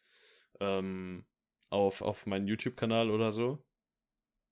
Ähm, 0.59 1.25
auf, 1.69 2.01
auf 2.01 2.25
meinen 2.25 2.47
YouTube-Kanal 2.47 3.09
oder 3.09 3.31
so. 3.31 3.63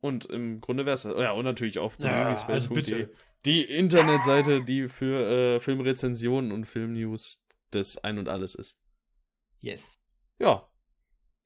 Und 0.01 0.25
im 0.25 0.59
Grunde 0.59 0.85
wäre 0.85 0.95
es 0.95 1.03
Ja, 1.03 1.31
und 1.31 1.45
natürlich 1.45 1.79
auf 1.79 1.97
ja, 1.99 2.33
also 2.33 2.75
die, 2.75 3.07
die 3.45 3.63
Internetseite, 3.63 4.63
die 4.63 4.87
für 4.89 5.55
äh, 5.55 5.59
Filmrezensionen 5.59 6.51
und 6.51 6.65
Filmnews 6.65 7.41
das 7.71 7.97
Ein 7.97 8.17
und 8.17 8.27
Alles 8.27 8.55
ist. 8.55 8.77
Yes. 9.59 9.81
Ja. 10.39 10.69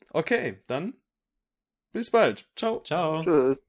Okay, 0.09 0.63
dann 0.67 0.99
bis 1.93 2.09
bald. 2.11 2.49
Ciao. 2.55 2.81
Ciao. 2.83 3.23
Tschüss. 3.23 3.63